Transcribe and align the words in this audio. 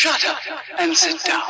Shut 0.00 0.24
up 0.24 0.38
and 0.78 0.96
sit 0.96 1.22
down. 1.24 1.42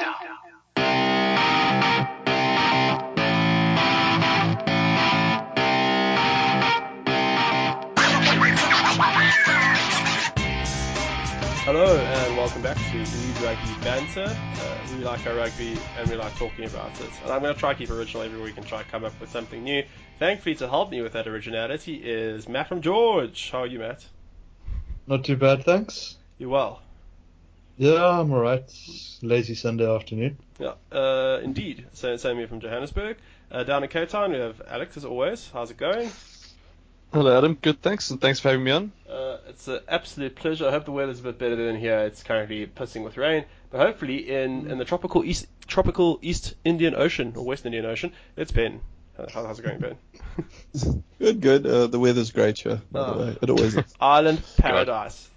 Hello 11.62 11.96
and 11.96 12.36
welcome 12.36 12.60
back 12.60 12.76
to 12.76 12.98
Lead 12.98 13.40
Rugby 13.40 13.84
Banter. 13.84 14.24
Uh, 14.24 14.78
we 14.96 15.04
like 15.04 15.24
our 15.28 15.36
rugby 15.36 15.78
and 15.96 16.10
we 16.10 16.16
like 16.16 16.34
talking 16.36 16.64
about 16.64 16.90
it. 17.00 17.10
And 17.22 17.30
I'm 17.30 17.42
going 17.42 17.54
to 17.54 17.60
try 17.60 17.72
to 17.72 17.78
keep 17.78 17.90
original 17.90 18.24
every 18.24 18.42
week 18.42 18.56
and 18.56 18.66
try 18.66 18.82
to 18.82 18.88
come 18.88 19.04
up 19.04 19.12
with 19.20 19.30
something 19.30 19.62
new. 19.62 19.84
Thankfully, 20.18 20.56
to 20.56 20.68
help 20.68 20.90
me 20.90 21.02
with 21.02 21.12
that 21.12 21.28
originality 21.28 21.94
is 22.02 22.48
Matt 22.48 22.66
from 22.66 22.80
George. 22.80 23.52
How 23.52 23.60
are 23.60 23.66
you, 23.68 23.78
Matt? 23.78 24.04
Not 25.06 25.24
too 25.24 25.36
bad, 25.36 25.62
thanks. 25.62 26.16
You 26.38 26.48
well? 26.48 26.82
Yeah, 27.80 28.20
I'm 28.20 28.30
alright. 28.30 28.70
Lazy 29.22 29.54
Sunday 29.54 29.90
afternoon. 29.90 30.36
Yeah, 30.58 30.74
uh, 30.92 31.40
indeed. 31.42 31.86
So, 31.94 32.14
same 32.18 32.36
here 32.36 32.46
from 32.46 32.60
Johannesburg. 32.60 33.16
Uh, 33.50 33.64
down 33.64 33.82
in 33.82 33.88
Cape 33.88 34.10
Town, 34.10 34.32
we 34.32 34.38
have 34.38 34.60
Alex 34.68 34.98
as 34.98 35.06
always. 35.06 35.48
How's 35.50 35.70
it 35.70 35.78
going? 35.78 36.10
Hello, 37.14 37.38
Adam. 37.38 37.54
Good, 37.54 37.80
thanks, 37.80 38.10
and 38.10 38.20
thanks 38.20 38.38
for 38.38 38.50
having 38.50 38.64
me 38.64 38.70
on. 38.70 38.92
Uh, 39.08 39.38
it's 39.48 39.66
an 39.66 39.80
absolute 39.88 40.36
pleasure. 40.36 40.68
I 40.68 40.72
hope 40.72 40.84
the 40.84 40.92
weather's 40.92 41.20
a 41.20 41.22
bit 41.22 41.38
better 41.38 41.56
than 41.56 41.74
here. 41.80 42.00
It's 42.00 42.22
currently 42.22 42.66
pissing 42.66 43.02
with 43.02 43.16
rain, 43.16 43.46
but 43.70 43.80
hopefully 43.80 44.28
in, 44.30 44.70
in 44.70 44.76
the 44.76 44.84
tropical 44.84 45.24
east 45.24 45.46
tropical 45.66 46.18
East 46.20 46.56
Indian 46.66 46.94
Ocean 46.94 47.32
or 47.34 47.46
West 47.46 47.64
Indian 47.64 47.86
Ocean, 47.86 48.12
it's 48.36 48.52
Ben. 48.52 48.82
How, 49.16 49.46
how's 49.46 49.58
it 49.58 49.62
going, 49.62 49.78
Ben? 49.80 49.96
Good, 51.18 51.40
good. 51.40 51.66
Uh, 51.66 51.86
the 51.86 51.98
weather's 51.98 52.30
great 52.30 52.58
here. 52.58 52.82
By 52.92 53.00
Oh. 53.00 53.12
the 53.18 53.24
way, 53.24 53.38
it 53.40 53.50
always 53.50 53.74
is. 53.76 53.94
Island 54.00 54.42
paradise. 54.58 55.28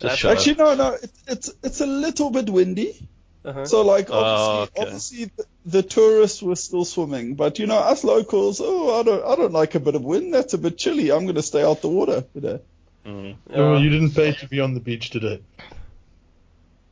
Just 0.00 0.02
That's- 0.02 0.18
shut 0.18 0.36
Actually, 0.38 0.54
no, 0.56 0.74
no. 0.74 0.92
It, 0.94 1.10
it's 1.28 1.50
it's 1.62 1.80
a 1.80 1.86
little 1.86 2.30
bit 2.30 2.48
windy. 2.50 3.06
Uh-huh. 3.44 3.64
So 3.64 3.82
like 3.82 4.08
Oh, 4.10 4.14
obviously, 4.16 4.72
okay. 4.72 4.82
obviously 4.82 5.24
the, 5.36 5.46
the 5.66 5.82
tourists 5.82 6.42
were 6.42 6.56
still 6.56 6.84
swimming, 6.84 7.34
but 7.36 7.58
you 7.58 7.66
know 7.66 7.78
us 7.78 8.04
locals, 8.04 8.60
oh 8.62 9.00
I 9.00 9.02
don't 9.02 9.24
I 9.24 9.34
don't 9.36 9.52
like 9.52 9.74
a 9.74 9.80
bit 9.80 9.94
of 9.94 10.02
wind. 10.02 10.34
That's 10.34 10.52
a 10.54 10.58
bit 10.58 10.76
chilly. 10.78 11.10
I'm 11.10 11.26
gonna 11.26 11.42
stay 11.42 11.62
out 11.62 11.80
the 11.80 11.88
water 11.88 12.24
today. 12.34 12.60
Mm. 13.06 13.36
Oh, 13.54 13.74
Yeah. 13.74 13.78
you 13.78 13.88
didn't 13.90 14.10
pay 14.10 14.32
to 14.32 14.48
be 14.48 14.60
on 14.60 14.74
the 14.74 14.80
beach 14.80 15.08
today. 15.10 15.40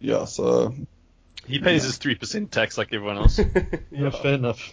Yeah. 0.00 0.24
So 0.24 0.74
He 1.46 1.58
pays 1.58 1.84
his 1.84 1.96
three 1.98 2.14
percent 2.14 2.50
tax 2.52 2.78
like 2.78 2.92
everyone 2.94 3.18
else. 3.18 3.38
Yeah, 3.38 3.46
yeah. 3.90 4.10
fair 4.10 4.34
enough. 4.34 4.72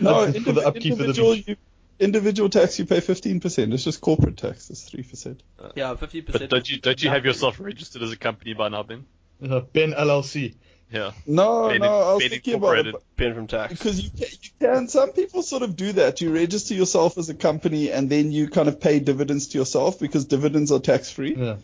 no 0.00 0.26
for 0.32 0.52
the 0.52 0.62
indiv- 0.62 0.66
upkeep 0.66 0.92
of 0.92 0.98
the 0.98 1.04
individual 1.04 1.34
beach. 1.34 1.48
you, 1.48 1.56
individual 1.98 2.48
tax 2.48 2.78
you 2.78 2.86
pay 2.86 3.00
15 3.00 3.40
percent. 3.40 3.72
It's 3.72 3.84
just 3.84 4.00
corporate 4.00 4.36
tax. 4.36 4.70
It's 4.70 4.82
three 4.82 5.02
percent. 5.02 5.42
yeah, 5.74 5.94
fifty 5.96 6.20
but 6.20 6.32
percent. 6.32 6.50
don't 6.50 6.68
you 6.70 6.80
don't 6.80 7.02
you 7.02 7.10
have 7.10 7.24
yourself 7.24 7.60
registered 7.60 8.02
as 8.02 8.12
a 8.12 8.16
company 8.16 8.54
by 8.54 8.68
now, 8.68 8.82
Ben? 8.82 9.04
Uh, 9.42 9.60
ben 9.60 9.92
LLC. 9.92 10.54
Yeah. 10.90 11.12
No, 11.26 11.68
Ben- 11.70 11.80
no. 11.80 11.86
I 11.88 12.12
was 12.14 12.22
Ben 12.22 12.30
thinking 12.30 12.54
about 12.54 12.86
it. 12.86 12.94
Ben 13.16 13.34
from 13.34 13.46
tax? 13.46 13.72
Because 13.72 14.00
you 14.00 14.10
can, 14.10 14.28
you 14.42 14.50
can, 14.60 14.88
some 14.88 15.12
people 15.12 15.42
sort 15.42 15.62
of 15.62 15.74
do 15.76 15.92
that. 15.92 16.20
You 16.20 16.32
register 16.32 16.74
yourself 16.74 17.18
as 17.18 17.28
a 17.30 17.34
company 17.34 17.90
and 17.90 18.08
then 18.08 18.30
you 18.30 18.48
kind 18.48 18.68
of 18.68 18.80
pay 18.80 19.00
dividends 19.00 19.48
to 19.48 19.58
yourself 19.58 19.98
because 19.98 20.24
dividends 20.26 20.70
are 20.70 20.78
tax 20.78 21.10
free. 21.10 21.34
Yeah. 21.36 21.56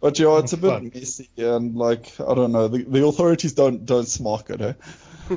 But 0.00 0.18
yeah, 0.18 0.38
it's 0.38 0.52
a 0.52 0.56
bit 0.56 0.68
Fun. 0.68 0.90
messy 0.92 1.28
and 1.36 1.76
like 1.76 2.12
I 2.20 2.34
don't 2.34 2.50
know. 2.50 2.66
The, 2.66 2.82
the 2.82 3.06
authorities 3.06 3.52
don't 3.52 3.86
don't 3.86 4.06
smark 4.06 4.50
it. 4.50 4.60
Eh? 5.30 5.36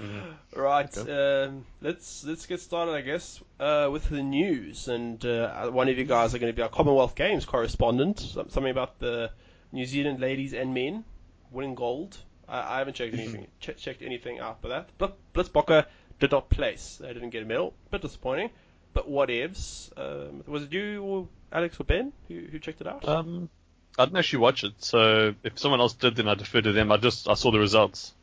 Right. 0.56 0.96
Um, 0.98 1.64
let's 1.82 2.24
let's 2.24 2.46
get 2.46 2.60
started, 2.60 2.92
I 2.92 3.02
guess, 3.02 3.40
uh, 3.60 3.88
with 3.92 4.08
the 4.08 4.22
news. 4.22 4.88
And 4.88 5.24
uh, 5.24 5.68
one 5.70 5.88
of 5.88 5.98
you 5.98 6.04
guys 6.04 6.34
are 6.34 6.38
going 6.38 6.52
to 6.52 6.56
be 6.56 6.62
our 6.62 6.68
Commonwealth 6.68 7.14
Games 7.14 7.44
correspondent. 7.44 8.20
Some- 8.20 8.48
Something 8.50 8.70
about 8.70 8.98
the 8.98 9.30
New 9.72 9.84
Zealand 9.84 10.20
ladies 10.20 10.54
and 10.54 10.72
men 10.72 11.04
winning 11.50 11.74
gold. 11.74 12.16
I, 12.48 12.76
I 12.76 12.78
haven't 12.78 12.94
checked 12.94 13.12
anything 13.14 13.46
che- 13.60 13.74
checked 13.74 14.02
anything 14.02 14.38
out 14.40 14.62
for 14.62 14.68
that. 14.68 14.88
But 14.98 15.16
Blitzbokke 15.34 15.84
did 16.20 16.30
not 16.32 16.48
place. 16.48 16.98
They 17.00 17.12
didn't 17.12 17.30
get 17.30 17.42
a 17.42 17.46
medal. 17.46 17.74
Bit 17.90 18.02
disappointing. 18.02 18.50
But 18.94 19.08
what 19.08 19.28
ifs? 19.28 19.90
Um, 19.96 20.42
was 20.46 20.62
it 20.62 20.72
you 20.72 21.02
or 21.02 21.28
Alex 21.52 21.78
or 21.78 21.84
Ben 21.84 22.12
who, 22.28 22.40
who 22.50 22.58
checked 22.58 22.80
it 22.80 22.86
out? 22.86 23.06
Um, 23.06 23.50
I 23.98 24.06
didn't 24.06 24.16
actually 24.18 24.38
watch 24.38 24.64
it, 24.64 24.72
so 24.78 25.34
if 25.42 25.58
someone 25.58 25.80
else 25.80 25.92
did, 25.94 26.16
then 26.16 26.28
I 26.28 26.34
defer 26.34 26.62
to 26.62 26.72
them. 26.72 26.90
I 26.92 26.96
just 26.96 27.28
I 27.28 27.34
saw 27.34 27.50
the 27.50 27.58
results. 27.58 28.14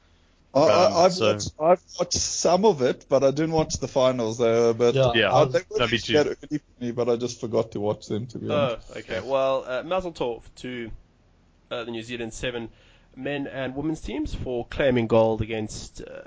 I, 0.55 0.59
I, 0.59 0.85
Um, 0.85 1.05
I've 1.05 1.13
so- 1.13 1.31
watched 1.33 1.51
I've 1.59 1.81
watched 1.99 2.13
some 2.19 2.65
of 2.65 2.81
it, 2.81 3.05
but 3.09 3.23
I 3.23 3.31
didn't 3.31 3.51
watch 3.53 3.77
the 3.79 3.87
finals. 3.87 4.37
They 4.37 4.45
were 4.51 4.69
a 4.69 4.73
bit. 4.73 4.95
Yeah. 4.95 5.11
Yeah. 5.15 5.33
I, 5.33 5.45
they 5.45 5.59
were 5.69 5.77
That'd 5.79 5.89
be 5.91 5.97
actually 5.97 6.15
that 6.15 6.27
early 6.27 6.57
for 6.59 6.83
me, 6.83 6.91
but 6.91 7.09
I 7.09 7.15
just 7.15 7.39
forgot 7.41 7.71
to 7.71 7.79
watch 7.79 8.07
them. 8.07 8.27
To 8.27 8.37
be 8.37 8.49
Oh, 8.49 8.55
honest. 8.55 8.97
okay. 8.97 9.21
Well, 9.21 9.65
uh, 9.67 9.83
Mazel 9.83 10.11
Tov 10.11 10.41
to 10.57 10.91
uh, 11.71 11.83
the 11.85 11.91
New 11.91 12.03
Zealand 12.03 12.33
seven 12.33 12.69
men 13.15 13.47
and 13.47 13.75
women's 13.75 14.01
teams 14.01 14.33
for 14.35 14.65
claiming 14.69 15.07
gold 15.07 15.41
against 15.41 16.01
uh, 16.01 16.21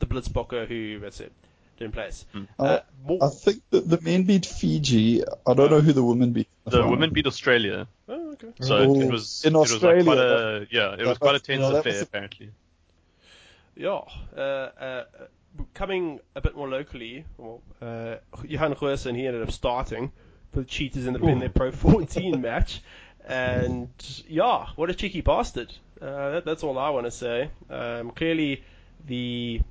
the 0.00 0.06
Blitzbokke, 0.06 0.66
who, 0.66 0.98
that's 0.98 1.20
it, 1.20 1.32
didn't 1.78 1.92
place. 1.94 2.24
Hmm. 2.32 2.44
Uh, 2.58 2.80
more, 3.06 3.18
I 3.22 3.28
think 3.28 3.62
that 3.70 3.88
the 3.88 4.00
men 4.00 4.24
beat 4.24 4.46
Fiji. 4.46 5.22
I 5.46 5.54
don't 5.54 5.70
know 5.70 5.80
who 5.80 5.92
the 5.92 6.02
women 6.04 6.32
beat. 6.32 6.48
in 6.66 6.70
The 6.70 6.76
final. 6.78 6.90
women 6.90 7.10
beat 7.12 7.26
Australia, 7.28 7.86
oh, 8.08 8.32
okay. 8.32 8.48
so 8.60 8.76
Oh, 8.78 9.00
it 9.00 9.10
was 9.10 9.44
in 9.44 9.54
it 9.54 9.58
was 9.58 9.72
like 9.82 10.04
quite 10.04 10.18
Australia, 10.18 10.66
a 10.70 10.74
yeah, 10.74 10.96
it 10.98 11.06
was 11.06 11.18
quite 11.18 11.34
a 11.36 11.38
tense 11.40 11.60
know, 11.60 11.70
that 11.72 11.78
affair 11.80 11.92
was 11.92 12.00
a- 12.00 12.04
apparently. 12.04 12.50
Yeah. 13.76 14.00
Uh, 14.36 14.40
uh, 14.40 15.04
coming 15.72 16.20
a 16.34 16.40
bit 16.40 16.56
more 16.56 16.68
locally, 16.68 17.24
well, 17.38 17.62
uh, 17.80 18.16
Johan 18.44 18.74
Goosen, 18.74 19.16
he 19.16 19.26
ended 19.26 19.42
up 19.42 19.50
starting 19.50 20.12
for 20.52 20.60
the 20.60 20.66
Cheetahs 20.66 21.06
in, 21.06 21.14
the, 21.14 21.24
in 21.26 21.38
their 21.38 21.48
Pro 21.48 21.70
14 21.72 22.40
match. 22.40 22.82
And 23.26 23.88
yeah, 24.28 24.66
what 24.76 24.90
a 24.90 24.94
cheeky 24.94 25.22
bastard. 25.22 25.72
Uh, 26.00 26.30
that, 26.32 26.44
that's 26.44 26.62
all 26.62 26.78
I 26.78 26.90
want 26.90 27.06
to 27.06 27.10
say. 27.10 27.50
Um, 27.70 28.10
clearly, 28.10 28.62
the 29.06 29.62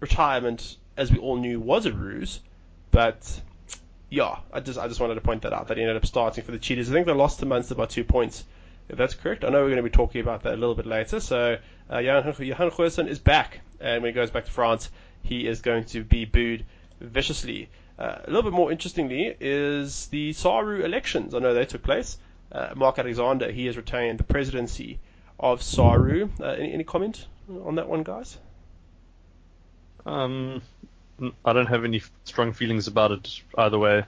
retirement, 0.00 0.76
as 0.96 1.12
we 1.12 1.18
all 1.18 1.36
knew, 1.36 1.60
was 1.60 1.86
a 1.86 1.92
ruse. 1.92 2.40
But 2.90 3.40
yeah, 4.08 4.38
I 4.52 4.60
just 4.60 4.78
I 4.78 4.88
just 4.88 5.00
wanted 5.00 5.16
to 5.16 5.20
point 5.20 5.42
that 5.42 5.52
out 5.52 5.68
that 5.68 5.76
he 5.76 5.82
ended 5.82 5.96
up 5.96 6.06
starting 6.06 6.44
for 6.44 6.52
the 6.52 6.58
Cheetahs. 6.58 6.90
I 6.90 6.94
think 6.94 7.06
they 7.06 7.12
lost 7.12 7.40
to 7.40 7.46
Munster 7.46 7.74
by 7.74 7.86
two 7.86 8.04
points, 8.04 8.44
if 8.88 8.96
that's 8.96 9.14
correct. 9.14 9.44
I 9.44 9.50
know 9.50 9.60
we're 9.60 9.70
going 9.70 9.76
to 9.76 9.82
be 9.82 9.90
talking 9.90 10.22
about 10.22 10.44
that 10.44 10.54
a 10.54 10.56
little 10.56 10.74
bit 10.74 10.86
later. 10.86 11.20
So 11.20 11.58
uh, 11.92 11.98
Johan, 11.98 12.34
Johan 12.38 12.70
Goosen 12.70 13.08
is 13.08 13.18
back, 13.18 13.60
and 13.80 14.02
when 14.02 14.12
he 14.12 14.14
goes 14.14 14.30
back 14.30 14.44
to 14.46 14.50
France, 14.50 14.90
he 15.22 15.46
is 15.46 15.60
going 15.60 15.84
to 15.86 16.04
be 16.04 16.24
booed 16.24 16.64
viciously. 17.00 17.68
Uh, 17.98 18.18
a 18.24 18.26
little 18.26 18.42
bit 18.42 18.52
more 18.52 18.70
interestingly 18.70 19.34
is 19.40 20.06
the 20.08 20.32
Saru 20.32 20.82
elections. 20.82 21.34
I 21.34 21.38
know 21.38 21.54
they 21.54 21.64
took 21.64 21.82
place. 21.82 22.18
Uh, 22.52 22.72
Mark 22.76 22.98
Alexander, 22.98 23.50
he 23.50 23.66
has 23.66 23.76
retained 23.76 24.18
the 24.18 24.24
presidency 24.24 24.98
of 25.40 25.62
Saru. 25.62 26.28
Uh, 26.40 26.44
any, 26.46 26.72
any 26.72 26.84
comment 26.84 27.26
on 27.64 27.74
that 27.76 27.88
one, 27.88 28.02
guys? 28.02 28.38
Um, 30.04 30.62
n- 31.20 31.32
I 31.44 31.52
don't 31.52 31.66
have 31.66 31.84
any 31.84 32.02
strong 32.24 32.52
feelings 32.52 32.86
about 32.86 33.12
it 33.12 33.40
either 33.58 33.78
way. 33.78 34.04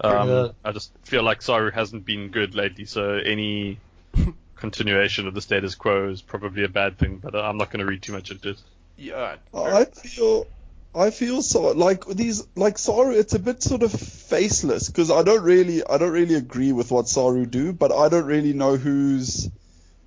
Um, 0.00 0.28
I 0.64 0.72
just 0.72 0.92
feel 1.04 1.22
like 1.22 1.40
Saru 1.42 1.70
hasn't 1.70 2.04
been 2.04 2.28
good 2.28 2.54
lately, 2.54 2.84
so 2.84 3.14
any 3.14 3.78
continuation 4.56 5.26
of 5.26 5.34
the 5.34 5.40
status 5.40 5.74
quo 5.74 6.08
is 6.08 6.22
probably 6.22 6.64
a 6.64 6.68
bad 6.68 6.98
thing. 6.98 7.18
But 7.18 7.34
I'm 7.36 7.58
not 7.58 7.70
going 7.70 7.80
to 7.80 7.86
read 7.86 8.02
too 8.02 8.12
much 8.12 8.30
into 8.30 8.50
it. 8.50 8.62
Yeah, 8.96 9.36
I 9.54 9.84
feel, 9.84 10.46
I 10.94 11.10
feel 11.10 11.42
so 11.42 11.72
like 11.72 12.06
these 12.06 12.46
like 12.56 12.78
Saru. 12.78 13.12
It's 13.12 13.34
a 13.34 13.38
bit 13.38 13.62
sort 13.62 13.82
of 13.82 13.92
faceless 13.92 14.88
because 14.88 15.10
I 15.10 15.22
don't 15.22 15.42
really, 15.42 15.84
I 15.84 15.98
don't 15.98 16.12
really 16.12 16.34
agree 16.34 16.72
with 16.72 16.90
what 16.90 17.08
Saru 17.08 17.46
do, 17.46 17.72
but 17.72 17.92
I 17.92 18.08
don't 18.08 18.26
really 18.26 18.54
know 18.54 18.76
who's 18.76 19.50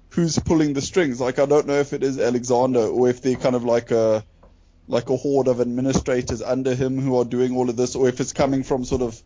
who's 0.09 0.39
pulling 0.39 0.73
the 0.73 0.81
strings. 0.81 1.21
Like 1.21 1.39
I 1.39 1.45
don't 1.45 1.67
know 1.67 1.79
if 1.79 1.93
it 1.93 2.03
is 2.03 2.19
Alexander 2.19 2.81
or 2.81 3.09
if 3.09 3.21
they're 3.21 3.35
kind 3.35 3.55
of 3.55 3.63
like 3.63 3.91
a 3.91 4.23
like 4.87 5.09
a 5.09 5.15
horde 5.15 5.47
of 5.47 5.61
administrators 5.61 6.41
under 6.41 6.73
him 6.73 6.99
who 6.99 7.19
are 7.19 7.25
doing 7.25 7.55
all 7.55 7.69
of 7.69 7.77
this, 7.77 7.95
or 7.95 8.09
if 8.09 8.19
it's 8.19 8.33
coming 8.33 8.63
from 8.63 8.83
sort 8.83 9.03
of 9.03 9.21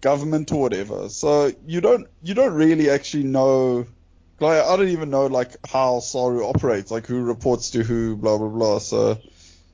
government 0.00 0.52
or 0.52 0.60
whatever. 0.60 1.08
So 1.08 1.52
you 1.66 1.80
don't 1.80 2.08
you 2.22 2.34
don't 2.34 2.54
really 2.54 2.90
actually 2.90 3.24
know. 3.24 3.86
Like 4.38 4.62
I 4.62 4.76
don't 4.76 4.88
even 4.88 5.10
know 5.10 5.26
like 5.26 5.56
how 5.66 6.00
Saru 6.00 6.44
operates, 6.44 6.90
like 6.90 7.06
who 7.06 7.22
reports 7.22 7.70
to 7.70 7.82
who, 7.82 8.16
blah 8.16 8.36
blah 8.36 8.48
blah. 8.48 8.78
So 8.78 9.18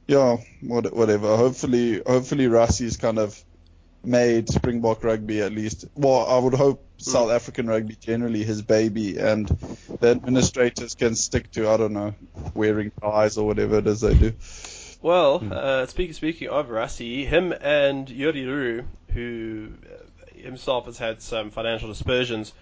yeah, 0.06 0.36
what, 0.62 0.92
whatever. 0.94 1.36
Hopefully, 1.36 2.02
hopefully 2.04 2.46
Rassie's 2.46 2.96
kind 2.96 3.18
of 3.18 3.42
made 4.04 4.48
Springbok 4.48 5.04
rugby 5.04 5.40
at 5.40 5.52
least. 5.52 5.86
Well, 5.94 6.26
I 6.26 6.38
would 6.38 6.54
hope 6.54 6.84
South 6.98 7.30
African 7.30 7.66
rugby 7.66 7.96
generally 7.96 8.44
his 8.44 8.62
baby, 8.62 9.18
and 9.18 9.48
the 10.00 10.10
administrators 10.10 10.94
can 10.94 11.14
stick 11.14 11.50
to 11.52 11.68
I 11.68 11.76
don't 11.76 11.92
know 11.92 12.14
wearing 12.54 12.92
ties 13.00 13.38
or 13.38 13.46
whatever 13.46 13.78
it 13.78 13.86
is 13.86 14.00
they 14.00 14.14
do. 14.14 14.32
Well, 15.02 15.42
uh, 15.50 15.86
speaking 15.86 16.14
speaking 16.14 16.48
of 16.48 16.68
Rassie, 16.68 17.26
him 17.26 17.52
and 17.52 18.06
Jurie 18.06 18.46
Roux, 18.46 18.84
who 19.12 19.72
uh, 19.84 20.40
himself 20.40 20.86
has 20.86 20.98
had 20.98 21.20
some 21.20 21.50
financial 21.50 21.88
dispersions 21.88 22.52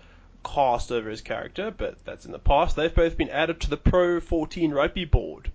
cast 0.45 0.91
over 0.93 1.09
his 1.11 1.21
character, 1.21 1.71
but 1.71 1.97
that's 2.05 2.27
in 2.27 2.33
the 2.33 2.39
past. 2.39 2.77
They've 2.77 2.95
both 2.95 3.17
been 3.17 3.31
added 3.31 3.61
to 3.61 3.71
the 3.71 3.77
Pro 3.77 4.21
14 4.21 4.73
Rugby 4.73 5.05
Board. 5.05 5.51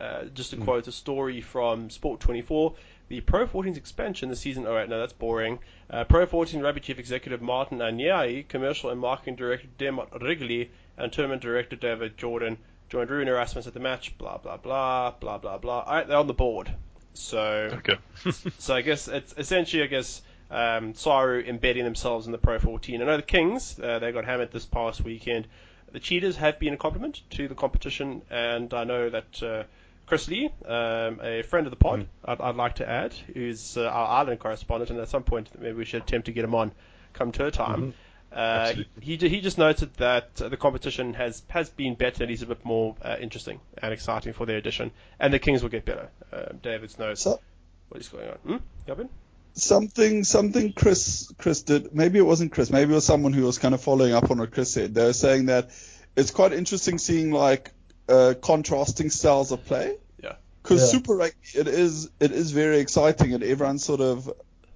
Uh, 0.00 0.24
just 0.34 0.50
to 0.50 0.56
quote 0.56 0.88
a 0.88 0.92
story 0.92 1.40
from 1.40 1.88
Sport 1.88 2.18
24, 2.20 2.74
the 3.08 3.20
Pro 3.20 3.46
14's 3.46 3.78
expansion 3.78 4.28
this 4.28 4.40
season. 4.40 4.66
Oh, 4.66 4.74
wait, 4.74 4.88
no, 4.88 4.98
that's 4.98 5.12
boring. 5.12 5.60
Uh, 5.88 6.04
Pro 6.04 6.26
14 6.26 6.60
Rugby 6.60 6.80
Chief 6.80 6.98
Executive 6.98 7.40
Martin 7.40 7.78
Anayi, 7.78 8.48
Commercial 8.48 8.90
and 8.90 9.00
Marketing 9.00 9.36
Director 9.36 9.68
Dermot 9.78 10.08
Wrigley, 10.20 10.70
and 10.96 11.12
Tournament 11.12 11.42
Director 11.42 11.76
David 11.76 12.16
Jordan 12.16 12.58
joined 12.88 13.10
Rune 13.10 13.28
Erasmus 13.28 13.66
at 13.66 13.74
the 13.74 13.80
match. 13.80 14.16
Blah 14.18 14.38
blah 14.38 14.56
blah 14.56 15.12
blah 15.12 15.38
blah 15.38 15.58
blah. 15.58 15.80
All 15.80 15.94
right, 15.94 16.06
they're 16.08 16.16
on 16.16 16.26
the 16.26 16.34
board. 16.34 16.72
So 17.14 17.70
Okay. 17.78 17.96
so 18.58 18.74
I 18.74 18.82
guess 18.82 19.06
it's 19.08 19.34
essentially, 19.36 19.82
I 19.82 19.86
guess, 19.86 20.22
um, 20.54 20.94
Saru 20.94 21.42
embedding 21.42 21.84
themselves 21.84 22.26
in 22.26 22.32
the 22.32 22.38
Pro 22.38 22.58
14. 22.58 23.02
I 23.02 23.04
know 23.04 23.16
the 23.16 23.22
Kings, 23.22 23.78
uh, 23.78 23.98
they 23.98 24.12
got 24.12 24.24
hammered 24.24 24.52
this 24.52 24.64
past 24.64 25.02
weekend. 25.02 25.48
The 25.92 26.00
Cheetahs 26.00 26.36
have 26.36 26.58
been 26.58 26.74
a 26.74 26.76
compliment 26.76 27.20
to 27.30 27.48
the 27.48 27.54
competition, 27.54 28.22
and 28.30 28.72
I 28.72 28.84
know 28.84 29.10
that 29.10 29.42
uh, 29.42 29.64
Chris 30.06 30.28
Lee, 30.28 30.50
um, 30.64 31.20
a 31.22 31.42
friend 31.42 31.66
of 31.66 31.70
the 31.70 31.76
pod, 31.76 32.06
I'd, 32.24 32.40
I'd 32.40 32.56
like 32.56 32.76
to 32.76 32.88
add, 32.88 33.12
who's 33.32 33.76
uh, 33.76 33.84
our 33.86 34.06
Ireland 34.08 34.40
correspondent, 34.40 34.90
and 34.90 35.00
at 35.00 35.08
some 35.08 35.24
point 35.24 35.50
maybe 35.58 35.76
we 35.76 35.84
should 35.84 36.02
attempt 36.02 36.26
to 36.26 36.32
get 36.32 36.44
him 36.44 36.54
on 36.54 36.72
come 37.12 37.32
tour 37.32 37.50
time. 37.50 37.94
Uh, 38.32 38.36
Absolutely. 38.36 38.86
he, 39.00 39.28
he 39.28 39.40
just 39.40 39.58
noted 39.58 39.94
that 39.94 40.42
uh, 40.42 40.48
the 40.48 40.56
competition 40.56 41.14
has, 41.14 41.42
has 41.48 41.70
been 41.70 41.94
better 41.94 42.24
and 42.24 42.32
is 42.32 42.42
a 42.42 42.46
bit 42.46 42.64
more 42.64 42.96
uh, 43.00 43.16
interesting 43.20 43.60
and 43.78 43.92
exciting 43.92 44.32
for 44.32 44.46
their 44.46 44.56
edition, 44.56 44.90
and 45.20 45.32
the 45.32 45.38
Kings 45.38 45.62
will 45.62 45.70
get 45.70 45.84
better. 45.84 46.08
Uh, 46.32 46.46
David's 46.60 46.98
knows 46.98 47.20
So, 47.20 47.40
what 47.88 48.00
is 48.00 48.08
going 48.08 48.28
on. 48.28 48.36
Hmm? 48.38 48.56
Gavin? 48.86 49.08
Something 49.54 50.24
something 50.24 50.72
Chris 50.72 51.32
Chris 51.38 51.62
did. 51.62 51.94
Maybe 51.94 52.18
it 52.18 52.26
wasn't 52.26 52.52
Chris. 52.52 52.70
Maybe 52.70 52.92
it 52.92 52.94
was 52.94 53.04
someone 53.04 53.32
who 53.32 53.42
was 53.44 53.58
kind 53.58 53.74
of 53.74 53.80
following 53.80 54.12
up 54.12 54.30
on 54.30 54.38
what 54.38 54.52
Chris 54.52 54.72
said. 54.72 54.94
They 54.94 55.04
were 55.04 55.12
saying 55.12 55.46
that 55.46 55.70
it's 56.16 56.30
quite 56.30 56.52
interesting 56.52 56.98
seeing 56.98 57.30
like 57.32 57.72
uh, 58.08 58.34
contrasting 58.40 59.10
styles 59.10 59.52
of 59.52 59.64
play. 59.64 59.96
Yeah. 60.22 60.34
Because 60.62 60.80
Yeah. 60.82 60.98
Super 60.98 61.16
Rugby, 61.16 61.36
it 61.54 61.68
is 61.68 62.10
it 62.20 62.32
is 62.32 62.50
very 62.52 62.78
exciting, 62.78 63.34
and 63.34 63.42
everyone 63.42 63.78
sort 63.78 64.00
of 64.00 64.30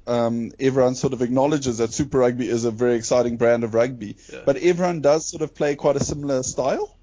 um, 0.06 0.52
everyone 0.58 0.94
sort 0.94 1.12
of 1.12 1.20
acknowledges 1.22 1.78
that 1.78 1.92
Super 1.92 2.18
Rugby 2.18 2.48
is 2.48 2.64
a 2.64 2.70
very 2.70 2.94
exciting 2.94 3.36
brand 3.36 3.62
of 3.64 3.74
rugby. 3.74 4.16
Yeah. 4.32 4.40
But 4.46 4.56
everyone 4.56 5.02
does 5.02 5.26
sort 5.26 5.42
of 5.42 5.54
play 5.54 5.76
quite 5.76 5.96
a 5.96 6.04
similar 6.04 6.42
style. 6.42 6.96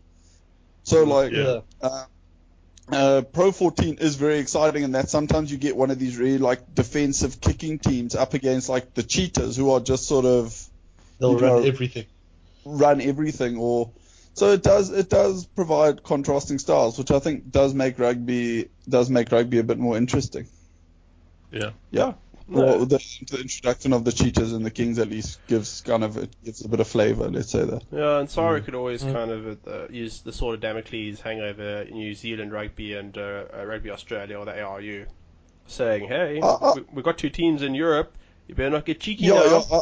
So 0.83 1.03
like 1.03 1.31
Yeah. 1.31 1.59
uh, 1.81 2.05
uh, 2.91 3.21
Pro 3.33 3.51
14 3.51 3.95
is 3.99 4.15
very 4.15 4.39
exciting 4.39 4.83
in 4.83 4.91
that 4.91 5.09
sometimes 5.09 5.51
you 5.51 5.57
get 5.57 5.75
one 5.75 5.89
of 5.91 5.97
these 5.99 6.17
really 6.17 6.37
like 6.37 6.75
defensive 6.75 7.41
kicking 7.41 7.79
teams 7.79 8.15
up 8.15 8.33
against 8.33 8.69
like 8.69 8.93
the 8.93 9.03
cheetahs 9.03 9.57
who 9.57 9.71
are 9.71 9.79
just 9.79 10.07
sort 10.07 10.25
of 10.25 10.55
They'll 11.19 11.37
run 11.37 11.61
know- 11.61 11.67
everything. 11.67 12.05
run 12.65 13.01
everything 13.01 13.57
or 13.57 13.91
so 14.33 14.51
it 14.51 14.61
does 14.63 14.89
it 14.91 15.09
does 15.09 15.45
provide 15.45 16.03
contrasting 16.03 16.59
styles 16.59 16.97
which 16.97 17.09
I 17.11 17.19
think 17.19 17.51
does 17.51 17.73
make 17.73 17.97
rugby 17.99 18.69
does 18.87 19.09
make 19.09 19.31
rugby 19.31 19.59
a 19.59 19.63
bit 19.63 19.77
more 19.79 19.97
interesting. 19.97 20.47
Yeah. 21.51 21.71
Yeah. 21.91 22.13
No. 22.47 22.79
Or 22.79 22.85
the, 22.85 22.97
the 23.31 23.39
introduction 23.41 23.91
of 23.93 24.05
the 24.05 24.11
cheetahs 24.11 24.53
and 24.53 24.63
the 24.63 24.69
kings 24.69 24.99
at 24.99 25.09
least 25.09 25.39
gives 25.47 25.81
kind 25.81 26.03
of 26.03 26.17
it 26.17 26.29
gives 26.43 26.63
a 26.63 26.69
bit 26.69 26.79
of 26.79 26.87
flavor, 26.87 27.27
let's 27.27 27.49
say 27.49 27.63
that. 27.65 27.81
Yeah, 27.91 28.19
and 28.19 28.29
Saru 28.29 28.61
Mm. 28.61 28.65
could 28.65 28.75
always 28.75 29.01
kind 29.01 29.31
of 29.31 29.67
uh, 29.67 29.87
use 29.89 30.21
the 30.21 30.31
sort 30.31 30.53
of 30.53 30.61
Damocles 30.61 31.21
hang 31.21 31.41
over 31.41 31.85
New 31.85 32.13
Zealand 32.13 32.51
rugby 32.51 32.93
and 32.93 33.17
uh, 33.17 33.45
uh, 33.57 33.65
Rugby 33.65 33.89
Australia 33.89 34.37
or 34.37 34.45
the 34.45 34.61
ARU, 34.61 35.07
saying, 35.67 36.07
"Hey, 36.07 36.39
Uh, 36.39 36.53
uh, 36.53 36.73
we, 36.75 36.83
we've 36.93 37.05
got 37.05 37.17
two 37.17 37.31
teams 37.31 37.63
in 37.63 37.73
Europe. 37.73 38.15
You 38.47 38.53
better 38.53 38.69
not 38.69 38.85
get 38.85 38.99
cheeky 38.99 39.25
Yeah, 39.25 39.33
now." 39.33 39.45
yeah 39.45 39.61
I, 39.71 39.77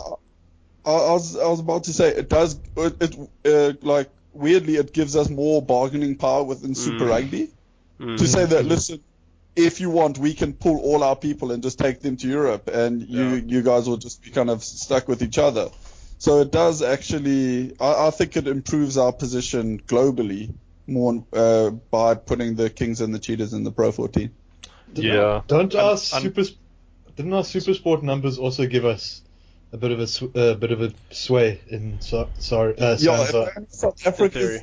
I, 0.86 0.92
I 1.10 1.12
was 1.14 1.38
I 1.38 1.48
was 1.48 1.60
about 1.60 1.84
to 1.86 1.94
say 1.94 2.10
it 2.16 2.30
does 2.30 2.58
it, 2.78 2.96
it 3.02 3.18
uh, 3.46 3.74
like 3.86 4.10
weirdly 4.32 4.78
it 4.78 4.94
gives 4.94 5.16
us 5.18 5.30
more 5.30 5.62
bargaining 5.62 6.16
power 6.16 6.44
within 6.44 6.76
Super 6.76 7.06
Mm. 7.06 7.10
Rugby 7.10 7.50
Mm. 8.00 8.18
to 8.18 8.28
say 8.28 8.46
that 8.46 8.66
listen, 8.66 9.04
if 9.56 9.80
you 9.82 9.90
want, 9.90 10.18
we 10.18 10.34
can 10.34 10.54
pull 10.54 10.80
all 10.80 11.04
our 11.04 11.16
people 11.16 11.52
and 11.52 11.62
just 11.64 11.78
take 11.80 12.02
them 12.02 12.18
to 12.18 12.28
Europe, 12.28 12.70
and 12.72 13.02
you 13.08 13.24
Yeah. 13.36 13.42
you 13.46 13.62
guys 13.62 13.88
will 13.88 13.98
just 13.98 14.24
be 14.24 14.32
kind 14.32 14.50
of 14.50 14.64
stuck 14.64 15.08
with 15.08 15.22
each 15.22 15.38
other. 15.38 15.70
So 16.18 16.40
it 16.42 16.52
does 16.52 16.82
actually, 16.82 17.74
I, 17.80 18.08
I 18.08 18.10
think 18.12 18.38
it 18.38 18.48
improves 18.48 18.98
our 18.98 19.12
position 19.12 19.80
globally 19.80 20.54
more 20.88 21.24
uh, 21.34 21.70
by 21.70 22.16
putting 22.16 22.56
the 22.56 22.70
Kings 22.70 23.02
and 23.02 23.14
the 23.14 23.20
Cheetahs 23.20 23.54
in 23.54 23.64
the 23.64 23.72
Pro 23.72 23.92
14. 23.92 24.30
Yeah. 24.96 25.42
Don't 25.48 25.74
I'm- 25.76 25.86
our 25.86 25.98
super 25.98 26.44
didn't 27.16 27.34
our 27.34 27.44
super 27.44 27.74
sport 27.74 28.04
numbers 28.04 28.38
also 28.40 28.66
give 28.66 28.86
us 28.86 29.22
a 29.72 29.78
bit 29.78 29.92
of 29.92 30.00
a 30.00 30.08
sw- 30.08 30.36
uh, 30.36 30.54
bit 30.56 30.72
of 30.72 30.82
a 30.82 30.94
sway 31.12 31.60
in 31.68 31.98
so, 32.00 32.28
sorry 32.40 32.78
uh, 32.78 32.96
Yeah, 33.00 33.26
South 33.70 34.02
In 34.02 34.08
Africa's. 34.08 34.62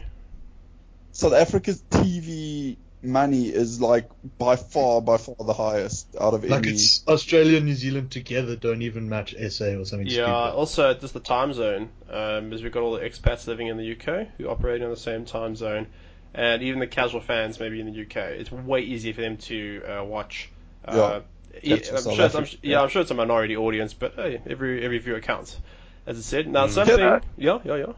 South 1.13 1.33
Africa's 1.35 1.83
TV 1.91 2.77
money 3.03 3.49
is 3.49 3.81
like 3.81 4.11
by 4.39 4.57
far 4.57 5.01
by 5.03 5.17
far 5.17 5.35
the 5.41 5.55
highest 5.55 6.15
out 6.21 6.35
of 6.35 6.45
like 6.47 6.67
any. 6.67 6.67
it's 6.67 7.07
Australia 7.09 7.57
and 7.57 7.67
New 7.67 7.75
Zealand 7.75 8.11
together 8.11 8.57
don't 8.57 8.83
even 8.83 9.09
match 9.09 9.35
SA 9.51 9.77
or 9.79 9.85
something 9.87 10.09
Yeah, 10.09 10.25
stupid. 10.25 10.51
also 10.51 10.95
just 10.95 11.13
the 11.15 11.21
time 11.21 11.53
zone, 11.53 11.91
um, 12.09 12.53
as 12.53 12.63
we've 12.63 12.73
got 12.73 12.83
all 12.83 12.93
the 12.93 13.01
expats 13.01 13.47
living 13.47 13.67
in 13.67 13.77
the 13.77 13.93
UK 13.93 14.29
who 14.39 14.49
operate 14.49 14.83
on 14.83 14.89
the 14.91 14.97
same 14.97 15.25
time 15.27 15.55
zone, 15.57 15.89
and 16.33 16.63
even 16.63 16.81
the 16.81 16.87
casual 16.87 17.21
fans 17.21 17.61
maybe 17.61 17.81
in 17.81 17.87
the 17.87 17.93
UK. 18.03 18.17
It's 18.41 18.51
way 18.51 18.81
easier 18.81 19.13
for 19.13 19.21
them 19.21 19.37
to 19.37 19.83
uh, 19.85 20.05
watch. 20.05 20.51
Uh, 20.85 21.21
yeah, 21.63 21.77
Catch 21.77 21.91
the 21.91 21.97
I'm 21.99 22.09
sure 22.09 22.25
it's, 22.27 22.35
I'm, 22.35 22.47
yeah, 22.63 22.81
yeah. 22.81 22.81
I'm 22.81 22.89
sure 22.89 23.03
it's 23.03 23.11
a 23.11 23.15
minority 23.15 23.57
audience, 23.57 23.93
but 23.93 24.15
hey, 24.15 24.41
every 24.47 24.83
every 24.83 24.99
viewer 24.99 25.21
counts, 25.21 25.59
as 26.07 26.17
I 26.17 26.23
said. 26.23 26.47
Now 26.49 26.67
Mm. 26.67 26.75
something, 26.75 27.21
Can 27.21 27.23
yeah, 27.37 27.59
yeah, 27.65 27.77
yeah. 27.77 27.93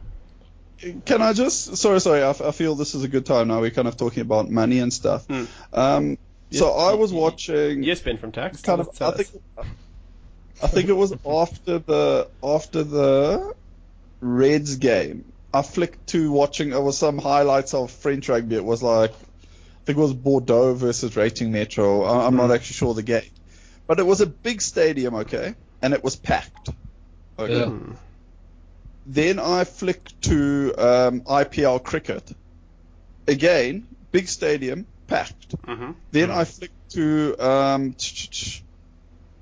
Can 1.05 1.23
I 1.23 1.33
just? 1.33 1.77
Sorry, 1.77 2.01
sorry. 2.01 2.23
I, 2.23 2.31
f- 2.31 2.41
I 2.43 2.51
feel 2.51 2.75
this 2.75 2.95
is 2.95 3.05
a 3.05 3.09
good 3.09 3.25
time 3.27 3.49
now. 3.49 3.61
We're 3.61 3.71
kind 3.71 3.87
of 3.89 3.97
talking 3.97 4.21
about 4.23 4.51
money 4.51 4.79
and 4.81 4.93
stuff. 4.93 5.27
Hmm. 5.27 5.45
Um, 5.73 6.19
so 6.51 6.67
Yes, 6.77 6.93
I 6.93 6.95
was 6.95 7.13
y- 7.13 7.19
y- 7.19 7.23
watching. 7.23 7.83
Yes, 7.83 8.01
Ben 8.01 8.19
from 8.19 8.33
Tax. 8.33 8.61
kind 8.63 8.81
of. 8.81 8.89
I 9.01 9.13
think. 9.13 9.29
I 10.63 10.67
think 10.69 10.89
it 10.89 10.93
was 10.95 11.13
after 11.27 11.79
the 11.79 12.29
after 12.43 12.83
the 12.85 13.55
Reds 14.21 14.77
game. 14.77 15.25
I 15.55 15.63
flicked 15.63 16.07
to 16.09 16.31
watching. 16.33 16.73
It 16.73 16.81
was 16.83 16.97
some 16.99 17.19
highlights 17.19 17.75
of 17.75 17.91
French 17.91 18.29
rugby. 18.29 18.57
It 18.57 18.65
was 18.65 18.83
like, 18.83 19.11
I 19.13 19.85
think 19.85 19.99
it 19.99 20.01
was 20.01 20.15
Bordeaux 20.15 20.75
versus 20.75 21.15
Racing 21.17 21.53
Metro. 21.53 22.03
I, 22.05 22.27
I'm 22.27 22.37
not 22.37 22.51
actually 22.51 22.75
sure 22.75 22.95
the 22.95 23.03
game, 23.03 23.23
but 23.87 23.99
it 23.99 24.07
was 24.07 24.21
a 24.21 24.27
big 24.27 24.63
stadium, 24.63 25.15
okay, 25.17 25.55
and 25.83 25.93
it 25.95 26.03
was 26.03 26.17
packed. 26.17 26.71
Okay. 27.39 27.59
Yeah. 27.59 27.79
Hmm. 29.05 29.13
Then 29.13 29.39
I 29.39 29.65
flicked 29.65 30.23
to 30.23 30.75
um, 30.79 31.21
IPL 31.23 31.83
cricket. 31.83 32.31
Again, 33.27 33.87
big 34.11 34.29
stadium, 34.29 34.87
packed. 35.07 35.57
Mhm. 35.63 35.95
Then 36.11 36.31
I 36.31 36.45
flicked 36.45 36.91
to 36.93 37.37
um, 37.39 37.95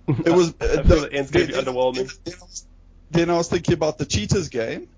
it 0.08 0.30
was 0.30 0.54
uh, 0.60 0.82
feel 0.82 1.00
the 1.02 1.10
end's 1.12 1.30
gonna 1.30 1.46
be 1.46 1.52
underwhelming. 1.52 2.12
Then 2.24 2.34
I, 2.34 2.42
was, 2.42 2.66
then 3.10 3.30
I 3.30 3.36
was 3.36 3.48
thinking 3.48 3.74
about 3.74 3.98
the 3.98 4.06
Cheetahs 4.06 4.48
game, 4.48 4.88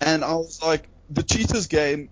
and 0.00 0.24
I 0.24 0.34
was 0.34 0.60
like, 0.62 0.88
the 1.10 1.22
Cheetahs 1.22 1.66
game, 1.66 2.08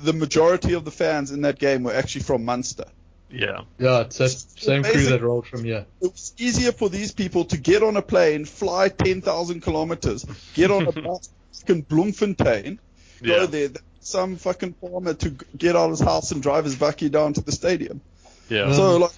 the 0.00 0.12
majority 0.12 0.74
of 0.74 0.84
the 0.84 0.90
fans 0.90 1.30
in 1.30 1.42
that 1.42 1.58
game 1.58 1.82
were 1.82 1.92
actually 1.94 2.22
from 2.22 2.44
Munster. 2.44 2.84
Yeah. 3.30 3.62
Yeah, 3.78 4.00
it's 4.02 4.18
that 4.18 4.30
same 4.30 4.82
crew 4.82 5.04
that 5.06 5.20
rolled 5.22 5.46
from 5.46 5.64
here. 5.64 5.86
It 6.00 6.12
was 6.12 6.32
easier 6.38 6.72
for 6.72 6.88
these 6.88 7.12
people 7.12 7.44
to 7.46 7.56
get 7.56 7.82
on 7.82 7.96
a 7.96 8.02
plane, 8.02 8.44
fly 8.44 8.88
10,000 8.88 9.60
kilometers, 9.62 10.24
get 10.54 10.70
on 10.70 10.86
a 10.86 10.92
bus 11.02 11.28
in 11.66 11.82
Bloemfontein, 11.82 12.78
go 13.22 13.40
Yeah. 13.40 13.46
there, 13.46 13.68
some 14.00 14.36
fucking 14.36 14.74
farmer 14.74 15.14
to 15.14 15.30
get 15.56 15.74
out 15.74 15.86
of 15.86 15.90
his 15.90 16.00
house 16.00 16.30
and 16.30 16.42
drive 16.42 16.64
his 16.64 16.76
bakkie 16.76 17.10
down 17.10 17.32
to 17.32 17.40
the 17.40 17.50
stadium. 17.52 18.00
Yeah. 18.48 18.62
Um, 18.66 18.74
so 18.74 18.96
like, 18.98 19.10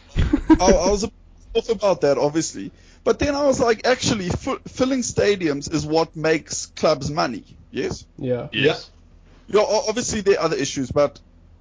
I, 0.61 0.73
I 0.73 0.91
was 0.91 1.05
a 1.05 1.11
off 1.55 1.69
about 1.69 2.01
that, 2.03 2.17
obviously. 2.19 2.71
But 3.05 3.19
then 3.19 3.35
I 3.35 3.45
was 3.47 3.59
like, 3.61 3.87
actually, 3.87 4.27
f- 4.29 4.61
filling 4.69 5.01
stadiums 5.01 5.73
is 5.73 5.85
what 5.87 6.15
makes 6.17 6.67
clubs 6.67 7.11
money. 7.11 7.45
Yes. 7.71 8.05
Yeah. 8.19 8.49
Yes. 8.53 8.91
Yeah. 9.49 9.61
o- 9.61 9.85
Obviously, 9.89 10.21
there 10.23 10.39
are 10.39 10.45
other 10.45 10.57
issues, 10.57 10.91
but 10.91 11.19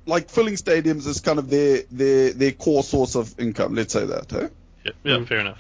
like 0.07 0.29
filling 0.29 0.55
stadiums 0.55 1.05
is 1.07 1.21
kind 1.21 1.39
of 1.39 1.49
their 1.49 1.83
their 1.91 2.31
their 2.31 2.51
core 2.51 2.83
source 2.83 3.15
of 3.15 3.39
income. 3.39 3.75
Let's 3.75 3.93
say 3.93 4.05
that. 4.05 4.33
Eh? 4.33 4.47
Yeah, 4.85 4.91
yeah 5.03 5.25
fair 5.25 5.39
enough. 5.39 5.59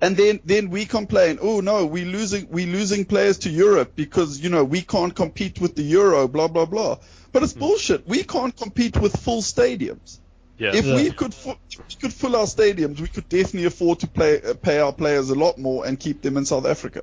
And 0.00 0.16
then 0.16 0.40
then 0.44 0.70
we 0.70 0.84
complain, 0.84 1.38
oh 1.40 1.60
no, 1.60 1.86
we 1.86 2.04
losing 2.04 2.48
we 2.50 2.66
losing 2.66 3.04
players 3.04 3.38
to 3.38 3.50
Europe 3.50 3.92
because 3.96 4.40
you 4.40 4.50
know 4.50 4.62
we 4.64 4.82
can't 4.82 5.14
compete 5.14 5.60
with 5.60 5.74
the 5.74 5.82
Euro, 5.82 6.28
blah 6.28 6.48
blah 6.48 6.66
blah. 6.66 6.98
But 7.32 7.42
it's 7.42 7.52
bullshit. 7.52 8.06
We 8.06 8.22
can't 8.22 8.56
compete 8.56 8.98
with 8.98 9.16
full 9.16 9.42
stadiums. 9.42 10.18
Yeah. 10.58 10.74
If 10.74 10.86
we 10.86 11.10
could 11.10 11.34
fu- 11.34 11.58
if 11.70 11.78
we 11.78 11.94
could 12.00 12.12
fill 12.12 12.36
our 12.36 12.46
stadiums, 12.46 13.00
we 13.00 13.08
could 13.08 13.28
definitely 13.28 13.66
afford 13.66 14.00
to 14.00 14.06
play 14.06 14.42
uh, 14.42 14.54
pay 14.54 14.80
our 14.80 14.92
players 14.92 15.30
a 15.30 15.34
lot 15.34 15.58
more 15.58 15.86
and 15.86 15.98
keep 15.98 16.22
them 16.22 16.36
in 16.36 16.44
South 16.44 16.66
Africa. 16.66 17.02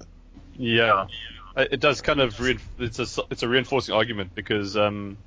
Yeah, 0.56 1.08
it 1.56 1.80
does 1.80 2.01
kind 2.01 2.20
of 2.20 2.39
rein- 2.39 2.60
it's 2.80 3.00
a 3.00 3.24
it's 3.30 3.44
a 3.44 3.48
reinforcing 3.48 3.94
argument 3.94 4.34
because 4.36 4.77
um, 4.77 5.18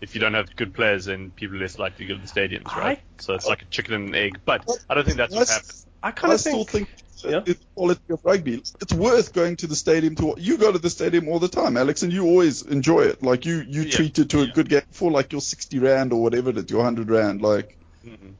if 0.00 0.14
you 0.14 0.20
don't 0.20 0.34
have 0.34 0.54
good 0.56 0.72
players, 0.74 1.04
then 1.06 1.30
people 1.30 1.56
are 1.56 1.60
less 1.60 1.78
likely 1.78 2.06
to 2.06 2.14
go 2.14 2.20
to 2.20 2.26
the 2.26 2.40
stadiums, 2.40 2.74
right? 2.74 3.00
so 3.18 3.34
it's 3.34 3.46
like 3.46 3.62
a 3.62 3.66
chicken 3.66 3.94
and 3.94 4.08
an 4.10 4.14
egg. 4.14 4.38
But 4.44 4.68
I 4.88 4.94
don't 4.94 5.04
think 5.04 5.16
that's 5.18 5.34
what 5.34 5.48
happens. 5.48 5.50
I, 5.50 5.52
happened. 5.52 5.70
s- 5.70 5.86
I 6.02 6.10
kind 6.12 6.32
of 6.32 6.40
still 6.40 6.64
think. 6.64 6.88
think, 6.88 7.32
Yeah. 7.32 7.42
it's 7.44 7.60
the 7.60 7.66
quality 7.74 8.00
of 8.08 8.20
rugby. 8.24 8.54
It's 8.80 8.92
worth 8.94 9.34
going 9.34 9.56
to 9.56 9.66
the 9.66 9.76
stadium 9.76 10.14
to. 10.16 10.34
You 10.38 10.56
go 10.56 10.72
to 10.72 10.78
the 10.78 10.88
stadium 10.88 11.28
all 11.28 11.38
the 11.38 11.48
time, 11.48 11.76
Alex, 11.76 12.02
and 12.02 12.10
you 12.12 12.24
always 12.24 12.62
enjoy 12.62 13.02
it. 13.02 13.22
Like 13.22 13.44
you 13.44 13.62
you 13.68 13.82
Yeah. 13.82 13.90
treat 13.90 14.18
it 14.18 14.30
to 14.30 14.40
a 14.40 14.46
good 14.46 14.70
game 14.70 14.82
for 14.90 15.10
like 15.10 15.32
your 15.32 15.42
sixty 15.42 15.78
rand 15.78 16.14
or 16.14 16.22
whatever 16.22 16.48
it 16.50 16.56
is, 16.56 16.70
your 16.70 16.82
hundred 16.82 17.10
rand. 17.10 17.42
Like 17.42 17.76
Mhm. 18.06 18.32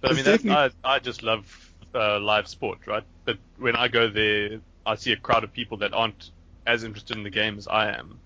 But 0.00 0.12
I 0.12 0.14
mean, 0.14 0.24
that, 0.24 0.72
I, 0.84 0.94
I 0.94 0.98
just 0.98 1.22
love 1.22 1.44
uh, 1.94 2.18
live 2.20 2.48
sport, 2.48 2.86
right? 2.86 3.04
But 3.26 3.36
when 3.58 3.76
I 3.76 3.88
go 3.88 4.08
there, 4.08 4.60
I 4.86 4.94
see 4.94 5.12
a 5.12 5.16
crowd 5.16 5.44
of 5.44 5.52
people 5.52 5.78
that 5.78 5.92
aren't 5.92 6.30
as 6.66 6.84
interested 6.84 7.16
in 7.18 7.22
the 7.22 7.30
game 7.30 7.58
as 7.58 7.68
I 7.68 7.90
am. 7.92 8.18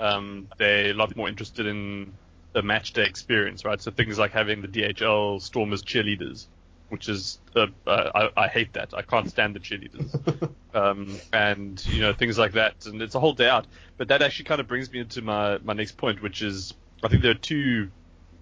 Um, 0.00 0.48
they're 0.58 0.90
a 0.90 0.94
lot 0.94 1.14
more 1.16 1.28
interested 1.28 1.66
in 1.66 2.12
the 2.52 2.62
match 2.62 2.92
day 2.92 3.04
experience, 3.04 3.64
right? 3.64 3.80
So 3.80 3.90
things 3.90 4.18
like 4.18 4.32
having 4.32 4.62
the 4.62 4.68
DHL 4.68 5.40
Stormers 5.40 5.82
cheerleaders, 5.82 6.46
which 6.88 7.08
is 7.08 7.38
uh, 7.56 7.66
uh, 7.86 8.28
I, 8.36 8.44
I 8.44 8.48
hate 8.48 8.74
that. 8.74 8.92
I 8.94 9.02
can't 9.02 9.28
stand 9.28 9.54
the 9.54 9.60
cheerleaders, 9.60 10.50
um, 10.74 11.16
and 11.32 11.84
you 11.86 12.02
know 12.02 12.12
things 12.12 12.38
like 12.38 12.52
that, 12.52 12.86
and 12.86 13.00
it's 13.00 13.14
a 13.14 13.20
whole 13.20 13.32
day 13.32 13.48
out. 13.48 13.66
But 13.96 14.08
that 14.08 14.22
actually 14.22 14.46
kind 14.46 14.60
of 14.60 14.68
brings 14.68 14.92
me 14.92 15.00
into 15.00 15.22
my 15.22 15.58
my 15.58 15.72
next 15.72 15.96
point, 15.96 16.22
which 16.22 16.42
is 16.42 16.74
I 17.02 17.08
think 17.08 17.22
there 17.22 17.32
are 17.32 17.34
two 17.34 17.90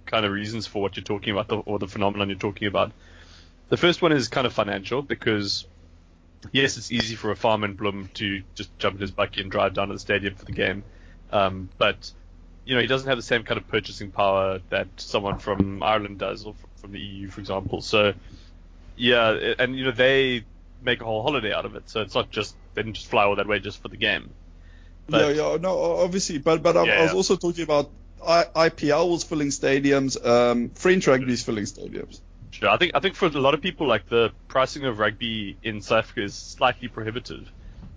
kind 0.06 0.26
of 0.26 0.32
reasons 0.32 0.66
for 0.66 0.82
what 0.82 0.96
you're 0.96 1.04
talking 1.04 1.32
about, 1.32 1.48
the, 1.48 1.58
or 1.58 1.78
the 1.78 1.86
phenomenon 1.86 2.28
you're 2.28 2.38
talking 2.38 2.66
about. 2.66 2.92
The 3.68 3.76
first 3.76 4.02
one 4.02 4.10
is 4.10 4.26
kind 4.28 4.46
of 4.46 4.52
financial 4.52 5.02
because 5.02 5.66
yes, 6.52 6.76
it's 6.76 6.90
easy 6.90 7.14
for 7.14 7.30
a 7.30 7.36
farmer 7.36 7.66
in 7.66 7.76
Bloem 7.76 8.12
to 8.14 8.42
just 8.54 8.76
jump 8.78 8.96
in 8.96 9.00
his 9.00 9.12
bakkie 9.12 9.40
and 9.40 9.50
drive 9.50 9.74
down 9.74 9.88
to 9.88 9.94
the 9.94 10.00
stadium 10.00 10.34
for 10.34 10.44
the 10.44 10.52
game, 10.52 10.82
um, 11.32 11.68
but 11.78 12.10
you 12.64 12.74
know 12.74 12.80
he 12.80 12.86
doesn't 12.86 13.08
have 13.08 13.18
the 13.18 13.22
same 13.22 13.44
kind 13.44 13.58
of 13.58 13.66
purchasing 13.68 14.10
power 14.10 14.60
that 14.70 14.88
someone 14.96 15.38
from 15.38 15.82
Ireland 15.82 16.18
does, 16.18 16.44
or 16.44 16.54
from 16.76 16.92
the 16.92 17.00
EU, 17.00 17.28
for 17.28 17.40
example. 17.40 17.80
So 17.80 18.14
yeah, 18.96 19.54
and 19.58 19.76
you 19.76 19.84
know 19.84 19.92
they 19.92 20.44
make 20.82 21.00
a 21.00 21.04
whole 21.04 21.22
holiday 21.22 21.52
out 21.52 21.64
of 21.64 21.74
it, 21.76 21.88
so 21.88 22.00
it's 22.00 22.14
not 22.14 22.30
just 22.30 22.54
they 22.74 22.82
didn't 22.82 22.96
just 22.96 23.08
fly 23.08 23.24
all 23.24 23.36
that 23.36 23.46
way 23.46 23.58
just 23.58 23.82
for 23.82 23.88
the 23.88 23.96
game. 23.96 24.30
But, 25.08 25.34
yeah, 25.34 25.50
yeah, 25.52 25.56
no, 25.56 25.80
obviously, 25.80 26.38
but 26.38 26.62
but 26.62 26.74
yeah, 26.74 26.92
I 26.92 27.02
was 27.02 27.14
also 27.14 27.36
talking 27.36 27.64
about 27.64 27.90
I, 28.24 28.44
IPL 28.68 29.10
was 29.10 29.24
filling 29.24 29.48
stadiums, 29.48 30.24
um, 30.24 30.70
French 30.70 31.06
rugby 31.06 31.32
is 31.32 31.42
filling 31.42 31.64
stadiums. 31.64 32.20
Sure. 32.50 32.68
I 32.68 32.76
think 32.76 32.92
I 32.94 33.00
think 33.00 33.14
for 33.14 33.26
a 33.26 33.30
lot 33.30 33.54
of 33.54 33.60
people, 33.60 33.86
like 33.86 34.08
the 34.08 34.32
pricing 34.48 34.84
of 34.84 34.98
rugby 34.98 35.56
in 35.62 35.80
South 35.80 36.00
Africa 36.00 36.22
is 36.22 36.34
slightly 36.34 36.88
prohibitive. 36.88 37.50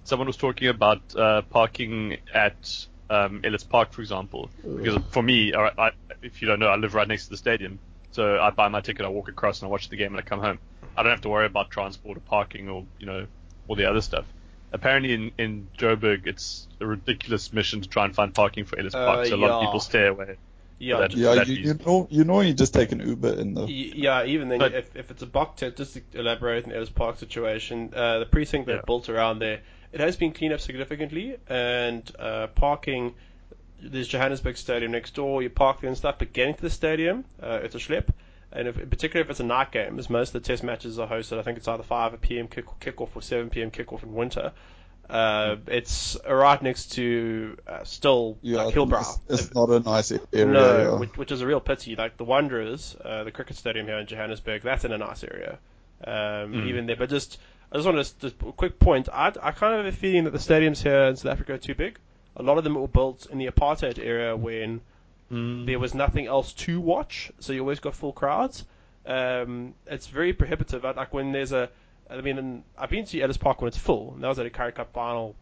Someone 0.03 0.27
was 0.27 0.37
talking 0.37 0.67
about 0.67 1.01
uh, 1.15 1.41
parking 1.43 2.17
at 2.33 2.87
um, 3.09 3.41
Ellis 3.43 3.63
Park, 3.63 3.91
for 3.93 4.01
example, 4.01 4.49
because 4.63 4.97
for 5.09 5.21
me, 5.23 5.53
I, 5.53 5.71
I, 5.77 5.91
if 6.21 6.41
you 6.41 6.47
don't 6.47 6.59
know, 6.59 6.67
I 6.67 6.75
live 6.75 6.93
right 6.93 7.07
next 7.07 7.25
to 7.25 7.29
the 7.31 7.37
stadium, 7.37 7.79
so 8.11 8.39
I 8.39 8.49
buy 8.51 8.67
my 8.69 8.81
ticket, 8.81 9.05
I 9.05 9.09
walk 9.09 9.27
across, 9.29 9.61
and 9.61 9.67
I 9.67 9.71
watch 9.71 9.89
the 9.89 9.95
game, 9.97 10.13
and 10.13 10.17
I 10.17 10.21
come 10.21 10.39
home. 10.39 10.59
I 10.95 11.03
don't 11.03 11.11
have 11.11 11.21
to 11.21 11.29
worry 11.29 11.45
about 11.45 11.69
transport 11.71 12.17
or 12.17 12.21
parking 12.21 12.69
or 12.69 12.85
you 12.99 13.05
know 13.05 13.25
all 13.67 13.75
the 13.75 13.85
other 13.85 14.01
stuff. 14.01 14.25
Apparently 14.71 15.13
in, 15.13 15.31
in 15.37 15.67
Joburg, 15.77 16.25
it's 16.27 16.67
a 16.79 16.85
ridiculous 16.85 17.53
mission 17.53 17.81
to 17.81 17.89
try 17.89 18.05
and 18.05 18.15
find 18.15 18.33
parking 18.33 18.65
for 18.65 18.79
Ellis 18.79 18.93
Park, 18.93 19.19
Uh, 19.19 19.25
so 19.25 19.35
a 19.35 19.37
lot 19.37 19.51
of 19.51 19.61
people 19.61 19.79
stay 19.79 20.07
away. 20.07 20.37
Yeah, 20.79 20.97
that- 20.97 21.13
Yeah, 21.15 21.35
that 21.35 21.47
you, 21.47 21.55
you 21.57 21.73
know, 21.85 22.07
you 22.09 22.23
know, 22.23 22.41
you 22.41 22.53
just 22.55 22.73
take 22.73 22.91
an 22.91 22.99
Uber 22.99 23.33
in 23.33 23.53
the. 23.53 23.65
Yeah, 23.71 24.25
even 24.25 24.49
then, 24.49 24.57
But- 24.59 24.73
if, 24.73 24.95
if 24.95 25.11
it's 25.11 25.21
a 25.21 25.27
buck 25.27 25.57
tent, 25.57 25.77
just 25.77 25.93
to 25.93 26.01
elaborate 26.13 26.65
on 26.65 26.71
Ellis 26.71 26.89
Park 26.89 27.17
situation, 27.19 27.93
uh, 27.95 28.19
the 28.19 28.25
precinct 28.25 28.65
they 28.67 28.73
Yeah. 28.73 28.81
built 28.85 29.09
around 29.09 29.39
there, 29.39 29.61
it 29.93 29.99
has 30.01 30.15
been 30.17 30.33
cleaned 30.33 30.53
up 30.53 30.59
significantly, 30.59 31.37
and 31.47 32.03
uh, 32.19 32.47
parking, 32.47 33.13
there's 33.81 34.07
Johannesburg 34.07 34.57
Stadium 34.57 34.91
next 34.91 35.13
door, 35.15 35.41
you 35.41 35.49
park 35.49 35.79
there 35.81 35.87
and 35.87 35.97
stuff, 35.97 36.15
but 36.19 36.33
getting 36.33 36.55
to 36.55 36.61
the 36.61 36.69
stadium, 36.69 37.23
uh, 37.41 37.59
it's 37.63 37.75
a 37.75 37.79
schlep. 37.79 38.09
And 38.51 38.67
if, 38.67 38.77
in 38.79 38.89
particular 38.89 39.23
if 39.23 39.29
it's 39.31 39.39
a 39.39 39.43
night 39.45 39.71
game, 39.71 39.97
as 39.99 40.09
most 40.09 40.35
of 40.35 40.41
the 40.43 40.47
test 40.47 40.63
matches 40.63 40.99
are 40.99 41.07
hosted, 41.07 41.39
I 41.39 41.41
think 41.43 41.57
it's 41.57 41.67
either 41.67 41.83
5 41.83 42.21
p.m. 42.21 42.47
Kick, 42.47 42.65
kickoff 42.79 43.09
or 43.15 43.21
7 43.21 43.49
p.m. 43.49 43.71
kickoff 43.71 44.03
in 44.03 44.13
winter. 44.13 44.51
Uh, 45.09 45.57
it's 45.67 46.17
right 46.29 46.61
next 46.61 46.93
to 46.93 47.57
uh, 47.67 47.83
still 47.83 48.37
Yeah, 48.41 48.63
like 48.63 48.75
Hillbrow. 48.75 49.01
it's, 49.27 49.43
it's 49.45 49.53
not 49.55 49.69
a 49.69 49.79
nice 49.79 50.11
area. 50.11 50.45
No, 50.45 50.77
yeah. 50.77 50.99
which, 50.99 51.17
which 51.17 51.31
is 51.31 51.41
a 51.41 51.47
real 51.47 51.59
pity. 51.59 51.95
Like 51.95 52.17
the 52.17 52.23
Wanderers, 52.23 52.95
uh, 53.03 53.23
the 53.23 53.31
cricket 53.31 53.57
stadium 53.57 53.85
here 53.87 53.97
in 53.97 54.07
Johannesburg, 54.07 54.61
that's 54.63 54.85
in 54.85 54.91
a 54.91 54.97
nice 54.97 55.23
area. 55.23 55.57
Um, 56.05 56.53
Mm. 56.53 56.67
Even 56.67 56.85
there, 56.85 56.95
but 56.97 57.09
just 57.09 57.39
I 57.73 57.77
just 57.77 57.85
want 57.87 58.05
to 58.05 58.19
just 58.19 58.35
a 58.43 58.51
quick 58.51 58.79
point. 58.79 59.09
I, 59.11 59.33
I 59.41 59.51
kind 59.51 59.73
of 59.73 59.83
have 59.83 59.93
a 59.93 59.97
feeling 59.97 60.25
that 60.25 60.31
the 60.31 60.37
stadiums 60.37 60.81
here 60.83 61.01
in 61.05 61.15
South 61.15 61.31
Africa 61.31 61.53
are 61.53 61.57
too 61.57 61.73
big. 61.75 61.97
A 62.35 62.43
lot 62.43 62.57
of 62.59 62.63
them 62.63 62.75
were 62.75 62.87
built 62.87 63.25
in 63.31 63.37
the 63.39 63.47
apartheid 63.47 63.97
era 63.99 64.35
when 64.37 64.81
Mm. 65.31 65.65
there 65.65 65.79
was 65.79 65.95
nothing 65.95 66.27
else 66.27 66.53
to 66.53 66.79
watch, 66.79 67.31
so 67.39 67.53
you 67.53 67.61
always 67.61 67.79
got 67.79 67.95
full 67.95 68.11
crowds. 68.13 68.65
Um, 69.05 69.73
it's 69.87 70.05
very 70.05 70.31
prohibitive. 70.33 70.83
Like 70.83 71.11
when 71.11 71.31
there's 71.31 71.51
a, 71.53 71.69
I 72.09 72.21
mean, 72.21 72.63
I've 72.77 72.89
been 72.91 73.05
to 73.05 73.21
Ellis 73.21 73.37
Park 73.37 73.59
when 73.61 73.69
it's 73.69 73.77
full. 73.77 74.13
And 74.13 74.23
that 74.23 74.27
was 74.27 74.37
at 74.37 74.45
a 74.45 74.51
Currie 74.51 74.73
Cup 74.73 74.93
final, 74.93 75.35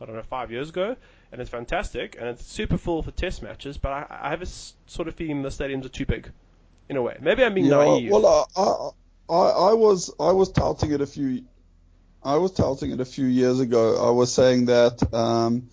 I 0.00 0.04
don't 0.04 0.16
know, 0.16 0.22
five 0.22 0.50
years 0.50 0.68
ago, 0.68 0.96
and 1.32 1.40
it's 1.40 1.48
fantastic 1.48 2.16
and 2.18 2.28
it's 2.28 2.44
super 2.44 2.76
full 2.76 3.02
for 3.02 3.10
test 3.12 3.42
matches. 3.42 3.78
But 3.78 3.92
I, 3.92 4.18
I 4.24 4.30
have 4.30 4.42
a 4.42 4.46
sort 4.46 5.08
of 5.08 5.14
feeling 5.14 5.40
the 5.40 5.48
stadiums 5.48 5.86
are 5.86 5.90
too 5.90 6.04
big, 6.04 6.30
in 6.90 6.96
a 6.96 7.02
way. 7.02 7.16
Maybe 7.20 7.42
I'm 7.42 7.54
being 7.54 7.66
yeah, 7.68 7.76
naive. 7.76 8.10
well, 8.10 8.26
I, 8.26 8.60
I, 8.60 9.34
I, 9.34 9.70
I 9.70 9.72
was, 9.74 10.12
I 10.20 10.32
was 10.32 10.50
touting 10.50 10.90
it 10.92 11.00
a 11.00 11.06
few, 11.06 11.44
I 12.22 12.36
was 12.36 12.52
touting 12.52 12.90
it 12.90 13.00
a 13.00 13.04
few 13.04 13.26
years 13.26 13.60
ago. 13.60 14.06
I 14.06 14.10
was 14.10 14.32
saying 14.32 14.66
that 14.66 15.14
um, 15.14 15.68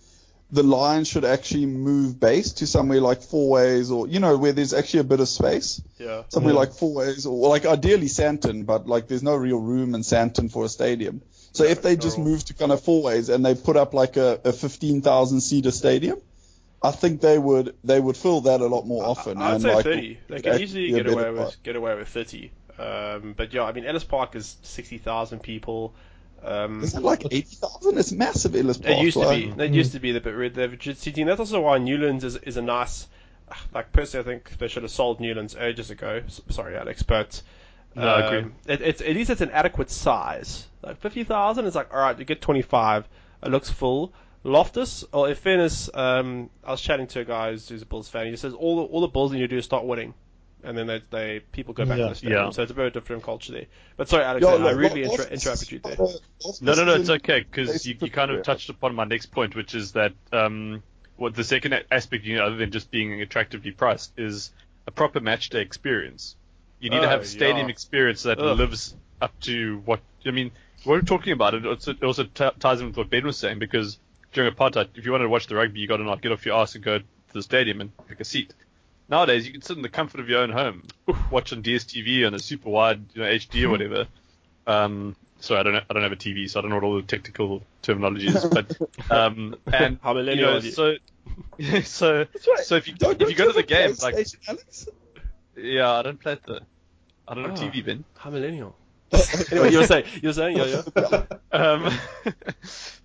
the 0.52 0.64
Lions 0.64 1.08
should 1.08 1.26
actually 1.26 1.66
move 1.66 2.20
base 2.20 2.54
to 2.54 2.68
somewhere 2.68 3.02
like 3.02 3.22
Fourways, 3.22 3.92
or 3.92 4.08
you 4.08 4.20
know, 4.20 4.38
where 4.38 4.54
there's 4.54 4.74
actually 4.74 5.02
a 5.02 5.06
bit 5.06 5.20
of 5.20 5.28
space. 5.28 5.82
yeah. 5.98 6.24
Somewhere 6.30 6.54
Yeah. 6.54 6.60
like 6.60 6.70
Fourways, 6.72 7.26
or 7.26 7.50
like 7.50 7.66
ideally 7.66 8.08
Sandton, 8.08 8.66
but 8.66 8.88
like 8.88 9.08
there's 9.08 9.24
no 9.24 9.36
real 9.36 9.60
room 9.60 9.96
in 9.96 10.02
Sandton 10.02 10.52
for 10.52 10.66
a 10.66 10.70
stadium. 10.70 11.22
So 11.52 11.64
if 11.64 11.82
they 11.82 11.96
just 11.96 12.18
no. 12.18 12.26
move 12.26 12.44
to 12.46 12.54
kind 12.54 12.72
of 12.72 12.82
Fourways 12.82 13.34
and 13.34 13.46
they 13.46 13.56
put 13.56 13.78
up 13.78 13.94
like 13.94 14.18
a, 14.18 14.42
a 14.44 14.52
15,000 14.52 15.40
seater 15.42 15.72
stadium, 15.72 16.20
I 16.84 16.92
think 16.92 17.22
they 17.22 17.40
would 17.40 17.76
they 17.84 18.00
would 18.00 18.18
fill 18.18 18.42
that 18.42 18.62
a 18.62 18.68
lot 18.68 18.86
more 18.86 19.04
often. 19.06 19.42
I'd 19.42 19.54
and 19.54 19.62
say 19.64 19.74
like, 19.74 19.84
30. 19.86 20.20
They 20.28 20.36
it'd 20.36 20.44
can 20.44 20.52
actually 20.54 20.64
easily 20.64 20.92
get 20.92 21.08
away 21.08 21.16
better 21.16 21.32
with 21.32 21.42
price. 21.42 21.56
get 21.64 21.76
away 21.76 21.96
with 21.96 22.08
30. 22.10 22.52
Um, 22.78 23.34
but 23.36 23.54
yeah, 23.54 23.64
I 23.64 23.72
mean 23.72 23.86
Ellis 23.86 24.04
Park 24.04 24.36
is 24.36 24.58
60,000 24.64 25.40
people. 25.42 25.96
Um, 26.44 26.84
Is 26.84 26.94
it 26.96 27.02
like 27.02 27.26
80,000? 27.32 27.98
It's 27.98 28.12
massive, 28.12 28.56
Ellis 28.56 28.78
Park. 28.78 28.98
It 29.00 29.04
used 29.04 29.18
to 29.18 29.26
like- 29.26 29.58
be. 29.58 29.64
It 29.64 29.72
used 29.72 29.94
to 29.94 30.00
be 30.00 30.12
the 30.12 30.22
bit 30.22 30.36
where 30.36 30.50
they've 30.50 30.70
reduced 30.72 31.02
seating. 31.02 31.26
That's 31.26 31.40
also 31.40 31.62
why 31.62 31.78
Newlands 31.80 32.24
is, 32.24 32.36
is 32.38 32.58
a 32.58 32.62
nice. 32.62 33.08
Like 33.74 33.92
personally, 33.92 34.24
I 34.26 34.28
think 34.28 34.58
they 34.58 34.68
should 34.68 34.84
have 34.84 34.92
sold 34.92 35.20
Newlands 35.20 35.56
ages 35.56 35.92
ago. 35.92 36.22
Sorry, 36.50 36.76
Alex, 36.78 37.04
but 37.04 37.42
No, 37.96 38.08
I 38.08 38.20
agree. 38.26 38.40
um, 38.40 38.54
It, 38.68 38.82
it's 38.82 39.02
at 39.02 39.10
least 39.16 39.30
it's 39.30 39.42
an 39.42 39.52
adequate 39.52 39.90
size. 39.92 40.68
Like 40.82 40.98
fifty 40.98 41.24
thousand 41.24 41.66
is 41.66 41.76
like 41.76 41.94
all 41.94 42.00
right. 42.00 42.18
You 42.18 42.26
get 42.26 42.42
twenty 42.42 42.62
five. 42.64 43.08
It 43.44 43.50
looks 43.50 43.70
full. 43.70 44.14
Loftus, 44.44 45.04
or 45.12 45.28
in 45.30 45.34
fairness, 45.36 45.90
um, 45.96 46.52
I 46.64 46.70
was 46.72 46.80
chatting 46.82 47.08
to 47.08 47.22
a 47.22 47.26
guy 47.26 47.50
who's, 47.52 47.68
who's 47.68 47.82
a 47.82 47.86
Bulls 47.88 48.08
fan. 48.10 48.28
He 48.28 48.36
says 48.36 48.54
all 48.54 48.76
the, 48.76 48.82
all 48.84 49.02
the 49.02 49.08
Bulls 49.08 49.32
need 49.32 49.40
to 49.40 49.48
do 49.48 49.58
is 49.58 49.66
start 49.66 49.86
winning, 49.86 50.14
and 50.66 50.78
then 50.78 50.88
they, 50.88 51.02
they 51.12 51.40
people 51.52 51.74
go 51.74 51.86
back 51.86 51.98
Yeah. 51.98 52.04
to 52.06 52.10
the 52.10 52.16
stadium. 52.16 52.44
Yeah. 52.46 52.50
So 52.52 52.64
it's 52.64 52.72
a 52.72 52.76
very 52.76 52.92
different 52.92 53.24
culture 53.24 53.52
there. 53.54 53.66
But 53.98 54.10
sorry, 54.10 54.24
Alex, 54.24 54.44
Yeah, 54.46 54.54
I 54.54 54.58
look, 54.58 54.78
really 54.78 55.06
Loftus- 55.06 55.26
inter- 55.28 55.34
interrupted 55.34 55.72
you 55.72 55.80
there. 55.80 55.96
No, 56.62 56.74
no, 56.74 56.84
no, 56.86 56.96
it's 56.96 57.10
okay 57.10 57.40
because 57.50 57.86
you, 57.86 57.96
you 58.00 58.10
kind 58.12 58.32
of 58.32 58.44
touched 58.44 58.70
upon 58.70 58.96
my 58.96 59.06
next 59.06 59.28
point, 59.28 59.56
which 59.56 59.76
is 59.76 59.94
that 59.94 60.14
um, 60.34 60.84
what 61.18 61.34
the 61.36 61.44
second 61.44 61.74
aspect, 61.92 62.26
you 62.26 62.36
know, 62.38 62.46
other 62.46 62.58
than 62.58 62.72
just 62.72 62.92
being 62.92 63.22
attractively 63.22 63.72
priced, 63.72 64.12
is 64.18 64.52
a 64.88 64.92
proper 64.92 65.20
match 65.20 65.50
day 65.50 65.62
experience. 65.62 66.36
You 66.80 66.90
need 66.90 67.00
to 67.00 67.06
Oh, 67.06 67.10
have 67.10 67.22
a 67.22 67.26
stadium 67.26 67.68
yeah. 67.68 67.72
experience 67.74 68.24
that 68.24 68.40
Ugh. 68.40 68.58
lives 68.58 68.96
up 69.22 69.40
to 69.42 69.82
what 69.86 70.02
I 70.26 70.32
mean. 70.32 70.52
What 70.84 70.96
we're 70.96 71.02
talking 71.02 71.34
about 71.34 71.54
it 71.56 71.66
it 71.66 72.04
also 72.04 72.24
t- 72.26 72.50
ties 72.60 72.82
in 72.82 72.88
with 72.88 72.98
what 72.98 73.10
Ben 73.10 73.26
was 73.26 73.38
saying 73.38 73.60
because 73.60 73.98
during 74.34 74.54
apartheid, 74.54 74.90
if 74.96 75.06
you 75.06 75.12
wanted 75.12 75.24
to 75.24 75.30
watch 75.30 75.48
the 75.48 75.56
rugby, 75.56 75.80
you 75.80 75.88
got 75.88 75.98
to 75.98 76.04
not 76.04 76.22
get 76.22 76.32
off 76.34 76.46
your 76.46 76.60
ass 76.60 76.76
and 76.76 76.84
go 76.84 77.00
to 77.00 77.04
the 77.34 77.42
stadium 77.42 77.80
and 77.82 77.92
pick 78.08 78.20
a 78.20 78.26
seat. 78.26 78.54
Nowadays, 79.08 79.46
you 79.46 79.52
can 79.54 79.62
sit 79.62 79.78
in 79.78 79.84
the 79.84 79.90
comfort 79.90 80.20
of 80.20 80.30
your 80.30 80.40
own 80.42 80.52
home, 80.52 80.84
watching 81.30 81.62
DSTV 81.62 82.26
on 82.26 82.34
a 82.34 82.40
super 82.40 82.70
wide, 82.70 83.06
you 83.14 83.22
know, 83.22 83.28
HD 83.30 83.64
or 83.66 83.70
whatever. 83.70 84.08
Um, 84.66 85.16
sorry, 85.40 85.60
I 85.60 85.64
don't 85.64 85.74
know, 85.74 85.82
I 85.90 85.94
don't 85.94 86.04
have 86.04 86.12
a 86.12 86.16
TV, 86.16 86.50
so 86.50 86.60
I 86.60 86.62
don't 86.62 86.70
know 86.72 86.78
what 86.78 86.84
all 86.86 86.96
the 86.96 87.04
technical 87.04 87.62
terminology 87.84 88.28
is. 88.28 88.46
But 88.46 88.76
um, 89.12 89.56
and 89.72 90.00
How 90.02 90.18
you 90.18 90.36
know, 90.38 90.60
so 90.60 90.96
so 91.84 92.18
right. 92.20 92.28
so 92.64 92.76
if 92.76 92.88
you 92.88 92.96
Don't- 92.96 93.22
if 93.22 93.30
you 93.30 93.36
go 93.36 93.48
to 93.48 93.54
the 93.54 93.64
game, 93.64 93.94
like 94.02 94.16
Alex? 94.48 94.88
yeah, 95.56 95.92
I 95.92 96.02
don't 96.02 96.20
play 96.20 96.34
it 96.34 96.42
though. 96.46 96.60
I 97.28 97.34
don't 97.36 97.44
have 97.50 97.60
Oh. 97.60 97.62
TV, 97.62 97.86
Ben. 97.86 98.04
How 98.18 98.30
millennial? 98.32 98.76
anyway, 99.52 99.72
you 99.72 99.78
were 99.80 99.86
saying, 99.88 100.06
you 100.22 100.30
were 100.30 100.34
saying, 100.34 100.58
yeah, 100.58 100.82
yeah. 100.98 101.24
Um, 101.52 101.94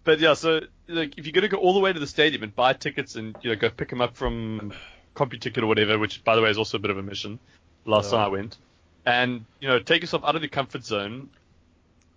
but 0.02 0.18
yeah, 0.18 0.32
so 0.34 0.60
like 0.88 1.18
if 1.18 1.26
you're 1.26 1.32
gonna 1.32 1.48
go 1.48 1.58
all 1.58 1.74
the 1.74 1.80
way 1.80 1.92
to 1.92 2.00
the 2.00 2.06
stadium 2.06 2.42
and 2.42 2.54
buy 2.56 2.72
tickets 2.72 3.16
and 3.16 3.36
you 3.42 3.50
know 3.50 3.56
go 3.56 3.68
pick 3.68 3.90
them 3.90 4.00
up 4.00 4.16
from 4.16 4.72
CompuTicket 5.14 5.58
or 5.62 5.66
whatever, 5.66 5.98
which 5.98 6.22
by 6.24 6.36
the 6.36 6.42
way 6.42 6.50
is 6.50 6.58
also 6.58 6.76
a 6.78 6.80
bit 6.80 6.90
of 6.90 6.98
a 6.98 7.02
mission. 7.02 7.38
Last 7.84 8.06
Yeah. 8.06 8.18
time 8.18 8.20
I 8.26 8.28
went, 8.28 8.56
and 9.06 9.44
you 9.60 9.68
know 9.68 9.78
take 9.80 10.02
yourself 10.02 10.24
out 10.24 10.36
of 10.36 10.42
your 10.42 10.50
comfort 10.50 10.84
zone. 10.84 11.30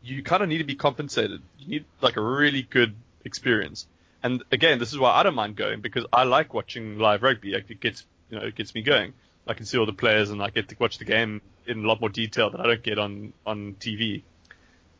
You 0.03 0.21
kind 0.23 0.43
of 0.43 0.49
need 0.49 0.57
to 0.57 0.63
be 0.65 0.75
compensated. 0.75 1.41
You 1.59 1.67
need 1.67 1.85
like 2.01 2.17
a 2.17 2.21
really 2.21 2.61
good 2.63 2.93
experience. 3.23 3.87
And 4.21 4.43
again, 4.51 4.79
this 4.79 4.91
is 4.91 4.99
why 4.99 5.11
I 5.11 5.23
don't 5.23 5.35
mind 5.35 5.55
going 5.55 5.81
because 5.81 6.05
I 6.11 6.23
like 6.23 6.53
watching 6.53 6.97
live 6.99 7.23
rugby. 7.23 7.53
Like 7.53 7.69
it 7.69 7.79
gets 7.79 8.05
you 8.29 8.37
know 8.39 8.45
it 8.45 8.55
gets 8.55 8.73
me 8.75 8.81
going. 8.81 9.13
I 9.47 9.53
can 9.53 9.65
see 9.65 9.77
all 9.77 9.85
the 9.85 9.93
players 9.93 10.29
and 10.29 10.41
I 10.41 10.49
get 10.49 10.69
to 10.69 10.75
watch 10.79 10.97
the 10.97 11.05
game 11.05 11.41
in 11.65 11.83
a 11.83 11.87
lot 11.87 11.99
more 11.99 12.09
detail 12.09 12.49
that 12.49 12.59
I 12.61 12.65
don't 12.67 12.83
get 12.83 12.99
on 12.99 13.33
on 13.45 13.75
TV. 13.79 14.23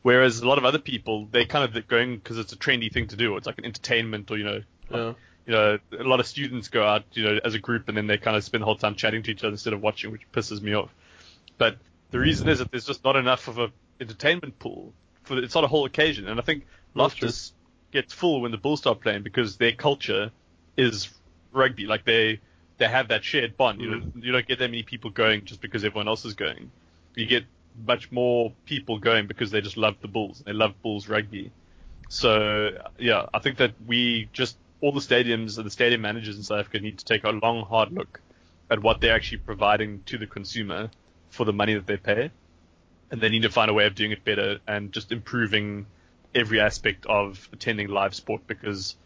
Whereas 0.02 0.40
a 0.40 0.48
lot 0.48 0.58
of 0.58 0.66
other 0.66 0.78
people, 0.78 1.26
they 1.30 1.46
kind 1.46 1.64
of 1.64 1.88
going 1.88 2.16
because 2.16 2.38
it's 2.38 2.52
a 2.52 2.56
trendy 2.56 2.92
thing 2.92 3.06
to 3.08 3.16
do. 3.16 3.32
Or 3.32 3.38
it's 3.38 3.46
like 3.46 3.58
an 3.58 3.64
entertainment, 3.64 4.30
or 4.30 4.36
you 4.36 4.44
know, 4.44 4.62
Yeah. 4.90 5.14
You 5.46 5.52
know, 5.52 5.78
a 5.98 6.04
lot 6.04 6.20
of 6.20 6.26
students 6.26 6.68
go 6.68 6.84
out, 6.84 7.04
you 7.12 7.24
know, 7.24 7.38
as 7.44 7.54
a 7.54 7.58
group, 7.58 7.88
and 7.88 7.96
then 7.96 8.06
they 8.06 8.18
kind 8.18 8.36
of 8.36 8.44
spend 8.44 8.62
the 8.62 8.66
whole 8.66 8.76
time 8.76 8.94
chatting 8.94 9.22
to 9.24 9.30
each 9.30 9.44
other 9.44 9.52
instead 9.52 9.72
of 9.72 9.82
watching, 9.82 10.10
which 10.10 10.22
pisses 10.32 10.62
me 10.62 10.74
off. 10.74 10.90
But 11.58 11.78
the 12.10 12.18
reason 12.18 12.48
is 12.48 12.58
that 12.58 12.70
there's 12.70 12.86
just 12.86 13.04
not 13.04 13.16
enough 13.16 13.48
of 13.48 13.58
a 13.58 13.70
entertainment 14.00 14.58
pool 14.58 14.92
for 15.24 15.38
it's 15.38 15.54
not 15.54 15.64
a 15.64 15.68
whole 15.68 15.84
occasion, 15.84 16.28
and 16.28 16.38
I 16.38 16.42
think. 16.42 16.66
Loftus 16.94 17.52
gets 17.90 18.12
full 18.12 18.40
when 18.40 18.52
the 18.52 18.56
Bulls 18.58 18.80
start 18.80 19.00
playing 19.00 19.22
because 19.22 19.56
their 19.56 19.72
culture 19.72 20.30
is 20.76 21.08
rugby. 21.52 21.86
Like 21.86 22.04
they 22.04 22.40
they 22.78 22.86
have 22.86 23.08
that 23.08 23.24
shared 23.24 23.56
bond. 23.56 23.80
You 23.80 23.88
mm. 23.88 23.90
don't 24.12 24.24
you 24.24 24.32
don't 24.32 24.46
get 24.46 24.58
that 24.60 24.70
many 24.70 24.82
people 24.82 25.10
going 25.10 25.44
just 25.44 25.60
because 25.60 25.84
everyone 25.84 26.08
else 26.08 26.24
is 26.24 26.34
going. 26.34 26.70
You 27.14 27.26
get 27.26 27.44
much 27.86 28.12
more 28.12 28.52
people 28.64 28.98
going 28.98 29.26
because 29.26 29.50
they 29.50 29.60
just 29.60 29.76
love 29.76 29.96
the 30.00 30.08
Bulls. 30.08 30.42
They 30.44 30.52
love 30.52 30.80
Bulls 30.82 31.08
rugby. 31.08 31.50
So 32.08 32.70
yeah, 32.98 33.26
I 33.34 33.38
think 33.40 33.58
that 33.58 33.74
we 33.86 34.28
just 34.32 34.56
all 34.84 34.92
the 34.92 35.00
stadiums 35.00 35.56
and 35.56 35.64
the 35.64 35.70
stadium 35.70 36.02
managers 36.02 36.36
in 36.36 36.42
South 36.42 36.60
Africa 36.60 36.78
need 36.78 36.98
to 36.98 37.06
take 37.06 37.24
a 37.24 37.30
long, 37.30 37.64
hard 37.64 37.90
look 37.90 38.20
at 38.70 38.82
what 38.82 39.00
they're 39.00 39.14
actually 39.14 39.38
providing 39.38 40.02
to 40.04 40.18
the 40.18 40.26
consumer 40.26 40.90
for 41.30 41.46
the 41.46 41.54
money 41.54 41.72
that 41.72 41.86
they 41.86 41.96
pay, 41.96 42.30
and 43.10 43.18
they 43.18 43.30
need 43.30 43.42
to 43.42 43.48
find 43.48 43.70
a 43.70 43.72
way 43.72 43.86
of 43.86 43.94
doing 43.94 44.10
it 44.10 44.22
better 44.26 44.58
and 44.68 44.92
just 44.92 45.10
improving 45.10 45.86
every 46.34 46.60
aspect 46.60 47.06
of 47.06 47.48
attending 47.52 47.88
live 47.88 48.14
sport 48.14 48.46
because. 48.46 48.96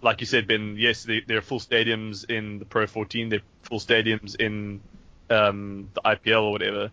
Like 0.00 0.20
you 0.20 0.28
said, 0.28 0.46
Ben, 0.46 0.76
yes, 0.78 1.02
they, 1.02 1.22
there 1.26 1.38
are 1.38 1.42
full 1.42 1.58
stadiums 1.58 2.30
in 2.30 2.60
the 2.60 2.64
Pro 2.64 2.86
14, 2.86 3.30
they're 3.30 3.40
full 3.62 3.80
stadiums 3.80 4.36
in 4.36 4.80
um, 5.28 5.90
the 5.92 6.00
IPL 6.02 6.44
or 6.44 6.52
whatever, 6.52 6.92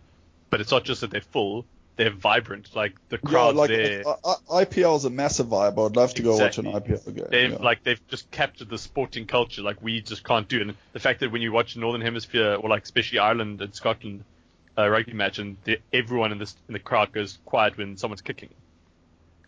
but 0.50 0.60
it's 0.60 0.72
not 0.72 0.82
just 0.82 1.02
that 1.02 1.12
they're 1.12 1.20
full; 1.20 1.66
they're 1.96 2.10
vibrant. 2.10 2.74
Like 2.74 2.94
the 3.08 3.18
Yeah, 3.22 3.30
crowd 3.30 3.56
like 3.56 3.68
there, 3.68 4.02
I, 4.04 4.14
I, 4.50 4.64
IPL 4.64 4.96
is 4.96 5.04
a 5.04 5.10
massive 5.10 5.46
vibe. 5.48 5.84
I'd 5.84 5.96
love 5.96 6.14
to 6.14 6.22
go 6.22 6.36
watch 6.38 6.58
an 6.58 6.66
Exactly. 6.66 6.96
IPL 6.96 7.14
game. 7.14 7.26
they've 7.30 7.50
yeah. 7.52 7.58
like 7.58 7.82
they've 7.82 8.06
just 8.08 8.30
captured 8.30 8.68
the 8.68 8.78
sporting 8.78 9.26
culture 9.26 9.62
like 9.62 9.82
we 9.82 10.00
just 10.02 10.24
can't 10.24 10.48
do. 10.48 10.60
And 10.60 10.74
the 10.92 11.00
fact 11.00 11.20
that 11.20 11.32
when 11.32 11.42
you 11.42 11.52
watch 11.52 11.76
Northern 11.76 12.02
Hemisphere 12.02 12.54
or 12.54 12.68
like 12.68 12.84
especially 12.84 13.18
Ireland 13.18 13.62
and 13.62 13.74
Scotland 13.74 14.24
uh, 14.78 14.88
rugby 14.88 15.12
match, 15.14 15.38
and 15.38 15.56
the, 15.64 15.78
everyone 15.92 16.32
in 16.32 16.38
this 16.38 16.54
in 16.68 16.74
the 16.74 16.78
crowd 16.80 17.12
goes 17.12 17.38
quiet 17.44 17.76
when 17.78 17.96
someone's 17.96 18.20
kicking. 18.22 18.50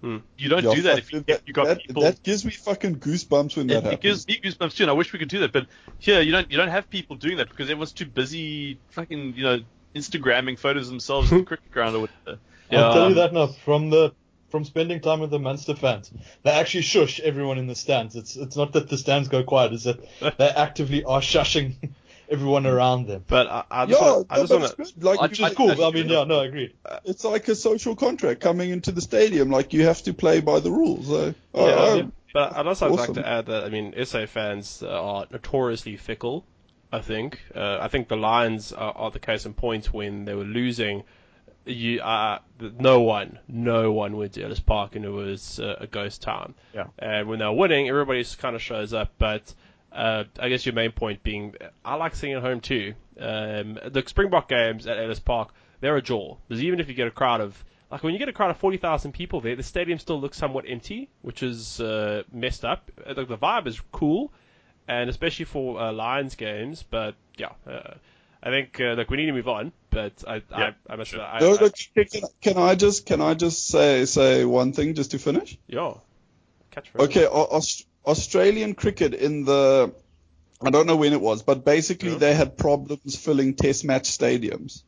Hmm. 0.01 0.19
You 0.37 0.49
don't 0.49 0.63
Yeah, 0.65 0.75
do 0.75 0.83
that 0.83 0.99
if 0.99 1.13
you, 1.13 1.25
that, 1.27 1.43
you 1.47 1.53
got 1.53 1.67
that, 1.67 1.79
people. 1.79 2.03
that 2.05 2.23
gives 2.23 2.45
me 2.45 2.53
fucking 2.53 3.01
goosebumps 3.01 3.57
when 3.57 3.67
that 3.67 3.85
it, 3.85 3.93
it 3.93 4.01
happens. 4.01 4.25
gives 4.25 4.29
me 4.29 4.41
goosebumps 4.43 4.77
too, 4.77 4.85
and 4.85 4.91
I 4.91 4.95
wish 4.95 5.13
we 5.13 5.19
could 5.19 5.29
do 5.29 5.41
that. 5.41 5.53
But 5.53 5.67
here, 5.99 6.21
you 6.21 6.31
don't 6.33 6.51
you 6.51 6.57
don't 6.57 6.69
have 6.69 6.89
people 6.89 7.17
doing 7.17 7.39
that 7.39 7.49
because 7.51 7.69
everyone's 7.69 7.93
too 7.93 8.07
busy 8.07 8.79
fucking 8.91 9.35
you 9.37 9.43
know 9.43 9.59
Instagramming 9.95 10.59
photos 10.59 10.85
of 10.87 10.91
themselves 10.91 11.31
in 11.33 11.39
the 11.39 11.45
cricket 11.45 11.71
ground 11.71 11.97
or 11.97 12.01
whatever. 12.01 12.39
I'll 12.71 12.93
tell 12.93 13.09
you 13.09 13.15
that 13.17 13.33
now 13.33 13.47
from 13.49 13.91
the 13.91 14.13
from 14.51 14.65
spending 14.65 15.01
time 15.01 15.21
with 15.21 15.31
the 15.31 15.39
Munster 15.39 15.75
fans. 15.75 16.11
They 16.43 16.51
actually 16.51 16.83
shush 16.83 17.21
everyone 17.21 17.59
in 17.59 17.67
the 17.67 17.75
stands. 17.75 18.17
It's 18.17 18.37
it's 18.37 18.57
not 18.57 18.73
that 18.73 18.89
the 18.89 18.97
stands 18.99 19.29
go 19.29 19.43
quiet. 19.43 19.73
It's 19.73 19.85
that 19.85 20.01
they 20.39 20.49
actively 20.49 21.05
are 21.05 21.21
shushing 21.21 21.75
everyone 22.31 22.67
around 22.67 23.07
them. 23.07 23.25
But 23.27 23.47
I, 23.47 23.65
I 23.71 23.87
just 23.87 24.01
yeah, 24.01 24.07
want 24.11 24.27
I 24.31 24.37
no, 24.37 24.43
just 24.43 24.53
want 24.53 24.65
it's 24.79 24.93
good. 24.93 25.05
Like, 25.05 25.19
I 25.19 25.23
Which 25.23 25.39
just- 25.39 25.51
is 25.53 25.57
cool. 25.57 25.71
I- 25.85 25.89
I 25.89 25.91
mean, 25.93 26.09
yeah, 26.09 26.25
no, 26.25 26.41
I 26.41 26.47
agree. 26.47 26.75
it's 27.05 27.25
like 27.25 27.49
a 27.49 27.55
social 27.55 27.97
contract 27.97 28.41
coming 28.41 28.71
into 28.71 28.93
the 28.93 29.01
stadium. 29.01 29.51
Like 29.51 29.73
you 29.73 29.85
have 29.87 30.03
to 30.03 30.15
play 30.15 30.41
by 30.41 30.61
the 30.61 30.71
rules. 30.71 31.07
So, 31.09 31.35
oh, 31.55 31.67
Yeah, 31.67 31.75
oh, 31.79 31.97
yeah. 31.97 32.03
But 32.35 32.57
I'd 32.57 32.67
also 32.67 32.93
like 32.93 33.15
to 33.15 33.27
add 33.27 33.47
that 33.47 33.65
I 33.65 33.71
mean 33.71 33.95
SA 34.05 34.27
fans 34.27 34.83
uh, 34.83 34.89
are 34.89 35.27
notoriously 35.31 35.97
fickle. 35.97 36.45
I 36.93 37.01
think 37.01 37.41
uh, 37.55 37.79
I 37.81 37.89
think 37.89 38.09
the 38.09 38.17
Lions 38.17 38.73
are, 38.73 38.93
are 38.93 39.11
the 39.11 39.19
case 39.19 39.47
in 39.47 39.55
point 39.55 39.93
when 39.93 40.25
they 40.25 40.35
were 40.35 40.45
losing. 40.45 41.05
You, 41.67 42.01
uh, 42.01 42.39
no 42.79 43.03
one, 43.03 43.39
no 43.47 43.93
one 43.93 44.17
went 44.17 44.33
to 44.35 44.43
Ellis 44.43 44.61
Park, 44.61 44.97
and 44.97 45.05
it 45.05 45.11
was 45.11 45.61
uh, 45.61 45.77
a 45.81 45.87
ghost 45.87 46.23
town. 46.23 46.55
Yeah. 46.75 46.87
And 46.99 47.29
when 47.29 47.41
they're 47.41 47.53
winning, 47.53 47.89
everybody 47.89 48.23
just 48.23 48.39
kind 48.39 48.57
of 48.57 48.63
shows 48.63 48.95
up. 48.95 49.13
But 49.19 49.53
uh, 49.93 50.25
I 50.39 50.49
guess 50.49 50.65
your 50.65 50.75
main 50.75 50.93
point 50.93 51.23
being, 51.23 51.55
I 51.85 51.97
like 51.97 52.15
seeing 52.15 52.33
it 52.33 52.37
at 52.37 52.43
home 52.43 52.61
too. 52.61 52.95
Um, 53.21 53.79
the 53.87 54.03
Springbok 54.07 54.49
games 54.49 54.87
at 54.87 54.99
Ellis 54.99 55.21
Park, 55.21 55.53
they're 55.81 55.97
a 55.97 56.03
jaw. 56.03 56.37
Because 56.49 56.63
even 56.65 56.81
if 56.81 56.89
you 56.89 56.95
get 56.95 57.07
a 57.07 57.11
crowd 57.11 57.43
of, 57.43 57.63
like 57.91 58.03
when 58.03 58.15
you 58.15 58.19
get 58.19 58.31
a 58.31 58.33
crowd 58.33 58.51
of 58.51 58.57
40,000 58.57 59.13
people 59.13 59.43
there, 59.43 59.55
the 59.57 59.63
stadium 59.63 59.99
still 59.99 60.19
looks 60.19 60.39
somewhat 60.39 60.65
empty, 60.67 61.11
which 61.21 61.43
is 61.43 61.81
uh, 61.83 62.23
messed 62.33 62.65
up. 62.65 62.91
Uh, 63.07 63.13
The, 63.13 63.27
the 63.27 63.37
vibe 63.37 63.67
is 63.67 63.79
cool, 63.93 64.33
and 64.89 65.11
especially 65.11 65.45
for 65.45 65.79
uh, 65.81 65.93
Lions 65.93 66.35
games. 66.35 66.83
But 66.91 67.15
yeah, 67.37 67.51
uh, 67.67 67.95
I 68.43 68.51
think 68.51 68.81
uh, 68.81 68.95
look, 68.95 69.11
we 69.11 69.19
need 69.19 69.27
to 69.27 69.33
move 69.33 69.49
on. 69.49 69.73
But 69.91 70.25
I, 70.27 70.43
Yeah, 70.51 70.73
I, 70.89 70.93
I 70.93 70.97
must, 70.97 71.11
sure. 71.11 71.21
I, 71.23 71.41
No, 71.41 71.55
I, 71.55 71.71
can, 71.95 72.23
can 72.41 72.57
I 72.59 72.75
just 72.75 73.07
can 73.07 73.21
I 73.21 73.35
just 73.35 73.69
say 73.69 74.05
say 74.07 74.45
one 74.45 74.73
thing 74.73 74.95
just 74.95 75.11
to 75.13 75.19
finish? 75.19 75.59
yeah, 75.67 75.95
catch 76.71 76.91
Okay, 76.99 77.27
Au- 77.27 77.49
Aus- 77.57 77.85
Australian 78.07 78.75
cricket 78.75 79.15
in 79.15 79.45
the 79.45 79.93
I 80.61 80.71
don't 80.71 80.87
know 80.87 80.97
when 80.97 81.13
it 81.13 81.21
was, 81.21 81.43
but 81.43 81.65
basically 81.65 82.11
Yeah. 82.13 82.19
they 82.19 82.35
had 82.35 82.57
problems 82.59 83.17
filling 83.17 83.55
test 83.55 83.85
match 83.85 84.05
stadiums. 84.05 84.83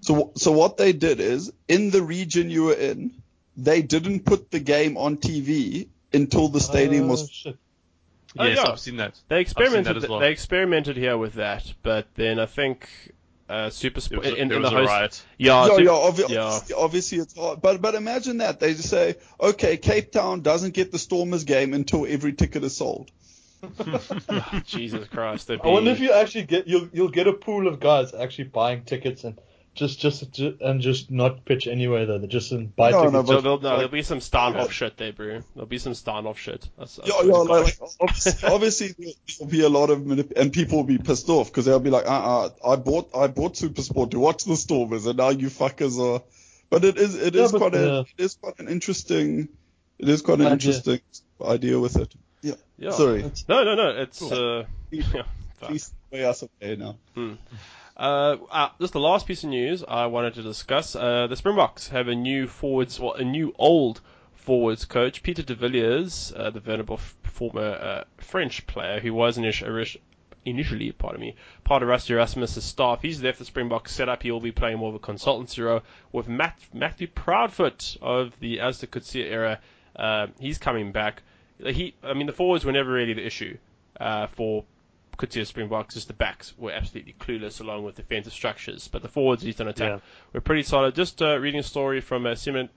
So 0.00 0.32
so 0.36 0.52
what 0.52 0.76
they 0.76 0.92
did 0.92 1.20
is 1.20 1.52
in 1.68 1.90
the 1.90 2.02
region 2.02 2.50
you 2.50 2.64
were 2.64 2.74
in, 2.74 3.22
they 3.56 3.82
didn't 3.82 4.24
put 4.24 4.50
the 4.50 4.60
game 4.60 4.96
on 4.96 5.16
TV 5.18 5.88
until 6.12 6.48
the 6.48 6.60
stadium 6.60 7.04
Oh, 7.04 7.08
was 7.08 7.30
shit. 7.30 7.56
Oh, 8.38 8.44
yes, 8.44 8.58
yeah. 8.58 8.70
I've 8.70 8.80
seen 8.80 8.96
that. 8.98 9.20
They 9.28 9.40
experimented. 9.40 9.96
that 9.96 10.04
as 10.04 10.08
well. 10.08 10.20
They 10.20 10.30
experimented 10.30 10.96
here 10.96 11.18
with 11.18 11.34
that, 11.34 11.72
but 11.82 12.06
then 12.14 12.38
I 12.38 12.46
think 12.46 12.88
uh, 13.48 13.70
Super 13.70 14.00
There 14.00 14.22
Sport 14.22 14.26
a, 14.26 14.34
in, 14.36 14.52
in 14.52 14.62
the 14.62 14.68
a 14.68 14.70
host. 14.70 14.88
riot. 14.88 15.22
Yeah, 15.36 15.66
yeah, 15.66 15.78
yeah, 15.78 15.88
obvi- 15.90 16.28
yeah. 16.28 16.42
Obviously, 16.42 16.74
obviously 16.76 17.18
it's 17.18 17.36
hard. 17.36 17.60
But 17.60 17.82
but 17.82 17.94
imagine 17.96 18.38
that 18.38 18.60
they 18.60 18.74
just 18.74 18.88
say, 18.88 19.16
okay, 19.40 19.76
Cape 19.76 20.12
Town 20.12 20.42
doesn't 20.42 20.74
get 20.74 20.92
the 20.92 20.98
Stormers 20.98 21.44
game 21.44 21.74
until 21.74 22.06
every 22.06 22.32
ticket 22.32 22.62
is 22.62 22.76
sold. 22.76 23.10
Jesus 24.64 25.06
Christ, 25.08 25.48
they'd 25.48 25.60
I 25.60 25.66
wonder 25.66 25.90
if 25.90 26.00
you 26.00 26.12
actually 26.12 26.44
get 26.44 26.66
you'll 26.66 26.88
you'll 26.92 27.10
get 27.10 27.26
a 27.26 27.32
pool 27.32 27.66
of 27.66 27.80
guys 27.80 28.14
actually 28.14 28.44
buying 28.44 28.84
tickets 28.84 29.24
and 29.24 29.38
just 29.74 30.00
just 30.00 30.32
ju- 30.32 30.56
and 30.60 30.80
just 30.80 31.10
not 31.10 31.44
pitch 31.44 31.66
anyway 31.66 32.04
though. 32.04 32.18
They 32.18 32.26
just 32.26 32.52
um, 32.52 32.66
buy 32.66 32.90
No, 32.90 32.98
tickets. 33.04 33.12
no, 33.12 33.22
So 33.24 33.32
just- 33.34 33.42
there'll, 33.44 33.60
no, 33.60 33.68
there'll 33.76 33.88
be 33.88 34.02
some 34.02 34.18
Starnoff 34.18 34.66
Yeah. 34.66 34.68
shit 34.70 34.96
there, 34.96 35.12
bro. 35.12 35.42
There'll 35.54 35.66
be 35.68 35.78
some 35.78 35.92
Starnoff 35.92 36.36
shit. 36.36 36.68
That's, 36.78 36.96
that's 36.96 37.08
Yeah, 37.08 37.22
yeah, 37.24 37.32
like, 37.32 37.80
like 37.80 37.90
obviously, 38.00 38.48
obviously 38.48 39.14
there'll 39.38 39.50
be 39.50 39.60
a 39.62 39.68
lot 39.68 39.90
of 39.90 40.00
manip- 40.00 40.32
and 40.36 40.52
people 40.52 40.78
will 40.78 40.84
be 40.84 40.98
pissed 40.98 41.28
off 41.28 41.48
because 41.48 41.64
they'll 41.66 41.80
be 41.80 41.90
like, 41.90 42.06
uh, 42.06 42.48
uh 42.64 42.72
I 42.72 42.76
bought 42.76 43.14
I 43.14 43.28
bought 43.28 43.54
Supersport 43.54 44.10
to 44.12 44.18
watch 44.18 44.44
the 44.44 44.56
Stormers, 44.56 45.06
and 45.06 45.16
now 45.18 45.30
you 45.30 45.48
fuckers 45.48 45.98
are. 45.98 46.22
But 46.68 46.84
it 46.84 46.98
is 46.98 47.14
it 47.14 47.34
Yeah, 47.34 47.44
is 47.44 47.52
but, 47.52 47.58
quite 47.58 47.74
a 47.74 47.92
uh, 48.00 48.04
it 48.18 48.22
is 48.24 48.34
quite 48.34 48.58
an 48.58 48.68
interesting 48.68 49.48
it 49.98 50.08
is 50.08 50.22
quite 50.22 50.40
an 50.40 50.46
Idea. 50.46 50.52
interesting 50.52 51.00
idea 51.42 51.78
with 51.78 51.96
it. 51.96 52.12
Yeah. 52.42 52.54
Yeah. 52.78 52.90
Sorry. 52.92 53.22
No, 53.48 53.64
no, 53.64 53.74
no. 53.74 53.88
It's 54.02 54.22
uh, 54.22 54.64
yeah, 54.90 55.02
fuck. 55.58 55.68
Please 55.70 55.92
way 56.10 56.24
us 56.24 56.42
away 56.42 56.76
now. 56.76 56.96
Uh, 58.00 58.38
uh, 58.50 58.70
just 58.80 58.94
the 58.94 58.98
last 58.98 59.26
piece 59.26 59.44
of 59.44 59.50
news 59.50 59.84
I 59.86 60.06
wanted 60.06 60.32
to 60.34 60.42
discuss. 60.42 60.96
Uh, 60.96 61.26
the 61.26 61.36
Springboks 61.36 61.88
have 61.88 62.08
a 62.08 62.14
new 62.14 62.46
forwards, 62.46 62.98
well, 62.98 63.12
a 63.12 63.22
new 63.22 63.54
old 63.58 64.00
forwards 64.32 64.86
coach, 64.86 65.22
Pieter 65.22 65.42
de 65.42 65.54
Villiers, 65.54 66.32
uh, 66.34 66.48
the 66.48 66.60
venerable 66.60 66.94
f- 66.94 67.14
former 67.24 67.60
uh, 67.60 68.04
French 68.16 68.66
player 68.66 69.00
who 69.00 69.12
was 69.12 69.36
init- 69.36 69.98
initially, 70.46 70.92
pardon 70.92 71.20
me, 71.20 71.36
part 71.62 71.82
of 71.82 71.90
Rassie 71.90 72.12
Erasmus's 72.12 72.64
staff. 72.64 73.02
He's 73.02 73.22
left 73.22 73.38
the 73.38 73.44
Springboks 73.44 73.92
setup. 73.92 74.22
He 74.22 74.30
will 74.30 74.40
be 74.40 74.50
playing 74.50 74.78
more 74.78 74.88
of 74.88 74.94
a 74.94 74.98
consultancy 74.98 75.62
role 75.62 75.82
with 76.10 76.26
Matt, 76.26 76.58
Matthew 76.72 77.06
Proudfoot 77.06 77.98
of 78.00 78.32
the 78.40 78.60
Allister 78.60 78.86
Coetzee 78.86 79.30
era. 79.30 79.60
Uh, 79.94 80.28
he's 80.38 80.56
coming 80.56 80.92
back. 80.92 81.22
He, 81.58 81.94
I 82.02 82.14
mean, 82.14 82.26
the 82.26 82.32
forwards 82.32 82.64
were 82.64 82.72
never 82.72 82.90
really 82.90 83.12
the 83.12 83.26
issue 83.26 83.58
for 84.32 84.64
Coetzee 85.20 85.46
Springboks, 85.46 85.94
just 85.94 86.08
the 86.08 86.14
backs 86.14 86.54
were 86.56 86.72
absolutely 86.72 87.14
clueless 87.20 87.60
along 87.60 87.84
with 87.84 87.96
defensive 87.96 88.32
structures. 88.32 88.88
But 88.88 89.02
the 89.02 89.08
forwards, 89.08 89.44
least 89.44 89.60
on 89.60 89.68
attack, 89.68 89.90
Yeah. 89.90 90.00
were 90.32 90.40
pretty 90.40 90.62
solid. 90.62 90.94
Just 90.94 91.20
uh, 91.20 91.38
reading 91.38 91.60
a 91.60 91.64
story 91.64 92.00
from 92.00 92.24
uh, 92.26 92.34
Simon 92.34 92.70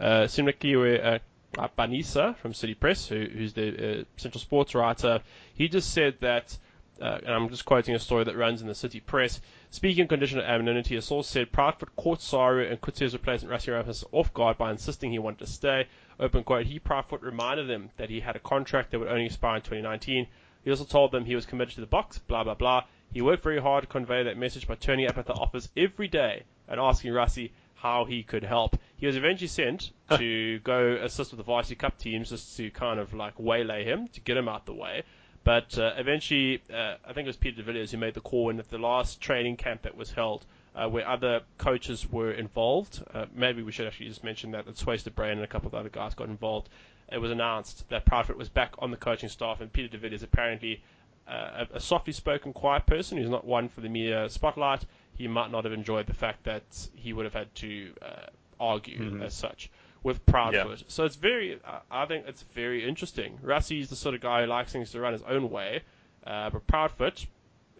uh, 0.00 0.22
Simnikiwe 0.26 1.20
uh, 1.56 1.68
Banisa 1.78 2.36
from 2.36 2.52
City 2.52 2.74
Press, 2.74 3.06
who, 3.06 3.24
who's 3.24 3.52
the 3.52 4.00
uh, 4.00 4.04
central 4.16 4.40
sports 4.40 4.74
writer. 4.74 5.20
He 5.54 5.68
just 5.68 5.92
said 5.92 6.16
that, 6.20 6.56
uh, 7.00 7.18
and 7.24 7.32
I'm 7.32 7.48
just 7.48 7.64
quoting 7.64 7.94
a 7.94 7.98
story 8.00 8.24
that 8.24 8.36
runs 8.36 8.60
in 8.60 8.68
the 8.68 8.74
City 8.74 9.00
Press. 9.00 9.40
Speaking 9.70 10.02
in 10.02 10.08
condition 10.08 10.38
of 10.38 10.44
anonymity, 10.46 10.96
a 10.96 11.02
source 11.02 11.28
said 11.28 11.52
Proudfoot 11.52 11.94
caught 11.96 12.20
Saru 12.20 12.66
and 12.66 12.80
Coetzee's 12.80 13.12
replacement 13.12 13.52
Rassie 13.54 14.04
off 14.12 14.34
guard 14.34 14.58
by 14.58 14.70
insisting 14.70 15.12
he 15.12 15.18
wanted 15.18 15.40
to 15.40 15.46
stay. 15.46 15.86
Open 16.18 16.42
quote, 16.42 16.66
he, 16.66 16.80
Proudfoot, 16.80 17.22
reminded 17.22 17.68
them 17.68 17.90
that 17.98 18.10
he 18.10 18.18
had 18.20 18.34
a 18.34 18.40
contract 18.40 18.90
that 18.90 18.98
would 18.98 19.08
only 19.08 19.26
expire 19.26 19.56
in 19.56 19.62
2019. 19.62 20.26
He 20.64 20.70
also 20.70 20.84
told 20.84 21.12
them 21.12 21.24
he 21.24 21.34
was 21.34 21.46
committed 21.46 21.74
to 21.74 21.80
the 21.80 21.86
Boks, 21.86 22.20
blah, 22.26 22.44
blah, 22.44 22.54
blah. 22.54 22.84
He 23.12 23.22
worked 23.22 23.42
very 23.42 23.60
hard 23.60 23.82
to 23.84 23.88
convey 23.88 24.22
that 24.24 24.36
message 24.36 24.66
by 24.66 24.74
turning 24.74 25.08
up 25.08 25.16
at 25.16 25.26
the 25.26 25.32
office 25.32 25.68
every 25.76 26.08
day 26.08 26.42
and 26.68 26.78
asking 26.78 27.12
Rassie 27.12 27.50
how 27.74 28.04
he 28.04 28.22
could 28.22 28.42
help. 28.42 28.76
He 28.96 29.06
was 29.06 29.16
eventually 29.16 29.48
sent 29.48 29.92
to 30.16 30.58
go 30.60 30.98
assist 31.00 31.30
with 31.30 31.38
the 31.38 31.44
varsity 31.44 31.76
cup 31.76 31.96
teams 31.96 32.30
just 32.30 32.56
to 32.56 32.70
kind 32.70 32.98
of 32.98 33.14
like 33.14 33.38
waylay 33.38 33.84
him, 33.84 34.08
to 34.08 34.20
get 34.20 34.36
him 34.36 34.48
out 34.48 34.66
the 34.66 34.74
way. 34.74 35.04
But 35.44 35.78
uh, 35.78 35.92
eventually, 35.96 36.60
uh, 36.72 36.96
I 37.06 37.12
think 37.12 37.24
it 37.24 37.28
was 37.28 37.36
Pieter 37.36 37.56
de 37.56 37.62
Villiers 37.62 37.92
who 37.92 37.98
made 37.98 38.14
the 38.14 38.20
call, 38.20 38.50
and 38.50 38.58
at 38.58 38.68
the 38.68 38.78
last 38.78 39.20
training 39.20 39.56
camp 39.56 39.82
that 39.82 39.96
was 39.96 40.10
held, 40.10 40.44
uh, 40.74 40.88
where 40.88 41.08
other 41.08 41.40
coaches 41.56 42.10
were 42.10 42.32
involved, 42.32 43.02
uh, 43.14 43.26
maybe 43.34 43.62
we 43.62 43.72
should 43.72 43.86
actually 43.86 44.08
just 44.08 44.24
mention 44.24 44.50
that, 44.50 44.66
Swys 44.76 45.04
de 45.04 45.10
Bruin 45.10 45.32
and 45.32 45.42
a 45.42 45.46
couple 45.46 45.68
of 45.68 45.74
other 45.74 45.88
guys 45.88 46.14
got 46.14 46.28
involved. 46.28 46.68
It 47.10 47.18
was 47.18 47.30
announced 47.30 47.88
that 47.88 48.04
Proudfoot 48.04 48.36
was 48.36 48.48
back 48.48 48.74
on 48.78 48.90
the 48.90 48.96
coaching 48.96 49.28
staff, 49.28 49.60
and 49.60 49.72
Pieter 49.72 49.96
de 49.96 50.14
is 50.14 50.22
apparently 50.22 50.82
uh, 51.26 51.66
a, 51.72 51.76
a 51.76 51.80
softly 51.80 52.12
spoken, 52.12 52.52
quiet 52.52 52.86
person 52.86 53.18
who's 53.18 53.30
not 53.30 53.44
one 53.44 53.68
for 53.68 53.80
the 53.80 53.88
media 53.88 54.28
spotlight. 54.28 54.84
He 55.16 55.26
might 55.28 55.50
not 55.50 55.64
have 55.64 55.72
enjoyed 55.72 56.06
the 56.06 56.14
fact 56.14 56.44
that 56.44 56.62
he 56.94 57.12
would 57.12 57.24
have 57.24 57.34
had 57.34 57.54
to 57.56 57.92
uh, 58.02 58.26
argue 58.60 58.98
Mhm. 58.98 59.22
as 59.24 59.34
such 59.34 59.70
with 60.02 60.24
Proudfoot. 60.26 60.84
So 60.88 61.04
it's 61.04 61.16
very, 61.16 61.58
I 61.66 62.02
I 62.02 62.06
think 62.06 62.26
it's 62.26 62.42
very 62.54 62.86
interesting. 62.88 63.38
Rassie 63.42 63.80
is 63.80 63.88
the 63.90 63.96
sort 63.96 64.14
of 64.14 64.20
guy 64.20 64.42
who 64.42 64.46
likes 64.46 64.72
things 64.72 64.90
to 64.92 65.00
run 65.00 65.12
his 65.12 65.22
own 65.22 65.50
way, 65.50 65.82
Uh, 66.26 66.50
but 66.50 66.66
Proudfoot, 66.66 67.26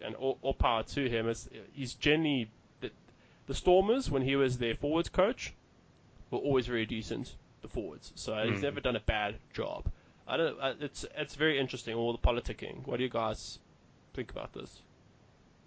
and 0.01 0.15
all, 0.15 0.37
all 0.41 0.53
power 0.53 0.83
to 0.83 1.09
him, 1.09 1.27
is 1.29 1.49
he's 1.73 1.93
generally 1.93 2.49
the, 2.81 2.89
the 3.47 3.53
Stormers 3.53 4.09
when 4.09 4.21
he 4.21 4.35
was 4.35 4.57
their 4.57 4.75
forwards 4.75 5.09
coach 5.09 5.53
were 6.31 6.39
always 6.39 6.65
very 6.67 6.85
decent. 6.85 7.35
The 7.61 7.67
forwards, 7.67 8.11
so 8.15 8.35
he's 8.45 8.59
Mm. 8.59 8.63
never 8.63 8.79
done 8.81 8.95
a 8.95 9.01
bad 9.01 9.35
job. 9.53 9.91
I 10.27 10.37
don't. 10.37 10.57
Uh, 10.59 10.73
it's 10.79 11.05
it's 11.17 11.35
very 11.35 11.59
interesting 11.59 11.95
all 11.95 12.11
the 12.13 12.19
politicking. 12.19 12.85
What 12.87 12.97
do 12.97 13.03
you 13.03 13.09
guys 13.09 13.59
think 14.13 14.31
about 14.31 14.53
this? 14.53 14.81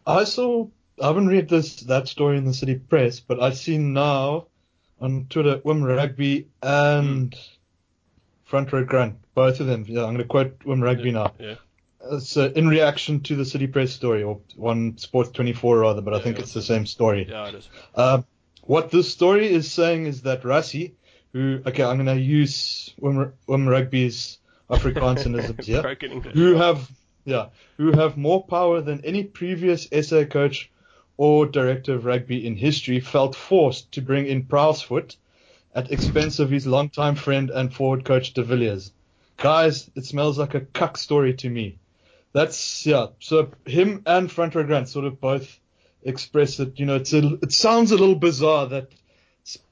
I 0.07 0.25
saw. 0.25 0.69
I 1.03 1.07
haven't 1.07 1.29
read 1.29 1.49
this 1.49 1.81
that 1.81 2.09
story 2.09 2.39
in 2.39 2.45
the 2.45 2.55
City 2.55 2.77
Press, 2.77 3.21
but 3.21 3.43
I've 3.43 3.57
seen 3.57 3.93
now 3.93 4.47
on 5.01 5.27
Twitter, 5.29 5.59
Wim 5.59 5.85
Rugby 5.85 6.49
and 6.63 7.35
Front 8.45 8.73
Row 8.73 8.85
Grunt, 8.85 9.17
both 9.35 9.61
of 9.61 9.67
them. 9.67 9.85
Yeah, 9.89 10.01
I'm 10.05 10.15
going 10.15 10.19
to 10.19 10.25
quote 10.25 10.59
Wim 10.61 10.83
Rugby 10.83 11.11
now. 11.11 11.33
Yeah. 11.39 11.57
Uh, 12.05 12.19
so 12.21 12.47
in 12.47 12.69
reaction 12.69 13.21
to 13.21 13.37
the 13.37 13.45
City 13.45 13.67
Press 13.67 13.93
story, 13.93 14.23
or 14.23 14.41
one 14.57 14.97
Sports 14.99 15.31
24 15.31 15.79
rather, 15.79 16.01
but 16.03 16.15
I 16.15 16.21
think 16.21 16.37
yeah. 16.37 16.43
it's 16.43 16.53
the 16.55 16.63
same 16.63 16.87
story. 16.87 17.27
Yeah, 17.29 17.49
it 17.49 17.55
is. 17.55 17.69
Um, 17.95 18.25
what 18.63 18.91
this 18.91 19.11
story 19.11 19.49
is 19.53 19.71
saying 19.71 20.07
is 20.07 20.23
that 20.23 20.43
Rassie, 20.43 20.93
who, 21.33 21.61
okay, 21.67 21.83
I'm 21.83 21.97
going 21.97 22.17
to 22.17 22.23
use 22.23 22.95
Wim, 23.01 23.33
Wim 23.49 23.69
Rugby's 23.69 24.39
Broken 25.83 26.13
English. 26.13 26.35
who 26.35 26.55
have, 26.55 26.91
yeah, 27.25 27.47
who 27.77 27.93
have 27.93 28.17
more 28.17 28.45
power 28.45 28.81
than 28.81 29.05
any 29.05 29.25
previous 29.25 29.89
SA 30.03 30.25
coach 30.25 30.71
or 31.17 31.47
director 31.47 31.95
of 31.95 32.05
rugby 32.05 32.47
in 32.47 32.57
history, 32.57 33.01
felt 33.01 33.35
forced 33.35 33.93
to 33.93 34.03
bring 34.03 34.27
in 34.27 34.45
Proudfoot 34.45 35.17
at 35.75 35.91
expense 35.91 36.39
of 36.39 36.51
his 36.51 36.67
longtime 36.67 37.15
friend 37.15 37.51
and 37.51 37.73
forward 37.73 38.05
coach 38.05 38.35
De 38.35 38.43
Villiers. 38.43 38.93
Guys, 39.37 39.91
it 39.95 40.05
smells 40.05 40.39
like 40.39 40.55
a 40.55 40.61
cuck 40.61 40.97
story 40.97 41.35
to 41.35 41.49
me. 41.49 41.79
That's 42.33 42.87
yeah. 42.87 43.09
So 43.21 43.51
him 43.67 44.03
and 44.07 44.31
Front 44.31 44.55
Row 44.55 44.65
Grunt 44.65 44.89
sort 44.89 45.05
of 45.05 45.21
both 45.21 45.59
express 46.03 46.59
it. 46.61 46.79
You 46.79 46.87
know, 46.87 46.97
it's 46.97 47.13
a, 47.13 47.39
it 47.43 47.53
sounds 47.53 47.93
a 47.93 47.97
little 47.97 48.15
bizarre 48.15 48.67
that 48.69 48.91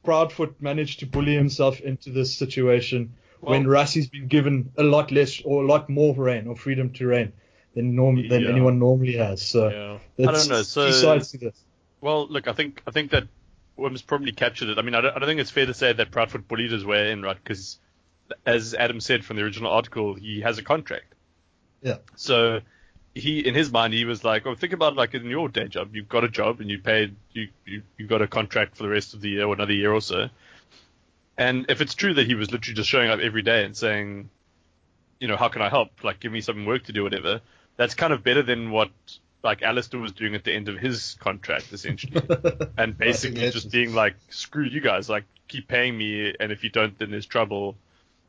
Proudfoot 0.05 0.55
managed 0.61 1.01
to 1.01 1.07
bully 1.07 1.35
himself 1.35 1.81
into 1.81 2.11
this 2.11 2.35
situation 2.37 3.15
when 3.41 3.65
Rassie's 3.65 4.09
been 4.09 4.27
given 4.29 4.73
a 4.77 4.83
lot 4.83 5.11
less 5.11 5.41
or 5.45 5.63
a 5.63 5.67
lot 5.67 5.89
more 5.89 6.15
reign 6.15 6.47
or 6.47 6.57
freedom 6.57 6.93
to 6.95 7.07
reign 7.07 7.33
than 7.75 7.95
norm 7.95 8.29
than 8.29 8.43
Yeah. 8.43 8.51
anyone 8.51 8.79
normally 8.79 9.15
has. 9.17 9.43
So 9.43 9.69
Yeah. 9.69 10.27
I 10.29 10.33
don't 10.33 10.49
know, 10.49 10.63
so- 10.63 10.91
sides 10.91 11.31
to 11.33 11.39
this. 11.39 11.65
Well, 12.01 12.27
look, 12.29 12.49
I 12.49 12.53
think 12.53 12.83
I 12.87 12.91
think 12.91 13.11
that 13.13 13.29
Wim's 13.77 14.03
probably 14.03 14.33
captured 14.33 14.69
it. 14.69 14.79
I 14.79 14.83
mean, 14.83 14.95
I 14.95 15.01
don't, 15.01 15.17
I 15.17 15.19
don't 15.19 15.29
think 15.29 15.41
it's 15.41 15.51
fair 15.51 15.67
to 15.67 15.75
say 15.75 15.93
that 15.93 16.11
Proudfoot 16.11 16.49
bullied 16.49 16.73
his 16.73 16.85
way 16.85 17.13
in, 17.13 17.23
right? 17.23 17.37
Because 17.43 17.79
as 18.45 18.75
Adam 18.75 19.01
said 19.01 19.25
from 19.25 19.37
the 19.37 19.43
original 19.43 19.71
article, 19.71 20.15
he 20.15 20.41
has 20.41 20.59
a 20.59 20.63
contract. 20.63 21.15
Yeah. 21.83 21.99
So 22.17 22.61
he, 23.15 23.47
in 23.47 23.55
his 23.55 23.71
mind, 23.73 23.93
he 23.93 24.05
was 24.05 24.25
like, 24.25 24.47
"Oh, 24.47 24.55
think 24.55 24.73
about 24.73 24.93
it 24.93 24.97
like 24.97 25.15
in 25.15 25.27
your 25.27 25.49
day 25.49 25.69
job. 25.69 25.95
You've 25.95 26.09
got 26.09 26.25
a 26.25 26.29
job 26.29 26.61
and 26.61 26.71
you 26.71 26.79
paid, 26.79 27.17
you 27.33 27.49
you 27.67 27.83
you 27.99 28.07
got 28.07 28.23
a 28.23 28.29
contract 28.29 28.77
for 28.77 28.85
the 28.85 28.89
rest 28.89 29.15
of 29.15 29.21
the 29.21 29.31
year 29.31 29.47
or 29.47 29.55
another 29.55 29.73
year 29.73 29.93
or 29.93 30.01
so." 30.01 30.29
And 31.37 31.67
if 31.71 31.81
it's 31.81 31.95
true 31.95 32.13
that 32.15 32.27
he 32.27 32.35
was 32.35 32.53
literally 32.53 32.77
just 32.77 32.89
showing 32.89 33.09
up 33.09 33.19
every 33.19 33.41
day 33.41 33.65
and 33.65 33.75
saying, 33.75 34.29
you 35.21 35.29
know, 35.29 35.37
how 35.37 35.49
can 35.49 35.63
I 35.63 35.69
help? 35.69 36.05
Like, 36.05 36.21
give 36.21 36.33
me 36.33 36.41
some 36.41 36.67
work 36.67 36.85
to 36.85 36.93
do, 36.93 37.03
whatever. 37.03 37.41
That's 37.77 37.95
kind 37.95 38.13
of 38.13 38.23
better 38.23 38.43
than 38.43 38.71
what 38.71 38.91
like 39.43 39.63
Allister 39.63 39.99
was 39.99 40.13
doing 40.13 40.35
at 40.35 40.45
the 40.45 40.53
end 40.53 40.69
of 40.69 40.77
his 40.77 41.17
contract, 41.21 41.73
essentially, 41.73 42.21
and 42.77 42.97
basically 42.97 43.51
just 43.51 43.71
being 43.71 43.95
like, 43.95 44.17
screw 44.29 44.65
you 44.65 44.81
guys, 44.81 45.09
like 45.09 45.25
keep 45.49 45.67
paying 45.67 45.97
me, 45.97 46.35
and 46.39 46.53
if 46.53 46.63
you 46.63 46.71
don't, 46.71 46.99
then 46.99 47.11
there's 47.11 47.25
trouble, 47.25 47.77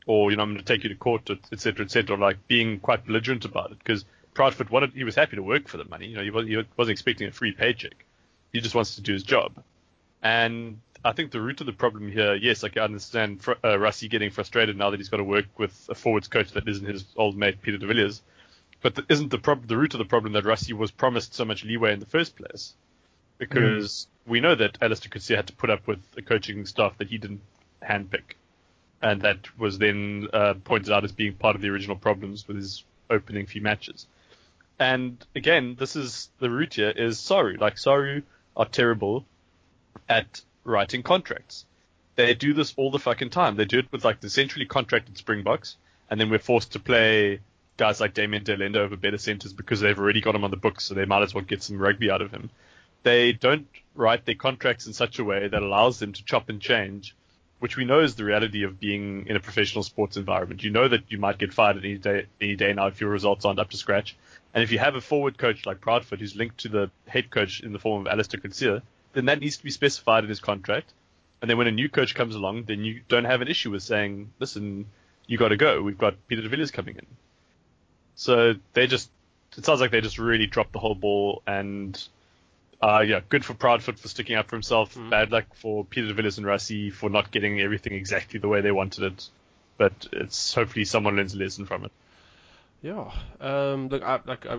or 0.05 0.31
you 0.31 0.37
know, 0.37 0.43
I'm 0.43 0.53
going 0.53 0.63
to 0.63 0.65
take 0.65 0.83
you 0.83 0.89
to 0.89 0.95
court, 0.95 1.29
etc., 1.29 1.57
cetera, 1.57 1.85
et 1.85 1.91
cetera. 1.91 2.17
Like 2.17 2.47
being 2.47 2.79
quite 2.79 3.05
belligerent 3.05 3.43
about 3.43 3.71
it 3.71 3.79
because 3.79 4.05
Proudfoot 4.33 4.69
wanted, 4.69 4.93
he 4.93 5.03
was 5.03 5.15
happy 5.15 5.35
to 5.35 5.43
work 5.43 5.67
for 5.67 5.77
the 5.77 5.85
money. 5.85 6.07
You 6.07 6.15
know, 6.15 6.23
he, 6.23 6.29
was, 6.29 6.47
he 6.47 6.55
wasn't 6.77 6.93
expecting 6.93 7.27
a 7.27 7.31
free 7.31 7.51
paycheck. 7.51 8.05
He 8.53 8.61
just 8.61 8.75
wants 8.75 8.95
to 8.95 9.01
do 9.01 9.13
his 9.13 9.23
job. 9.23 9.53
And 10.21 10.79
I 11.03 11.13
think 11.13 11.31
the 11.31 11.41
root 11.41 11.61
of 11.61 11.67
the 11.67 11.73
problem 11.73 12.11
here, 12.11 12.35
yes, 12.35 12.63
like 12.63 12.77
I 12.77 12.81
understand 12.81 13.41
fr- 13.41 13.53
uh, 13.63 13.75
Rassie 13.77 14.09
getting 14.09 14.29
frustrated 14.29 14.77
now 14.77 14.91
that 14.91 14.99
he's 14.99 15.09
got 15.09 15.17
to 15.17 15.23
work 15.23 15.47
with 15.57 15.87
a 15.89 15.95
forwards 15.95 16.27
coach 16.27 16.51
that 16.51 16.67
isn't 16.67 16.87
his 16.87 17.05
old 17.15 17.35
mate 17.35 17.61
Pieter 17.61 17.77
de 17.77 17.87
Villiers. 17.87 18.21
But 18.81 18.95
the, 18.95 19.05
isn't 19.09 19.29
the 19.29 19.37
prob- 19.37 19.67
the 19.67 19.77
root 19.77 19.93
of 19.93 19.99
the 19.99 20.05
problem 20.05 20.33
that 20.33 20.43
Rassie 20.43 20.73
was 20.73 20.91
promised 20.91 21.33
so 21.33 21.45
much 21.45 21.63
leeway 21.63 21.93
in 21.93 21.99
the 21.99 22.05
first 22.05 22.35
place? 22.35 22.73
Because 23.37 24.07
we 24.27 24.39
know 24.39 24.53
that 24.53 24.77
Allister 24.81 25.09
Coetzee 25.09 25.35
had 25.35 25.47
to 25.47 25.53
put 25.53 25.71
up 25.71 25.87
with 25.87 25.99
a 26.17 26.21
coaching 26.21 26.65
staff 26.67 26.97
that 26.99 27.07
he 27.07 27.17
didn't 27.17 27.41
handpick, 27.81 28.35
and 29.01 29.21
that 29.21 29.57
was 29.57 29.79
then 29.79 30.27
uh, 30.31 30.53
pointed 30.63 30.91
out 30.91 31.03
as 31.03 31.11
being 31.11 31.33
part 31.33 31.55
of 31.55 31.61
the 31.61 31.69
original 31.69 31.95
problems 31.95 32.47
with 32.47 32.57
his 32.57 32.83
opening 33.09 33.47
few 33.47 33.61
matches. 33.61 34.05
And 34.81 35.23
again, 35.35 35.75
this 35.77 35.95
is 35.95 36.31
the 36.39 36.49
root 36.49 36.73
here 36.73 36.89
is 36.89 37.19
Saru. 37.19 37.55
Like 37.55 37.77
Saru 37.77 38.23
are 38.57 38.65
terrible 38.65 39.27
at 40.09 40.41
writing 40.63 41.03
contracts. 41.03 41.65
They 42.15 42.33
do 42.33 42.55
this 42.55 42.73
all 42.77 42.89
the 42.89 42.97
fucking 42.97 43.29
time. 43.29 43.57
They 43.57 43.65
do 43.65 43.77
it 43.77 43.91
with 43.91 44.03
like 44.03 44.21
the 44.21 44.29
centrally 44.31 44.65
contracted 44.65 45.19
Springboks, 45.19 45.77
and 46.09 46.19
then 46.19 46.31
we're 46.31 46.39
forced 46.39 46.71
to 46.71 46.79
play 46.79 47.41
guys 47.77 48.01
like 48.01 48.15
Damian 48.15 48.43
de 48.43 48.55
Allende 48.55 48.77
over 48.77 48.97
better 48.97 49.19
centers 49.19 49.53
because 49.53 49.81
they've 49.81 49.99
already 49.99 50.19
got 50.19 50.33
him 50.33 50.43
on 50.43 50.49
the 50.49 50.57
books, 50.57 50.85
so 50.85 50.95
they 50.95 51.05
might 51.05 51.21
as 51.21 51.35
well 51.35 51.43
get 51.43 51.61
some 51.61 51.77
rugby 51.77 52.09
out 52.09 52.23
of 52.23 52.31
him. 52.31 52.49
They 53.03 53.33
don't 53.33 53.67
write 53.93 54.25
their 54.25 54.33
contracts 54.33 54.87
in 54.87 54.93
such 54.93 55.19
a 55.19 55.23
way 55.23 55.47
that 55.47 55.61
allows 55.61 55.99
them 55.99 56.13
to 56.13 56.25
chop 56.25 56.49
and 56.49 56.59
change, 56.59 57.15
which 57.59 57.77
we 57.77 57.85
know 57.85 57.99
is 57.99 58.15
the 58.15 58.25
reality 58.25 58.63
of 58.63 58.79
being 58.79 59.27
in 59.27 59.35
a 59.35 59.39
professional 59.39 59.83
sports 59.83 60.17
environment. 60.17 60.63
You 60.63 60.71
know 60.71 60.87
that 60.87 61.11
you 61.11 61.19
might 61.19 61.37
get 61.37 61.53
fired 61.53 61.77
any 61.77 61.99
day, 61.99 62.25
any 62.41 62.55
day 62.55 62.73
now 62.73 62.87
if 62.87 62.99
your 62.99 63.11
results 63.11 63.45
aren't 63.45 63.59
up 63.59 63.69
to 63.69 63.77
scratch. 63.77 64.15
And 64.53 64.63
if 64.63 64.71
you 64.71 64.79
have 64.79 64.95
a 64.95 65.01
forward 65.01 65.37
coach 65.37 65.65
like 65.65 65.79
Proudfoot 65.79 66.19
who's 66.19 66.35
linked 66.35 66.59
to 66.59 66.69
the 66.69 66.91
head 67.07 67.29
coach 67.29 67.61
in 67.61 67.71
the 67.73 67.79
form 67.79 68.05
of 68.05 68.11
Allister 68.11 68.37
Coetzee, 68.37 68.81
then 69.13 69.25
that 69.25 69.39
needs 69.39 69.57
to 69.57 69.63
be 69.63 69.71
specified 69.71 70.23
in 70.23 70.29
his 70.29 70.39
contract. 70.39 70.91
And 71.41 71.49
then 71.49 71.57
when 71.57 71.67
a 71.67 71.71
new 71.71 71.89
coach 71.89 72.13
comes 72.13 72.35
along, 72.35 72.63
then 72.65 72.83
you 72.83 73.01
don't 73.07 73.25
have 73.25 73.41
an 73.41 73.47
issue 73.47 73.71
with 73.71 73.83
saying, 73.83 74.31
listen, 74.39 74.85
you 75.25 75.37
got 75.37 75.49
to 75.49 75.57
go. 75.57 75.81
We've 75.81 75.97
got 75.97 76.15
Pieter 76.27 76.41
de 76.43 76.49
Villiers 76.49 76.71
coming 76.71 76.97
in. 76.97 77.05
So 78.15 78.55
they 78.73 78.87
just, 78.87 79.09
it 79.57 79.65
sounds 79.65 79.81
like 79.81 79.91
they 79.91 80.01
just 80.01 80.19
really 80.19 80.45
dropped 80.45 80.73
the 80.73 80.79
whole 80.79 80.95
ball. 80.95 81.41
And 81.47 82.01
uh, 82.81 83.03
yeah, 83.05 83.21
good 83.29 83.45
for 83.45 83.53
Proudfoot 83.53 83.97
for 83.97 84.07
sticking 84.07 84.35
up 84.35 84.49
for 84.49 84.55
himself. 84.55 84.97
Bad 85.09 85.31
luck 85.31 85.45
for 85.55 85.85
Pieter 85.85 86.09
de 86.09 86.13
Villiers 86.13 86.37
and 86.37 86.45
Rassie 86.45 86.91
for 86.91 87.09
not 87.09 87.31
getting 87.31 87.59
everything 87.61 87.93
exactly 87.93 88.39
the 88.39 88.47
way 88.47 88.61
they 88.61 88.71
wanted 88.71 89.05
it. 89.05 89.29
But 89.77 90.07
it's 90.11 90.53
hopefully 90.53 90.85
someone 90.85 91.15
learns 91.15 91.33
a 91.33 91.37
lesson 91.37 91.65
from 91.65 91.85
it. 91.85 91.91
Yeah. 92.81 93.11
Um, 93.39 93.89
look, 93.89 94.03
I, 94.03 94.19
like, 94.25 94.45
I, 94.45 94.57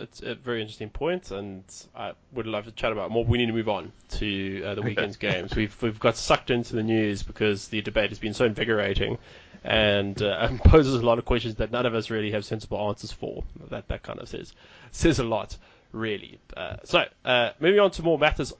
it's 0.00 0.22
a 0.22 0.34
very 0.34 0.60
interesting 0.60 0.90
point, 0.90 1.30
and 1.30 1.64
I 1.94 2.12
would 2.32 2.46
love 2.46 2.64
to 2.64 2.72
chat 2.72 2.92
about 2.92 3.10
more. 3.10 3.24
We 3.24 3.38
need 3.38 3.46
to 3.46 3.52
move 3.52 3.68
on 3.68 3.92
to 4.10 4.62
uh, 4.64 4.74
the 4.74 4.82
weekend's 4.82 5.16
games. 5.16 5.54
We've 5.54 5.76
we've 5.82 5.98
got 5.98 6.16
sucked 6.16 6.50
into 6.50 6.76
the 6.76 6.82
news 6.82 7.22
because 7.22 7.68
the 7.68 7.82
debate 7.82 8.10
has 8.10 8.18
been 8.18 8.34
so 8.34 8.44
invigorating, 8.44 9.18
and 9.64 10.20
uh, 10.22 10.48
poses 10.64 10.94
a 10.94 11.04
lot 11.04 11.18
of 11.18 11.24
questions 11.24 11.56
that 11.56 11.70
none 11.70 11.86
of 11.86 11.94
us 11.94 12.10
really 12.10 12.30
have 12.30 12.44
sensible 12.44 12.78
answers 12.88 13.12
for. 13.12 13.44
That 13.70 13.88
that 13.88 14.02
kind 14.02 14.20
of 14.20 14.28
says 14.28 14.54
says 14.92 15.18
a 15.18 15.24
lot, 15.24 15.56
really. 15.92 16.38
Uh, 16.56 16.76
so 16.84 17.04
uh, 17.24 17.50
moving 17.60 17.80
on 17.80 17.90
to 17.92 18.02
more 18.02 18.18
matters 18.18 18.52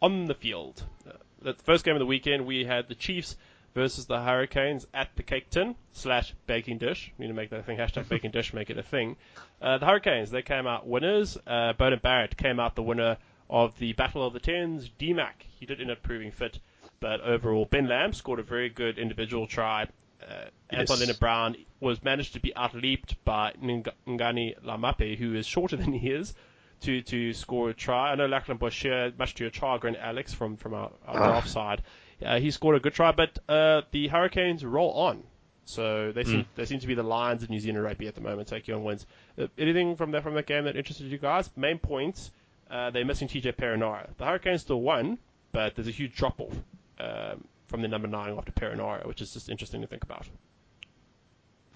on 0.00 0.26
the 0.26 0.34
field. 0.34 0.82
Uh, 1.08 1.12
the 1.42 1.54
first 1.54 1.84
game 1.84 1.94
of 1.94 2.00
the 2.00 2.06
weekend, 2.06 2.46
we 2.46 2.64
had 2.64 2.88
the 2.88 2.94
Chiefs 2.94 3.36
versus 3.74 4.06
the 4.06 4.20
Hurricanes 4.22 4.86
at 4.94 5.08
the 5.16 5.22
Cake 5.22 5.50
Tin 5.50 5.74
slash 5.92 6.32
baking 6.46 6.78
dish. 6.78 7.12
We 7.18 7.24
need 7.24 7.32
to 7.32 7.34
make 7.34 7.50
that 7.50 7.66
thing 7.66 7.76
hashtag 7.78 8.08
baking 8.08 8.30
dish, 8.30 8.52
make 8.54 8.70
it 8.70 8.78
a 8.78 8.82
thing. 8.82 9.16
Uh, 9.60 9.78
the 9.78 9.86
Hurricanes 9.86 10.30
they 10.30 10.42
came 10.42 10.66
out 10.66 10.86
winners. 10.86 11.36
Uh, 11.46 11.72
Beauden 11.78 12.00
Barrett 12.00 12.36
came 12.36 12.60
out 12.60 12.74
the 12.76 12.82
winner 12.82 13.18
of 13.50 13.76
the 13.78 13.92
Battle 13.92 14.26
of 14.26 14.32
the 14.32 14.40
Tens. 14.40 14.88
DMAC 14.98 15.32
he 15.58 15.66
did 15.66 15.80
end 15.80 15.90
up 15.90 16.02
proving 16.02 16.30
fit, 16.30 16.58
but 17.00 17.20
overall 17.20 17.64
Ben 17.64 17.88
Lam 17.88 18.12
scored 18.12 18.38
a 18.38 18.42
very 18.44 18.68
good 18.68 18.98
individual 18.98 19.46
try. 19.46 19.86
Uh, 20.22 20.46
Anton 20.70 20.98
Yes. 20.98 21.08
Lienert-Brown 21.08 21.56
was 21.80 22.02
managed 22.02 22.32
to 22.34 22.40
be 22.40 22.52
outleaped 22.56 23.16
by 23.24 23.52
Ngani 23.62 24.58
Laumape, 24.64 25.18
who 25.18 25.34
is 25.34 25.46
shorter 25.46 25.76
than 25.78 25.92
he 25.92 26.10
is, 26.10 26.34
to 26.82 27.02
to 27.02 27.32
score 27.32 27.70
a 27.70 27.74
try. 27.74 28.12
I 28.12 28.14
know 28.14 28.26
Lachlan 28.26 28.58
Boshier, 28.58 29.12
much 29.18 29.34
to 29.34 29.44
your 29.44 29.52
chagrin, 29.52 29.96
Alex 29.96 30.32
from 30.32 30.56
from 30.56 30.74
our, 30.74 30.90
our 31.06 31.16
draft 31.16 31.48
side, 31.50 31.82
uh, 32.24 32.38
he 32.38 32.50
scored 32.50 32.76
a 32.76 32.80
good 32.80 32.94
try. 32.94 33.12
But 33.12 33.38
uh, 33.48 33.82
the 33.90 34.08
Hurricanes 34.08 34.64
roll 34.64 34.92
on, 34.92 35.22
so 35.64 36.12
they 36.12 36.24
seem 36.24 36.46
they 36.56 36.66
seem 36.66 36.80
to 36.80 36.86
be 36.86 36.94
the 36.94 37.02
Lions 37.02 37.42
of 37.42 37.50
New 37.50 37.60
Zealand 37.60 37.84
rugby 37.84 38.06
at 38.06 38.14
the 38.14 38.20
moment, 38.20 38.48
Take 38.48 38.62
taking 38.62 38.74
on 38.74 38.84
wins. 38.84 39.06
Uh, 39.38 39.46
anything 39.58 39.96
from 39.96 40.10
that 40.12 40.22
from 40.22 40.34
that 40.34 40.46
game 40.46 40.64
that 40.64 40.76
interested 40.76 41.06
you 41.06 41.18
guys? 41.18 41.50
Main 41.56 41.78
points, 41.78 42.30
uh, 42.70 42.90
they're 42.90 43.04
missing 43.04 43.28
TJ 43.28 43.56
Perenara. 43.56 44.08
The 44.18 44.24
Hurricanes 44.24 44.62
still 44.62 44.80
won, 44.80 45.18
but 45.52 45.74
there's 45.74 45.88
a 45.88 45.92
huge 45.92 46.14
drop 46.14 46.40
off 46.40 46.54
um, 47.00 47.44
from 47.66 47.82
the 47.82 47.88
number 47.88 48.08
nine 48.08 48.36
after 48.36 48.52
Perenara, 48.52 49.06
which 49.06 49.20
is 49.20 49.32
just 49.32 49.48
interesting 49.48 49.80
to 49.80 49.86
think 49.86 50.02
about. 50.02 50.26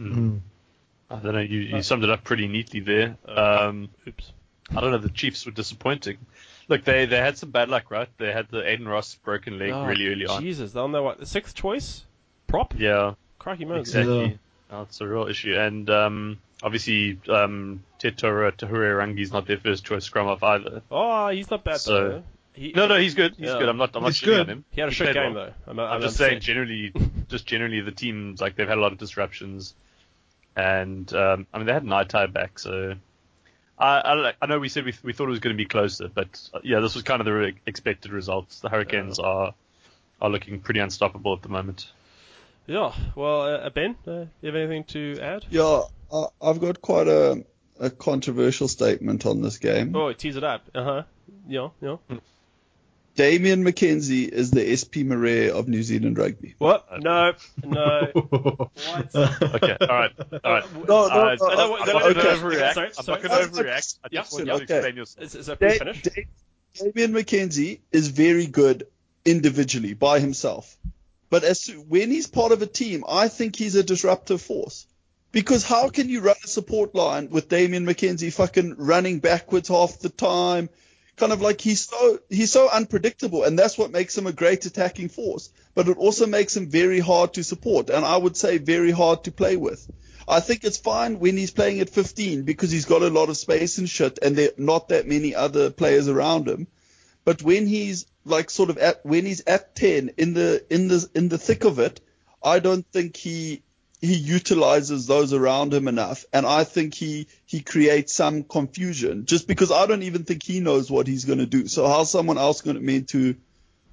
Mm. 0.01 0.40
I 1.11 1.16
don't 1.16 1.35
know. 1.35 1.40
You, 1.40 1.61
you 1.61 1.83
summed 1.83 2.05
it 2.05 2.11
up 2.11 2.22
pretty 2.22 2.46
neatly 2.46 2.81
there. 2.81 3.16
Um, 3.27 3.90
Oops. 4.07 4.33
I 4.74 4.81
don't 4.81 4.90
know. 4.90 4.98
The 4.98 5.09
Chiefs 5.11 5.46
were 5.46 5.52
disappointing. 5.52 6.18
Look, 6.68 6.85
they 6.85 7.07
they 7.07 7.16
had 7.16 7.38
some 7.38 7.50
bad 7.50 7.68
luck, 7.70 7.90
right? 7.90 8.09
They 8.18 8.33
had 8.33 8.48
the 8.50 8.68
Aidan 8.68 8.87
Ross 8.88 9.14
broken 9.16 9.59
leg 9.59 9.70
Oh, 9.72 9.87
really 9.87 10.09
early 10.09 10.26
on. 10.26 10.42
Jesus, 10.42 10.72
they'll 10.72 10.88
know 10.88 11.02
what 11.02 11.18
the 11.18 11.26
sixth 11.26 11.54
choice 11.54 12.04
prop. 12.46 12.74
Yeah, 12.78 13.14
Crikey 13.38 13.64
moans. 13.64 13.88
exactly. 13.88 14.24
Yeah. 14.24 14.35
That's 14.70 15.00
a 15.00 15.07
real 15.09 15.26
issue. 15.28 15.54
And 15.57 15.88
um, 15.88 16.38
obviously, 16.62 17.18
um, 17.31 17.83
Te 17.98 18.11
Toiroa 18.11 18.52
Tahuriorangi 18.52 19.20
is 19.22 19.33
not 19.33 19.46
their 19.46 19.57
first 19.57 19.85
choice 19.87 20.04
scrum 20.04 20.26
off 20.26 20.42
either. 20.42 20.83
Oh, 20.90 21.28
he's 21.28 21.50
not 21.50 21.64
bad 21.64 21.78
So- 21.81 22.09
though. 22.09 22.22
He, 22.52 22.72
No, 22.74 22.88
no, 22.88 22.96
he's 22.98 23.14
good. 23.14 23.37
He's 23.38 23.46
Yeah. 23.46 23.59
good. 23.61 23.68
I'm 23.68 23.76
not. 23.76 23.94
I'm 23.94 24.02
not 24.02 24.09
He's 24.12 24.20
good. 24.20 24.40
on 24.40 24.46
him. 24.48 24.64
he 24.72 24.81
had 24.81 24.88
a 24.88 24.90
He 24.90 24.96
shit 24.96 25.14
game 25.14 25.33
well. 25.35 25.46
though. 25.46 25.70
I'm, 25.70 25.78
I'm, 25.78 25.92
I'm 25.92 26.00
just 26.02 26.16
upset. 26.16 26.28
saying, 26.31 26.40
generally, 26.40 26.92
just 27.28 27.46
generally, 27.46 27.81
the 27.83 27.92
teams 27.92 28.40
like 28.40 28.57
they've 28.57 28.68
had 28.68 28.76
a 28.78 28.81
lot 28.81 28.90
of 28.90 28.98
disruptions, 28.98 29.74
and 30.57 31.12
um, 31.14 31.46
I 31.54 31.59
mean 31.59 31.66
they 31.66 31.72
had 31.72 31.85
night 31.85 32.09
tie 32.09 32.26
back, 32.26 32.59
so 32.59 32.94
I, 33.79 34.33
I, 34.43 34.47
know 34.47 34.59
we 34.59 34.69
said 34.69 34.85
we, 34.85 34.95
we 35.03 35.12
thought 35.12 35.29
it 35.29 35.31
was 35.31 35.41
going 35.41 35.55
to 35.55 35.62
be 35.62 35.67
closer, 35.67 36.09
but 36.09 36.41
uh, 36.53 36.61
yeah, 36.64 36.81
this 36.81 36.95
was 36.95 37.05
kind 37.05 37.21
of 37.21 37.27
the 37.27 37.53
expected 37.67 38.12
results. 38.12 38.61
The 38.61 38.69
Hurricanes 38.69 39.19
are 39.19 39.55
are 40.21 40.31
looking 40.31 40.61
pretty 40.61 40.81
unstoppable 40.81 41.35
at 41.35 41.43
the 41.43 41.49
moment. 41.49 41.88
Yeah. 42.67 42.93
Well, 43.14 43.43
uh, 43.43 43.71
Ben, 43.71 43.97
uh, 44.07 44.27
you 44.41 44.47
have 44.47 44.57
anything 44.57 44.85
to 44.85 45.21
add? 45.21 45.47
Yeah, 45.49 45.83
I, 46.12 46.27
I've 46.43 46.61
got 46.61 46.83
quite 46.83 47.09
a, 47.09 47.45
a 47.79 47.91
controversial 47.91 48.69
statement 48.69 49.27
on 49.27 49.43
this 49.43 49.59
game. 49.59 49.95
Oh, 49.95 50.12
tease 50.12 50.37
it 50.37 50.45
up. 50.45 50.62
Uh 50.75 50.85
huh. 50.85 51.03
Yeah, 51.47 51.69
yeah. 51.81 51.97
Damian 53.18 53.64
McKenzie 53.64 54.28
is 54.28 54.52
the 54.52 54.76
SP 54.78 55.02
Marais 55.02 55.50
of 55.50 55.66
New 55.66 55.83
Zealand 55.83 56.16
rugby. 56.16 56.54
What? 56.59 56.87
No, 57.02 57.33
no. 57.64 58.07
What? 58.14 59.11
Okay, 59.42 59.76
all 59.81 59.88
right, 59.88 60.12
all 60.44 60.52
right. 60.52 60.64
No, 60.87 61.09
no, 61.09 61.09
Uh, 61.09 61.37
no, 61.40 61.76
I'm 61.76 61.87
not 61.87 61.87
going 61.87 62.14
to 62.14 62.20
okay. 62.20 62.28
overreact. 62.28 62.74
Sorry, 62.74 62.87
I'm 62.87 62.92
sorry. 63.04 63.22
not 63.22 63.28
going 63.28 63.50
to 63.50 63.50
overreact. 63.50 63.98
I 64.04 64.09
just 64.09 64.12
yeah, 64.12 64.20
want 64.20 64.38
you 64.38 64.44
to 64.44 64.52
okay. 64.52 64.76
explain 64.76 64.96
yourself. 64.96 65.24
Is, 65.26 65.35
is 65.35 65.46
that 65.46 65.59
Da- 65.59 65.78
finished? 65.78 66.04
Da- 66.04 66.28
Damian 66.74 67.12
McKenzie 67.12 67.81
is 67.90 68.07
very 68.07 68.46
good 68.46 68.87
individually 69.24 69.94
by 69.94 70.20
himself. 70.20 70.78
But 71.28 71.42
as 71.42 71.62
to, 71.62 71.72
when 71.72 72.12
he's 72.12 72.28
part 72.28 72.52
of 72.52 72.62
a 72.62 72.66
team, 72.66 73.02
I 73.09 73.26
think 73.26 73.57
he's 73.57 73.74
a 73.74 73.83
disruptive 73.83 74.40
force. 74.40 74.87
Because 75.33 75.64
how 75.64 75.88
can 75.88 76.09
you 76.09 76.20
run 76.20 76.37
a 76.44 76.46
support 76.46 76.94
line 76.94 77.31
with 77.31 77.48
Damian 77.48 77.85
McKenzie 77.85 78.33
fucking 78.33 78.76
running 78.78 79.18
backwards 79.18 79.68
half 79.68 79.98
the 79.98 80.09
time? 80.09 80.70
Kind 81.18 81.33
of 81.33 81.40
like 81.40 81.61
he's 81.61 81.88
so 81.88 82.20
he's 82.28 82.52
so 82.52 82.68
unpredictable, 82.68 83.42
and 83.44 83.59
that's 83.59 83.76
what 83.76 83.90
makes 83.90 84.16
him 84.16 84.26
a 84.26 84.33
great 84.33 84.64
attacking 84.66 85.09
force. 85.09 85.50
But 85.74 85.88
it 85.88 85.96
also 85.96 86.26
makes 86.26 86.57
him 86.57 86.68
very 86.68 87.00
hard 87.00 87.35
to 87.35 87.44
support, 87.44 87.90
and 87.90 88.04
I 88.04 88.16
would 88.16 88.37
say 88.37 88.59
very 88.59 88.92
hard 88.92 89.24
to 89.24 89.33
play 89.33 89.57
with. 89.57 89.90
I 90.28 90.40
think 90.40 90.62
it's 90.62 90.76
fine 90.76 91.18
when 91.18 91.37
he's 91.37 91.50
playing 91.50 91.81
at 91.81 91.90
15 91.90 92.42
because 92.42 92.70
he's 92.70 92.85
got 92.85 93.02
a 93.02 93.09
lot 93.09 93.31
of 93.31 93.37
space 93.37 93.78
and 93.78 93.88
shit, 93.88 94.18
and 94.22 94.37
there 94.37 94.50
are 94.50 94.62
not 94.62 94.90
that 94.90 95.09
many 95.09 95.35
other 95.35 95.70
players 95.70 96.07
around 96.07 96.48
him. 96.48 96.66
But 97.24 97.42
when 97.42 97.66
he's 97.66 98.07
like 98.24 98.50
sort 98.50 98.70
of 98.70 98.78
at 98.78 99.04
when 99.04 99.26
he's 99.26 99.42
at 99.46 99.74
10 99.74 100.12
in 100.18 100.35
the 100.35 100.64
in 100.70 100.88
the 100.88 101.09
in 101.14 101.28
the 101.28 101.38
thick 101.38 101.64
of 101.64 101.78
it, 101.78 102.00
I 102.42 102.59
don't 102.61 102.87
think 102.92 103.16
he 103.16 103.62
he 104.01 104.15
utilizes 104.15 105.07
those 105.07 105.33
around 105.33 105.75
him 105.75 105.89
enough, 105.89 106.25
and 106.33 106.47
I 106.47 106.65
think 106.65 106.95
he 106.95 107.27
he 107.47 107.61
creates 107.61 108.13
some 108.13 108.45
confusion 108.45 109.27
just 109.27 109.49
because 109.49 109.73
I 109.73 109.87
don't 109.87 110.03
even 110.05 110.25
think 110.25 110.43
he 110.43 110.61
knows 110.61 110.91
what 110.91 111.07
he's 111.07 111.25
going 111.25 111.41
to 111.41 111.47
do. 111.47 111.67
So 111.67 111.89
how's 111.89 112.11
someone 112.11 112.39
else 112.39 112.61
going 112.61 112.77
to 112.77 112.83
mean 112.83 113.05
to 113.07 113.37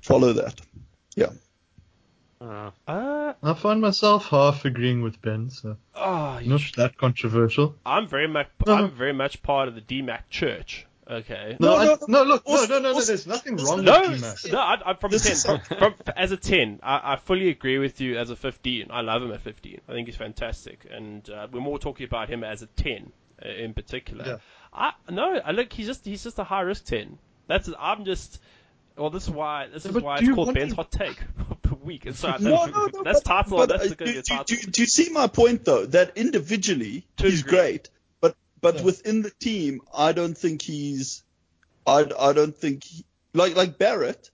follow 0.02 0.34
that? 0.34 0.62
Yeah. 1.16 1.32
Uh, 2.40 2.72
Uh, 2.88 3.34
I 3.42 3.54
find 3.54 3.82
myself 3.82 4.28
half 4.28 4.66
agreeing 4.66 5.02
with 5.02 5.22
Ben, 5.22 5.50
so 5.50 5.78
oh, 5.96 6.38
you 6.38 6.50
not 6.50 6.62
that 6.78 6.98
controversial. 6.98 7.76
I'm 7.86 8.08
very 8.08 8.28
much 8.28 8.48
No. 8.66 8.76
I'm 8.76 8.92
very 8.92 9.14
much 9.14 9.42
part 9.42 9.68
of 9.68 9.76
the 9.76 9.82
DMAC 9.82 10.30
church. 10.30 10.86
Okay. 11.10 11.56
No, 11.60 11.76
No, 11.76 11.76
I, 11.78 11.86
no, 11.86 11.98
no, 12.08 12.24
look, 12.24 12.44
also- 12.46 12.68
no, 12.68 12.76
no, 12.76 12.80
no, 12.80 12.90
no, 12.90 12.96
also- 12.96 13.08
there's 13.08 13.28
nothing 13.28 13.58
wrong 13.58 13.84
No, 13.84 14.02
with 14.10 14.22
DMAC. 14.22 14.52
no, 14.52 14.60
I, 14.60 14.78
I'm 14.86 14.98
from 14.98 15.14
a 15.14 15.20
ten. 15.20 15.36
From, 15.36 15.60
from, 15.78 15.94
as 16.16 16.32
a 16.32 16.38
ten, 16.38 16.80
I, 16.82 17.14
I 17.14 17.16
fully 17.18 17.50
agree 17.50 17.78
with 17.78 18.02
you. 18.02 18.18
As 18.18 18.32
a 18.32 18.36
fifteen, 18.36 18.88
I 18.90 19.02
love 19.02 19.22
him 19.22 19.32
at 19.32 19.42
fifteen. 19.42 19.82
I 19.88 19.92
think 19.92 20.08
he's 20.08 20.18
fantastic, 20.18 20.86
and 20.90 21.30
uh, 21.30 21.48
we're 21.52 21.60
more 21.62 21.78
talking 21.78 22.06
about 22.08 22.30
him 22.30 22.44
as 22.44 22.64
a 22.64 22.68
ten 22.68 23.12
uh, 23.46 23.50
in 23.50 23.74
particular. 23.76 24.26
Yeah. 24.26 24.38
I 24.74 24.94
no, 25.12 25.40
I 25.46 25.52
look, 25.52 25.72
he's 25.72 25.86
just 25.86 26.04
he's 26.06 26.24
just 26.24 26.40
a 26.40 26.44
high 26.44 26.62
risk 26.62 26.86
ten. 26.86 27.20
That's 27.48 27.70
I'm 27.80 28.04
just. 28.06 28.42
Well, 28.98 29.10
this 29.10 29.24
is 29.26 29.30
why 29.30 29.68
this 29.68 29.84
Yeah, 29.86 29.92
is 29.92 29.98
why 30.02 30.16
do 30.18 30.22
it's 30.22 30.28
you 30.30 30.36
called 30.36 30.54
Ben's 30.56 30.72
to- 30.72 30.78
hot 30.78 30.92
take 30.92 31.18
per 31.62 31.76
week. 31.84 32.06
It's 32.06 32.24
like, 32.24 32.40
No, 32.40 32.66
no, 32.66 32.86
no. 32.88 33.04
that's 33.04 33.20
but, 33.22 33.44
title. 33.44 33.58
But, 33.58 33.70
that's 33.70 33.92
uh, 33.92 33.96
going 33.96 33.98
to 33.98 34.06
do, 34.06 34.06
be 34.14 34.18
a 34.20 34.22
do, 34.22 34.36
title. 34.38 34.46
do, 34.46 34.72
do 34.72 34.82
you 34.82 34.88
see 34.88 35.10
my 35.12 35.28
point 35.28 35.66
though? 35.66 35.86
That 35.86 36.18
individually 36.18 37.06
To 37.18 37.26
he's 37.30 37.44
degree. 37.44 37.58
great, 37.60 37.90
but 38.66 38.74
but 38.74 38.80
Yeah. 38.82 38.86
within 38.86 39.22
the 39.22 39.32
team, 39.32 39.82
I 39.94 40.12
don't 40.12 40.38
think 40.38 40.62
he's. 40.62 41.24
I, 41.88 42.00
I 42.30 42.34
don't 42.34 42.56
think 42.58 42.84
he, 42.84 43.06
like 43.34 43.56
like 43.56 43.78
Barrett. 43.78 44.32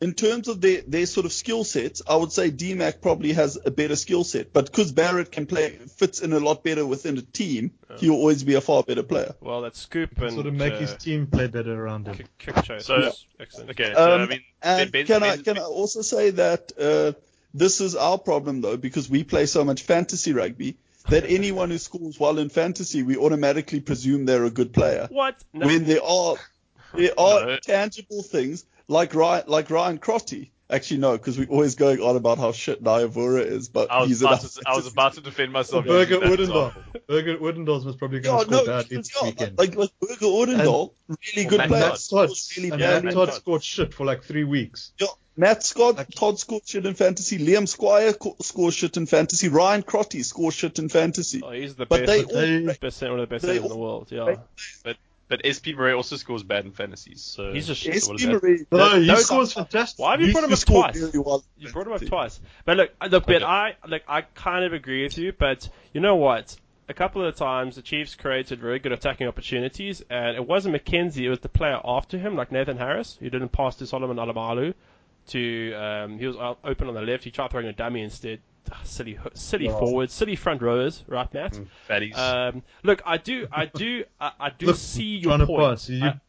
In 0.00 0.12
terms 0.12 0.48
of 0.48 0.60
their, 0.60 0.82
their 0.86 1.06
sort 1.06 1.24
of 1.24 1.32
skill 1.32 1.64
sets, 1.64 2.02
I 2.06 2.16
would 2.16 2.32
say 2.32 2.50
DMAC 2.50 3.00
probably 3.00 3.32
has 3.32 3.56
a 3.64 3.70
better 3.70 3.96
skill 3.96 4.22
set. 4.24 4.52
But 4.52 4.66
because 4.66 4.92
Barrett 4.92 5.30
can 5.32 5.46
play 5.46 5.70
fits 5.70 6.20
in 6.20 6.32
a 6.34 6.40
lot 6.40 6.62
better 6.64 6.84
within 6.84 7.16
a 7.16 7.22
team, 7.22 7.70
he'll 7.98 8.12
always 8.14 8.42
be 8.44 8.54
a 8.54 8.60
far 8.60 8.82
better 8.82 9.02
player. 9.04 9.34
well, 9.40 9.62
that's 9.62 9.78
scoop 9.78 10.18
and 10.20 10.32
Sort 10.34 10.46
of 10.46 10.54
make 10.54 10.74
uh, 10.74 10.78
his 10.78 10.94
team 10.96 11.26
play 11.26 11.46
better 11.46 11.72
around 11.82 12.06
him. 12.08 12.16
kick, 12.16 12.26
kick 12.38 12.64
show. 12.64 12.78
So- 12.80 13.00
That's 13.00 13.26
excellent. 13.40 13.70
okay, 13.70 13.92
so 13.94 14.00
I 14.00 14.22
Um, 14.22 14.28
mean, 14.28 14.40
And 14.62 14.92
Ben- 14.92 15.06
can 15.06 15.22
I 15.22 15.36
can 15.38 15.58
I 15.58 15.62
also 15.62 16.02
say 16.02 16.30
that 16.30 16.72
uh, 16.78 17.12
this 17.54 17.80
is 17.80 17.94
our 17.94 18.18
problem 18.18 18.60
though 18.62 18.76
because 18.76 19.08
we 19.08 19.24
play 19.24 19.46
so 19.46 19.64
much 19.64 19.82
fantasy 19.82 20.32
rugby 20.32 20.76
that 21.08 21.24
anyone 21.26 21.70
who 21.70 21.78
scores 21.78 22.18
well 22.18 22.38
in 22.38 22.48
fantasy 22.48 23.02
we 23.02 23.16
automatically 23.16 23.80
presume 23.80 24.24
they're 24.24 24.44
a 24.44 24.50
good 24.50 24.72
player 24.72 25.06
What? 25.10 25.42
No. 25.52 25.66
when 25.66 25.84
there 25.84 26.02
are 26.02 26.36
there 26.94 27.12
are 27.18 27.46
No. 27.46 27.56
tangible 27.58 28.22
things 28.22 28.64
like 28.88 29.14
Ryan 29.14 29.44
like 29.48 29.70
Ryan 29.70 29.98
Crotty. 29.98 30.50
Actually 30.70 30.96
no, 31.00 31.12
because 31.12 31.38
we're 31.38 31.46
always 31.48 31.74
going 31.74 32.00
on 32.00 32.16
about 32.16 32.38
how 32.38 32.50
shit 32.52 32.82
Nyavura 32.82 33.44
is, 33.44 33.68
but 33.68 33.90
I 33.90 34.00
was, 34.00 34.08
he's 34.08 34.22
about 34.22 34.40
to, 34.40 34.62
I 34.66 34.74
was 34.74 34.86
about 34.90 35.12
to 35.12 35.20
defend 35.20 35.52
myself. 35.52 35.84
Burger 35.84 36.14
using 36.14 36.20
that 36.30 36.38
Odendaal. 36.38 36.68
example. 36.68 37.00
Burger 37.06 37.36
Odendaal 37.36 37.84
was 37.84 37.96
probably 37.96 38.18
Yeah, 38.20 38.24
going 38.24 38.44
to 38.46 38.50
no, 38.50 38.56
score 38.62 38.66
badly 38.66 38.96
because, 38.96 39.08
this 39.08 39.16
yeah, 39.22 39.28
weekend. 39.28 39.58
like 39.58 39.76
like 39.76 39.90
Burger 40.00 40.24
Odendaal, 40.26 40.90
really 41.36 41.46
Or 41.46 41.50
good 41.50 41.58
Matt 41.58 41.68
player. 41.68 41.82
Todd. 41.90 41.98
scores 42.00 42.52
really 42.56 42.70
and 42.70 42.80
Yeah. 42.80 42.90
Matt 42.94 43.04
Matt 43.04 43.14
Todd 43.14 43.28
Todd. 43.28 43.36
scored 43.36 43.62
shit 43.62 43.92
for 43.92 44.06
like 44.06 44.22
three 44.24 44.44
weeks. 44.44 44.92
Yeah, 44.98 45.08
Matt 45.36 45.62
Scott, 45.64 45.96
Like- 45.96 46.10
Todd 46.10 46.38
scored 46.38 46.62
shit 46.66 46.86
in 46.86 46.94
fantasy. 46.94 47.38
Liam 47.38 47.66
Squire 47.66 48.12
co- 48.12 48.36
scores 48.40 48.74
shit 48.74 48.96
in 48.96 49.06
fantasy. 49.06 49.48
Ryan 49.48 49.82
Crotty 49.82 50.22
scores 50.22 50.54
shit 50.54 50.78
in 50.78 50.88
fantasy. 50.88 51.40
Oh, 51.44 51.50
he's 51.50 51.74
the 51.74 51.86
But 51.86 52.06
best. 52.06 52.06
they 52.06 52.22
They- 52.22 52.66
all, 52.68 52.74
best 52.80 53.02
one 53.02 53.10
of 53.12 53.18
the 53.18 53.26
best 53.26 53.42
they 53.42 53.54
centers 53.56 53.64
in 53.64 53.68
the 53.70 53.76
world. 53.76 54.08
Yeah. 54.10 54.36
But 55.26 55.40
SP 55.42 55.72
Marais 55.74 55.94
also 55.94 56.16
scores 56.16 56.42
bad 56.42 56.66
in 56.66 56.70
fantasies. 56.72 57.22
So 57.22 57.52
He's 57.52 57.66
just- 57.66 57.82
so 57.82 57.90
SP 57.90 58.08
what 58.10 58.20
SP 58.20 58.66
that? 58.70 58.76
No, 58.78 59.00
he 59.00 59.16
scores 59.16 59.54
fantastic. 59.54 59.98
Why 59.98 60.12
have 60.12 60.20
you 60.20 60.26
he- 60.26 60.32
brought 60.32 60.44
him 60.44 60.52
up 60.52 60.58
twice? 60.60 60.96
very 61.00 61.18
well 61.18 61.42
You 61.58 61.72
brought 61.72 61.86
him 61.86 61.92
up 61.94 62.04
twice. 62.04 62.38
But 62.66 62.76
look, 62.76 62.90
uh, 63.00 63.08
look, 63.10 63.26
Ben, 63.26 63.36
Okay. 63.36 63.44
I 63.44 63.74
like 63.88 64.04
I 64.06 64.20
kind 64.20 64.64
of 64.66 64.74
agree 64.74 65.02
with 65.02 65.16
you, 65.16 65.32
but 65.32 65.68
you 65.94 66.00
know 66.02 66.16
what? 66.16 66.54
A 66.90 66.94
couple 66.94 67.24
of 67.24 67.34
times 67.36 67.76
the 67.76 67.82
Chiefs 67.82 68.14
created 68.14 68.60
very 68.60 68.78
good 68.78 68.92
attacking 68.92 69.26
opportunities, 69.26 70.02
and 70.10 70.36
it 70.36 70.46
wasn't 70.46 70.74
McKenzie, 70.76 71.22
it 71.22 71.30
was 71.30 71.40
the 71.40 71.48
player 71.48 71.80
after 71.82 72.18
him, 72.18 72.36
like 72.36 72.52
Nathan 72.52 72.76
Harris, 72.76 73.16
who 73.18 73.30
didn't 73.30 73.48
pass 73.52 73.76
to 73.76 73.86
Solomon 73.86 74.18
Alaimalo. 74.18 74.74
To 75.28 75.72
um, 75.74 76.18
he 76.18 76.26
was 76.26 76.36
open 76.64 76.88
on 76.88 76.94
the 76.94 77.00
left, 77.02 77.24
he 77.24 77.30
tried 77.30 77.50
throwing 77.50 77.66
a 77.66 77.72
dummy 77.72 78.02
instead. 78.02 78.40
Ah, 78.72 78.80
Silly, 78.84 79.18
silly 79.34 79.66
Yeah. 79.66 79.78
forwards, 79.78 80.12
silly 80.12 80.36
front 80.36 80.62
rowers, 80.62 81.04
right, 81.06 81.32
Matt? 81.34 81.52
Mm, 81.52 81.66
Fatties. 81.88 82.16
Um, 82.18 82.62
look, 82.82 83.02
I 83.04 83.18
do, 83.18 83.46
I 83.52 83.66
do, 83.66 84.04
I, 84.20 84.32
I 84.40 84.50
do 84.50 84.66
Look, 84.66 84.76
see 84.76 85.16
your 85.16 85.36
to 85.36 85.46
point. 85.46 85.60
pass, 85.60 85.88
you- 85.90 86.04
I- 86.04 86.20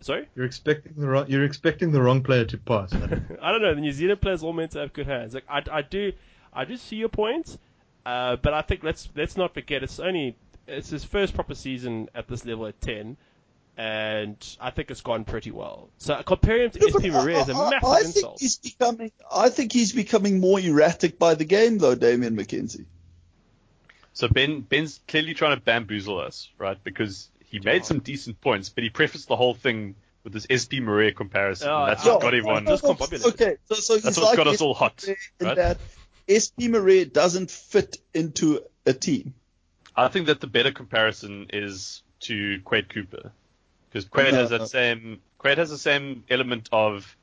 sorry. 0.00 0.28
You're 0.34 0.46
expecting 0.46 0.92
the 0.96 1.06
wrong, 1.06 1.26
you're 1.28 1.44
expecting 1.44 1.92
the 1.92 2.00
wrong 2.02 2.22
player 2.22 2.44
to 2.46 2.56
pass. 2.58 2.92
I 3.42 3.52
don't 3.52 3.60
know. 3.62 3.74
The 3.74 3.80
New 3.82 3.92
Zealand 3.92 4.20
players 4.22 4.42
all 4.42 4.52
meant 4.54 4.70
to 4.72 4.78
have 4.80 4.92
good 4.94 5.06
hands. 5.06 5.34
Like 5.34 5.44
I, 5.48 5.62
I 5.70 5.82
do, 5.82 6.12
I 6.54 6.64
do 6.64 6.76
see 6.78 6.96
your 6.96 7.10
point, 7.10 7.58
uh, 8.06 8.36
but 8.36 8.54
I 8.54 8.62
think 8.62 8.82
let's 8.82 9.08
let's 9.14 9.36
not 9.36 9.52
forget 9.54 9.82
it's 9.82 10.00
only 10.00 10.36
it's 10.66 10.88
his 10.90 11.04
first 11.04 11.34
proper 11.34 11.54
season 11.54 12.08
at 12.14 12.28
this 12.28 12.44
level 12.46 12.66
at 12.66 12.80
ten, 12.80 13.16
and 13.76 14.36
I 14.60 14.70
think 14.70 14.90
it's 14.90 15.00
gone 15.00 15.24
pretty 15.24 15.50
well. 15.50 15.88
So 15.98 16.22
comparing 16.22 16.64
him 16.64 16.70
to 16.72 16.78
Yeah, 16.80 16.88
SP 16.92 17.08
but 17.08 17.24
Marais 17.24 17.40
is 17.40 17.48
a 17.48 17.54
I- 17.54 17.66
I- 17.66 17.70
massive 17.70 17.88
I 17.88 18.02
think 18.02 18.16
insult. 18.16 18.40
he's 18.40 18.56
becoming. 18.58 19.12
I 19.30 19.48
think 19.48 19.72
he's 19.72 19.92
becoming 19.92 20.40
more 20.40 20.60
erratic 20.60 21.18
by 21.18 21.34
the 21.34 21.44
game, 21.44 21.78
though, 21.78 21.94
Damian 21.94 22.36
McKenzie. 22.36 22.84
So 24.14 24.28
Ben 24.28 24.60
Ben's 24.60 25.00
clearly 25.08 25.34
trying 25.34 25.56
to 25.56 25.62
bamboozle 25.62 26.18
us, 26.18 26.48
right? 26.58 26.82
Because 26.84 27.28
he 27.46 27.60
made 27.60 27.82
oh. 27.82 27.84
some 27.84 27.98
decent 28.00 28.40
points, 28.40 28.68
but 28.68 28.84
he 28.84 28.90
prefaced 28.90 29.28
the 29.28 29.36
whole 29.36 29.54
thing 29.54 29.94
with 30.24 30.32
this 30.32 30.46
SP 30.48 30.80
Marais 30.80 31.12
comparison. 31.12 31.68
Oh, 31.68 31.86
that's 31.86 32.04
yeah. 32.04 32.12
what 32.12 32.22
got 32.22 32.34
everyone. 32.34 32.66
Just. 32.66 32.84
Okay, 32.84 33.56
so, 33.64 33.74
so 33.74 33.94
he's 33.94 34.02
That's 34.02 34.16
what's 34.16 34.18
like 34.18 34.36
got 34.36 34.46
us 34.48 34.60
all 34.60 34.74
hot, 34.74 35.04
right? 35.40 35.56
that 35.56 35.78
SP 36.28 36.68
Marais 36.68 37.04
doesn't 37.04 37.50
fit 37.50 37.98
into 38.14 38.60
a 38.86 38.92
team. 38.92 39.34
I 39.96 40.08
think 40.08 40.26
that 40.26 40.40
the 40.40 40.46
better 40.46 40.72
comparison 40.72 41.48
is 41.52 42.02
to 42.20 42.60
Quade 42.64 42.88
Cooper, 42.88 43.32
because 43.92 44.06
Quade 44.08 44.32
No, 44.32 44.40
has 44.40 44.50
that 44.50 44.58
no. 44.60 44.64
same 44.66 45.20
Quade 45.38 45.58
has 45.58 45.70
the 45.70 45.78
same 45.78 46.24
element 46.30 46.68
of 46.72 47.16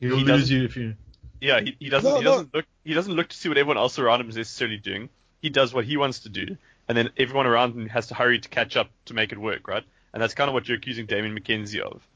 He'll 0.00 0.16
He 0.16 0.24
lose 0.24 0.26
doesn't- 0.42 0.56
you 0.56 0.64
if 0.64 0.76
you. 0.76 0.94
yeah 1.40 1.60
he, 1.60 1.76
he 1.78 1.88
doesn't 1.88 2.08
No, 2.10 2.18
he 2.18 2.24
doesn't 2.24 2.54
look 2.54 2.66
he 2.84 2.94
doesn't 2.94 3.12
look 3.14 3.28
to 3.28 3.36
see 3.36 3.48
what 3.48 3.58
everyone 3.58 3.78
else 3.78 3.98
around 3.98 4.20
him 4.20 4.28
is 4.28 4.36
necessarily 4.36 4.76
doing. 4.76 5.08
He 5.40 5.50
does 5.50 5.72
what 5.74 5.84
he 5.84 5.96
wants 5.96 6.20
to 6.20 6.28
do, 6.28 6.56
and 6.88 6.96
then 6.96 7.10
everyone 7.16 7.46
around 7.46 7.74
him 7.74 7.88
has 7.88 8.08
to 8.08 8.14
hurry 8.14 8.38
to 8.38 8.48
catch 8.48 8.76
up 8.76 8.88
to 9.06 9.14
make 9.14 9.32
it 9.32 9.38
work, 9.38 9.66
right? 9.68 9.84
And 10.12 10.22
that's 10.22 10.34
kind 10.34 10.48
of 10.48 10.54
what 10.54 10.68
you're 10.68 10.76
accusing 10.78 11.06
Damian 11.06 11.38
McKenzie 11.38 11.80
of. 11.80 12.06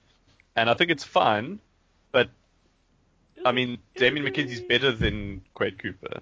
And 0.56 0.68
I 0.70 0.74
think 0.74 0.90
it's 0.90 1.04
fine, 1.04 1.58
but 2.12 2.28
I 3.44 3.52
mean 3.52 3.78
Damian 3.96 4.26
McKenzie's 4.26 4.60
better 4.60 4.92
than 4.92 5.42
Quade 5.54 5.78
Cooper. 5.78 6.20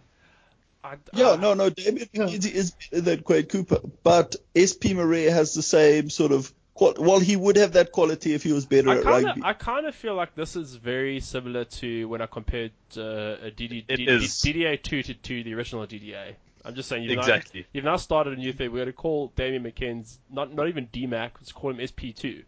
I, 0.85 0.97
Yeah, 1.13 1.33
I- 1.33 1.37
no, 1.37 1.55
no, 1.55 1.71
Damian 1.71 2.09
Yeah. 2.13 2.25
McKenzie 2.25 2.53
is 2.53 2.71
better 2.73 3.01
than 3.03 3.23
Quade 3.23 3.49
Cooper, 3.49 3.81
but 4.05 4.37
SP 4.55 4.95
Marais 4.95 5.25
has 5.31 5.55
the 5.55 5.63
same 5.63 6.11
sort 6.11 6.33
of. 6.33 6.53
Qual- 6.77 6.95
well, 6.99 7.19
he 7.21 7.37
would 7.37 7.57
have 7.57 7.73
that 7.73 7.91
quality 7.91 8.35
if 8.35 8.43
he 8.43 8.53
was 8.53 8.67
better 8.67 8.91
I 8.91 8.97
at 8.99 9.03
kind 9.03 9.25
rugby. 9.25 9.41
of, 9.41 9.47
I 9.47 9.53
kind 9.55 9.87
of 9.87 9.95
feel 9.95 10.15
like 10.15 10.35
this 10.35 10.57
is 10.57 10.75
very 10.75 11.21
similar 11.21 11.65
to 11.65 12.07
when 12.09 12.21
I 12.21 12.27
compared 12.27 12.73
uh, 12.97 13.01
a 13.01 13.51
DD, 13.51 13.85
It 13.89 13.97
D- 13.97 14.05
is. 14.07 14.43
DDA 14.45 14.83
two 14.83 15.03
to, 15.03 15.15
to 15.15 15.43
the 15.43 15.55
original 15.55 15.87
DDA. 15.87 16.35
I'm 16.67 16.75
just 16.75 16.89
saying, 16.89 17.05
you've 17.05 17.19
Exactly. 17.19 17.61
Now, 17.61 17.67
you've 17.73 17.85
now 17.85 17.97
started 17.97 18.35
a 18.35 18.37
new 18.37 18.53
thing. 18.53 18.73
We're 18.73 18.79
going 18.79 18.87
to 18.89 18.93
call 18.93 19.33
Damian 19.37 19.63
McKenzie 19.65 20.19
not 20.31 20.53
not 20.53 20.69
even 20.69 20.87
DMAC. 20.89 21.31
Let's 21.41 21.53
call 21.53 21.71
him 21.71 21.87
SP 21.87 22.13
two. 22.15 22.43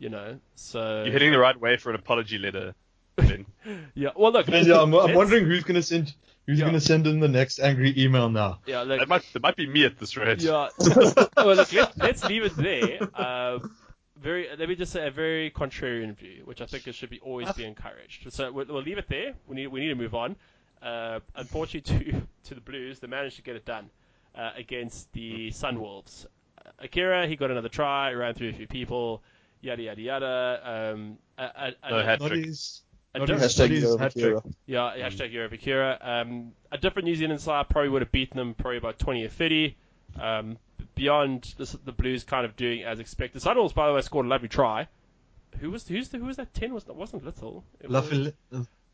You 0.00 0.08
know, 0.08 0.40
so 0.56 1.04
You're 1.04 1.12
heading 1.12 1.30
the 1.30 1.38
right 1.38 1.58
way 1.58 1.76
for 1.76 1.90
an 1.90 1.96
apology 1.96 2.38
letter. 2.38 2.74
Ben. 3.16 3.46
yeah. 3.94 4.10
Well, 4.16 4.32
look, 4.32 4.48
yeah, 4.48 4.80
I'm, 4.80 4.92
I'm 4.94 5.14
wondering 5.14 5.44
who's 5.44 5.62
gonna 5.62 5.82
send 5.82 6.12
who's 6.46 6.58
Yeah. 6.58 6.66
gonna 6.66 6.80
send 6.80 7.06
in 7.06 7.20
the 7.20 7.28
next 7.28 7.58
angry 7.58 7.94
email 7.96 8.28
now. 8.30 8.60
Yeah, 8.66 8.82
look, 8.82 9.00
it 9.00 9.08
might 9.08 9.24
it 9.34 9.42
might 9.42 9.56
be 9.56 9.66
me 9.66 9.84
at 9.84 9.98
this 9.98 10.16
rate. 10.16 10.40
Yeah. 10.40 10.68
well, 11.36 11.56
look, 11.56 11.72
let, 11.72 11.96
let's 11.98 12.24
leave 12.24 12.44
it 12.44 12.56
there. 12.56 12.98
Uh, 13.14 13.58
very. 14.16 14.48
Let 14.58 14.68
me 14.68 14.74
just 14.74 14.92
say 14.92 15.06
a 15.06 15.10
very 15.10 15.50
contrarian 15.50 16.16
view, 16.16 16.42
which 16.44 16.60
I 16.60 16.66
think 16.66 16.86
it 16.86 16.94
should 16.94 17.10
be 17.10 17.20
always 17.20 17.50
be 17.52 17.64
encouraged. 17.64 18.32
So 18.32 18.50
we'll, 18.52 18.66
we'll 18.66 18.82
leave 18.82 18.98
it 18.98 19.08
there. 19.08 19.34
We 19.46 19.56
need 19.56 19.66
we 19.68 19.80
need 19.80 19.88
to 19.88 19.94
move 19.94 20.14
on. 20.14 20.36
Uh, 20.82 21.20
unfortunately, 21.36 22.12
to 22.12 22.22
to 22.48 22.54
the 22.54 22.60
Blues, 22.60 22.98
they 23.00 23.06
managed 23.06 23.36
to 23.36 23.42
get 23.42 23.56
it 23.56 23.64
done 23.64 23.90
uh, 24.36 24.50
against 24.56 25.12
the 25.12 25.50
Sunwolves. 25.50 26.26
Uh, 26.64 26.70
Akira, 26.78 27.26
he 27.26 27.36
got 27.36 27.50
another 27.50 27.68
try, 27.68 28.12
ran 28.12 28.34
through 28.34 28.50
a 28.50 28.52
few 28.52 28.66
people, 28.66 29.22
yada 29.60 29.82
yada 29.82 30.00
yada. 30.00 30.92
Um, 30.94 31.18
a, 31.38 31.42
a, 31.42 31.72
a, 31.82 31.90
No, 31.90 32.02
Hat-trick. 32.04 32.44
his, 32.46 32.82
a 33.14 33.26
diff- 33.26 33.38
Hashtag 33.38 34.16
Euro 34.16 34.42
yeah, 34.66 34.92
hashtag 34.96 35.32
Euro 35.32 35.48
Akira. 35.52 35.98
Um, 36.00 36.52
a 36.72 36.78
different 36.78 37.06
New 37.06 37.14
Zealand 37.16 37.40
side 37.40 37.68
probably 37.68 37.88
would 37.90 38.02
have 38.02 38.12
beaten 38.12 38.36
them 38.36 38.54
probably 38.54 38.78
about 38.78 38.98
20 38.98 39.24
or 39.24 39.28
30. 39.28 39.76
Um, 40.20 40.58
beyond 40.94 41.54
this, 41.58 41.72
the 41.84 41.92
Blues 41.92 42.24
kind 42.24 42.44
of 42.44 42.56
doing 42.56 42.82
as 42.84 43.00
expected. 43.00 43.42
Sunwolves, 43.42 43.74
by 43.74 43.86
the 43.88 43.94
way, 43.94 44.00
scored 44.00 44.26
a 44.26 44.28
lovely 44.28 44.48
try. 44.48 44.88
Who 45.60 45.70
was 45.70 45.86
who's 45.86 46.08
the, 46.08 46.18
who 46.18 46.24
was 46.24 46.36
that 46.36 46.52
10? 46.54 46.74
Was 46.74 46.86
wasn't 46.86 47.24
Little? 47.24 47.64
It 47.80 47.88
was, 47.88 48.04
Lafayette- 48.10 48.34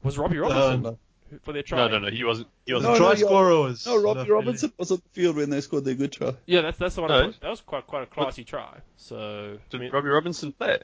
was 0.03 0.19
Robbie 0.19 0.39
Robinson 0.39 0.87
Uh, 0.87 0.91
who- 1.31 1.39
for 1.43 1.53
their 1.53 1.63
try. 1.63 1.79
No, 1.79 1.89
no, 1.89 1.99
no. 2.01 2.11
He 2.11 2.25
wasn't. 2.25 2.49
He 2.67 2.75
wasn't. 2.75 2.93
No, 2.93 2.99
try 2.99 3.07
no, 3.07 3.13
yeah. 3.13 3.27
scorer 3.27 3.55
was 3.63 3.87
No, 3.87 3.95
Robbie 3.97 4.07
Lafayette. 4.21 4.29
Robinson 4.31 4.73
was 4.79 4.91
on 4.91 4.97
the 4.99 5.09
field 5.21 5.37
when 5.37 5.49
they 5.51 5.61
scored 5.61 5.85
their 5.85 5.95
good 5.95 6.13
try. 6.13 6.35
Yeah, 6.47 6.61
that's 6.63 6.77
that's 6.79 6.97
the 6.97 7.01
one. 7.03 7.11
No. 7.11 7.23
thought, 7.31 7.41
that 7.41 7.49
was 7.51 7.61
quite 7.63 7.87
quite 7.87 8.03
a 8.03 8.07
classy 8.07 8.45
try. 8.45 8.79
So 8.97 9.57
I 9.57 9.71
Did 9.71 9.81
mean, 9.81 9.91
Robbie 9.93 10.09
Robinson 10.09 10.53
play? 10.53 10.81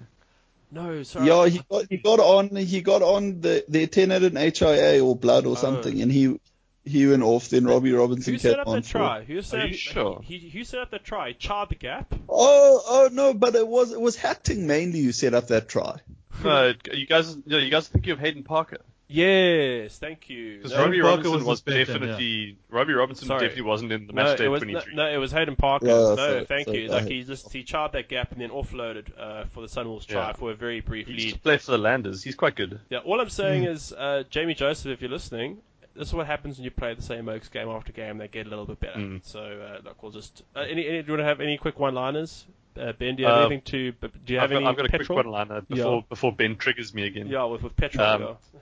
No, 0.71 1.03
sorry. 1.03 1.27
Yeah, 1.27 1.47
he 1.47 1.61
got 1.71 1.87
he 1.89 1.97
got 1.99 2.21
on 2.21 2.57
he 2.57 2.81
got 2.81 3.03
on 3.03 3.41
the 3.41 3.65
the 3.69 3.87
ten 3.87 4.11
at 4.11 4.23
an 4.23 4.37
HIA 4.37 5.05
or 5.05 5.17
blood 5.17 5.47
or 5.47 5.53
oh. 5.53 5.55
something, 5.55 6.01
and 6.03 6.11
he 6.11 6.39
he 6.85 7.07
went 7.07 7.23
off. 7.23 7.49
Then 7.49 7.67
Robbie 7.67 7.93
Robinson 7.93 8.35
Who 8.35 8.39
came 8.39 8.53
set 8.53 8.61
up 8.61 8.69
on. 8.69 8.77
that 8.77 8.85
try? 8.85 9.25
Who 9.25 9.43
set 9.43 9.61
Are 9.61 9.63
up, 9.65 9.71
you 9.71 9.77
sure? 9.77 10.21
He, 10.23 10.39
he, 10.39 10.49
who 10.51 10.65
set 10.65 10.81
up 10.81 10.91
that 10.91 11.05
try? 11.05 11.33
Charred 11.33 11.71
the 11.71 11.75
gap. 11.75 12.15
Oh, 12.29 12.83
oh 12.87 13.09
no, 13.13 13.35
but 13.35 13.55
it 13.55 13.67
was 13.67 13.93
it 13.93 14.01
was 14.01 14.17
Hatting 14.17 14.67
mainly 14.67 15.03
who 15.03 15.13
set 15.13 15.35
up 15.35 15.49
that 15.49 15.69
try. 15.69 15.99
No, 16.43 16.75
you 16.93 17.07
guys. 17.07 17.37
No, 17.47 17.59
you 17.59 17.71
guys 17.71 17.89
think 17.89 18.07
of 18.09 18.19
Hayden 18.19 18.43
Parker 18.43 18.79
Yes, 19.09 19.99
thank 19.99 20.29
you. 20.29 20.57
because 20.57 20.73
Hayden 20.73 20.87
Robbie 20.87 21.01
Parker 21.01 21.17
Robinson 21.17 21.33
was 21.33 21.45
was, 21.45 21.63
the 21.63 21.71
spectre, 21.73 21.93
definitely 21.95 22.59
Robbie 22.71 22.93
Robinson 22.95 23.29
Sorry. 23.29 23.41
definitely 23.41 23.63
wasn't 23.63 23.93
in 23.93 24.07
the 24.09 24.13
No, 24.13 24.25
match 24.25 24.39
day 24.39 24.45
it 24.47 24.49
was, 24.49 24.63
no, 24.63 24.73
23. 24.73 24.95
no, 24.97 25.09
it 25.11 25.17
was 25.19 25.31
Hayden 25.33 25.57
Parker. 25.57 25.87
Yeah, 25.87 25.93
no, 25.93 26.17
sorry, 26.17 26.45
thank 26.47 26.67
sorry, 26.67 26.83
you. 26.83 26.89
go 26.89 26.95
Like 26.95 27.07
he 27.07 27.23
just 27.23 27.53
he 27.53 27.63
charred 27.63 27.93
that 27.93 28.09
gap 28.09 28.33
and 28.33 28.41
then 28.41 28.51
offloaded 28.51 29.07
uh, 29.19 29.45
for 29.55 29.61
the 29.61 29.69
Sunwolves 29.69 30.07
try 30.07 30.27
Yeah. 30.29 30.33
for 30.33 30.51
a 30.51 30.55
very 30.55 30.81
brief 30.81 31.07
He 31.07 31.13
used 31.13 31.27
to 31.29 31.33
lead. 31.35 31.43
play 31.45 31.57
for 31.59 31.71
the 31.73 31.79
Landers. 31.79 32.23
He's 32.25 32.35
quite 32.35 32.57
good. 32.57 32.81
Yeah, 32.91 32.99
all 32.99 33.21
I'm 33.21 33.31
saying 33.31 33.65
is, 33.65 33.93
uh, 33.93 34.25
Jamie 34.29 34.55
Joseph, 34.55 34.91
if 34.91 35.01
you're 35.01 35.11
listening, 35.11 35.59
this 35.95 36.09
is 36.09 36.15
what 36.15 36.27
happens 36.27 36.59
when 36.59 36.65
you 36.65 36.71
play 36.73 36.93
the 36.95 37.03
same 37.03 37.29
Oaks 37.29 37.49
game 37.49 37.69
after 37.69 37.93
game. 37.93 38.19
They 38.19 38.27
get 38.29 38.47
a 38.47 38.51
little 38.51 38.67
bit 38.67 38.81
better. 38.81 38.99
Mm. 38.99 39.25
So 39.25 39.41
uh, 39.41 39.83
look, 39.85 40.03
we'll 40.03 40.13
just 40.13 40.43
uh, 40.57 40.61
any, 40.61 40.87
any. 40.87 41.03
Do 41.03 41.07
you 41.07 41.13
want 41.13 41.21
to 41.21 41.25
have 41.25 41.41
any 41.41 41.59
quick 41.59 41.79
one-liners? 41.79 42.45
Uh, 42.77 42.93
ben, 42.93 43.15
do 43.17 43.23
you 43.23 43.29
have 43.29 43.39
Uh, 43.39 43.41
anything 43.47 43.63
to? 43.63 43.93
Do 43.93 44.33
you 44.35 44.39
have 44.41 44.45
I've, 44.45 44.51
got, 44.51 44.57
any 44.57 44.67
I've 44.67 44.77
got 44.77 44.87
a 44.87 44.89
petrol? 44.91 45.17
quick 45.17 45.27
one-liner 45.27 45.61
before 45.63 45.95
Yeah. 45.95 46.01
before 46.09 46.33
Ben 46.33 46.57
triggers 46.57 46.93
me 46.93 47.05
again. 47.07 47.29
Yeah, 47.29 47.45
with 47.45 47.63
with 47.63 47.77
petrol. 47.77 48.07
Um, 48.07 48.23
yeah. 48.23 48.61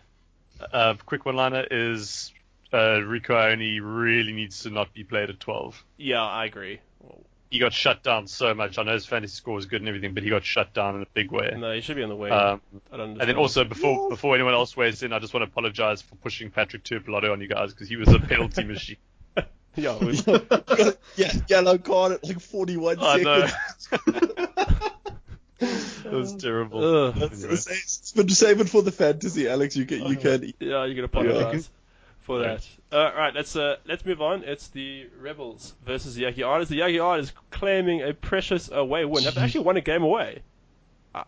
Uh, 0.72 0.94
quick 1.06 1.24
one-liner 1.24 1.66
is 1.70 2.32
uh, 2.72 2.76
Rieko 3.00 3.30
Ioane 3.30 3.80
really 3.82 4.32
needs 4.32 4.60
to 4.60 4.70
not 4.70 4.92
be 4.94 5.04
played 5.04 5.30
at 5.30 5.40
12. 5.40 5.84
yeah, 5.98 6.22
I 6.22 6.44
agree. 6.46 6.80
He 7.50 7.60
got 7.60 7.72
shut 7.72 8.02
down 8.02 8.26
so 8.26 8.52
much. 8.52 8.78
I 8.78 8.82
know 8.82 8.94
his 8.94 9.06
fantasy 9.06 9.34
score 9.36 9.54
was 9.54 9.66
good 9.66 9.80
and 9.80 9.88
everything, 9.88 10.12
but 10.12 10.24
he 10.24 10.30
got 10.30 10.44
shut 10.44 10.74
down 10.74 10.96
in 10.96 11.02
a 11.02 11.06
big 11.14 11.30
way. 11.30 11.54
No, 11.56 11.72
he 11.72 11.82
should 11.82 11.94
be 11.94 12.02
on 12.02 12.08
the 12.08 12.16
wing. 12.16 12.32
Um, 12.32 12.60
I 12.90 12.96
don't 12.96 13.10
and 13.10 13.20
then 13.20 13.36
also 13.36 13.62
before 13.62 14.08
before 14.08 14.34
anyone 14.34 14.54
else 14.54 14.76
weighs 14.76 15.04
in, 15.04 15.12
I 15.12 15.20
just 15.20 15.32
want 15.32 15.44
to 15.44 15.50
apologize 15.52 16.02
for 16.02 16.16
pushing 16.16 16.50
Patrick 16.50 16.82
Tuipulotu 16.82 17.30
on 17.30 17.40
you 17.40 17.46
guys 17.46 17.72
because 17.72 17.88
he 17.88 17.94
was 17.94 18.08
a 18.08 18.18
penalty 18.18 18.64
machine. 18.74 18.96
yeah, 19.76 19.96
we, 20.04 20.18
yeah, 21.16 21.32
yellow 21.48 21.78
card 21.78 22.12
at 22.12 22.24
like 22.24 22.40
41 22.40 22.96
I 23.00 23.16
know. 23.18 23.46
seconds. 23.78 24.32
it 25.60 26.12
was 26.12 26.34
terrible. 26.36 26.82
Ugh. 26.82 27.14
Anyway. 27.16 27.56
But 28.16 28.30
save 28.30 28.60
it 28.60 28.68
for 28.68 28.82
the 28.82 28.92
fantasy, 28.92 29.48
Alex. 29.48 29.76
You 29.76 29.86
can 29.86 30.06
you 30.06 30.16
can. 30.16 30.52
Yeah, 30.58 30.84
you 30.84 30.94
can 30.94 31.04
apologize 31.04 31.70
for 32.20 32.40
that. 32.40 32.66
Uh, 32.90 33.10
right, 33.16 33.34
let's 33.34 33.54
uh, 33.54 33.76
let's 33.86 34.04
move 34.04 34.20
on. 34.20 34.44
It's 34.44 34.68
the 34.68 35.08
Rebels 35.20 35.74
versus 35.84 36.14
the 36.14 36.24
Jaguares. 36.24 36.68
The 36.68 36.80
Jaguares 36.80 37.32
claiming 37.50 38.02
a 38.02 38.14
precious 38.14 38.70
away 38.70 39.04
win. 39.04 39.24
They've 39.24 39.38
actually 39.38 39.64
won 39.64 39.76
a 39.76 39.80
game 39.80 40.02
away. 40.02 40.42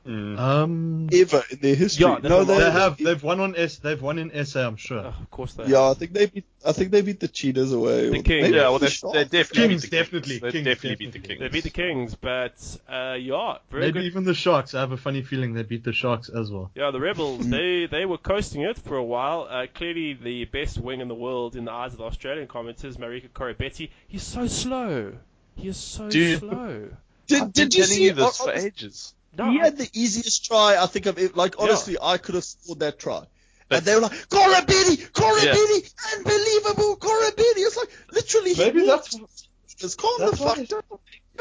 Mm. 0.04 0.38
Um, 0.38 1.08
ever 1.12 1.44
in 1.50 1.58
their 1.60 1.74
history. 1.76 2.06
Yeah, 2.06 2.18
no, 2.20 2.42
they, 2.42 2.58
they 2.58 2.70
have 2.70 2.98
they've 2.98 3.22
won 3.22 3.38
on 3.38 3.54
S. 3.56 3.76
They've 3.76 4.00
won 4.00 4.18
in 4.18 4.44
SA. 4.44 4.66
I'm 4.66 4.76
sure. 4.76 4.98
Oh, 4.98 5.14
of 5.20 5.30
course 5.30 5.54
they. 5.54 5.66
Yeah, 5.66 5.90
I 5.90 5.94
think 5.94 6.12
they 6.12 6.26
beat. 6.26 6.44
I 6.64 6.72
think 6.72 6.90
they 6.90 7.02
beat 7.02 7.20
the 7.20 7.28
Cheetahs 7.28 7.72
away. 7.72 8.10
The 8.10 8.18
or 8.18 8.22
Kings. 8.22 8.48
Yeah, 8.50 8.62
well, 8.62 8.80
the 8.80 8.86
they, 8.86 8.90
Sharks. 8.90 9.14
they 9.16 9.24
definitely 9.24 9.68
Kings, 9.68 9.82
beat 9.82 9.90
the 9.90 9.96
definitely. 9.96 10.40
Kings. 10.40 10.42
They 10.42 10.50
Kings, 10.50 10.64
definitely 10.64 10.96
beat 10.96 11.12
the. 11.12 11.18
Kings. 11.20 11.40
They 11.40 11.48
beat 11.48 11.64
the 11.64 11.70
Kings, 11.70 12.14
but 12.16 12.78
uh, 12.88 13.14
yeah, 13.14 13.58
very 13.70 13.82
Maybe 13.84 14.00
good. 14.00 14.04
even 14.06 14.24
the 14.24 14.34
Sharks. 14.34 14.74
I 14.74 14.80
have 14.80 14.90
a 14.90 14.96
funny 14.96 15.22
feeling 15.22 15.54
they 15.54 15.62
beat 15.62 15.84
the 15.84 15.92
Sharks 15.92 16.28
as 16.28 16.50
well. 16.50 16.72
Yeah, 16.74 16.90
the 16.90 17.00
Rebels, 17.00 17.48
they, 17.48 17.86
they 17.88 18.06
were 18.06 18.18
coasting 18.18 18.62
it 18.62 18.78
for 18.78 18.96
a 18.96 19.04
while. 19.04 19.46
Uh, 19.48 19.66
clearly 19.72 20.14
the 20.14 20.46
best 20.46 20.78
wing 20.78 21.00
in 21.00 21.06
the 21.06 21.14
world 21.14 21.54
in 21.54 21.64
the 21.64 21.72
eyes 21.72 21.92
of 21.92 21.98
the 21.98 22.04
Australian 22.04 22.48
commenters, 22.48 22.96
Marika 22.96 23.28
Koroibete. 23.28 23.90
He's 24.08 24.24
so 24.24 24.48
slow. 24.48 25.12
He 25.54 25.68
is 25.68 25.76
so 25.76 26.08
Dude. 26.10 26.40
slow. 26.40 26.88
Did, 27.28 27.42
I've 27.42 27.52
did 27.52 27.70
been 27.70 27.78
you 27.78 27.84
telling 27.84 27.96
see 27.96 28.04
you 28.04 28.12
this 28.12 28.36
for 28.38 28.52
ages. 28.52 29.14
No, 29.36 29.50
He 29.50 29.60
I- 29.60 29.64
had 29.64 29.76
the 29.78 29.88
easiest 29.92 30.44
try 30.46 30.76
I 30.82 30.86
think 30.86 31.06
of 31.06 31.18
it. 31.18 31.36
Like 31.36 31.56
honestly, 31.58 31.96
I 32.00 32.18
could 32.18 32.34
have 32.36 32.44
scored 32.44 32.80
that 32.80 32.98
try. 32.98 33.24
and 33.70 33.84
they 33.84 33.94
were 33.96 34.00
like, 34.02 34.12
Koroibete, 34.28 35.10
Koroibete, 35.10 35.94
unbelievable, 36.16 36.96
Koroibete. 36.96 37.58
It's 37.66 37.76
like 37.76 37.90
literally 38.12 38.54
he 38.54 38.62
Maybe 38.64 38.82
walked- 38.86 39.12
that's 39.18 39.48
Just 39.76 39.98
calm 39.98 40.12
the 40.18 40.26
why 40.36 40.54
fuck 40.54 40.56
they- 40.56 40.66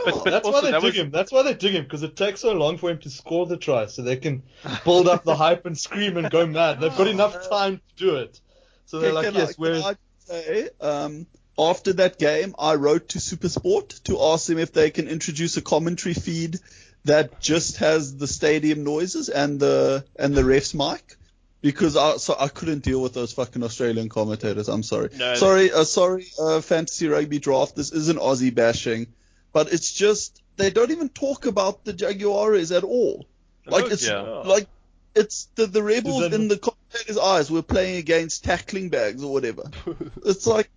But- 0.03 0.23
but- 0.23 0.23
that's 0.25 0.45
also 0.45 0.51
why 0.57 0.61
they 0.61 0.71
that 0.71 0.81
dig 0.81 0.93
was- 0.93 0.95
him. 0.95 1.11
That's 1.11 1.31
why 1.31 1.43
they 1.43 1.53
dig 1.53 1.73
him 1.73 1.83
because 1.83 2.03
it 2.03 2.17
takes 2.17 2.41
so 2.41 2.51
long 2.53 2.77
for 2.77 2.89
him 2.89 2.97
to 2.99 3.09
score 3.09 3.45
the 3.45 3.55
try, 3.57 3.85
so 3.85 4.01
they 4.01 4.17
can 4.17 4.43
build 4.83 5.07
up 5.07 5.23
the 5.23 5.35
hype 5.35 5.65
and 5.65 5.77
scream 5.77 6.17
and 6.17 6.29
go 6.29 6.45
mad. 6.45 6.81
They've 6.81 6.95
got 6.97 7.07
enough 7.07 7.49
time 7.49 7.77
to 7.77 7.95
do 7.95 8.15
it, 8.17 8.41
so 8.87 8.99
they're 8.99 9.09
Okay, 9.11 9.15
like, 9.15 9.25
can 9.27 9.35
I- 9.37 9.39
yes, 9.39 9.57
we're. 9.57 9.81
can 9.81 9.83
I 9.83 9.95
say, 10.27 10.69
um, 10.81 11.27
after 11.57 11.93
that 11.93 12.19
game, 12.19 12.53
I 12.59 12.75
wrote 12.75 13.09
to 13.09 13.19
Supersport 13.19 14.03
to 14.03 14.21
ask 14.21 14.47
them 14.47 14.57
if 14.57 14.73
they 14.73 14.89
can 14.91 15.07
introduce 15.07 15.55
a 15.55 15.61
commentary 15.61 16.13
feed 16.13 16.59
that 17.05 17.39
just 17.39 17.77
has 17.77 18.17
the 18.17 18.27
stadium 18.27 18.83
noises 18.83 19.29
and 19.29 19.59
the 19.59 20.05
and 20.17 20.33
the 20.35 20.43
ref's 20.43 20.73
mic. 20.73 21.15
Because 21.61 21.97
I 21.97 22.17
so 22.17 22.35
I 22.39 22.47
couldn't 22.47 22.83
deal 22.83 23.01
with 23.01 23.13
those 23.13 23.33
fucking 23.33 23.63
Australian 23.63 24.07
commentators. 24.09 24.67
I'm 24.67 24.83
sorry. 24.83 25.09
No, 25.15 25.33
sorry, 25.33 25.71
uh, 25.71 25.83
sorry, 25.83 26.27
uh, 26.39 26.61
fantasy 26.61 27.07
rugby 27.07 27.39
draft. 27.39 27.75
This 27.75 27.91
isn't 27.91 28.19
Aussie 28.19 28.53
bashing, 28.53 29.07
but 29.51 29.73
it's 29.73 29.91
just 29.91 30.43
they 30.57 30.69
don't 30.69 30.91
even 30.91 31.09
talk 31.09 31.47
about 31.47 31.83
the 31.83 31.93
Jaguares 31.93 32.75
at 32.75 32.83
all. 32.83 33.25
Like 33.65 33.91
it's 33.91 34.07
Yeah. 34.07 34.21
like 34.21 34.67
it's 35.15 35.47
the 35.55 35.65
the 35.65 35.81
rebels 35.81 36.23
Is 36.25 36.29
that- 36.29 36.35
in 36.39 36.49
the 36.49 36.57
commentators' 36.57 37.17
eyes. 37.17 37.49
We're 37.49 37.63
playing 37.63 37.97
against 37.97 38.43
tackling 38.43 38.89
bags 38.89 39.23
or 39.23 39.33
whatever. 39.33 39.63
it's 40.25 40.45
like 40.45 40.69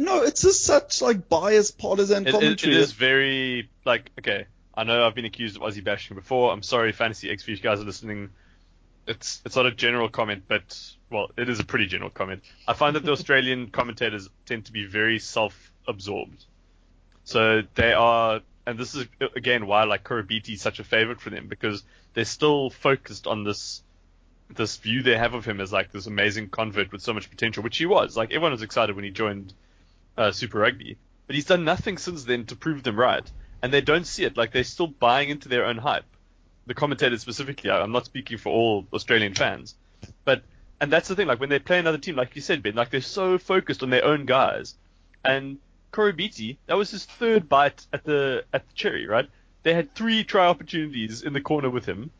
no, 0.00 0.22
it's 0.24 0.42
just 0.42 0.64
such 0.64 1.00
like 1.00 1.28
biased 1.28 1.78
partisan 1.78 2.24
It, 2.26 2.30
it, 2.30 2.32
commentary. 2.32 2.74
it 2.74 2.80
is 2.80 2.90
very 2.92 3.68
like 3.84 4.10
okay. 4.18 4.46
I 4.76 4.84
know 4.84 5.06
I've 5.06 5.14
been 5.14 5.24
accused 5.24 5.56
of 5.56 5.62
Aussie 5.62 5.84
bashing 5.84 6.16
before. 6.16 6.52
I'm 6.52 6.62
sorry, 6.62 6.92
Fantasy 6.92 7.30
X, 7.30 7.42
if 7.42 7.48
you 7.48 7.56
guys 7.56 7.80
are 7.80 7.84
listening. 7.84 8.30
It's 9.06 9.42
it's 9.44 9.54
not 9.54 9.66
a 9.66 9.70
general 9.70 10.08
comment, 10.08 10.44
but 10.48 10.78
well, 11.10 11.30
it 11.36 11.48
is 11.48 11.60
a 11.60 11.64
pretty 11.64 11.86
general 11.86 12.10
comment. 12.10 12.42
I 12.66 12.72
find 12.72 12.96
that 12.96 13.04
the 13.04 13.12
Australian 13.18 13.70
commentators 13.70 14.28
tend 14.46 14.64
to 14.66 14.72
be 14.72 14.86
very 14.86 15.18
self-absorbed. 15.18 16.44
So 17.24 17.62
they 17.74 17.92
are, 17.92 18.40
and 18.66 18.78
this 18.78 18.94
is 18.94 19.06
again 19.36 19.66
why 19.66 19.84
like 19.84 20.04
Koroibete 20.04 20.54
is 20.54 20.62
such 20.62 20.80
a 20.80 20.84
favorite 20.84 21.20
for 21.20 21.30
them 21.30 21.48
because 21.48 21.84
they're 22.14 22.24
still 22.24 22.70
focused 22.70 23.26
on 23.26 23.44
this 23.44 23.82
this 24.50 24.76
view 24.76 25.02
they 25.02 25.16
have 25.16 25.34
of 25.34 25.44
him 25.44 25.60
as 25.60 25.72
like 25.72 25.92
this 25.92 26.06
amazing 26.06 26.48
convert 26.48 26.92
with 26.92 27.02
so 27.02 27.12
much 27.12 27.30
potential, 27.30 27.62
which 27.62 27.78
he 27.78 27.86
was. 27.86 28.16
Like 28.16 28.30
everyone 28.30 28.52
was 28.52 28.62
excited 28.62 28.96
when 28.96 29.04
he 29.04 29.10
joined 29.10 29.52
uh, 30.16 30.32
Super 30.32 30.58
Rugby, 30.58 30.96
but 31.26 31.34
he's 31.34 31.46
done 31.46 31.64
nothing 31.64 31.98
since 31.98 32.24
then 32.24 32.46
to 32.46 32.56
prove 32.56 32.82
them 32.82 32.98
right, 32.98 33.30
and 33.64 33.72
they 33.74 33.82
don't 33.82 34.06
see 34.06 34.24
it. 34.24 34.38
Like 34.38 34.52
they're 34.52 34.64
still 34.64 34.88
buying 34.88 35.30
into 35.30 35.48
their 35.50 35.66
own 35.66 35.78
hype. 35.78 36.06
The 36.66 36.74
commentators 36.74 37.22
specifically, 37.22 37.70
I'm 37.72 37.92
not 37.92 38.06
speaking 38.06 38.38
for 38.38 38.50
all 38.52 38.86
Australian 38.94 39.34
fans, 39.34 39.76
but 40.26 40.44
and 40.80 40.92
that's 40.92 41.08
the 41.08 41.16
thing. 41.16 41.28
Like 41.28 41.40
when 41.40 41.50
they 41.50 41.60
play 41.60 41.80
another 41.80 41.98
team, 41.98 42.16
like 42.16 42.36
you 42.36 42.42
said, 42.42 42.62
Ben, 42.62 42.76
like 42.76 42.90
they're 42.90 43.02
so 43.02 43.38
focused 43.38 43.82
on 43.82 43.90
their 43.90 44.04
own 44.06 44.26
guys 44.26 44.76
And 45.24 45.60
Koroibete, 45.92 46.58
that 46.66 46.76
was 46.78 46.90
his 46.92 47.06
third 47.06 47.48
bite 47.48 47.86
at 47.92 48.04
the 48.04 48.44
at 48.54 48.68
the 48.68 48.74
cherry, 48.74 49.06
right? 49.06 49.30
They 49.64 49.74
had 49.74 49.94
three 49.94 50.24
try 50.24 50.46
opportunities 50.48 51.22
in 51.22 51.34
the 51.34 51.42
corner 51.42 51.70
with 51.70 51.86
him, 51.86 52.12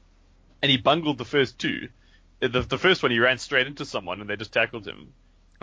and 0.63 0.71
he 0.71 0.79
bungled 0.79 1.19
the 1.19 1.27
first 1.27 1.59
two. 1.59 1.91
The, 2.41 2.63
the 2.63 2.79
first 2.79 3.03
one 3.03 3.13
he 3.13 3.21
ran 3.21 3.39
straight 3.39 3.67
into 3.69 3.87
someone 3.87 4.21
and 4.23 4.31
they 4.31 4.37
just 4.37 4.53
tackled 4.53 4.87
him. 4.87 5.15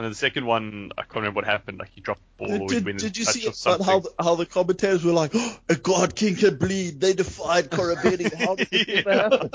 And 0.02 0.06
then 0.06 0.14
the 0.14 0.18
second 0.18 0.48
one, 0.48 0.92
I 0.98 1.04
can't 1.04 1.18
remember 1.18 1.36
what 1.36 1.46
happened. 1.46 1.78
Like 1.78 1.92
he 1.94 2.02
dropped 2.02 2.22
the 2.40 2.48
ball 2.48 2.56
or 2.56 2.60
he 2.62 2.68
Did, 2.70 2.86
went 2.86 2.98
did 2.98 3.18
you 3.18 3.24
touch 3.24 3.36
see 3.36 3.48
or 3.48 3.84
how 3.84 4.00
the, 4.00 4.10
how 4.20 4.34
the 4.34 4.48
commentators 4.48 5.04
were 5.04 5.12
like, 5.12 5.30
oh, 5.36 5.60
a 5.70 5.76
god 5.76 6.16
king 6.16 6.36
can 6.36 6.58
bleed. 6.58 7.00
They 7.00 7.14
defied 7.14 7.70
Koroibete. 7.70 8.34
How 8.44 8.56
did 8.56 8.68
it 8.72 9.06
ever 9.06 9.14
happen? 9.14 9.50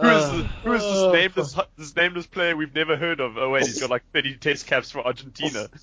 Who 0.00 0.08
is, 0.08 0.30
the, 0.30 0.48
who 0.64 0.72
is 0.72 0.82
this 0.82 1.12
nameless 1.12 1.56
this 1.76 1.96
nameless 1.96 2.26
player 2.26 2.56
we've 2.56 2.74
never 2.74 2.96
heard 2.96 3.20
of? 3.20 3.36
Oh 3.36 3.50
wait, 3.50 3.66
he's 3.66 3.78
got 3.78 3.90
like 3.90 4.04
30 4.14 4.38
test 4.38 4.66
caps 4.66 4.90
for 4.90 5.04
Argentina. 5.06 5.68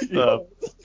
Uh, 0.14 0.38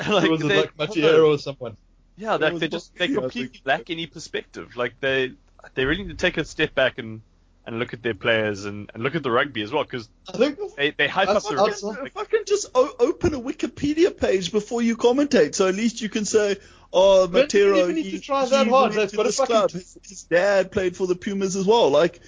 like, 0.09 0.29
was 0.29 0.41
it 0.43 0.47
they- 0.47 0.61
like 0.61 0.77
Matera 0.77 1.27
or 1.27 1.37
someone? 1.37 1.75
Yeah, 2.15 2.35
like 2.35 2.57
they 2.57 2.69
just 2.69 2.95
they 2.95 3.09
completely 3.09 3.59
lack 3.65 3.89
any 3.89 4.07
perspective. 4.07 4.77
Like 4.77 4.93
they 5.01 5.33
they 5.73 5.83
really 5.83 6.03
need 6.03 6.17
to 6.17 6.25
take 6.25 6.37
a 6.37 6.45
step 6.45 6.73
back 6.73 6.99
and 6.99 7.21
and 7.65 7.79
look 7.79 7.93
at 7.93 8.03
their 8.03 8.13
players 8.13 8.65
and, 8.65 8.91
and 8.93 9.03
look 9.03 9.15
at 9.15 9.23
the 9.23 9.31
rugby 9.31 9.61
as 9.61 9.71
well 9.71 9.83
because 9.83 10.09
I 10.33 10.37
think 10.37 10.59
they 10.75 10.91
they 10.91 11.07
hype 11.07 11.29
I 11.29 11.33
up 11.33 11.43
the 11.43 11.55
rugby. 11.55 11.99
I- 12.01 12.05
If 12.05 12.17
I 12.17 12.25
can 12.25 12.43
just 12.45 12.67
o- 12.75 12.95
open 12.99 13.33
a 13.33 13.39
Wikipedia 13.39 14.15
page 14.15 14.51
before 14.51 14.81
you 14.81 14.97
commentate, 14.97 15.55
so 15.55 15.67
at 15.67 15.75
least 15.75 16.01
you 16.01 16.09
can 16.09 16.25
say, 16.25 16.57
"Oh, 16.91 17.27
Don't 17.27 17.49
Matera, 17.49 17.77
even 17.83 17.95
need 17.95 18.05
he, 18.05 18.11
to 18.11 18.19
try 18.19 18.45
that 18.45 18.67
hard. 18.67 18.95
went 18.95 18.95
They've 18.95 19.09
to 19.11 19.15
got 19.17 19.25
a 19.25 19.29
this 19.29 19.37
fucking- 19.37 19.55
club. 19.55 19.71
His, 19.71 19.97
his 20.07 20.23
dad 20.23 20.71
played 20.71 20.97
for 20.97 21.07
the 21.07 21.15
Pumas 21.15 21.55
as 21.55 21.65
well. 21.65 21.89
Like, 21.89 22.19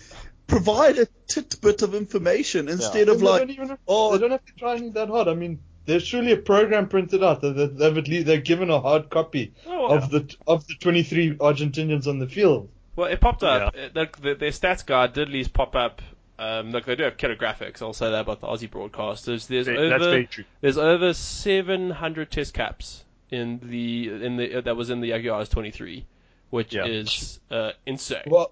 provide 0.48 0.98
a 1.00 1.08
tidbit 1.28 1.82
of 1.82 1.96
information 1.96 2.70
instead 2.70 3.10
of 3.10 3.22
like, 3.22 3.42
don't 3.42 3.50
even 3.50 3.70
have, 3.70 3.80
oh, 3.88 4.12
they 4.14 4.20
don't 4.20 4.32
have 4.32 4.46
to 4.46 4.54
try 4.54 4.72
anything 4.74 4.94
that 4.94 5.10
hard. 5.10 5.28
I 5.28 5.34
mean, 5.34 5.60
there's 5.86 6.04
surely 6.04 6.32
a 6.32 6.38
program 6.38 6.88
printed 6.88 7.24
out 7.24 7.42
that 7.42 7.56
that 7.56 7.78
they've 7.78 7.98
at 7.98 8.08
least 8.08 8.26
they're 8.28 8.42
given 8.42 8.70
a 8.70 8.80
hard 8.80 9.10
copy 9.10 9.54
Oh, 9.68 9.88
of 9.96 10.10
the 10.12 10.34
of 10.48 10.66
the 10.68 10.76
23 10.76 11.36
Argentinians 11.38 12.08
on 12.08 12.20
the 12.20 12.28
field. 12.28 12.70
Well, 12.96 13.08
it 13.12 13.20
popped 13.20 13.44
up. 13.44 13.76
Uh, 13.76 13.90
The, 13.94 14.10
the, 14.22 14.36
their 14.36 14.52
stats 14.52 14.86
guide 14.86 15.14
did 15.14 15.28
at 15.28 15.34
least 15.34 15.54
pop 15.54 15.76
up. 15.76 16.02
Um, 16.38 16.72
look, 16.72 16.86
they 16.86 16.96
do 16.96 17.04
have 17.04 17.18
killer 17.18 17.36
graphics. 17.36 17.82
I'll 17.82 17.94
say 17.94 18.12
that 18.12 18.22
about 18.22 18.42
the 18.42 18.48
Aussie 18.48 18.70
broadcasters. 18.70 19.48
There's 19.48 19.68
That's 19.68 19.78
over 20.04 20.26
there's 20.62 20.78
over 20.78 21.14
700 21.14 22.32
test 22.32 22.54
caps 22.54 23.04
in 23.32 23.60
the 23.64 24.10
in 24.26 24.36
the 24.38 24.56
uh, 24.56 24.62
that 24.62 24.76
was 24.76 24.90
in 24.90 25.00
the 25.02 25.10
Jaguars 25.10 25.48
23, 25.50 26.06
which 26.50 26.74
Yeah. 26.74 26.86
is 26.86 27.40
uh, 27.50 27.72
insane. 27.86 28.24
Well, 28.28 28.52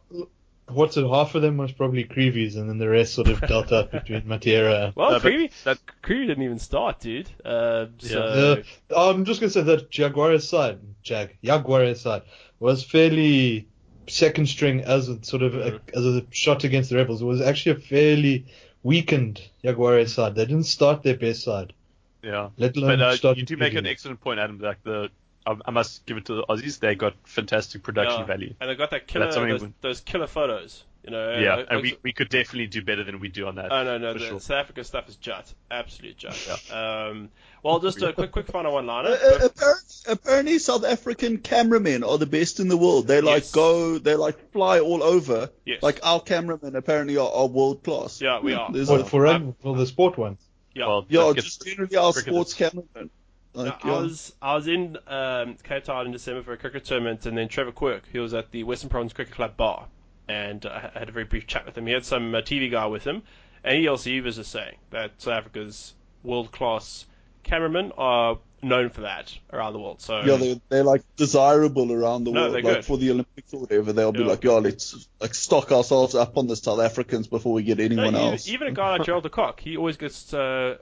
what's 0.70 0.96
it? 0.96 1.06
Half 1.08 1.36
of 1.36 1.42
them 1.42 1.58
was 1.58 1.74
probably 1.74 2.06
Creevies, 2.06 2.56
and 2.56 2.70
then 2.70 2.78
the 2.78 2.88
rest 2.90 3.14
sort 3.16 3.28
of 3.28 3.42
dealt 3.42 3.72
out 3.74 3.92
between 4.00 4.22
Matera. 4.22 4.96
well, 4.96 5.16
Uh, 5.16 5.20
Creevy, 5.20 5.52
that- 5.66 5.80
Creevy 6.02 6.28
didn't 6.28 6.44
even 6.44 6.60
start, 6.60 7.02
dude. 7.02 7.30
Uh, 7.44 7.88
so 7.98 8.64
Yeah. 8.90 8.98
I'm 8.98 9.26
just 9.26 9.42
gonna 9.42 9.50
say 9.52 9.62
that 9.62 9.92
Jaguares 9.92 10.44
side, 10.44 10.80
Jag, 11.02 11.38
Jaguares 11.44 11.98
side, 11.98 12.22
was 12.60 12.82
fairly 12.84 13.68
second 14.08 14.48
string 14.48 14.82
as 14.82 15.10
a 15.10 15.24
sort 15.24 15.44
of 15.44 15.56
a, 15.56 15.80
as 15.94 16.06
a 16.06 16.26
shot 16.32 16.64
against 16.64 16.90
the 16.90 16.96
Rebels. 16.98 17.22
It 17.22 17.26
was 17.26 17.42
actually 17.42 17.74
a 17.74 17.80
fairly 17.80 18.46
weakened 18.84 19.42
Jaguares 19.64 20.10
side. 20.10 20.36
They 20.36 20.46
didn't 20.46 20.66
start 20.66 21.04
their 21.04 21.16
best 21.18 21.44
side, 21.44 21.74
Yeah. 22.22 22.50
let 22.58 22.76
alone 22.78 23.00
But 23.00 23.02
uh, 23.02 23.16
start. 23.16 23.38
you 23.38 23.44
do 23.44 23.58
make 23.58 23.74
an 23.76 23.86
excellent 23.86 24.22
point, 24.22 24.40
Adam. 24.40 24.60
Like 24.60 24.84
the, 24.84 25.10
I, 25.46 25.56
I 25.66 25.72
must 25.72 26.06
give 26.06 26.18
it 26.18 26.26
to 26.26 26.36
the 26.36 26.44
Aussies. 26.44 26.80
They 26.80 26.96
got 26.96 27.14
fantastic 27.26 27.84
production 27.84 28.22
yeah. 28.22 28.26
value. 28.26 28.54
and 28.60 28.70
they 28.70 28.76
got 28.76 28.92
that 28.92 29.08
killer 29.08 29.32
those, 29.32 29.66
those 29.82 30.02
killer 30.02 30.28
photos. 30.28 30.84
You 31.04 31.12
know, 31.12 31.38
yeah, 31.38 31.64
and 31.70 31.82
we, 31.82 31.98
we 32.02 32.14
could 32.14 32.30
definitely 32.30 32.68
do 32.68 32.82
better 32.82 33.04
than 33.04 33.20
we 33.20 33.28
do 33.28 33.46
on 33.48 33.56
that. 33.56 33.74
Oh 33.74 33.84
no, 33.84 33.98
no, 33.98 34.14
the 34.14 34.20
sure. 34.20 34.40
South 34.40 34.58
Africa 34.58 34.86
stuff 34.86 35.10
is 35.10 35.18
jut, 35.18 35.54
absolute 35.70 36.16
jut. 36.16 36.72
Um, 36.72 37.30
well, 37.62 37.80
just 37.80 38.02
a 38.02 38.14
quick, 38.14 38.32
quick 38.32 38.48
final 38.48 38.72
one 38.74 38.86
liner. 38.86 39.10
Uh, 39.10 39.12
uh, 39.12 39.46
apparently, 39.48 39.84
apparently, 40.08 40.60
South 40.60 40.86
African 40.86 41.40
cameramen 41.40 42.06
are 42.06 42.18
the 42.18 42.26
best 42.26 42.62
in 42.62 42.70
the 42.70 42.78
world. 42.78 43.08
They 43.08 43.20
like 43.20 43.44
Yes. 43.44 43.52
go, 43.52 43.98
they 43.98 44.16
like 44.16 44.52
fly 44.54 44.80
all 44.80 45.04
over. 45.04 45.50
Yes. 45.66 45.84
Like 45.84 46.00
our 46.04 46.22
cameramen 46.22 46.74
apparently 46.78 47.18
are, 47.18 47.30
are 47.30 47.48
world 47.48 47.84
class. 47.84 48.22
Yeah, 48.22 48.40
we 48.40 48.54
are. 48.54 48.72
There's 48.72 48.90
What, 48.90 49.02
a- 49.02 49.06
for 49.06 49.24
rugby, 49.24 49.56
for 49.62 49.76
the 49.76 49.86
sport 49.86 50.18
ones. 50.18 50.40
Yeah. 50.74 50.88
Well, 50.88 51.06
yeah, 51.10 51.34
just 51.36 51.66
generally 51.66 51.98
our 51.98 52.14
sports 52.14 52.52
is- 52.52 52.58
cameramen. 52.58 53.10
Like, 53.56 53.86
I 53.86 53.90
yeah. 53.90 54.00
was 54.00 54.34
I 54.42 54.56
was 54.56 54.68
in 54.68 54.98
um, 55.06 55.58
Cape 55.64 55.84
Town 55.84 56.06
in 56.06 56.12
December 56.14 56.44
for 56.44 56.54
a 56.54 56.58
cricket 56.58 56.86
tournament, 56.86 57.26
and 57.26 57.38
then 57.38 57.50
Trevor 57.50 57.72
Quirk, 57.74 58.04
he 58.12 58.20
was 58.20 58.34
at 58.34 58.52
the 58.52 58.64
Western 58.64 58.90
Province 58.90 59.14
Cricket 59.14 59.36
Club 59.36 59.56
bar, 59.58 59.88
and 60.28 60.66
I 60.66 60.92
had 60.94 61.10
a 61.10 61.12
very 61.12 61.26
brief 61.26 61.48
chat 61.48 61.66
with 61.66 61.78
him. 61.78 61.86
He 61.88 61.94
had 61.94 62.06
some 62.06 62.34
uh, 62.34 62.40
TV 62.40 62.70
guy 62.72 62.86
with 62.88 63.04
him, 63.04 63.24
and 63.64 63.78
he 63.78 63.88
also 63.88 64.10
he 64.10 64.22
was 64.22 64.36
just 64.38 64.52
saying 64.52 64.76
that 64.92 65.22
South 65.22 65.34
Africa's 65.34 65.94
world 66.24 66.52
class 66.52 67.06
cameramen 67.44 67.92
are 67.98 68.38
known 68.62 68.90
for 68.90 69.02
that 69.02 69.38
around 69.52 69.74
the 69.74 69.80
world. 69.80 70.00
So 70.02 70.24
Yeah, 70.26 70.38
they 70.38 70.62
they're 70.70 70.84
like 70.84 71.04
desirable 71.18 71.92
around 71.92 72.24
the 72.24 72.32
No, 72.32 72.42
world. 72.44 72.54
they're 72.54 72.62
Like 72.62 72.76
good. 72.76 72.86
for 72.86 72.98
the 72.98 73.12
Olympics 73.12 73.54
or 73.54 73.60
whatever, 73.62 73.92
they'll 73.92 74.12
be 74.14 74.20
like, 74.24 74.44
yeah, 74.44 74.54
let's 74.54 75.08
like 75.20 75.34
stock 75.36 75.72
ourselves 75.72 76.16
up 76.16 76.38
on 76.38 76.48
the 76.48 76.56
South 76.56 76.80
Africans 76.80 77.28
before 77.28 77.54
we 77.54 77.64
get 77.64 77.80
No, 77.80 77.84
anyone 77.86 78.16
even, 78.16 78.16
else. 78.16 78.48
even 78.48 78.68
a 78.68 78.72
guy 78.72 78.92
like 78.92 79.04
Gerald 79.04 79.24
de 79.24 79.30
Kock, 79.30 79.60
he 79.60 79.76
always 79.76 79.98
gets 79.98 80.34
uh, 80.34 80.78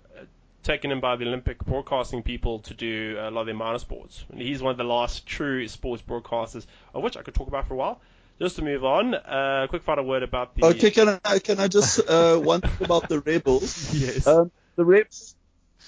taken 0.64 0.92
in 0.92 1.00
by 1.00 1.16
the 1.16 1.26
Olympic 1.26 1.64
broadcasting 1.66 2.22
people 2.22 2.60
to 2.60 2.74
do 2.76 3.18
a 3.20 3.32
lot 3.32 3.42
of 3.42 3.46
their 3.48 3.56
minor 3.56 3.80
sports. 3.80 4.26
And 4.30 4.40
he's 4.40 4.62
one 4.62 4.72
of 4.72 4.78
the 4.78 4.84
last 4.84 5.26
true 5.26 5.68
sports 5.68 6.04
broadcasters, 6.08 6.66
of 6.94 7.02
which 7.02 7.18
I 7.18 7.24
could 7.24 7.34
talk 7.34 7.48
about 7.48 7.68
for 7.68 7.74
a 7.74 7.78
while. 7.78 8.00
Just 8.42 8.56
to 8.56 8.64
move 8.64 8.84
on, 8.84 9.14
uh, 9.14 9.68
quick 9.70 9.84
final 9.84 10.04
word 10.04 10.24
about 10.24 10.56
the. 10.56 10.66
Okay, 10.66 10.90
can 10.90 11.20
I 11.24 11.38
can 11.40 11.60
I 11.60 11.68
just 11.68 12.00
uh, 12.10 12.38
one 12.54 12.62
thing 12.62 12.86
about 12.86 13.08
the 13.08 13.20
Rebels? 13.20 13.94
Yes. 13.94 14.26
Um, 14.26 14.52
the 14.76 14.84
Rebels 14.84 15.36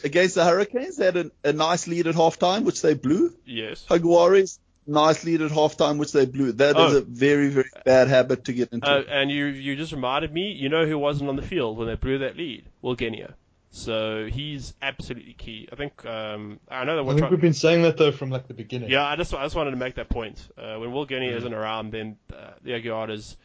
against 0.03 0.35
the 0.35 0.43
Hurricanes 0.45 0.97
they 0.97 1.05
had 1.05 1.17
a, 1.17 1.31
a 1.43 1.53
nice 1.53 1.87
lead 1.87 2.05
at 2.07 2.15
halftime, 2.15 2.63
which 2.63 2.81
they 2.83 2.93
blew. 2.93 3.33
yes. 3.45 3.85
Jaguares 3.89 4.59
nice 4.85 5.23
lead 5.23 5.41
at 5.41 5.49
halftime, 5.51 5.97
which 5.97 6.11
they 6.11 6.25
blew. 6.25 6.51
That 6.51 6.75
is 6.77 6.93
Oh. 6.93 6.97
a 6.97 7.01
very 7.01 7.47
very 7.47 7.69
bad 7.85 8.07
habit 8.09 8.45
to 8.45 8.53
get 8.53 8.71
into. 8.73 8.87
Uh, 8.87 9.03
and 9.09 9.31
you 9.31 9.45
you 9.45 9.75
just 9.75 9.91
reminded 9.91 10.31
me, 10.31 10.51
you 10.51 10.69
know 10.69 10.85
who 10.85 10.97
wasn't 10.99 11.29
on 11.29 11.35
the 11.37 11.41
field 11.41 11.77
when 11.77 11.87
they 11.87 11.95
blew 11.95 12.19
that 12.19 12.37
lead? 12.37 12.65
Well, 12.83 12.93
Genia. 12.95 13.33
So 13.75 14.27
he's 14.31 14.75
absolutely 14.83 15.33
key. 15.33 15.67
I 15.71 15.75
think 15.75 16.05
um, 16.05 16.59
I 16.69 16.83
know 16.85 16.95
that 16.95 17.01
I 17.01 17.03
we're 17.03 17.09
think 17.13 17.19
trying. 17.21 17.31
we've 17.31 17.41
been 17.41 17.53
saying 17.55 17.81
that 17.81 17.97
though 17.97 18.11
from 18.11 18.29
like 18.29 18.47
the 18.47 18.53
beginning. 18.53 18.91
Yeah, 18.91 19.03
I 19.03 19.15
just 19.15 19.33
I 19.33 19.41
just 19.43 19.55
wanted 19.55 19.71
to 19.71 19.77
make 19.77 19.95
that 19.95 20.09
point. 20.09 20.47
Uh, 20.55 20.77
when 20.77 20.91
Will 20.91 21.05
Genia 21.07 21.31
Mm. 21.33 21.37
isn't 21.37 21.53
around, 21.55 21.91
then 21.91 22.17
uh, 22.31 22.51
the 22.61 22.69
Jaguares, 22.73 23.35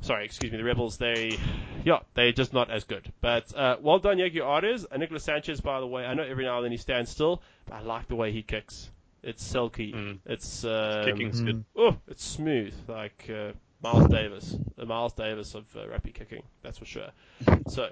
sorry, 0.00 0.24
excuse 0.24 0.50
me, 0.50 0.58
the 0.58 0.64
Rebels, 0.64 0.96
they, 0.98 1.38
yeah, 1.84 2.00
they're 2.14 2.32
just 2.32 2.52
not 2.52 2.72
as 2.72 2.82
good. 2.82 3.12
But 3.20 3.54
uh, 3.56 3.76
well 3.80 4.00
done, 4.00 4.18
Jaguares. 4.18 4.84
And 4.90 4.98
Nicolas 4.98 5.22
Sanchez, 5.22 5.60
by 5.60 5.78
the 5.78 5.86
way, 5.86 6.04
I 6.04 6.14
know 6.14 6.24
every 6.24 6.44
now 6.44 6.56
and 6.56 6.64
then 6.64 6.72
he 6.72 6.78
stands 6.78 7.10
still, 7.12 7.40
but 7.66 7.74
I 7.76 7.80
like 7.82 8.08
the 8.08 8.16
way 8.16 8.32
he 8.32 8.42
kicks. 8.42 8.90
It's 9.22 9.44
silky. 9.44 9.92
Mm. 9.92 10.18
It's 10.26 10.64
um, 10.64 11.04
Kicking's 11.04 11.40
good. 11.40 11.64
Oh, 11.76 11.96
it's 12.08 12.24
smooth, 12.24 12.74
like 12.88 13.30
uh, 13.32 13.52
Miles 13.92 14.08
Davis, 14.10 14.56
the 14.76 14.86
Miles 14.86 15.12
Davis 15.12 15.54
of 15.54 15.64
uh, 15.76 15.88
rugby 15.88 16.10
kicking, 16.12 16.42
that's 16.62 16.78
for 16.78 16.84
sure. 16.84 17.08
so, 17.68 17.88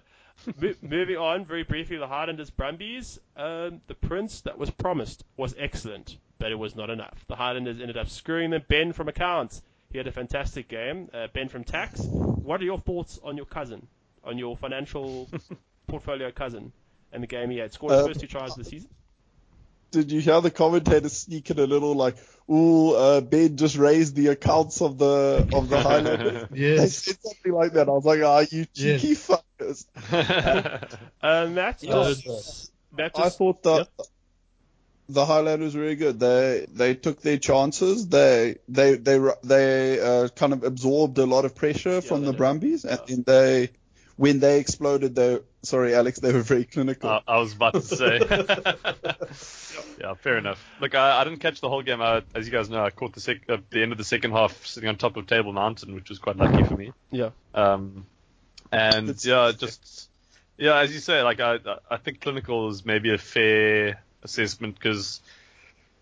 mo- 0.61 0.74
moving 0.82 1.16
on 1.16 1.45
very 1.45 1.62
briefly, 1.62 1.97
the 1.97 2.07
Highlanders 2.09 2.51
Brumbies. 2.51 3.18
Um, 3.36 3.80
the 3.86 3.95
Prince 3.95 4.40
that 4.42 4.59
was 4.59 4.70
promised 4.70 5.24
was 5.36 5.55
excellent, 5.59 6.16
but 6.38 6.51
it 6.53 6.57
was 6.59 6.74
not 6.74 6.90
enough. 6.90 7.24
The 7.28 7.36
Highlanders 7.36 7.80
ended 7.80 7.97
up 7.97 8.09
screwing 8.09 8.51
them. 8.51 8.62
Ben 8.68 8.92
from 8.92 9.09
accounts, 9.09 9.62
he 9.90 9.99
had 9.99 10.07
a 10.07 10.12
fantastic 10.12 10.68
game. 10.68 11.09
Uh, 11.14 11.28
ben 11.32 11.49
from 11.49 11.62
tax. 11.64 12.01
What 12.01 12.61
are 12.61 12.64
your 12.64 12.80
thoughts 12.80 13.20
on 13.22 13.36
your 13.36 13.47
cousin, 13.47 13.86
on 14.24 14.36
your 14.38 14.57
financial 14.57 15.28
portfolio 15.86 16.30
cousin, 16.32 16.72
and 17.12 17.22
the 17.22 17.26
game 17.28 17.51
he 17.51 17.59
had? 17.59 17.72
Scored 17.72 17.92
his 17.92 18.01
Uh, 18.03 18.07
first 18.09 18.20
two 18.20 18.26
tries 18.26 18.51
of 18.53 18.59
the 18.59 18.64
season. 18.64 18.90
Did 19.95 20.12
you 20.12 20.20
hear 20.20 20.40
the 20.40 20.51
commentator 20.51 21.09
sneaking 21.09 21.59
a 21.59 21.66
little 21.66 21.95
like, 21.95 22.16
"Ooh, 22.51 22.92
uh, 22.92 23.20
Ben 23.20 23.57
just 23.57 23.76
raised 23.76 24.14
the 24.16 24.28
accounts 24.28 24.82
of 24.82 24.99
the 24.99 25.49
of 25.53 25.68
the 25.68 25.80
Highlanders"? 25.80 26.49
They 26.51 26.86
said 26.88 27.16
something 27.22 27.53
like 27.53 27.72
that. 27.74 27.88
I 27.88 27.92
was 27.92 28.05
like, 28.05 28.20
"Ah, 28.22 28.45
you 28.51 28.66
Yes. 28.74 29.01
cheeky 29.01 29.14
fuckers." 29.14 29.86
Uh, 31.22 31.47
Matt, 31.47 31.82
Yeah, 31.82 32.12
just, 32.12 32.72
Matt 32.92 33.12
I 33.18 33.22
just, 33.24 33.38
thought 33.38 33.62
that 33.62 33.88
the 35.09 35.24
Highlanders 35.24 35.74
were 35.74 35.82
really 35.82 35.97
good. 35.97 36.18
They 36.18 36.66
they 36.68 36.95
took 36.95 37.20
their 37.22 37.38
chances. 37.38 38.09
They 38.09 38.57
they 38.68 38.97
they 38.97 39.18
they 39.42 40.01
uh, 40.01 40.28
kind 40.28 40.53
of 40.53 40.64
absorbed 40.64 41.18
a 41.18 41.26
lot 41.26 41.45
of 41.45 41.55
pressure 41.55 42.01
from 42.01 42.24
the 42.24 42.32
did. 42.32 42.38
Brumbies, 42.38 42.84
and 42.84 43.01
then 43.07 43.24
they 43.26 43.70
when 44.17 44.41
they 44.41 44.61
exploded, 44.61 45.15
though, 45.15 45.43
sorry, 45.62 45.95
Alex, 45.95 46.19
they 46.21 46.33
were 46.33 46.43
very 46.43 46.65
clinical. 46.65 47.11
Uh, 47.11 47.21
I 47.27 47.39
was 47.39 47.53
about 47.55 47.75
to 47.75 47.81
say. 47.83 48.19
yeah, 50.01 50.15
fair 50.15 50.39
enough. 50.39 50.65
Look, 50.81 50.95
I, 50.95 51.21
I 51.21 51.25
didn't 51.25 51.41
catch 51.41 51.61
the 51.61 51.69
whole 51.69 51.83
game. 51.83 52.01
I, 52.01 52.23
as 52.35 52.47
you 52.47 52.53
guys 52.53 52.69
know, 52.71 52.85
I 52.85 52.91
caught 52.91 53.12
the 53.15 53.21
sec- 53.21 53.49
uh, 53.49 53.59
the 53.71 53.83
end 53.83 53.93
of 53.93 53.99
the 53.99 54.05
second 54.05 54.33
half 54.33 54.67
sitting 54.67 54.89
on 54.89 54.97
top 54.97 55.17
of 55.17 55.27
Table 55.27 55.53
Mountain, 55.53 55.95
which 55.95 56.09
was 56.09 56.19
quite 56.19 56.37
lucky 56.37 56.62
for 56.65 56.77
me. 56.77 56.93
yeah. 57.11 57.31
Um, 57.55 58.07
and 58.73 59.09
It's- 59.11 59.25
yeah, 59.27 59.53
just 59.57 60.09
yeah, 60.57 60.79
as 60.79 60.93
you 60.93 61.01
say, 61.01 61.23
like 61.23 61.41
I 61.41 61.59
I 61.91 61.97
think 61.97 62.21
clinical 62.21 62.69
is 62.69 62.85
maybe 62.85 63.12
a 63.12 63.19
fair 63.19 64.03
assessment 64.23 64.75
because 64.75 65.21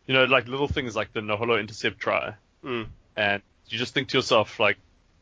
you 0.06 0.14
know 0.14 0.24
like 0.24 0.46
little 0.48 0.68
things 0.68 0.94
like 0.96 1.12
the 1.12 1.20
Naholo 1.20 1.58
intercept 1.60 1.98
try, 1.98 2.34
Mm. 2.64 2.86
and 3.16 3.42
you 3.68 3.78
just 3.78 3.94
think 3.94 4.08
to 4.08 4.18
yourself 4.18 4.60
like, 4.60 4.76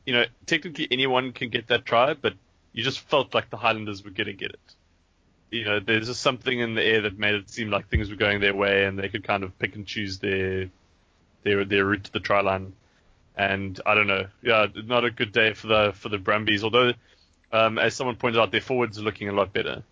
you 0.04 0.12
know, 0.12 0.24
technically 0.46 0.86
anyone 0.90 1.32
can 1.32 1.48
get 1.48 1.68
that 1.68 1.84
try, 1.86 2.14
but 2.14 2.34
you 2.72 2.82
just 2.82 3.00
felt 3.00 3.34
like 3.34 3.50
the 3.50 3.56
Highlanders 3.56 4.04
were 4.04 4.10
gonna 4.10 4.32
get 4.32 4.50
it. 4.50 4.60
you 5.50 5.64
know, 5.64 5.80
there's 5.80 6.06
just 6.06 6.22
something 6.22 6.60
in 6.60 6.74
the 6.76 6.82
air 6.84 7.00
that 7.02 7.18
made 7.18 7.34
it 7.34 7.50
seem 7.50 7.70
like 7.70 7.88
things 7.88 8.08
were 8.08 8.16
going 8.16 8.40
their 8.40 8.54
way, 8.54 8.84
and 8.84 8.98
they 8.98 9.08
could 9.08 9.24
kind 9.24 9.42
of 9.42 9.58
pick 9.58 9.74
and 9.74 9.86
choose 9.86 10.18
their 10.18 10.68
their 11.42 11.64
their 11.64 11.84
route 11.84 12.04
to 12.04 12.12
the 12.12 12.20
try 12.20 12.40
line. 12.40 12.72
And 13.36 13.80
I 13.86 13.94
don't 13.94 14.06
know, 14.06 14.26
yeah, 14.42 14.66
not 14.84 15.04
a 15.04 15.10
good 15.10 15.32
day 15.32 15.54
for 15.54 15.66
the 15.68 15.92
for 15.94 16.08
the 16.08 16.18
Brumbies. 16.18 16.62
Although, 16.62 16.92
um, 17.52 17.78
as 17.78 17.94
someone 17.96 18.16
pointed 18.16 18.40
out, 18.40 18.52
their 18.52 18.60
forwards 18.60 18.98
are 18.98 19.02
looking 19.02 19.28
a 19.28 19.32
lot 19.32 19.52
better. 19.52 19.82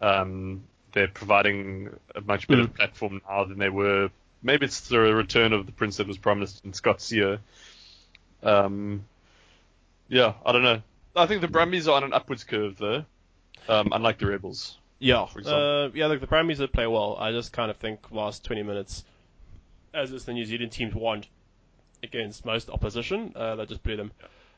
Um, 0.00 0.62
they're 0.92 1.08
providing 1.08 1.90
a 2.14 2.20
much 2.20 2.46
better 2.48 2.64
Mm. 2.64 2.74
platform 2.74 3.20
now 3.28 3.44
than 3.44 3.58
they 3.58 3.68
were. 3.70 4.10
Maybe 4.42 4.66
it's 4.66 4.80
the 4.88 4.98
return 5.00 5.52
of 5.52 5.66
the 5.66 5.72
prince 5.72 5.96
that 5.98 6.06
was 6.06 6.18
promised 6.18 6.64
in 6.64 6.72
Scott 6.72 6.98
Sio. 6.98 7.38
Um, 8.42 9.04
yeah, 10.08 10.34
I 10.44 10.52
don't 10.52 10.62
know. 10.62 10.82
I 11.18 11.26
think 11.26 11.40
the 11.40 11.48
Brumbies 11.48 11.88
are 11.88 11.96
on 11.96 12.04
an 12.04 12.12
upwards 12.12 12.44
curve 12.44 12.76
though, 12.78 13.04
um, 13.68 13.88
unlike 13.92 14.18
the 14.18 14.26
Rebels. 14.26 14.78
Yeah, 15.00 15.26
for 15.26 15.40
example. 15.40 15.62
uh, 15.62 15.88
yeah. 15.94 16.06
Look, 16.06 16.20
the 16.20 16.26
Brumbies 16.26 16.58
did 16.58 16.72
play 16.72 16.86
well. 16.86 17.16
I 17.18 17.32
just 17.32 17.52
kind 17.52 17.70
of 17.70 17.76
think 17.76 18.10
last 18.10 18.44
20 18.44 18.62
minutes, 18.62 19.04
as 19.94 20.12
is 20.12 20.24
the 20.24 20.32
New 20.32 20.44
Zealand 20.44 20.72
teams 20.72 20.94
want 20.94 21.28
against 22.02 22.44
most 22.44 22.70
opposition, 22.70 23.32
uh, 23.36 23.56
they 23.56 23.66
just 23.66 23.82
blew 23.82 23.96
them, 23.96 24.12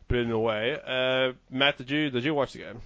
blew 0.08 0.22
them 0.22 0.32
away. 0.32 0.78
Uh, 0.86 1.32
Matt, 1.50 1.78
did 1.78 1.90
you 1.90 2.10
did 2.10 2.24
you 2.24 2.34
watch 2.34 2.52
the 2.52 2.60
game? 2.60 2.80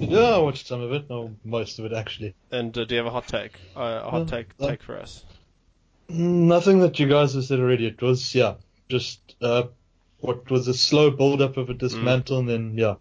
Yeah, 0.00 0.18
I 0.20 0.38
watched 0.38 0.66
some 0.66 0.80
of 0.80 0.92
it. 0.92 1.08
No, 1.08 1.34
most 1.44 1.78
of 1.78 1.84
it 1.84 1.92
actually. 1.92 2.34
And 2.50 2.76
uh, 2.76 2.84
do 2.84 2.94
you 2.94 2.98
have 2.98 3.06
a 3.06 3.10
hot 3.10 3.28
take? 3.28 3.52
Uh, 3.76 4.02
a 4.04 4.10
hot 4.10 4.22
Uh, 4.22 4.24
take 4.24 4.48
uh, 4.60 4.68
take 4.68 4.82
for 4.82 4.98
us? 4.98 5.24
Nothing 6.08 6.80
that 6.80 6.98
you 6.98 7.06
guys 7.08 7.34
have 7.34 7.44
said 7.44 7.60
already. 7.60 7.86
It 7.86 8.02
was 8.02 8.34
yeah, 8.34 8.54
just 8.88 9.36
uh, 9.40 9.64
what 10.20 10.50
was 10.50 10.66
a 10.68 10.74
slow 10.74 11.10
build 11.10 11.40
up 11.40 11.56
of 11.56 11.70
a 11.70 11.74
dismantle, 11.74 12.38
and 12.40 12.48
then 12.48 12.74
yeah, 12.76 12.94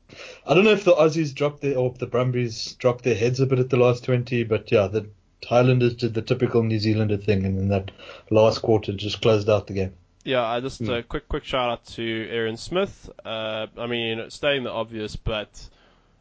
I 0.45 0.53
don't 0.53 0.63
know 0.65 0.71
if 0.71 0.83
the 0.83 0.93
Aussies 0.93 1.33
dropped 1.33 1.61
their 1.61 1.77
or 1.77 1.93
the 1.93 2.05
Brumbies 2.05 2.73
dropped 2.73 3.03
their 3.03 3.15
heads 3.15 3.39
a 3.39 3.45
bit 3.45 3.59
at 3.59 3.69
the 3.69 3.77
last 3.77 4.03
twenty, 4.03 4.43
but 4.43 4.71
yeah, 4.71 4.87
the 4.87 5.07
Highlanders 5.45 5.95
did 5.95 6.13
the 6.13 6.21
typical 6.21 6.63
New 6.63 6.79
Zealander 6.79 7.17
thing, 7.17 7.45
and 7.45 7.57
then 7.57 7.67
that 7.69 7.91
last 8.29 8.59
quarter 8.61 8.93
just 8.93 9.21
closed 9.21 9.49
out 9.49 9.67
the 9.67 9.73
game. 9.73 9.93
Yeah, 10.23 10.43
I 10.43 10.59
just 10.59 10.79
Hmm. 10.79 10.89
uh, 10.89 11.01
quick 11.03 11.27
quick 11.29 11.43
shout 11.45 11.69
out 11.69 11.85
to 11.95 12.27
Aaron 12.29 12.57
Smith. 12.57 13.09
Uh, 13.23 13.67
I 13.77 13.87
mean, 13.87 14.29
stating 14.29 14.63
the 14.63 14.71
obvious, 14.71 15.15
but 15.15 15.49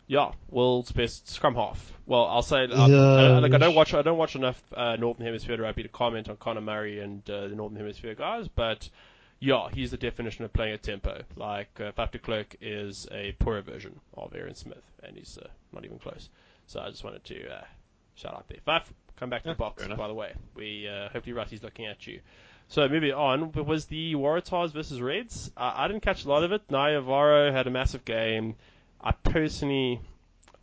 yeah, 0.07 0.31
world's 0.49 0.93
best 0.93 1.29
scrum 1.29 1.57
half. 1.57 1.93
Well, 2.07 2.25
I'll 2.27 2.43
say, 2.43 2.67
Yeah, 2.67 2.77
uh, 2.77 3.41
like 3.41 3.53
I 3.53 3.59
don't 3.59 3.75
watch 3.75 3.93
I 3.95 4.03
don't 4.03 4.19
watch 4.19 4.37
enough 4.37 4.63
uh, 4.75 4.95
Northern 4.97 5.27
Hemisphere 5.27 5.61
rugby 5.61 5.83
to 5.83 5.89
comment 5.89 6.29
on 6.29 6.37
Conor 6.37 6.61
Murray 6.61 7.01
and 7.01 7.29
uh, 7.29 7.49
the 7.49 7.55
Northern 7.57 7.79
Hemisphere 7.79 8.15
guys, 8.15 8.47
but 8.49 8.89
yeah, 9.41 9.69
he's 9.73 9.91
the 9.91 9.97
definition 9.97 10.45
of 10.45 10.53
playing 10.53 10.75
a 10.75 10.79
tempo. 10.79 11.23
Like 11.37 11.69
uh, 11.81 11.93
Faf 11.93 12.11
de 12.11 12.19
Klerk 12.19 12.57
is 12.61 13.07
a 13.13 13.33
poorer 13.39 13.63
version 13.63 13.99
of 14.15 14.35
Aaron 14.35 14.55
Smith, 14.55 14.85
and 15.03 15.17
he's 15.17 15.39
uh, 15.43 15.49
not 15.73 15.85
even 15.85 15.99
close. 15.99 16.29
So 16.67 16.81
I 16.81 16.91
just 16.91 17.05
wanted 17.05 17.25
to 17.25 17.49
uh, 17.49 17.65
shout 18.15 18.35
out 18.35 18.49
there. 18.49 18.59
Faf, 18.67 18.85
come 19.17 19.31
back 19.31 19.43
to 19.43 19.51
the 19.51 19.55
Boks. 19.55 19.97
By 19.97 20.09
the 20.09 20.15
way, 20.15 20.33
we 20.55 20.89
uh, 20.89 21.09
hopefully 21.11 21.37
Rassie's 21.37 21.63
looking 21.63 21.87
at 21.87 22.07
you. 22.07 22.21
So 22.69 22.89
moving 22.89 23.13
on, 23.13 23.53
it 23.55 23.65
was 23.65 23.85
the 23.87 24.15
Waratahs 24.15 24.73
versus 24.73 25.01
Reds. 25.01 25.53
Uh, 25.57 25.73
I 25.77 25.87
didn't 25.87 26.03
catch 26.03 26.25
a 26.25 26.29
lot 26.29 26.43
of 26.43 26.53
it. 26.53 26.63
Naivaro 26.69 27.53
had 27.53 27.67
a 27.67 27.71
massive 27.71 28.05
game. 28.05 28.57
I 29.01 29.13
personally, 29.13 30.01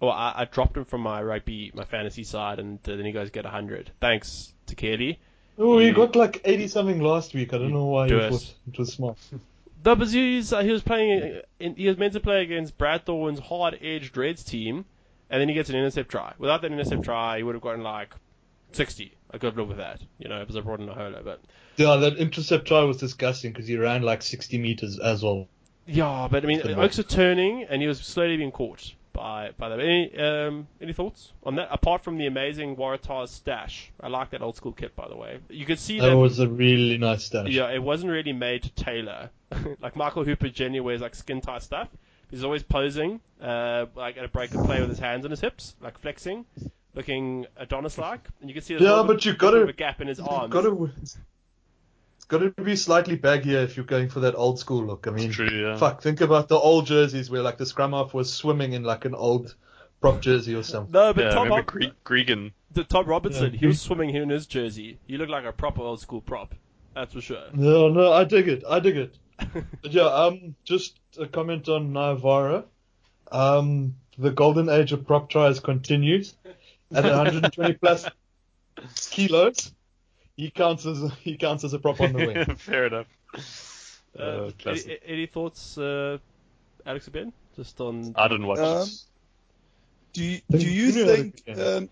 well, 0.02 0.12
I, 0.12 0.34
I 0.36 0.46
dropped 0.46 0.76
him 0.76 0.84
from 0.84 1.02
my 1.02 1.22
rugby, 1.24 1.72
my 1.74 1.86
fantasy 1.86 2.24
side, 2.24 2.60
and 2.60 2.80
uh, 2.90 2.96
then 2.96 3.06
you 3.06 3.14
guys 3.14 3.30
get 3.30 3.46
100. 3.46 3.92
Thanks 4.02 4.54
to 4.66 4.76
Kelly. 4.76 5.20
Oh, 5.58 5.78
he 5.80 5.91
got 5.91 6.16
like 6.16 6.41
eighty 6.45 6.68
something 6.68 6.99
last 6.99 7.34
week. 7.34 7.54
I 7.54 7.58
don't 7.58 7.74
know 7.74 7.86
why 7.86 8.08
do 8.08 8.18
he 8.18 8.26
it. 8.26 8.32
thought 8.32 8.54
it 8.68 8.80
was 8.80 8.93
smart. 8.93 9.18
No, 9.86 9.97
but 9.97 10.08
he 10.08 10.38
was, 10.38 10.54
uh, 10.54 10.62
he 10.64 10.72
was 10.72 10.82
playing, 10.82 11.41
in, 11.60 11.76
he 11.76 11.88
was 11.88 11.97
meant 11.97 12.14
to 12.14 12.22
play 12.22 12.41
against 12.41 12.78
Brad 12.78 13.06
Thorn's 13.06 13.39
hard-edged 13.39 14.16
Reds 14.16 14.41
team, 14.41 14.86
and 15.30 15.41
then 15.41 15.49
he 15.49 15.56
gets 15.56 15.70
an 15.70 15.76
intercept 15.76 16.08
try. 16.08 16.34
Without 16.38 16.62
that 16.62 16.72
intercept 16.72 17.04
try, 17.04 17.36
he 17.36 17.43
would 17.43 17.54
have 17.54 17.62
gotten 17.62 17.84
like 17.84 18.16
60. 18.72 19.14
I 19.30 19.34
could 19.34 19.47
have 19.47 19.58
lived 19.58 19.68
with 19.68 19.80
that, 19.80 19.99
you 20.20 20.30
know, 20.30 20.39
because 20.39 20.56
I 20.56 20.62
brought 20.62 20.80
in 20.80 20.88
Naholo, 20.88 21.22
but 21.24 21.41
Yeah, 21.76 21.97
that 21.97 22.16
intercept 22.16 22.66
try 22.66 22.84
was 22.84 22.95
disgusting 22.95 23.51
because 23.51 23.68
he 23.68 23.76
ran 23.76 24.04
like 24.04 24.22
sixty 24.22 24.58
meters 24.58 24.99
as 24.99 25.22
well. 25.22 25.49
Yeah, 25.86 26.30
but 26.32 26.43
I 26.43 26.47
mean, 26.47 26.62
Good 26.62 26.80
Oaks 26.80 26.99
are 26.99 27.04
turning, 27.04 27.64
and 27.64 27.82
he 27.82 27.88
was 27.89 27.99
slowly 27.99 28.38
being 28.38 28.51
caught 28.51 28.93
by 29.14 29.51
by 29.57 29.70
them. 29.70 29.80
Any 29.80 30.18
um, 30.18 30.68
any 30.82 30.91
thoughts 30.93 31.32
on 31.43 31.55
that? 31.55 31.70
Apart 31.72 32.03
from 32.03 32.18
the 32.18 32.26
amazing 32.26 32.76
Waratahs 32.76 33.30
stash, 33.30 33.91
I 34.01 34.07
like 34.09 34.32
that 34.32 34.41
old 34.41 34.55
school 34.57 34.72
kit, 34.74 34.95
by 34.95 35.07
the 35.07 35.16
way. 35.16 35.39
You 35.49 35.66
could 35.66 35.80
see 35.80 35.99
That 35.99 36.09
that. 36.09 36.18
was 36.18 36.39
a 36.39 36.47
really 36.47 36.97
nice 36.97 37.26
stash. 37.26 37.47
yeah, 37.49 37.70
it 37.72 37.82
wasn't 37.82 38.11
really 38.11 38.34
made 38.34 38.64
to 38.64 38.72
tailor. 38.72 39.30
like 39.82 39.95
Michael 39.95 40.24
Hooper 40.24 40.49
generally 40.49 40.80
wears 40.82 41.01
like 41.01 41.16
skin 41.16 41.39
tight 41.41 41.64
stuff. 41.64 41.88
He's 42.32 42.43
always 42.43 42.64
posing, 42.64 43.20
uh, 43.39 43.86
like 43.95 44.18
at 44.18 44.26
a 44.26 44.28
break 44.28 44.53
of 44.55 44.66
play 44.66 44.80
with 44.82 44.89
his 44.89 44.97
hands 44.99 45.24
on 45.24 45.30
his 45.30 45.39
hips, 45.39 45.76
like 45.82 45.99
flexing, 45.99 46.45
looking 46.95 47.45
Adonis 47.57 47.99
like, 47.99 48.28
and 48.41 48.49
you 48.49 48.55
can 48.55 48.64
see 48.64 48.74
there's 48.74 48.84
Yeah, 48.89 49.03
but 49.05 49.24
you 49.24 49.34
little 49.34 49.51
gotta- 49.51 49.68
a 49.70 49.74
gap 49.74 50.01
in 50.01 50.07
his 50.07 50.20
arms. 50.20 50.51
gotta- 50.51 50.89
it's 52.24 52.30
got 52.30 52.38
to 52.38 52.64
be 52.64 52.78
slightly 52.78 53.18
baggier 53.18 53.66
if 53.66 53.76
you're 53.76 53.86
going 53.86 54.08
for 54.08 54.22
that 54.22 54.34
old 54.36 54.58
school 54.58 54.82
look. 54.86 55.08
I 55.08 55.12
mean, 55.12 55.30
True, 55.32 55.50
yeah. 55.50 55.76
fuck, 55.76 56.02
think 56.02 56.22
about 56.22 56.48
the 56.48 56.56
old 56.58 56.86
jerseys 56.86 57.30
where 57.30 57.42
like 57.42 57.58
the 57.58 57.66
scrum 57.66 57.92
half 57.92 58.14
was 58.14 58.32
swimming 58.32 58.72
in 58.72 58.84
like 58.84 59.04
an 59.04 59.14
old 59.14 59.54
prop 60.00 60.22
jersey 60.22 60.56
or 60.56 60.64
something. 60.64 60.94
No, 60.94 61.14
but 61.14 61.22
yeah, 61.26 61.30
Tom, 61.32 61.50
remember 61.50 61.74
Rob- 61.80 61.94
Gre- 62.06 62.14
Gregan? 62.16 62.54
the 62.72 62.86
Tom 62.86 63.08
Robertson, 63.08 63.52
Yeah. 63.54 63.60
he 63.60 63.68
was 63.68 63.82
swimming 63.82 64.08
here 64.10 64.24
in 64.24 64.30
his 64.30 64.46
jersey. 64.48 65.00
He 65.06 65.18
looked 65.18 65.32
like 65.32 65.44
a 65.44 65.52
proper 65.52 65.82
old 65.82 66.00
school 66.00 66.22
prop. 66.22 66.56
That's 66.96 67.14
for 67.14 67.20
sure. 67.20 67.44
No, 67.54 67.90
no, 67.90 68.14
I 68.14 68.24
dig 68.24 68.48
it. 68.48 68.64
I 68.70 68.80
dig 68.80 68.96
it. 68.96 69.16
But 69.82 69.92
yeah, 69.92 70.04
um, 70.06 70.56
just 70.64 70.98
a 71.20 71.28
comment 71.28 71.68
on 71.68 71.92
Navarra. 71.92 72.64
Um, 73.34 73.96
the 74.18 74.32
golden 74.32 74.70
age 74.70 74.94
of 74.94 75.06
prop 75.06 75.30
tries 75.30 75.60
continues 75.60 76.36
at 76.94 77.04
120 77.04 77.74
plus 77.74 78.06
kilos. 79.10 79.74
He 80.36 80.50
counts 80.50 80.86
as 80.86 81.12
he 81.22 81.38
counts 81.38 81.64
as 81.64 81.74
a 81.74 81.80
prop 81.80 82.02
on 82.02 82.14
the 82.14 82.26
wing. 82.28 82.56
Fair 82.58 82.88
enough. 82.88 83.08
Uh, 84.18 84.22
Uh, 84.22 84.52
any, 84.68 84.98
any 85.06 85.26
thoughts, 85.26 85.78
uh, 85.78 86.18
Alex 86.86 87.10
Ben? 87.10 87.34
Just 87.56 87.80
on. 87.82 88.14
I 88.16 88.28
didn't 88.28 88.48
watch 88.48 88.60
Um. 88.60 88.88
Do 90.14 90.24
you, 90.24 90.38
Think- 90.52 90.64
do 90.64 90.70
you 90.70 90.92
think 90.92 91.06
about 91.06 91.16
think 91.18 91.44
it 91.48 91.52
again. 91.52 91.78
um, 91.84 91.90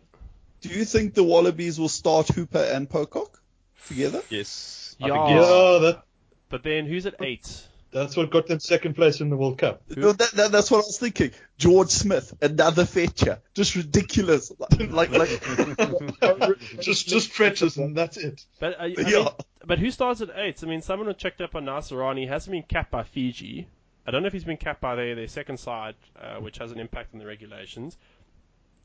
do 0.62 0.70
you 0.70 0.86
think 0.86 1.14
the 1.16 1.24
Wallabies 1.24 1.80
will 1.80 1.90
start 1.90 2.28
Hooper 2.28 2.60
and 2.60 2.88
Pocock 2.88 3.42
together? 3.88 4.22
Yes. 4.30 4.96
Yeah. 5.00 5.08
Yes. 5.08 5.48
Yeah, 5.50 5.80
that 5.90 6.04
But 6.50 6.62
then 6.64 6.86
who's 6.86 7.08
at 7.08 7.16
eight? 7.22 7.68
That's 7.92 8.16
what 8.16 8.30
got 8.32 8.48
them 8.48 8.60
second 8.60 8.94
place 8.96 9.20
in 9.20 9.30
the 9.30 9.36
World 9.36 9.58
Cup. 9.58 9.82
No, 9.96 10.14
that, 10.14 10.32
that, 10.32 10.52
that's 10.52 10.72
what 10.72 10.78
I 10.78 10.88
was 10.88 10.98
thinking. 10.98 11.32
George 11.58 11.90
Smith, 11.90 12.34
another 12.42 12.86
fetcher, 12.86 13.42
just 13.54 13.76
ridiculous. 13.76 14.52
Like 14.58 15.12
like, 15.12 15.12
like 15.12 16.58
just 16.80 17.08
just 17.08 17.32
stretches 17.32 17.78
and 17.78 17.96
that's 17.98 18.18
it. 18.18 18.46
But 18.60 18.80
uh, 18.80 18.84
I 18.84 18.86
Yeah. 18.88 19.04
mean, 19.04 19.28
but 19.66 19.78
who 19.80 19.92
starts 19.92 20.22
at 20.22 20.30
eight? 20.36 20.64
I 20.64 20.68
mean, 20.68 20.82
someone 20.82 21.08
who 21.08 21.14
checked 21.14 21.42
up 21.42 21.54
on 21.56 21.66
Naisarani 21.66 22.22
He 22.22 22.26
hasn't 22.28 22.52
been 22.52 22.64
capped 22.64 22.92
by 22.92 23.04
Fiji. 23.04 23.68
I 24.08 24.12
don't 24.12 24.24
know 24.24 24.28
if 24.28 24.34
he's 24.34 24.44
been 24.46 24.58
capped 24.58 24.82
by 24.82 24.96
their, 24.96 25.14
their 25.16 25.28
second 25.28 25.60
side, 25.60 25.96
uh, 26.20 26.38
which 26.40 26.58
has 26.58 26.72
an 26.72 26.80
impact 26.80 27.14
on 27.14 27.20
the 27.20 27.26
regulations. 27.26 27.98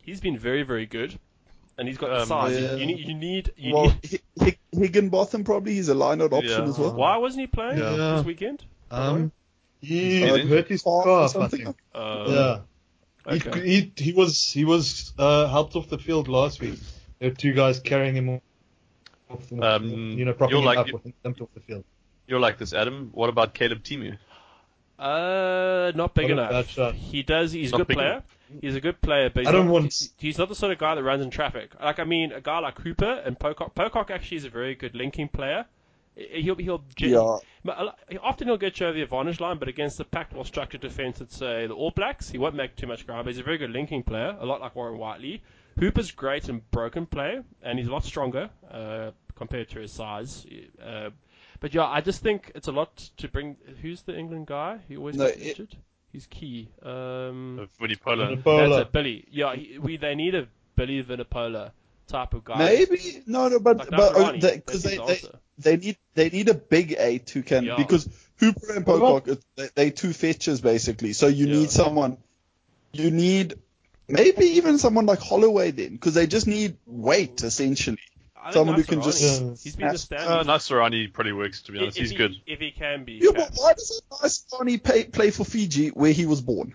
He's 0.02 0.20
been 0.20 0.36
very, 0.38 0.62
very 0.62 0.84
good, 0.86 1.18
and 1.78 1.88
he's 1.88 1.96
got 1.96 2.08
the 2.08 2.20
Um, 2.22 2.26
size. 2.28 2.60
yeah. 2.60 2.74
You 2.74 2.86
need, 2.86 2.98
you 3.08 3.14
need, 3.14 3.52
you 3.56 3.74
well, 3.74 3.84
need. 4.02 4.20
Hi- 4.40 4.44
Hi- 4.44 4.58
Higginbotham 4.78 5.44
probably 5.44 5.74
he's 5.74 5.88
a 5.88 5.94
line-out 5.94 6.32
option 6.34 6.64
Yeah. 6.64 6.68
as 6.68 6.78
well. 6.78 6.92
Why 6.94 7.16
wasn't 7.16 7.40
he 7.42 7.46
playing 7.46 7.78
Yeah. 7.78 8.16
this 8.16 8.26
weekend? 8.26 8.62
Um, 8.90 9.32
he 9.80 10.24
Uh, 10.24 10.46
hurt 10.46 10.68
his 10.68 10.82
calf 10.82 11.36
I 11.36 11.48
think. 11.48 11.76
Uh, 11.94 12.24
Yeah. 12.28 12.58
Okay. 13.34 13.60
He, 13.68 13.92
he 13.96 14.04
he 14.04 14.12
was 14.12 14.52
he 14.52 14.64
was 14.64 15.12
uh, 15.18 15.48
helped 15.48 15.74
off 15.76 15.88
the 15.88 15.98
field 15.98 16.28
last 16.28 16.60
week. 16.60 16.78
There 17.18 17.30
were 17.30 17.34
two 17.36 17.52
guys 17.54 17.80
carrying 17.80 18.14
him 18.14 18.40
off 19.28 19.48
the, 19.48 19.60
Um, 19.60 19.88
you 20.18 20.24
know, 20.24 20.32
propping 20.32 20.52
you're 20.56 20.60
him 20.60 20.66
like- 20.66 20.78
up 20.78 20.92
with 20.92 21.22
dumped 21.24 21.40
off 21.40 21.48
the 21.54 21.60
field. 21.60 21.84
You're 22.28 22.40
like 22.40 22.58
this, 22.58 22.72
Adam. 22.72 23.10
What 23.12 23.28
about 23.28 23.54
Caleb 23.54 23.82
Timu? 23.82 24.16
Uh, 24.98 25.92
not 25.94 26.14
big 26.14 26.30
Not 26.30 26.38
a 26.50 26.62
bad 26.64 26.76
enough. 26.78 26.94
He 26.94 27.22
does. 27.22 27.52
He's 27.52 27.72
a 27.72 27.76
good 27.76 27.88
player. 27.88 28.10
enough. 28.12 28.24
He's 28.60 28.74
a 28.76 28.80
good 28.80 29.00
player, 29.00 29.28
but 29.28 29.40
he's 29.40 29.48
I 29.48 29.52
don't 29.52 29.66
not, 29.66 29.72
want- 29.72 29.84
he's, 29.86 30.12
he's 30.18 30.38
not 30.38 30.48
the 30.48 30.54
sort 30.54 30.72
of 30.72 30.78
guy 30.78 30.94
that 30.94 31.02
runs 31.02 31.22
in 31.22 31.30
traffic. 31.30 31.72
Like 31.82 31.98
I 31.98 32.04
mean, 32.04 32.32
a 32.32 32.40
guy 32.40 32.60
like 32.60 32.78
Hooper 32.80 33.22
and 33.24 33.38
Pocock. 33.38 33.74
Pocock 33.74 34.10
actually 34.10 34.38
is 34.38 34.44
a 34.44 34.50
very 34.50 34.74
good 34.74 34.94
linking 34.94 35.28
player. 35.28 35.66
He'll 36.16 36.54
he'll 36.56 36.82
Yeah. 36.98 37.36
but 37.62 37.94
often 38.22 38.48
he'll 38.48 38.56
get 38.56 38.80
you 38.80 38.86
over 38.86 38.94
the 38.96 39.02
advantage 39.02 39.38
line, 39.38 39.58
but 39.58 39.68
against 39.68 39.98
the 39.98 40.04
packed, 40.04 40.32
well 40.32 40.44
structured 40.44 40.80
defense 40.80 41.20
at 41.20 41.30
say 41.30 41.66
the 41.66 41.74
All 41.74 41.90
Blacks, 41.90 42.30
he 42.30 42.38
won't 42.38 42.54
make 42.54 42.74
too 42.74 42.86
much 42.86 43.06
ground. 43.06 43.24
But 43.26 43.34
he's 43.34 43.40
a 43.40 43.44
very 43.44 43.58
good 43.58 43.70
linking 43.70 44.02
player, 44.02 44.34
a 44.40 44.46
lot 44.46 44.60
like 44.62 44.74
Warren 44.74 44.98
Whiteley. 44.98 45.42
Hooper's 45.78 46.10
great 46.10 46.48
in 46.48 46.62
broken 46.70 47.04
play, 47.04 47.40
and 47.62 47.78
he's 47.78 47.86
a 47.88 47.92
lot 47.92 48.02
stronger 48.04 48.48
uh, 48.70 49.10
compared 49.34 49.68
to 49.70 49.80
his 49.80 49.92
size. 49.92 50.46
Uh, 50.82 51.10
but 51.60 51.74
yeah, 51.74 51.84
I 51.84 52.00
just 52.00 52.22
think 52.22 52.50
it's 52.54 52.68
a 52.68 52.72
lot 52.72 52.96
to 53.18 53.28
bring. 53.28 53.56
Who's 53.82 54.00
the 54.02 54.16
England 54.18 54.46
guy? 54.46 54.78
He 54.88 54.96
always 54.96 55.16
No, 55.16 55.26
gets 55.26 55.38
it- 55.38 55.48
injured. 55.48 55.76
He's 56.12 56.26
key. 56.28 56.70
Um, 56.82 57.58
Of 57.58 57.76
Vunipola? 57.76 58.42
Vunipola. 58.42 58.68
that's 58.70 58.88
it, 58.88 58.92
Billy. 58.92 59.26
Yeah, 59.30 59.54
he, 59.54 59.76
we 59.78 59.98
they 59.98 60.14
need 60.14 60.34
a 60.34 60.48
Billy 60.76 61.02
Vunipola 61.02 61.72
type 62.08 62.34
of 62.34 62.44
guy. 62.44 62.58
Maybe 62.58 63.22
no, 63.26 63.48
no, 63.48 63.58
but 63.58 63.78
Like 63.78 63.90
but 63.90 64.40
because 64.40 64.82
they, 64.82 64.96
they 64.96 65.20
they 65.58 65.76
need 65.76 65.96
they 66.14 66.30
need 66.30 66.48
a 66.48 66.54
big 66.54 66.94
eight 66.98 67.28
who 67.30 67.42
can 67.42 67.64
Yeah. 67.64 67.76
because 67.76 68.08
Hooper 68.38 68.74
and 68.74 68.86
What 68.86 69.24
Pocock 69.24 69.38
they 69.56 69.68
they 69.74 69.90
two 69.90 70.12
fetchers 70.12 70.60
basically. 70.60 71.12
So 71.12 71.26
you 71.28 71.46
Yeah. 71.46 71.54
need 71.54 71.70
someone. 71.70 72.18
You 72.92 73.10
need 73.10 73.54
maybe 74.08 74.44
even 74.58 74.78
someone 74.78 75.06
like 75.06 75.18
Holloway 75.20 75.70
then, 75.72 75.90
because 75.92 76.14
they 76.14 76.26
just 76.26 76.46
need 76.46 76.76
weight 76.86 77.42
essentially. 77.42 77.98
Someone 78.52 78.76
who 78.76 78.84
can 78.84 79.00
Naisarani- 79.00 79.50
just- 79.54 79.64
He's 79.64 79.74
been 79.74 79.88
the 79.88 80.16
Uh. 80.16 80.24
Uh, 80.40 80.44
Naisarani 80.44 81.12
probably 81.12 81.32
works 81.32 81.62
to 81.62 81.72
be 81.72 81.78
honest. 81.80 81.96
if 81.96 82.02
He's 82.02 82.10
he, 82.12 82.16
good. 82.16 82.36
If 82.46 82.60
he 82.60 82.70
can 82.70 83.04
be. 83.04 83.18
Yeah, 83.20 83.30
but 83.34 83.50
why 83.56 83.72
does 83.72 84.00
Naisarani 84.12 84.80
play, 84.80 85.02
play 85.04 85.30
for 85.32 85.44
Fiji 85.44 85.88
where 85.88 86.12
he 86.12 86.26
was 86.26 86.40
born? 86.40 86.74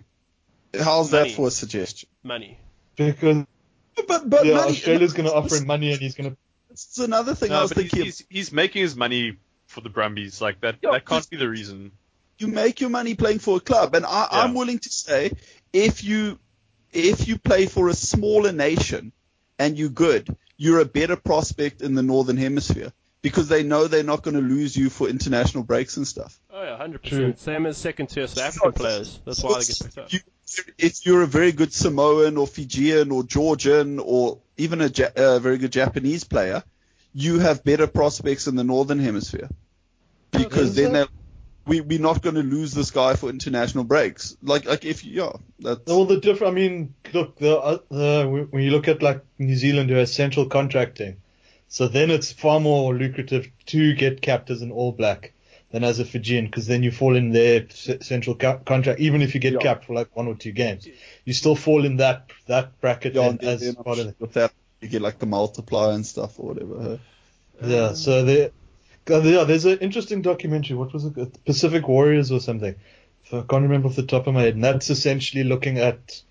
How's 0.78 1.12
Money. 1.14 1.30
that 1.30 1.36
for 1.36 1.48
a 1.48 1.52
suggestion? 1.52 2.10
Money. 2.24 2.60
Because 2.98 3.46
But 4.08 4.30
but 4.30 4.46
yeah, 4.46 4.56
money- 4.56 4.72
Australia's 4.72 5.14
going 5.14 5.28
to 5.30 5.34
offer 5.34 5.56
him 5.56 5.68
money 5.68 5.92
and 5.92 6.00
he's 6.02 6.16
going 6.16 6.32
to. 6.32 6.38
This 6.70 6.88
is 6.98 7.00
another 7.04 7.36
thing 7.36 7.52
I 7.52 7.56
No, 7.56 7.62
was 7.64 7.74
but 7.74 7.84
he's, 7.84 7.92
thinking. 7.92 8.06
he's, 8.06 8.26
he's 8.30 8.52
making 8.52 8.82
his 8.82 8.96
money 8.96 9.38
for 9.68 9.82
the 9.82 9.90
Brumbies. 9.90 10.40
Like 10.42 10.62
that. 10.62 10.76
Yeah, 10.82 10.92
that 10.92 11.06
can't 11.06 11.30
be 11.30 11.38
the 11.38 11.50
reason. 11.50 11.92
you 12.38 12.48
make 12.48 12.80
your 12.82 12.90
money 12.90 13.14
playing 13.16 13.40
for 13.40 13.58
a 13.58 13.60
club, 13.60 13.94
and 13.96 14.06
I, 14.06 14.28
Yeah. 14.32 14.42
I'm 14.42 14.54
willing 14.54 14.80
to 14.80 14.90
say 14.90 15.32
if 15.74 16.04
you 16.04 16.40
if 16.94 17.28
you 17.28 17.38
play 17.38 17.66
for 17.68 17.90
a 17.90 17.94
smaller 17.94 18.52
nation 18.52 19.12
and 19.60 19.78
you're 19.78 19.90
good, 19.90 20.36
you're 20.58 20.80
a 20.80 20.86
better 20.86 21.16
prospect 21.16 21.82
in 21.82 21.94
the 21.96 22.04
northern 22.04 22.38
hemisphere 22.38 22.92
because 23.22 23.48
they 23.50 23.64
know 23.64 23.88
they're 23.88 24.04
not 24.04 24.24
going 24.24 24.34
to 24.36 24.42
lose 24.42 24.76
you 24.76 24.90
for 24.90 25.08
international 25.08 25.64
breaks 25.64 25.98
and 25.98 26.08
stuff. 26.08 26.40
Oh 26.50 26.64
yeah, 26.64 26.78
hundred 26.78 27.04
percent. 27.04 27.38
Same 27.40 27.66
as 27.66 27.78
second 27.78 28.08
tier 28.08 28.28
South 28.28 28.46
African 28.46 28.72
players. 28.74 29.20
That's 29.26 29.44
why 29.44 29.60
they 29.60 29.66
get 29.66 29.80
picked 29.84 29.98
up. 30.00 30.14
You, 30.14 30.20
if 30.78 31.06
you're 31.06 31.22
a 31.22 31.28
very 31.28 31.52
good 31.52 31.74
Samoan 31.74 32.38
or 32.38 32.48
Fijian 32.48 33.12
or 33.12 33.24
Georgian 33.24 34.00
or 34.00 34.40
even 34.58 34.82
a 34.82 34.88
ja- 34.88 35.10
uh, 35.16 35.40
very 35.40 35.58
good 35.58 35.72
Japanese 35.72 36.24
player, 36.24 36.64
you 37.14 37.40
have 37.40 37.64
better 37.64 37.88
prospects 37.88 38.48
in 38.48 38.56
the 38.56 38.64
northern 38.64 39.00
hemisphere 39.00 39.50
because 40.32 40.76
then 40.76 40.94
they're 40.94 41.08
we, 41.66 41.82
we're 41.82 42.00
not 42.00 42.22
going 42.22 42.36
to 42.36 42.44
lose 42.44 42.74
this 42.74 42.92
guy 42.92 43.16
for 43.16 43.30
international 43.30 43.84
breaks. 43.84 44.36
Like, 44.42 44.66
like 44.66 44.84
if 44.86 45.06
you, 45.06 45.24
yeah, 45.24 45.32
that's, 45.60 45.92
All 45.92 46.06
the 46.06 46.20
different. 46.20 46.54
I 46.54 46.56
mean, 46.56 46.96
look, 47.14 47.38
the, 47.38 47.58
uh, 47.58 47.78
the 47.90 48.48
when 48.50 48.64
you 48.64 48.72
look 48.72 48.88
at 48.88 49.02
like 49.02 49.24
New 49.38 49.56
Zealand 49.56 49.90
who 49.90 49.96
has 49.96 50.14
central 50.14 50.48
contracting, 50.48 51.22
so 51.68 51.88
then 51.88 52.10
it's 52.10 52.32
far 52.32 52.60
more 52.60 52.94
lucrative 52.94 53.48
to 53.68 53.94
get 53.94 54.22
capped 54.22 54.50
as 54.50 54.62
an 54.62 54.72
All 54.72 54.92
Black 54.92 55.34
than 55.72 55.84
as 55.84 56.00
a 56.00 56.06
Fijian 56.06 56.46
because 56.46 56.68
then 56.68 56.84
you 56.84 56.92
fall 56.92 57.16
in 57.16 57.32
their 57.32 57.66
central 57.70 58.36
ca- 58.36 58.58
contract. 58.58 59.00
Even 59.00 59.22
if 59.22 59.34
you 59.34 59.40
get 59.40 59.54
Yeah. 59.54 59.60
capped 59.60 59.86
for 59.86 59.94
like 59.94 60.16
one 60.16 60.28
or 60.28 60.36
two 60.36 60.52
games, 60.52 60.88
you 61.26 61.34
still 61.34 61.56
fall 61.56 61.86
in 61.86 61.98
that 61.98 62.30
that 62.48 62.80
bracket 62.82 63.14
yeah, 63.16 63.22
then 63.22 63.30
and 63.32 63.40
then- 63.40 63.50
as 63.56 63.62
then 63.62 63.76
part 63.76 64.00
of 64.00 64.06
the 64.08 64.16
with 64.20 64.34
that 64.34 64.52
you 64.82 64.90
get 64.90 65.02
like 65.02 65.20
the 65.20 65.26
multiplier 65.26 65.94
and 65.94 66.06
stuff 66.06 66.40
or 66.40 66.48
whatever. 66.48 66.82
huh? 66.82 66.98
Yeah, 67.64 67.94
so 67.94 68.24
there, 68.26 68.50
yeah, 69.08 69.44
there's 69.44 69.66
an 69.66 69.78
interesting 69.80 70.22
documentary. 70.24 70.76
What 70.76 70.92
was 70.94 71.06
it? 71.06 71.46
Pacific 71.46 71.88
Warriors 71.88 72.32
or 72.32 72.40
something. 72.40 72.74
So 73.30 73.40
I 73.40 73.44
can't 73.44 73.64
remember 73.64 73.88
off 73.88 73.96
the 73.96 74.04
top 74.04 74.26
of 74.28 74.34
my 74.34 74.42
head. 74.42 74.56
And 74.56 74.64
that's 74.64 74.90
essentially 74.90 75.44
looking 75.44 75.78
at 75.78 76.22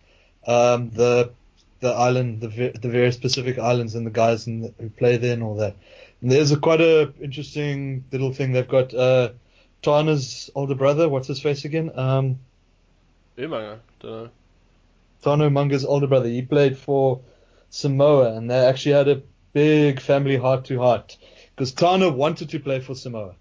um, 0.47 0.91
the 0.91 1.33
the 1.79 1.91
island, 1.91 2.41
the 2.41 2.49
the 2.49 2.89
various 2.89 3.17
Pacific 3.17 3.59
islands 3.59 3.95
and 3.95 4.05
the 4.05 4.11
guys 4.11 4.47
in 4.49 4.63
the, 4.63 4.75
who 4.81 4.91
play 4.91 5.17
there 5.17 5.33
and 5.35 5.43
all 5.43 5.55
that. 5.57 5.77
And 6.21 6.31
there's 6.31 6.53
a 6.53 6.57
quite 6.59 6.81
a 6.81 7.13
interesting 7.21 8.05
little 8.13 8.33
thing. 8.33 8.53
They've 8.53 8.69
got 8.69 8.93
uh, 8.93 9.31
Tana's 9.83 10.51
older 10.55 10.75
brother. 10.75 11.09
What's 11.09 11.29
his 11.29 11.41
face 11.41 11.65
again? 11.65 11.91
Um, 11.95 12.39
Umaga, 13.39 13.79
don't 14.01 14.25
know. 14.25 14.31
Tana 15.23 15.51
Umaga's 15.51 15.85
older 15.85 16.07
brother. 16.07 16.29
He 16.29 16.43
played 16.43 16.77
for 16.77 17.21
Samoa, 17.71 18.35
and 18.35 18.51
they 18.51 18.57
actually 18.57 18.93
had 18.93 19.09
a 19.09 19.23
big 19.53 20.01
family 20.01 20.37
heart 20.37 20.67
to 20.67 20.79
heart 20.79 21.17
because 21.55 21.73
Tana 21.73 22.11
wanted 22.11 22.51
to 22.51 22.61
play 22.61 22.81
for 22.81 22.95
Samoa, 22.95 23.35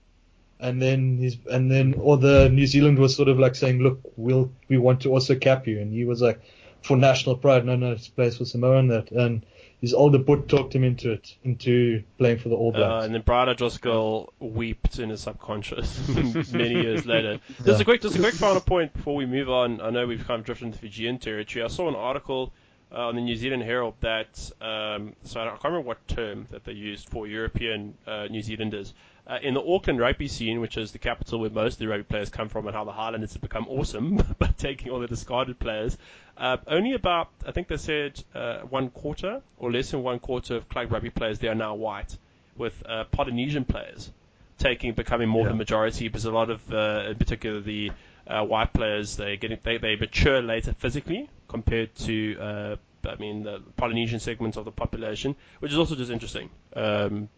and 0.59 0.81
then 0.81 1.17
he's 1.17 1.37
and 1.49 1.71
then 1.71 1.95
or 1.97 2.17
the 2.17 2.49
New 2.49 2.67
Zealand 2.67 2.99
was 2.99 3.15
sort 3.15 3.29
of 3.29 3.39
like 3.39 3.55
saying, 3.55 3.79
look, 3.79 3.99
we'll 4.15 4.51
we 4.67 4.77
want 4.77 5.01
to 5.01 5.11
also 5.11 5.35
cap 5.35 5.67
you, 5.67 5.79
and 5.79 5.93
he 5.93 6.05
was 6.05 6.21
like, 6.21 6.41
for 6.81 6.97
national 6.97 7.37
pride, 7.37 7.65
no, 7.65 7.75
no, 7.75 7.95
he 7.95 8.11
place 8.11 8.37
for 8.37 8.45
Samoa 8.45 8.77
and 8.77 8.91
that, 8.91 9.11
and 9.11 9.45
his 9.81 9.93
older 9.93 10.17
but 10.17 10.47
talked 10.49 10.75
him 10.75 10.83
into 10.83 11.11
it, 11.13 11.35
into 11.43 12.03
playing 12.17 12.37
for 12.39 12.49
the 12.49 12.55
All 12.55 12.69
Uh, 12.69 12.77
Blacks. 12.77 13.05
and 13.05 13.15
then 13.15 13.21
Brian 13.25 13.49
O'Driscoll 13.49 14.33
wept 14.39 14.99
in 14.99 15.09
his 15.09 15.21
subconscious 15.21 16.07
many 16.53 16.81
years 16.81 17.05
later. 17.05 17.39
Just 17.65 17.81
a 17.81 17.85
quick, 17.85 18.01
just 18.01 18.15
a 18.15 18.19
quick 18.19 18.33
final 18.33 18.61
point 18.61 18.93
before 18.93 19.15
we 19.15 19.25
move 19.25 19.49
on. 19.49 19.79
I 19.81 19.89
know 19.89 20.05
we've 20.05 20.25
kind 20.27 20.39
of 20.39 20.45
drifted 20.45 20.65
into 20.65 20.77
Fijian 20.79 21.17
territory. 21.19 21.63
I 21.63 21.67
saw 21.69 21.87
an 21.87 21.95
article 21.95 22.51
uh, 22.91 23.07
on 23.07 23.15
the 23.15 23.21
New 23.21 23.35
Zealand 23.35 23.63
Herald 23.63 23.93
that, 24.01 24.51
um, 24.61 25.15
so 25.23 25.39
I 25.41 25.45
can't 25.49 25.63
remember 25.63 25.87
what 25.87 26.05
term 26.07 26.47
that 26.51 26.65
they 26.65 26.73
used 26.73 27.07
for 27.09 27.27
European 27.27 27.93
uh, 28.07 28.27
New 28.29 28.41
Zealanders. 28.41 28.93
Uh, 29.29 29.37
in 29.43 29.53
the 29.53 29.61
Auckland 29.63 29.99
rugby 29.99 30.27
scene, 30.27 30.59
which 30.59 30.75
is 30.75 30.91
the 30.91 30.97
capital 30.97 31.39
where 31.39 31.51
most 31.51 31.73
of 31.73 31.79
the 31.79 31.87
rugby 31.87 32.03
players 32.03 32.29
come 32.29 32.49
from, 32.49 32.65
and 32.65 32.75
how 32.75 32.83
the 32.83 32.91
Highlanders 32.91 33.33
have 33.33 33.41
become 33.43 33.67
awesome 33.69 34.17
by 34.39 34.47
taking 34.57 34.89
all 34.91 34.99
the 34.99 35.05
discarded 35.07 35.59
players, 35.59 35.97
uh, 36.37 36.57
only 36.65 36.93
about, 36.93 37.27
I 37.45 37.51
think 37.51 37.67
they 37.67 37.77
said, 37.77 38.23
uh, 38.33 38.61
one 38.61 38.89
quarter 38.89 39.43
or 39.59 39.71
less 39.71 39.91
than 39.91 40.01
one 40.01 40.17
quarter 40.17 40.55
of 40.55 40.67
club 40.67 40.91
rugby 40.91 41.11
players 41.11 41.37
they 41.37 41.47
are 41.47 41.53
now 41.53 41.75
white, 41.75 42.17
with 42.57 42.81
uh, 42.87 43.03
Polynesian 43.11 43.65
players 43.65 44.11
taking 44.57 44.93
becoming 44.93 45.29
more 45.29 45.41
of 45.41 45.47
Yeah. 45.47 45.51
the 45.53 45.57
majority 45.57 46.07
because 46.07 46.25
a 46.25 46.31
lot 46.31 46.49
of, 46.49 46.73
uh, 46.73 47.05
in 47.09 47.15
particular, 47.15 47.59
the 47.61 47.91
uh, 48.27 48.43
white 48.43 48.73
players 48.73 49.15
they 49.15 49.37
getting 49.37 49.57
they, 49.63 49.77
they 49.77 49.95
mature 49.95 50.41
later 50.41 50.73
physically 50.73 51.29
compared 51.47 51.93
to 51.95 52.37
uh, 52.39 52.75
I 53.05 53.15
mean 53.15 53.43
the 53.43 53.61
Polynesian 53.77 54.19
segments 54.19 54.57
of 54.57 54.65
the 54.65 54.71
population, 54.71 55.35
which 55.59 55.71
is 55.71 55.77
also 55.77 55.95
just 55.95 56.11
interesting. 56.11 56.49
Um, 56.75 57.29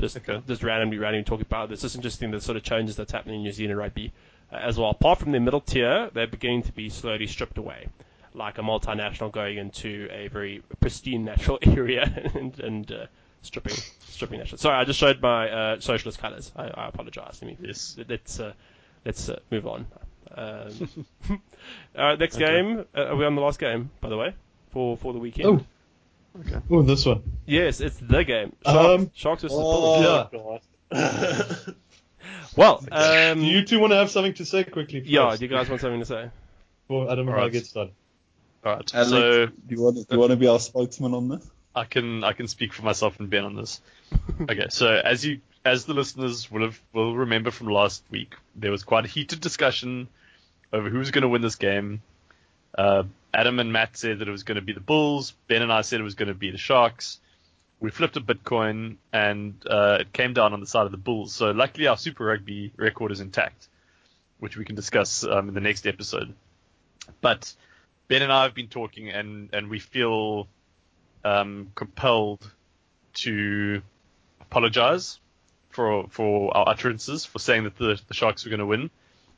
just 0.00 0.16
Okay. 0.16 0.40
just 0.46 0.62
randomly 0.62 0.98
randomly 0.98 1.24
talking 1.24 1.46
about 1.46 1.68
this. 1.68 1.84
It's 1.84 1.94
interesting 1.94 2.30
the 2.30 2.40
sort 2.40 2.56
of 2.56 2.62
changes 2.62 2.96
that's 2.96 3.12
happening 3.12 3.36
in 3.36 3.42
New 3.42 3.52
Zealand 3.52 3.78
rugby 3.78 4.12
uh, 4.52 4.56
as 4.56 4.78
well. 4.78 4.90
Apart 4.90 5.18
from 5.20 5.32
the 5.32 5.40
middle 5.40 5.60
tier, 5.60 6.10
they're 6.12 6.26
beginning 6.26 6.62
to 6.64 6.72
be 6.72 6.88
slowly 6.90 7.26
stripped 7.26 7.58
away, 7.58 7.86
like 8.34 8.58
a 8.58 8.62
multinational 8.62 9.30
going 9.32 9.58
into 9.58 10.08
a 10.10 10.28
very 10.28 10.62
pristine 10.80 11.24
natural 11.24 11.58
area 11.62 12.30
and, 12.34 12.58
and 12.60 12.92
uh, 12.92 13.06
stripping 13.42 13.74
stripping 14.08 14.38
national. 14.40 14.58
Sorry, 14.58 14.76
I 14.76 14.84
just 14.84 14.98
showed 14.98 15.20
my 15.22 15.48
uh, 15.50 15.80
socialist 15.80 16.18
colours. 16.18 16.50
I, 16.56 16.64
I 16.68 16.88
apologise. 16.88 17.40
I 17.42 17.46
mean, 17.46 17.58
Yes. 17.60 17.96
let's 18.08 18.40
uh, 18.40 18.52
let's 19.04 19.28
uh, 19.28 19.38
move 19.50 19.66
on. 19.66 19.86
Um, 20.36 20.88
all 21.30 21.38
right, 21.96 22.18
next 22.18 22.36
game. 22.36 22.84
Uh, 22.96 23.00
are 23.06 23.16
we 23.16 23.24
on 23.24 23.34
the 23.36 23.40
last 23.42 23.58
game, 23.60 23.90
by 24.00 24.08
the 24.08 24.16
way, 24.16 24.34
for 24.70 24.96
for 24.96 25.12
the 25.12 25.18
weekend? 25.20 25.46
Oh. 25.60 25.64
Oh, 26.70 26.82
this 26.82 27.06
one. 27.06 27.22
Yes, 27.46 27.80
it's 27.80 27.96
the 27.98 28.24
game. 28.24 28.54
Um, 28.64 29.10
Sharks, 29.14 29.18
Sharks 29.18 29.42
versus 29.42 29.56
oh, 29.60 30.28
Bulls. 30.30 30.60
yeah. 30.90 31.72
Well, 32.56 32.84
um, 32.92 33.40
Do 33.40 33.46
you 33.46 33.64
two 33.64 33.80
want 33.80 33.92
to 33.92 33.96
have 33.96 34.10
something 34.10 34.34
to 34.34 34.44
say 34.44 34.64
quickly? 34.64 35.00
First 35.00 35.10
yeah. 35.10 35.36
Do 35.36 35.44
you 35.44 35.48
guys 35.48 35.68
want 35.68 35.80
something 35.80 36.00
to 36.00 36.06
say? 36.06 36.30
Before 36.86 37.10
Adam 37.10 37.28
and 37.28 37.30
I 37.30 37.38
Alright. 37.38 37.52
get 37.52 37.66
started. 37.66 37.94
All 38.64 38.76
right. 38.76 38.94
Alex, 38.94 39.10
So 39.10 39.46
do 39.46 39.52
you 39.68 39.82
want 39.82 39.96
do 39.96 40.04
you 40.10 40.18
want 40.18 40.30
to 40.30 40.36
be 40.36 40.48
our 40.48 40.60
spokesman 40.60 41.14
on 41.14 41.28
this? 41.28 41.50
I 41.74 41.84
can 41.84 42.22
I 42.24 42.32
can 42.32 42.46
speak 42.48 42.72
for 42.72 42.82
myself 42.82 43.18
and 43.18 43.28
Ben 43.28 43.44
on 43.44 43.56
this. 43.56 43.80
okay, 44.40 44.66
so 44.70 44.88
as 44.88 45.24
you 45.24 45.40
as 45.64 45.86
the 45.86 45.94
listeners 45.94 46.50
will 46.50 46.62
have 46.62 46.80
will 46.92 47.16
remember 47.16 47.50
from 47.50 47.68
last 47.68 48.04
week, 48.10 48.34
there 48.54 48.70
was 48.70 48.84
quite 48.84 49.04
a 49.04 49.08
heated 49.08 49.40
discussion 49.40 50.08
over 50.72 50.88
who's 50.88 51.10
going 51.10 51.22
to 51.22 51.28
win 51.28 51.42
this 51.42 51.56
game. 51.56 52.02
Uh, 52.76 53.04
Adam 53.34 53.58
and 53.58 53.72
Matt 53.72 53.96
said 53.96 54.20
that 54.20 54.28
it 54.28 54.30
was 54.30 54.44
going 54.44 54.56
to 54.56 54.62
be 54.62 54.72
the 54.72 54.80
Bulls. 54.80 55.32
Ben 55.48 55.62
and 55.62 55.72
I 55.72 55.80
said 55.80 56.00
it 56.00 56.04
was 56.04 56.14
going 56.14 56.28
to 56.28 56.34
be 56.34 56.50
the 56.50 56.58
Sharks. 56.58 57.18
We 57.80 57.90
flipped 57.90 58.16
a 58.16 58.20
Bitcoin 58.20 58.96
and 59.12 59.54
uh, 59.68 59.98
it 60.00 60.12
came 60.12 60.32
down 60.32 60.52
on 60.52 60.60
the 60.60 60.66
side 60.66 60.86
of 60.86 60.92
the 60.92 60.96
Bulls. 60.96 61.34
So 61.34 61.50
luckily 61.50 61.88
our 61.88 61.96
Super 61.96 62.24
Rugby 62.24 62.72
record 62.76 63.10
is 63.10 63.20
intact, 63.20 63.68
which 64.38 64.56
we 64.56 64.64
can 64.64 64.76
discuss 64.76 65.24
um, 65.24 65.48
in 65.48 65.54
the 65.54 65.60
next 65.60 65.86
episode. 65.86 66.32
But 67.20 67.52
Ben 68.08 68.22
and 68.22 68.32
I 68.32 68.44
have 68.44 68.54
been 68.54 68.68
talking 68.68 69.10
and, 69.10 69.50
and 69.52 69.68
we 69.68 69.80
feel 69.80 70.46
um, 71.24 71.72
compelled 71.74 72.48
to 73.14 73.82
apologize 74.40 75.18
for 75.70 76.06
for 76.08 76.56
our 76.56 76.68
utterances 76.68 77.24
for 77.24 77.40
saying 77.40 77.64
that 77.64 77.76
the, 77.76 78.00
the 78.06 78.14
Sharks 78.14 78.44
were 78.44 78.50
going 78.50 78.60
to 78.60 78.66
win, 78.66 78.90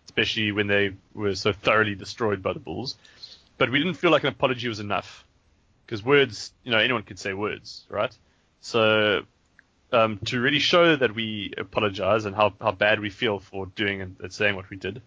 especially 0.04 0.52
when 0.52 0.66
they 0.66 0.92
were 1.14 1.34
so 1.34 1.52
thoroughly 1.52 1.94
destroyed 1.94 2.42
by 2.42 2.52
the 2.52 2.60
Bulls. 2.60 2.96
But 3.58 3.70
we 3.70 3.78
didn't 3.78 3.94
feel 3.94 4.10
like 4.10 4.22
an 4.24 4.28
apology 4.28 4.68
was 4.68 4.80
enough 4.80 5.24
because 5.84 6.04
words, 6.04 6.52
you 6.62 6.70
know, 6.70 6.78
anyone 6.78 7.02
could 7.02 7.18
say 7.18 7.32
words, 7.32 7.86
right? 7.88 8.16
So 8.60 9.22
um, 9.92 10.18
to 10.26 10.40
really 10.40 10.58
show 10.58 10.96
that 10.96 11.14
we 11.14 11.54
apologize 11.56 12.24
and 12.24 12.34
how, 12.34 12.54
how 12.60 12.72
bad 12.72 13.00
we 13.00 13.10
feel 13.10 13.38
for 13.38 13.66
doing 13.66 14.02
and, 14.02 14.16
and 14.20 14.32
saying 14.32 14.56
what 14.56 14.68
we 14.68 14.76
did, 14.76 15.00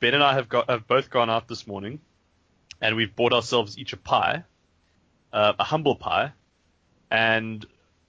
Ben 0.00 0.14
and 0.14 0.22
I 0.22 0.34
have 0.34 0.48
got 0.48 0.70
have 0.70 0.86
both 0.86 1.10
gone 1.10 1.30
out 1.30 1.48
this 1.48 1.66
morning, 1.66 2.00
and 2.80 2.96
we've 2.96 3.14
bought 3.16 3.32
ourselves 3.32 3.78
each 3.78 3.94
a 3.94 3.96
pie 3.96 4.44
uh, 5.36 5.52
a 5.58 5.64
humble 5.64 5.96
pie, 5.96 6.32
and 7.10 7.64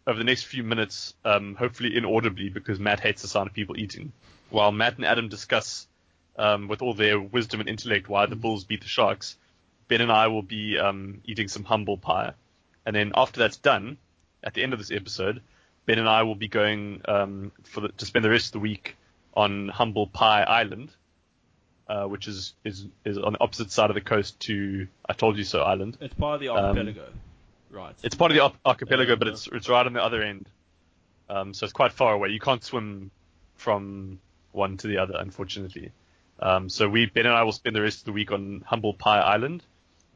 over 0.07 0.17
the 0.17 0.23
next 0.23 0.43
few 0.43 0.63
minutes, 0.63 1.13
um, 1.25 1.55
hopefully 1.55 1.95
inaudibly 1.95 2.49
because 2.49 2.79
Matt 2.79 3.01
hates 3.01 3.21
the 3.21 3.27
sound 3.27 3.47
of 3.49 3.53
people 3.53 3.77
eating, 3.77 4.13
while 4.49 4.71
Matt 4.71 4.95
and 4.95 5.05
Adam 5.05 5.27
discuss 5.27 5.87
um, 6.37 6.69
with 6.69 6.81
all 6.81 6.93
their 6.93 7.19
wisdom 7.19 7.59
and 7.59 7.67
intellect 7.67 8.07
why 8.07 8.25
the 8.25 8.37
Bulls 8.37 8.63
beat 8.63 8.81
the 8.81 8.87
Sharks, 8.87 9.35
Ben 9.87 10.01
and 10.01 10.11
I 10.11 10.27
will 10.27 10.41
be 10.41 10.77
um, 10.77 11.21
eating 11.25 11.47
some 11.47 11.63
humble 11.63 11.97
pie, 11.97 12.33
and 12.85 12.95
then 12.95 13.11
after 13.15 13.39
that's 13.39 13.57
done, 13.57 13.97
at 14.43 14.53
the 14.53 14.63
end 14.63 14.73
of 14.73 14.79
this 14.79 14.91
episode, 14.91 15.41
Ben 15.85 15.99
and 15.99 16.09
I 16.09 16.23
will 16.23 16.35
be 16.35 16.47
going 16.47 17.01
um, 17.07 17.51
for 17.63 17.81
the, 17.81 17.89
to 17.89 18.05
spend 18.05 18.25
the 18.25 18.29
rest 18.29 18.47
of 18.47 18.51
the 18.53 18.59
week 18.59 18.95
on 19.33 19.69
Humble 19.69 20.07
Pie 20.07 20.43
Island, 20.43 20.89
uh, 21.87 22.05
which 22.05 22.27
is, 22.27 22.53
is 22.65 22.85
is 23.05 23.17
on 23.17 23.33
the 23.33 23.39
opposite 23.41 23.71
side 23.71 23.89
of 23.89 23.93
the 23.95 24.01
coast 24.01 24.39
to 24.41 24.87
I 25.07 25.13
Told 25.13 25.37
You 25.37 25.43
So 25.43 25.61
Island. 25.61 25.97
It's 26.01 26.13
part 26.13 26.35
of 26.35 26.41
the 26.41 26.49
Um, 26.49 26.57
archipelago, 26.65 27.07
right? 27.71 27.95
It's 28.03 28.15
part 28.15 28.31
of 28.31 28.35
the 28.35 28.43
arch- 28.43 28.55
archipelago, 28.65 29.11
Yeah. 29.11 29.15
but 29.15 29.27
it's 29.29 29.47
it's 29.47 29.69
right 29.69 29.85
on 29.85 29.93
the 29.93 30.03
other 30.03 30.21
end. 30.21 30.49
Um, 31.29 31.53
so 31.53 31.65
it's 31.65 31.73
quite 31.73 31.91
far 31.93 32.13
away. 32.13 32.29
You 32.29 32.39
can't 32.39 32.63
swim 32.63 33.11
from 33.55 34.19
one 34.51 34.77
to 34.77 34.87
the 34.87 34.97
other, 34.97 35.15
unfortunately. 35.17 35.91
Um, 36.39 36.69
so 36.69 36.87
we 36.89 37.05
Ben 37.07 37.25
and 37.25 37.35
I 37.35 37.43
will 37.43 37.51
spend 37.51 37.75
the 37.75 37.81
rest 37.81 37.99
of 37.99 38.05
the 38.05 38.11
week 38.11 38.31
on 38.31 38.63
Humble 38.65 38.93
Pie 38.93 39.19
Island, 39.19 39.63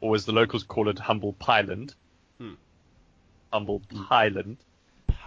or 0.02 0.16
as 0.16 0.26
the 0.26 0.32
locals 0.34 0.64
call 0.64 0.90
it, 0.90 1.00
Humble 1.00 1.34
Pieland. 1.40 1.94
Hmm. 2.38 2.54
Humble 3.54 3.82
Pieland. 3.90 4.58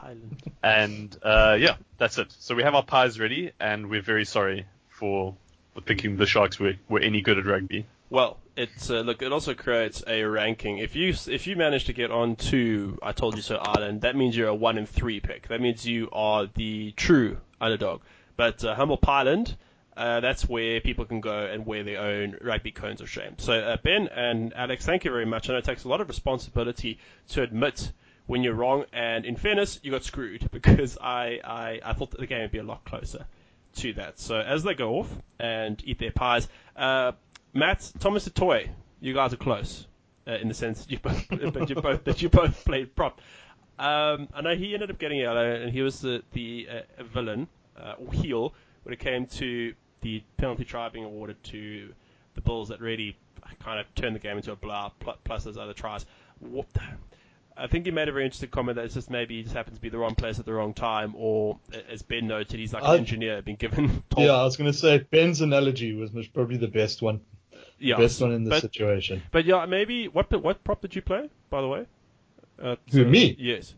Highland. 0.04 0.52
And 0.62 1.16
uh, 1.22 1.56
yeah, 1.58 1.76
that's 1.96 2.18
it. 2.18 2.34
So 2.38 2.54
we 2.54 2.62
have 2.62 2.74
our 2.74 2.82
pies 2.82 3.18
ready, 3.18 3.52
and 3.58 3.88
we're 3.88 4.02
very 4.02 4.24
sorry 4.24 4.66
for, 4.90 5.34
for 5.72 5.80
thinking 5.80 6.16
the 6.16 6.26
Sharks 6.26 6.58
were, 6.58 6.74
were 6.88 7.00
any 7.00 7.22
good 7.22 7.38
at 7.38 7.46
rugby. 7.46 7.86
Well, 8.10 8.38
it's 8.56 8.90
uh, 8.90 9.00
look. 9.00 9.22
It 9.22 9.32
also 9.32 9.54
creates 9.54 10.04
a 10.06 10.22
ranking. 10.24 10.78
If 10.78 10.94
you 10.94 11.14
if 11.26 11.46
you 11.46 11.56
manage 11.56 11.86
to 11.86 11.92
get 11.92 12.10
on 12.10 12.36
to 12.36 12.98
I 13.02 13.12
told 13.12 13.34
you 13.34 13.42
so 13.42 13.56
Ireland, 13.56 14.02
that 14.02 14.14
means 14.14 14.36
you're 14.36 14.48
a 14.48 14.54
one 14.54 14.78
in 14.78 14.86
three 14.86 15.20
pick. 15.20 15.48
That 15.48 15.60
means 15.60 15.86
you 15.86 16.08
are 16.12 16.46
the 16.54 16.92
true 16.92 17.38
underdog. 17.60 18.02
But 18.36 18.62
uh, 18.62 18.74
Humble 18.74 18.98
Pyland, 18.98 19.56
uh, 19.96 20.20
that's 20.20 20.48
where 20.48 20.80
people 20.80 21.04
can 21.04 21.20
go 21.20 21.46
and 21.46 21.66
wear 21.66 21.84
their 21.84 22.00
own 22.00 22.36
rugby 22.40 22.72
cones 22.72 23.00
of 23.00 23.08
shame. 23.08 23.34
So 23.38 23.52
uh, 23.52 23.76
Ben 23.82 24.08
and 24.08 24.52
Alex, 24.54 24.84
thank 24.84 25.04
you 25.04 25.10
very 25.10 25.26
much. 25.26 25.48
I 25.48 25.52
know 25.52 25.58
it 25.58 25.64
takes 25.64 25.84
a 25.84 25.88
lot 25.88 26.00
of 26.00 26.08
responsibility 26.08 26.98
to 27.28 27.42
admit 27.42 27.92
when 28.26 28.42
you're 28.42 28.54
wrong. 28.54 28.84
And 28.92 29.24
in 29.24 29.36
fairness, 29.36 29.78
you 29.82 29.90
got 29.90 30.04
screwed 30.04 30.48
because 30.52 30.98
I 31.00 31.40
I, 31.44 31.80
I 31.84 31.92
thought 31.92 32.10
the 32.10 32.26
game 32.26 32.42
would 32.42 32.52
be 32.52 32.58
a 32.58 32.64
lot 32.64 32.84
closer 32.84 33.26
to 33.76 33.92
that. 33.94 34.18
So 34.18 34.36
as 34.36 34.62
they 34.62 34.74
go 34.74 34.98
off 34.98 35.10
and 35.38 35.80
eat 35.84 35.98
their 35.98 36.12
pies, 36.12 36.48
uh, 36.76 37.12
Matt, 37.52 37.92
Thomas 38.00 38.24
du 38.24 38.30
Toit, 38.30 38.68
you 39.00 39.14
guys 39.14 39.32
are 39.32 39.36
close 39.36 39.86
uh, 40.26 40.32
in 40.32 40.48
the 40.48 40.54
sense 40.54 40.84
that 40.84 40.90
you 40.90 40.98
both, 40.98 41.26
but 41.52 41.68
you 41.68 41.76
both 41.76 42.04
that 42.04 42.22
you 42.22 42.28
both 42.28 42.64
played 42.64 42.94
prop. 42.94 43.20
Um, 43.78 44.28
I 44.34 44.40
know 44.40 44.54
he 44.54 44.74
ended 44.74 44.90
up 44.90 44.98
getting 44.98 45.18
yellow, 45.18 45.54
and 45.54 45.70
he 45.72 45.82
was 45.82 46.00
the 46.00 46.22
the 46.32 46.68
uh, 46.70 47.02
villain 47.04 47.48
uh, 47.76 47.94
or 47.98 48.12
heel 48.12 48.54
when 48.84 48.92
it 48.92 48.98
came 49.00 49.26
to 49.26 49.74
the 50.04 50.22
penalty 50.36 50.64
try 50.64 50.88
being 50.90 51.04
awarded 51.06 51.42
to 51.44 51.92
the 52.34 52.40
Bulls 52.42 52.68
that 52.68 52.80
really 52.80 53.16
kind 53.58 53.80
of 53.80 53.86
turned 53.94 54.14
the 54.14 54.20
game 54.20 54.36
into 54.36 54.52
a 54.52 54.56
blowout. 54.56 54.92
Plus 55.24 55.44
those 55.44 55.56
other 55.56 55.72
tries. 55.72 56.04
What, 56.40 56.66
I 57.56 57.66
think 57.68 57.86
he 57.86 57.90
made 57.90 58.08
a 58.08 58.12
very 58.12 58.24
interesting 58.24 58.50
comment 58.50 58.76
that 58.76 58.84
it's 58.84 58.94
just 58.94 59.10
maybe 59.10 59.36
he 59.38 59.42
just 59.44 59.54
happens 59.54 59.76
to 59.78 59.80
be 59.82 59.88
the 59.88 59.96
wrong 59.98 60.14
place 60.14 60.38
at 60.38 60.44
the 60.44 60.52
wrong 60.52 60.74
time, 60.74 61.14
or 61.16 61.58
as 61.90 62.02
Ben 62.02 62.26
noted, 62.26 62.60
he's 62.60 62.72
like 62.74 62.82
I- 62.84 62.94
an 62.94 63.00
engineer 63.00 63.40
being 63.42 63.56
given. 63.56 63.88
Told, 64.10 64.26
Yeah, 64.26 64.32
I 64.34 64.44
was 64.44 64.56
going 64.56 64.70
to 64.70 64.76
say 64.78 64.98
Ben's 65.10 65.40
analogy 65.40 65.94
was, 65.94 66.10
probably 66.28 66.56
the 66.58 66.68
best 66.68 67.00
one. 67.00 67.20
yeah. 67.78 67.96
Best 67.96 68.20
one 68.20 68.32
in 68.32 68.44
the 68.44 68.60
situation. 68.60 69.22
But 69.32 69.46
yeah, 69.46 69.64
maybe 69.66 70.08
what 70.08 70.30
what 70.42 70.62
prop 70.64 70.80
did 70.82 70.94
you 70.94 71.02
play, 71.02 71.30
by 71.50 71.60
the 71.62 71.68
way? 71.68 71.86
Uh, 72.62 72.76
Who, 72.92 73.04
me? 73.06 73.34
Yes. 73.38 73.74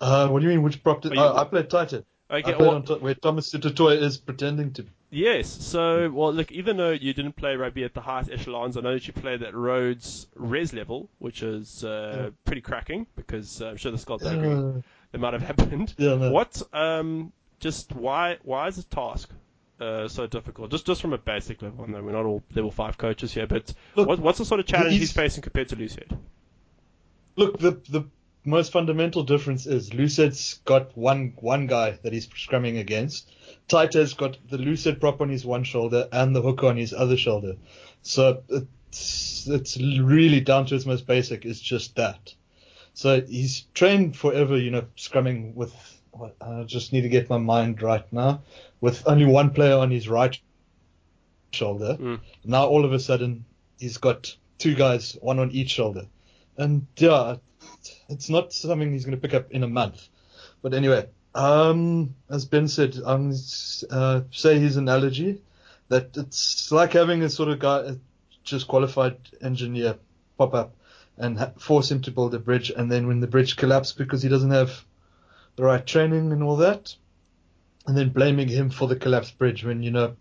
Uh, 0.00 0.28
what 0.28 0.40
do 0.40 0.46
you 0.46 0.50
mean? 0.50 0.62
Which 0.62 0.82
prop 0.82 1.02
did 1.02 1.12
you- 1.14 1.20
uh, 1.20 1.40
I 1.40 1.44
played 1.44 1.68
tighthead. 1.68 2.04
Okay. 2.30 2.54
Well, 2.56 2.80
top, 2.82 3.00
where 3.00 3.14
Thomas 3.14 3.50
du 3.50 3.58
Toit 3.70 4.00
is 4.00 4.16
pretending 4.18 4.72
to. 4.74 4.84
yes. 5.10 5.48
So, 5.48 6.08
well, 6.10 6.32
look, 6.32 6.52
even 6.52 6.76
though 6.76 6.90
you 6.92 7.12
didn't 7.12 7.32
play 7.34 7.56
rugby 7.56 7.82
at 7.82 7.92
the 7.94 8.00
highest 8.00 8.30
echelons, 8.30 8.76
I 8.76 8.82
know 8.82 8.92
that 8.92 9.06
you 9.06 9.12
played 9.12 9.42
at 9.42 9.54
Rhodes 9.54 10.28
res 10.36 10.72
level, 10.72 11.08
which 11.18 11.42
is 11.42 11.82
uh, 11.84 12.30
pretty 12.44 12.60
cracking 12.60 13.06
because 13.16 13.60
uh, 13.60 13.66
I'm 13.70 13.76
sure 13.76 13.90
the 13.90 13.98
Scots 13.98 14.22
don't 14.22 14.44
agree. 14.44 14.82
That 15.12 15.18
might 15.18 15.32
have 15.32 15.42
happened. 15.52 15.92
yeah, 15.98 16.14
no. 16.14 16.30
What? 16.30 16.62
Um, 16.72 17.32
just 17.58 17.92
why? 17.92 18.38
Why 18.44 18.68
is 18.68 18.76
this 18.76 18.84
task 18.84 19.28
uh, 19.80 20.06
so 20.06 20.28
difficult? 20.28 20.70
Just 20.70 20.86
just 20.86 21.00
from 21.00 21.12
a 21.12 21.18
basic 21.18 21.60
level. 21.62 21.84
I 21.84 21.90
know 21.90 22.00
we're 22.02 22.12
not 22.12 22.26
all 22.26 22.44
level 22.54 22.70
five 22.70 22.96
coaches 22.96 23.34
here, 23.34 23.48
but 23.48 23.74
Look, 23.96 24.06
what, 24.06 24.18
what's 24.20 24.38
the 24.38 24.44
sort 24.44 24.60
of 24.60 24.66
challenge 24.66 24.92
he's 24.92 25.00
he's- 25.00 25.12
facing 25.12 25.42
compared 25.42 25.68
to 25.70 25.76
Loosehead? 25.76 26.16
Look, 27.36 27.58
the 27.58 27.72
the 27.88 28.04
most 28.44 28.72
fundamental 28.72 29.22
difference 29.22 29.66
is 29.66 29.90
Loosehead's 29.90 30.60
got 30.64 30.96
one 30.96 31.34
one 31.36 31.66
guy 31.66 31.98
that 32.02 32.12
he's 32.12 32.26
scrumming 32.28 32.78
against. 32.78 33.30
Tighthead's 33.68 34.14
got 34.14 34.38
the 34.48 34.56
loosehead 34.56 35.00
prop 35.00 35.20
on 35.20 35.28
his 35.28 35.44
one 35.44 35.64
shoulder 35.64 36.08
and 36.12 36.34
the 36.34 36.42
hook 36.42 36.64
on 36.64 36.76
his 36.76 36.92
other 36.92 37.16
shoulder. 37.16 37.56
So 38.02 38.42
it's 38.48 39.46
it's 39.46 39.76
really 39.78 40.40
down 40.40 40.66
to 40.66 40.74
its 40.74 40.86
most 40.86 41.06
basic. 41.06 41.44
It's 41.44 41.60
just 41.60 41.96
that. 41.96 42.34
So 42.94 43.20
he's 43.20 43.66
trained 43.74 44.16
forever, 44.16 44.56
you 44.56 44.70
know, 44.70 44.86
scrumming 44.96 45.54
with. 45.54 45.74
I 46.40 46.64
just 46.64 46.92
need 46.92 47.02
to 47.02 47.08
get 47.08 47.30
my 47.30 47.38
mind 47.38 47.82
right 47.82 48.10
now. 48.12 48.42
With 48.80 49.06
only 49.06 49.26
one 49.26 49.50
player 49.50 49.76
on 49.76 49.90
his 49.90 50.08
right 50.08 50.38
shoulder. 51.52 51.96
Mm. 52.00 52.20
Now 52.44 52.66
all 52.66 52.84
of 52.84 52.92
a 52.92 52.98
sudden 52.98 53.44
he's 53.78 53.98
got 53.98 54.34
two 54.58 54.74
guys, 54.74 55.16
one 55.20 55.38
on 55.38 55.50
each 55.52 55.70
shoulder. 55.70 56.06
And 56.56 56.86
yeah, 56.96 57.36
it's 58.10 58.28
not 58.28 58.52
something 58.52 58.92
he's 58.92 59.04
going 59.04 59.16
to 59.16 59.20
pick 59.20 59.34
up 59.34 59.50
in 59.52 59.62
a 59.62 59.68
month. 59.68 60.08
But 60.62 60.74
anyway, 60.74 61.08
um, 61.34 62.14
as 62.28 62.44
Ben 62.44 62.68
said, 62.68 62.96
I'm 63.04 63.32
uh, 63.90 64.22
say 64.30 64.58
his 64.58 64.76
analogy 64.76 65.42
that 65.88 66.16
it's 66.16 66.70
like 66.70 66.92
having 66.92 67.22
a 67.22 67.30
sort 67.30 67.48
of 67.48 67.58
guy, 67.58 67.78
a 67.80 67.96
just 68.44 68.68
qualified 68.68 69.16
engineer, 69.40 69.96
pop 70.38 70.54
up 70.54 70.74
and 71.18 71.38
ha- 71.38 71.52
force 71.58 71.90
him 71.90 72.00
to 72.02 72.10
build 72.10 72.34
a 72.34 72.38
bridge, 72.38 72.70
and 72.70 72.90
then 72.90 73.06
when 73.06 73.20
the 73.20 73.26
bridge 73.26 73.56
collapses 73.56 73.94
because 73.94 74.22
he 74.22 74.28
doesn't 74.28 74.50
have 74.50 74.84
the 75.56 75.62
right 75.62 75.86
training 75.86 76.32
and 76.32 76.42
all 76.42 76.56
that, 76.56 76.94
and 77.86 77.96
then 77.96 78.08
blaming 78.08 78.48
him 78.48 78.70
for 78.70 78.88
the 78.88 78.96
collapsed 78.96 79.38
bridge 79.38 79.64
when 79.64 79.82
you 79.82 79.90
know 79.90 80.16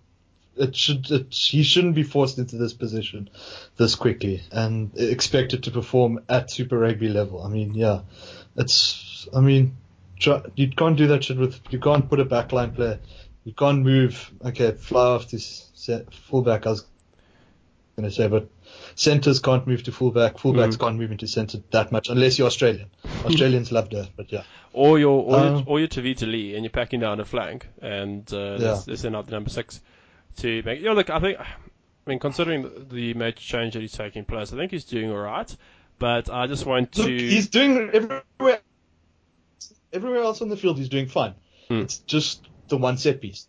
it 0.56 0.76
should 0.76 1.10
it, 1.12 1.34
he 1.34 1.64
shouldn't 1.64 1.96
be 1.96 2.04
forced 2.04 2.38
into 2.38 2.58
this 2.58 2.74
position 2.74 3.30
this 3.78 3.96
quickly 3.96 4.42
and 4.52 4.92
expected 4.98 5.64
to 5.64 5.72
perform 5.72 6.20
at 6.30 6.52
Super 6.52 6.78
Rugby 6.78 7.08
level. 7.10 7.42
I 7.44 7.50
mean, 7.50 7.74
yeah, 7.74 8.02
it's 8.58 9.28
I 9.34 9.40
mean, 9.42 9.76
try, 10.20 10.42
you 10.56 10.70
can't 10.70 10.98
do 10.98 11.08
that 11.08 11.24
shit 11.24 11.38
with 11.38 11.60
you 11.70 11.80
can't 11.80 12.10
put 12.10 12.20
a 12.20 12.26
backline 12.26 12.76
player. 12.76 13.00
You 13.46 13.54
can't 13.54 13.84
move. 13.84 14.32
Okay, 14.46 14.72
fly 14.74 15.06
off 15.06 15.28
to 15.30 15.40
se- 15.40 16.06
fullback. 16.12 16.68
I 16.68 16.72
was 16.72 16.86
going 17.96 18.08
to 18.10 18.16
say, 18.16 18.28
but 18.28 18.50
centers 18.96 19.40
can't 19.40 19.66
move 19.66 19.84
to 19.84 19.92
fullback. 19.92 20.36
Fullbacks 20.38 20.76
Mm. 20.76 20.80
can't 20.80 20.98
move 20.98 21.12
into 21.12 21.28
center 21.28 21.60
that 21.72 21.92
much 21.92 22.10
unless 22.10 22.38
you're 22.38 22.48
Australian. 22.48 22.90
Australians 23.26 23.72
love 23.72 23.90
that, 23.92 24.10
but 24.16 24.32
yeah. 24.32 24.44
Or 24.74 25.00
your 25.00 25.24
or, 25.24 25.38
your, 25.38 25.56
Um, 25.56 25.64
or 25.68 25.80
your 25.80 25.88
Tavita 25.88 26.30
Lee, 26.30 26.54
and 26.56 26.64
you're 26.64 26.70
packing 26.70 27.00
down 27.00 27.20
a 27.20 27.26
flank, 27.26 27.68
and 27.82 28.32
uh, 28.34 28.58
Yeah. 28.60 28.80
they 28.86 28.96
send 28.98 29.16
out 29.16 29.26
the 29.28 29.32
number 29.32 29.50
six 29.50 29.82
to 30.38 30.62
make. 30.64 30.80
You 30.80 30.86
know, 30.86 30.94
look, 30.94 31.10
I 31.10 31.20
think, 31.20 31.40
I 31.40 31.46
mean, 32.06 32.20
considering 32.20 32.88
the- 32.90 33.14
major 33.14 33.40
change 33.40 33.74
that 33.74 33.84
is 33.84 33.92
taking 33.92 34.26
place, 34.26 34.54
I 34.54 34.58
think 34.58 34.72
he's 34.72 34.86
doing 34.86 35.12
all 35.12 35.18
right. 35.18 35.56
But 35.98 36.30
I 36.30 36.48
just 36.48 36.66
want 36.66 36.98
Look, 36.98 37.08
to. 37.08 37.12
he's 37.18 37.50
doing 37.50 37.90
everywhere. 37.94 38.60
Everywhere 39.92 40.22
else 40.22 40.42
on 40.42 40.50
the 40.50 40.56
field, 40.58 40.78
he's 40.78 40.88
doing 40.90 41.08
fine. 41.08 41.34
Hmm. 41.68 41.80
It's 41.80 41.98
just 41.98 42.48
the 42.68 42.78
one 42.78 42.98
set 42.98 43.20
piece. 43.22 43.48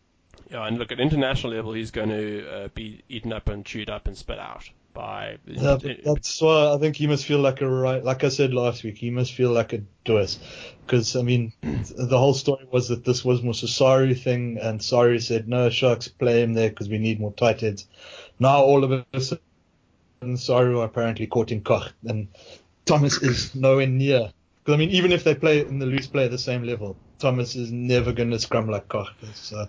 Yeah, 0.50 0.66
and 0.66 0.78
look 0.78 0.90
at 0.90 0.98
international 0.98 1.52
level, 1.54 1.74
he's 1.74 1.92
going 1.92 2.08
to 2.08 2.48
uh, 2.64 2.68
be 2.74 3.02
eaten 3.08 3.32
up 3.32 3.48
and 3.48 3.64
chewed 3.64 3.88
up 3.88 4.08
and 4.08 4.16
spit 4.16 4.38
out 4.38 4.68
by. 4.92 5.38
Yeah, 5.46 5.76
that's 6.04 6.40
why 6.40 6.74
I 6.74 6.78
think 6.78 6.96
he 6.96 7.06
must 7.06 7.24
feel 7.24 7.38
like 7.38 7.60
a 7.60 7.68
right. 7.68 8.02
Like 8.02 8.24
I 8.24 8.28
said 8.28 8.52
last 8.52 8.82
week, 8.84 8.98
he 8.98 9.10
must 9.10 9.32
feel 9.34 9.50
like 9.50 9.72
a 9.72 9.82
Duas, 10.04 10.38
because 10.86 11.16
I 11.16 11.22
mean, 11.22 11.52
the 11.62 12.18
whole 12.18 12.34
story 12.34 12.66
was 12.70 12.88
that 12.88 13.04
this 13.04 13.24
was 13.24 13.42
more 13.42 13.54
a 13.54 13.66
Rassie 13.66 14.14
thing, 14.14 14.58
and 14.58 14.80
Rassie 14.80 15.20
said 15.20 15.48
no, 15.48 15.70
Sharks 15.70 16.08
play 16.08 16.42
him 16.42 16.54
there 16.54 16.70
because 16.70 16.88
we 16.88 16.98
need 16.98 17.20
more 17.20 17.32
tight 17.32 17.60
heads. 17.60 17.86
Now 18.38 18.62
all 18.62 18.84
of 18.84 19.04
a 19.12 19.20
sudden, 19.20 20.36
Rassie 20.36 20.80
are 20.80 20.84
apparently 20.84 21.26
caught 21.26 21.52
in 21.52 21.62
Koch, 21.62 21.92
and 22.06 22.28
Thomas 22.84 23.22
is 23.22 23.54
nowhere 23.54 23.86
near. 23.86 24.32
Because 24.64 24.74
I 24.74 24.78
mean, 24.78 24.90
even 24.90 25.12
if 25.12 25.24
they 25.24 25.34
play 25.34 25.60
in 25.60 25.78
the 25.78 25.86
loose 25.86 26.06
play 26.06 26.24
at 26.24 26.30
the 26.30 26.38
same 26.38 26.64
level, 26.64 26.96
Thomas 27.20 27.54
is 27.54 27.70
never 27.70 28.12
going 28.12 28.30
to 28.30 28.38
scrum 28.38 28.68
like 28.68 28.88
Koch. 28.88 29.08
So 29.34 29.68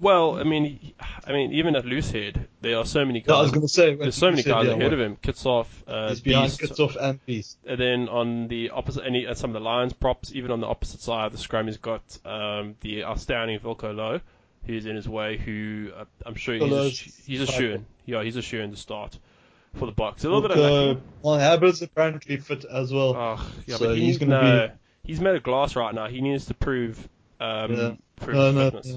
well, 0.00 0.38
I 0.38 0.42
mean, 0.44 0.92
I 1.24 1.32
mean, 1.32 1.52
even 1.52 1.76
at 1.76 1.84
Loosehead, 1.84 2.46
there 2.60 2.76
are 2.76 2.84
so 2.84 3.04
many 3.04 3.20
yeah, 3.26 3.34
I 3.34 3.36
guys. 3.36 3.42
was 3.44 3.50
going 3.52 3.62
to 3.66 3.68
say 3.68 3.94
there's 3.94 4.14
so 4.14 4.30
many 4.30 4.42
guys 4.42 4.66
ahead 4.68 4.92
of 4.92 5.00
him. 5.00 5.16
Kitshoff, 5.16 5.66
uh, 5.86 6.08
He's 6.10 6.20
behind 6.20 6.58
Beast, 6.58 6.72
Kitshoff 6.72 6.96
and 7.00 7.24
Beast. 7.24 7.58
And 7.66 7.80
then 7.80 8.08
on 8.08 8.48
the 8.48 8.70
opposite, 8.70 9.04
any 9.06 9.26
uh, 9.26 9.34
some 9.34 9.50
of 9.50 9.54
the 9.54 9.60
Lions 9.60 9.92
props, 9.92 10.32
even 10.34 10.50
on 10.50 10.60
the 10.60 10.66
opposite 10.66 11.00
side 11.00 11.26
of 11.26 11.32
the 11.32 11.38
scrum, 11.38 11.66
he's 11.66 11.76
got 11.78 12.02
um, 12.24 12.74
the 12.80 13.04
outstanding 13.04 13.58
Wilco 13.60 13.94
Louw, 13.94 14.20
who's 14.66 14.86
in 14.86 14.96
his 14.96 15.08
way. 15.08 15.38
Who 15.38 15.90
uh, 15.96 16.04
I'm 16.26 16.34
sure 16.34 16.54
he's 16.54 16.62
a, 16.62 16.66
Lowe's 16.66 16.98
he's 16.98 17.40
a 17.40 17.46
cycle. 17.46 17.60
shoe 17.60 17.72
in. 17.72 17.86
Yeah, 18.06 18.22
he's 18.22 18.36
a 18.36 18.42
shoe 18.42 18.60
in 18.60 18.70
to 18.72 18.76
start 18.76 19.18
for 19.74 19.86
the 19.86 19.92
Boks. 19.92 20.24
A 20.24 20.28
little 20.28 20.42
bit 20.42 20.50
Look, 20.50 20.58
unlucky. 20.58 20.98
uh, 20.98 21.02
well, 21.22 21.38
Haber's 21.38 21.82
apparently 21.82 22.38
fit 22.38 22.64
as 22.64 22.92
well. 22.92 23.14
Oh, 23.16 23.52
yeah, 23.66 23.76
so 23.76 23.86
but 23.86 23.96
he 23.96 24.04
he's 24.06 24.18
gonna 24.18 24.42
no, 24.42 24.70
he's 25.08 25.20
made 25.20 25.34
of 25.34 25.42
glass 25.42 25.74
right 25.74 25.92
now. 25.92 26.06
He 26.06 26.20
needs 26.20 26.46
to 26.46 26.54
prove 26.54 27.08
um, 27.40 27.72
Yeah. 27.74 27.94
prove 28.16 28.36
No, 28.36 28.46
his 28.46 28.54
no, 28.54 28.64
fitness. 28.66 28.86
yeah. 28.86 28.96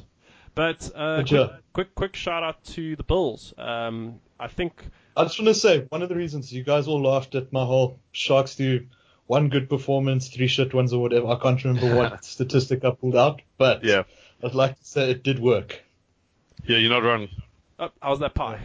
But, 0.53 0.91
uh, 0.93 1.23
quick, 1.25 1.49
quick 1.73 1.95
quick 1.95 2.15
shout 2.15 2.43
out 2.43 2.63
to 2.65 2.95
the 2.97 3.03
Bulls. 3.03 3.53
Um, 3.57 4.19
I 4.39 4.47
think 4.47 4.85
I 5.15 5.23
just 5.23 5.39
want 5.39 5.47
to 5.47 5.53
say 5.53 5.85
one 5.89 6.01
of 6.03 6.09
the 6.09 6.15
reasons 6.15 6.51
you 6.53 6.63
guys 6.63 6.87
all 6.87 7.01
laughed 7.01 7.33
at 7.35 7.51
my 7.53 7.63
whole 7.65 7.99
Sharks 8.11 8.55
do 8.55 8.85
one 9.27 9.47
good 9.49 9.69
performance, 9.69 10.27
three 10.27 10.47
shit 10.47 10.73
ones 10.73 10.91
or 10.93 11.01
whatever. 11.01 11.27
I 11.27 11.37
can't 11.39 11.63
remember 11.63 11.95
what 11.95 12.25
statistic 12.35 12.83
I 12.83 12.91
pulled 12.91 13.15
out, 13.15 13.41
but 13.57 13.83
Yeah. 13.85 14.03
I'd 14.43 14.53
like 14.53 14.77
to 14.77 14.85
say 14.85 15.09
it 15.11 15.23
did 15.23 15.39
work. 15.39 15.81
Yeah, 16.65 16.77
you're 16.77 16.89
not 16.91 17.03
wrong. 17.03 17.29
Oh, 17.79 17.89
how's 18.01 18.19
that 18.19 18.33
pie? 18.35 18.59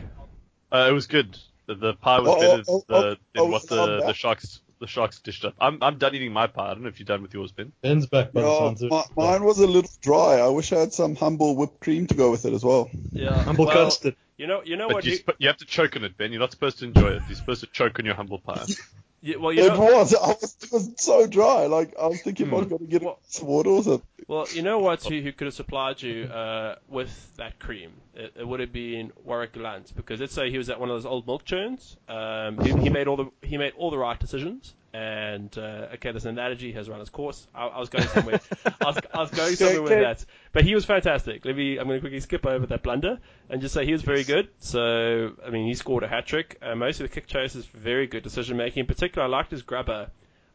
Uh, 0.73 0.87
it 0.89 0.93
was 0.93 1.07
good. 1.07 1.39
The, 1.67 1.75
the 1.77 1.95
pie 1.95 2.21
was 2.21 2.31
Oh, 2.31 2.41
better 2.41 2.53
oh, 2.53 2.57
than, 2.57 2.65
oh, 2.69 2.85
the, 2.89 2.97
oh, 2.97 3.17
than 3.45 3.51
what 3.53 3.65
oh, 3.71 3.83
I'm 3.95 4.01
the, 4.01 4.07
the 4.07 4.13
sharks 4.15 4.61
the 4.81 4.87
sharks 4.87 5.21
dished 5.21 5.45
up. 5.45 5.55
I'm 5.61 5.83
I'm 5.83 5.99
done 5.99 6.15
eating 6.15 6.33
my 6.33 6.47
pie. 6.47 6.71
I 6.71 6.75
don't 6.75 6.83
know 6.83 6.89
if 6.89 6.99
you're 6.99 7.07
done 7.07 7.23
with 7.23 7.35
yours, 7.35 7.53
Ben. 7.53 7.73
Ben's 7.83 8.07
back 8.07 8.33
by 8.33 8.43
the 8.43 8.49
Yeah, 8.49 8.59
sounds 8.59 8.83
of 8.83 8.93
mine 9.17 9.45
was 9.45 9.59
a 9.59 9.67
little 9.67 9.91
dry. 10.03 10.39
I 10.41 10.49
wish 10.49 10.73
I 10.73 10.81
had 10.81 10.93
some 10.93 11.15
humble 11.15 11.57
whipped 11.57 11.81
cream 11.81 12.07
to 12.09 12.15
go 12.15 12.31
with 12.31 12.45
it 12.45 12.53
as 12.53 12.65
well. 12.65 12.91
Yeah. 13.13 13.43
Humble 13.43 13.67
well, 13.67 13.85
custard. 13.85 14.17
You 14.39 14.47
know, 14.47 14.63
you 14.65 14.77
know 14.77 14.89
But 14.89 14.95
what? 14.97 15.05
you, 15.05 15.13
You, 15.13 15.17
sp- 15.25 15.39
you 15.39 15.49
have 15.49 15.57
to 15.59 15.65
choke 15.65 15.97
on 15.97 16.05
it, 16.05 16.17
Ben. 16.19 16.31
You're 16.31 16.41
not 16.41 16.51
supposed 16.51 16.79
to 16.81 16.85
enjoy 16.85 17.09
it. 17.09 17.23
You're 17.29 17.37
supposed 17.37 17.61
to 17.63 17.67
choke 17.69 17.99
on 17.99 18.05
your 18.05 18.15
humble 18.15 18.39
pie. 18.39 18.65
you, 19.23 19.41
well, 19.41 19.53
you 19.53 19.65
it 19.65 19.69
know, 19.73 19.81
was. 19.81 20.15
I 20.15 20.27
was. 20.29 20.57
It 20.63 20.73
was 20.73 20.91
so 20.99 21.27
dry. 21.27 21.67
Like 21.67 21.95
I 22.01 22.07
was 22.07 22.21
thinking, 22.23 22.49
Hmm. 22.49 22.55
I 22.55 22.59
was 22.59 22.67
going 22.67 22.81
to 22.81 22.87
get 22.87 23.03
Well- 23.03 23.19
some 23.29 23.49
water 23.49 23.71
or 23.71 23.83
something. 23.83 24.03
well, 24.29 24.47
you 24.53 24.61
know 24.63 24.79
what? 24.79 25.03
Who, 25.05 25.21
who 25.21 25.33
could 25.33 25.47
have 25.47 25.55
supplied 25.55 26.03
you 26.03 26.25
uh, 26.25 26.77
with 26.89 27.11
that 27.37 27.59
cream? 27.59 27.93
It, 28.15 28.35
it 28.37 28.47
would 28.47 28.61
have 28.61 28.73
been 28.73 29.13
Warrick 29.25 29.53
Gelant, 29.55 29.95
because 29.97 30.21
let's 30.21 30.35
say 30.35 30.51
he 30.51 30.59
was 30.59 30.69
at 30.71 30.79
one 30.81 30.91
of 30.91 30.97
those 30.97 31.07
old 31.07 31.27
milk 31.27 31.45
churns. 31.45 31.97
Um, 32.09 32.59
he, 32.59 32.73
he 32.83 32.91
made 32.91 33.09
all 33.09 33.17
the 33.17 33.31
he 33.43 33.57
made 33.57 33.73
all 33.79 33.91
the 33.91 33.99
right 33.99 34.19
decisions. 34.19 34.75
And 34.97 35.57
uh, 35.59 35.89
okay, 35.95 36.13
this 36.13 36.25
analogy 36.25 36.73
has 36.73 36.89
run 36.89 37.01
its 37.03 37.11
course. 37.11 37.47
I, 37.55 37.67
I 37.67 37.79
was 37.81 37.91
going 37.91 38.07
somewhere. 38.09 38.41
I, 38.81 38.85
was, 38.87 38.99
I 39.13 39.19
was 39.19 39.31
going 39.31 39.55
somewhere 39.57 39.83
with 39.83 39.91
that. 39.91 40.25
But 40.53 40.65
he 40.65 40.75
was 40.75 40.87
fantastic. 40.87 41.45
Let 41.45 41.55
me. 41.55 41.77
I'm 41.77 41.87
going 41.87 41.99
to 41.99 42.01
quickly 42.01 42.21
skip 42.21 42.47
over 42.47 42.65
that 42.67 42.83
blunder 42.83 43.19
and 43.51 43.61
just 43.61 43.75
say 43.75 43.85
he 43.85 43.93
was 43.93 44.01
very 44.03 44.25
good. 44.25 44.49
So 44.61 45.33
I 45.47 45.51
mean, 45.51 45.67
he 45.67 45.75
scored 45.75 46.03
a 46.03 46.09
hat 46.09 46.25
trick. 46.27 46.59
Uh, 46.63 46.75
most 46.77 47.01
of 47.01 47.09
the 47.09 47.15
kick 47.15 47.27
chases, 47.27 47.67
very 47.67 48.07
good 48.07 48.23
decision 48.23 48.57
making. 48.57 48.81
In 48.81 48.87
particular, 48.87 49.27
I 49.27 49.29
liked 49.29 49.51
his 49.51 49.61
grubber. 49.63 50.09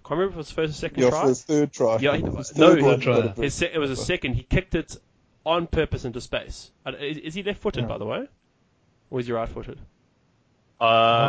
I 0.03 0.07
can't 0.07 0.19
remember 0.19 0.31
if 0.31 0.33
it 0.33 0.37
was 0.37 0.47
his 0.47 0.55
first 0.55 0.71
or 0.71 0.73
second 0.73 1.03
Yeah, 1.03 1.09
try. 1.11 1.21
for 1.21 1.27
his 1.27 1.43
third 1.43 1.71
try. 1.71 1.97
Yeah, 1.99 2.15
he- 2.17 2.23
His 2.23 2.57
no, 2.57 2.69
third 2.73 2.79
he- 2.99 3.03
try. 3.03 3.15
got 3.15 3.25
a 3.25 3.29
bit- 3.35 3.43
His 3.43 3.53
se- 3.53 3.71
it 3.73 3.77
was 3.77 3.91
a 3.91 3.95
second. 3.95 4.33
He 4.33 4.41
kicked 4.41 4.73
it 4.73 4.97
on 5.45 5.67
purpose 5.67 6.03
into 6.05 6.19
space. 6.19 6.71
Is, 6.99 7.17
is 7.17 7.33
he 7.35 7.43
left-footed, 7.43 7.83
Yeah. 7.83 7.87
by 7.87 7.97
the 7.99 8.05
way, 8.05 8.27
or 9.11 9.19
is 9.19 9.27
he 9.27 9.33
right-footed? 9.33 9.79
Uh, 10.79 10.83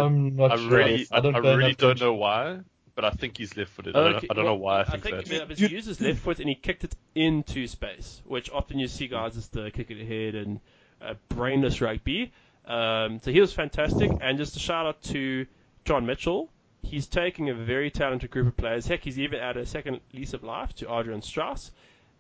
I'm 0.07 0.37
not 0.37 0.53
I 0.53 0.57
sure. 0.57 0.71
really, 0.71 1.07
I, 1.13 1.21
don't 1.21 1.35
I 1.35 1.39
really 1.41 1.75
don't 1.75 2.01
know 2.01 2.15
why, 2.15 2.61
but 2.95 3.05
I 3.05 3.11
think 3.11 3.39
he's 3.39 3.57
left-footed. 3.57 3.97
I 3.97 4.01
don't, 4.01 4.15
I 4.17 4.19
don't 4.35 4.37
well, 4.37 4.45
know 4.47 4.55
why 4.55 4.81
I 4.83 4.85
think, 4.85 5.07
I 5.07 5.23
think 5.23 5.49
that. 5.49 5.59
he 5.59 5.65
You- 5.67 5.77
used 5.77 5.89
his 5.89 6.01
left 6.01 6.19
foot 6.21 6.39
and 6.41 6.49
he 6.49 6.55
kicked 6.55 6.85
it 6.85 6.95
into 7.15 7.67
space, 7.67 8.21
which 8.27 8.51
often 8.51 8.79
you 8.79 8.89
see 8.89 9.09
guys 9.09 9.35
just 9.35 9.57
uh, 9.57 9.71
kick 9.71 9.91
it 9.91 10.01
ahead 10.01 10.35
and 10.35 10.61
uh, 11.01 11.15
brainless 11.29 11.81
rugby. 11.81 12.33
Um, 12.67 13.21
so 13.23 13.33
he 13.33 13.41
was 13.41 13.53
fantastic, 13.53 14.11
and 14.21 14.39
just 14.39 14.57
a 14.57 14.61
shout 14.61 14.87
out 14.87 15.03
to 15.05 15.47
John 15.85 16.07
Mitchell. 16.07 16.49
He's 16.83 17.07
taking 17.07 17.49
a 17.51 17.55
very 17.55 17.91
talented 17.91 18.31
group 18.31 18.47
of 18.49 18.57
players. 18.57 18.87
Heck, 18.87 19.03
he's 19.03 19.19
even 19.19 19.41
added 19.41 19.63
a 19.63 19.67
second 19.67 20.01
lease 20.13 20.33
of 20.35 20.43
life 20.45 20.73
to 20.77 20.93
Adrian 20.95 21.23
Strauss, 21.23 21.71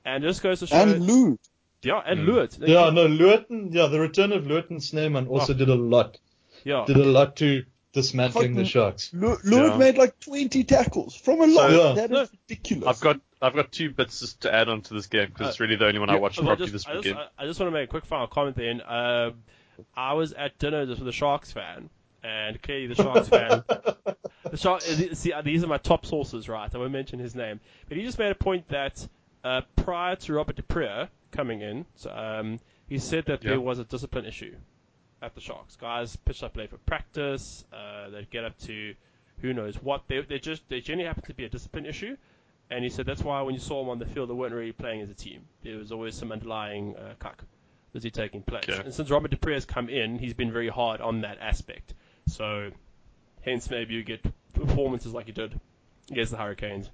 and 0.04 0.22
just 0.24 0.42
goes 0.42 0.60
to 0.60 0.66
show. 0.66 0.76
And 0.76 1.06
Lou. 1.06 1.38
yeah, 1.82 2.00
and 2.04 2.20
Mm. 2.20 2.26
Lewis. 2.26 2.58
Yeah, 2.60 2.90
no, 2.90 3.06
Luton, 3.06 3.70
yeah, 3.72 3.86
the 3.86 4.00
return 4.00 4.32
of 4.32 4.46
Luton 4.46 4.78
Sneeman 4.78 5.28
also 5.28 5.52
Oh. 5.52 5.56
did 5.56 5.68
a 5.68 5.74
lot. 5.74 6.18
yeah. 6.64 6.84
Did 6.86 6.96
a 6.96 7.04
lot 7.04 7.36
to 7.36 7.64
dismantling 7.92 8.54
the 8.54 8.64
Sharks. 8.64 9.10
Lou, 9.12 9.36
Lou 9.44 9.68
Yeah. 9.68 9.76
made 9.76 9.98
like 9.98 10.18
20 10.20 10.64
tackles 10.64 11.14
from 11.14 11.40
a 11.40 11.46
lot. 11.46 11.70
So- 11.70 11.94
that 11.94 12.10
No. 12.10 12.20
is 12.22 12.30
ridiculous. 12.32 12.88
I've 12.88 13.00
got, 13.00 13.20
I've 13.40 13.54
got 13.54 13.70
two 13.72 13.90
bits 13.90 14.20
just 14.20 14.42
to 14.42 14.54
add 14.54 14.68
on 14.68 14.80
to 14.82 14.94
this 14.94 15.06
game 15.06 15.28
because 15.28 15.48
it's 15.48 15.60
really 15.60 15.76
the 15.76 15.86
only 15.86 15.98
one 16.00 16.10
I 16.10 16.16
watched 16.18 16.38
properly 16.38 16.70
just- 16.70 16.72
this 16.72 16.86
I 16.86 16.92
just, 16.94 17.04
weekend. 17.06 17.28
I, 17.38 17.42
I 17.42 17.46
just 17.46 17.60
want 17.60 17.68
to 17.72 17.78
make 17.78 17.88
a 17.88 17.90
quick 17.90 18.06
final 18.06 18.26
comment 18.26 18.56
then. 18.56 18.80
Um 18.86 19.34
I 19.96 20.12
was 20.12 20.32
at 20.34 20.58
dinner 20.58 20.84
just 20.86 21.00
with 21.00 21.08
a 21.08 21.12
Sharks 21.12 21.50
fan, 21.50 21.88
and 22.22 22.60
clearly 22.62 22.88
the 22.88 22.94
Sharks 22.94 23.28
fan. 23.28 23.64
The 24.50 24.56
Shark, 24.58 24.82
uh, 24.82 25.14
see, 25.14 25.32
uh, 25.32 25.40
these 25.40 25.64
are 25.64 25.66
my 25.68 25.78
top 25.78 26.04
sources, 26.04 26.46
right? 26.48 26.68
I 26.74 26.76
won't 26.76 26.92
mention 26.92 27.18
his 27.18 27.34
name, 27.34 27.58
but 27.88 27.96
he 27.96 28.02
just 28.02 28.18
made 28.18 28.30
a 28.32 28.34
point 28.34 28.68
that 28.68 29.06
uh, 29.44 29.62
prior 29.76 30.14
to 30.16 30.32
Robert 30.34 30.56
du 30.56 30.62
Preez 30.62 31.08
coming 31.30 31.62
in, 31.62 31.86
so, 31.94 32.10
um, 32.10 32.60
he 32.86 32.98
said 32.98 33.24
that 33.26 33.42
Yeah. 33.42 33.50
there 33.50 33.60
was 33.60 33.78
a 33.78 33.84
discipline 33.84 34.26
issue 34.26 34.54
at 35.22 35.34
the 35.34 35.40
Sharks. 35.40 35.76
Guys 35.76 36.16
pitched 36.16 36.42
up 36.42 36.56
late 36.56 36.70
for 36.70 36.78
practice. 36.78 37.64
Uh, 37.72 38.10
they'd 38.10 38.30
get 38.30 38.44
up 38.44 38.58
to 38.60 38.94
who 39.40 39.54
knows 39.54 39.76
what. 39.82 40.02
They 40.08 40.20
they 40.20 40.38
just 40.38 40.68
they 40.68 40.80
generally 40.80 41.06
happen 41.06 41.24
to 41.24 41.34
be 41.34 41.44
a 41.44 41.48
discipline 41.48 41.86
issue. 41.86 42.16
And 42.70 42.82
he 42.84 42.90
said 42.90 43.06
that's 43.06 43.22
why 43.22 43.40
when 43.42 43.54
you 43.54 43.60
saw 43.60 43.80
them 43.82 43.90
on 43.90 43.98
the 43.98 44.06
field, 44.06 44.30
they 44.30 44.34
weren't 44.34 44.54
really 44.54 44.72
playing 44.72 45.02
as 45.02 45.10
a 45.10 45.14
team. 45.14 45.42
There 45.62 45.76
was 45.76 45.92
always 45.92 46.14
some 46.14 46.32
underlying 46.32 46.96
uh, 46.96 47.14
cuck 47.18 47.44
was 47.92 48.02
he 48.02 48.10
taking 48.10 48.42
place. 48.42 48.64
And 48.68 48.92
since 48.92 49.10
Robert 49.10 49.30
du 49.30 49.36
Preez 49.36 49.54
has 49.54 49.64
come 49.64 49.88
in, 49.88 50.18
he's 50.18 50.34
been 50.34 50.52
very 50.52 50.68
hard 50.68 51.00
on 51.00 51.22
that 51.22 51.38
aspect. 51.40 51.94
So, 52.26 52.70
hence 53.42 53.68
maybe 53.70 53.94
you 53.94 54.02
get 54.02 54.24
performances 54.54 55.12
like 55.12 55.26
you 55.26 55.34
did 55.34 55.58
against 56.10 56.32
the 56.32 56.38
Hurricanes, 56.38 56.90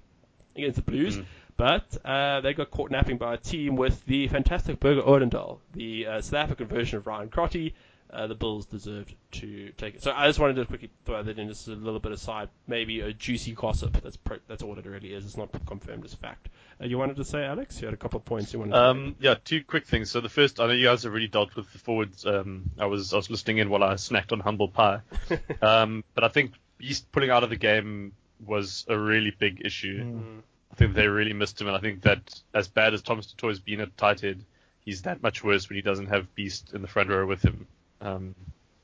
against 0.55 0.75
the 0.75 0.81
Blues. 0.81 1.17
Mm. 1.17 1.25
But 1.57 1.97
uh, 2.05 2.41
they 2.41 2.53
got 2.53 2.71
caught 2.71 2.89
napping 2.89 3.17
by 3.17 3.33
a 3.33 3.37
team 3.37 3.75
with 3.75 4.05
the 4.05 4.27
fantastic 4.29 4.79
Burger 4.79 5.01
Odendaal, 5.01 5.59
the 5.73 6.07
uh, 6.07 6.21
South 6.21 6.45
African 6.45 6.67
version 6.67 6.97
of 6.97 7.07
Ryan 7.07 7.29
Crotty. 7.29 7.75
Uh, 8.11 8.25
the 8.25 8.35
Bulls 8.35 8.65
deserved 8.65 9.13
to 9.31 9.71
take 9.77 9.95
it. 9.95 10.03
So 10.03 10.11
I 10.11 10.25
just 10.25 10.39
wanted 10.39 10.55
to 10.55 10.65
quickly 10.65 10.89
throw 11.05 11.21
that 11.21 11.37
in, 11.37 11.47
just 11.47 11.67
a 11.67 11.71
little 11.71 11.99
bit 11.99 12.11
aside, 12.11 12.49
maybe 12.67 13.01
a 13.01 13.13
juicy 13.13 13.53
gossip. 13.53 14.01
That's 14.01 14.17
pro- 14.17 14.39
that's 14.47 14.63
all 14.63 14.77
it 14.79 14.85
really 14.85 15.13
is. 15.13 15.25
It's 15.25 15.37
not 15.37 15.49
confirmed 15.67 16.05
as 16.05 16.15
fact. 16.15 16.49
Uh, 16.81 16.85
you 16.85 16.97
wanted 16.97 17.17
to 17.17 17.23
say, 17.23 17.45
Alex? 17.45 17.79
You 17.79 17.85
had 17.85 17.93
a 17.93 17.97
couple 17.97 18.17
of 18.17 18.25
points 18.25 18.51
you 18.51 18.59
wanted. 18.59 18.71
to 18.71 18.83
Um, 18.83 19.15
yeah, 19.19 19.35
two 19.43 19.63
quick 19.63 19.85
things. 19.85 20.09
So 20.09 20.21
the 20.21 20.29
first, 20.29 20.59
I 20.59 20.65
know 20.65 20.73
you 20.73 20.85
guys 20.85 21.03
have 21.03 21.13
really 21.13 21.27
dealt 21.27 21.55
with 21.55 21.71
the 21.71 21.77
forwards. 21.77 22.25
Um, 22.25 22.71
I 22.79 22.87
was 22.87 23.13
I 23.13 23.17
was 23.17 23.29
listening 23.29 23.59
in 23.59 23.69
while 23.69 23.83
I 23.83 23.93
snacked 23.93 24.31
on 24.31 24.39
humble 24.39 24.69
pie. 24.69 25.01
um, 25.61 26.03
but 26.15 26.23
I 26.23 26.29
think 26.29 26.53
Beast 26.79 27.11
pulling 27.11 27.29
out 27.29 27.43
of 27.43 27.51
the 27.51 27.57
game 27.57 28.13
was 28.43 28.85
a 28.87 28.97
really 28.97 29.35
big 29.37 29.61
issue. 29.63 30.03
Mm. 30.03 30.41
I 30.71 30.75
think 30.75 30.95
they 30.95 31.07
really 31.07 31.33
missed 31.33 31.61
him, 31.61 31.67
and 31.67 31.75
I 31.75 31.79
think 31.79 32.01
that 32.03 32.41
as 32.53 32.67
bad 32.67 32.93
as 32.93 33.01
Thomas 33.01 33.33
Toy's 33.33 33.59
been 33.59 33.81
at 33.81 33.97
tight 33.97 34.21
head, 34.21 34.43
he's 34.79 35.03
that 35.03 35.21
much 35.21 35.43
worse 35.43 35.69
when 35.69 35.75
he 35.75 35.81
doesn't 35.81 36.07
have 36.07 36.33
Beast 36.35 36.73
in 36.73 36.81
the 36.81 36.87
front 36.87 37.09
row 37.09 37.25
with 37.25 37.43
him. 37.43 37.67
Um, 38.01 38.35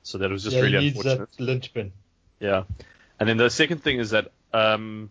so 0.03 0.18
that 0.20 0.30
was 0.30 0.43
just 0.43 0.55
yeah, 0.55 0.61
really 0.61 0.78
he 0.80 0.86
needs 0.86 0.97
unfortunate. 0.97 1.32
that 1.32 1.43
linchpin. 1.43 1.91
Yeah. 2.39 2.63
And 3.20 3.28
then 3.30 3.38
the 3.38 3.49
second 3.49 3.82
thing 3.84 3.99
is 3.99 4.11
that, 4.11 4.32
um, 4.53 5.09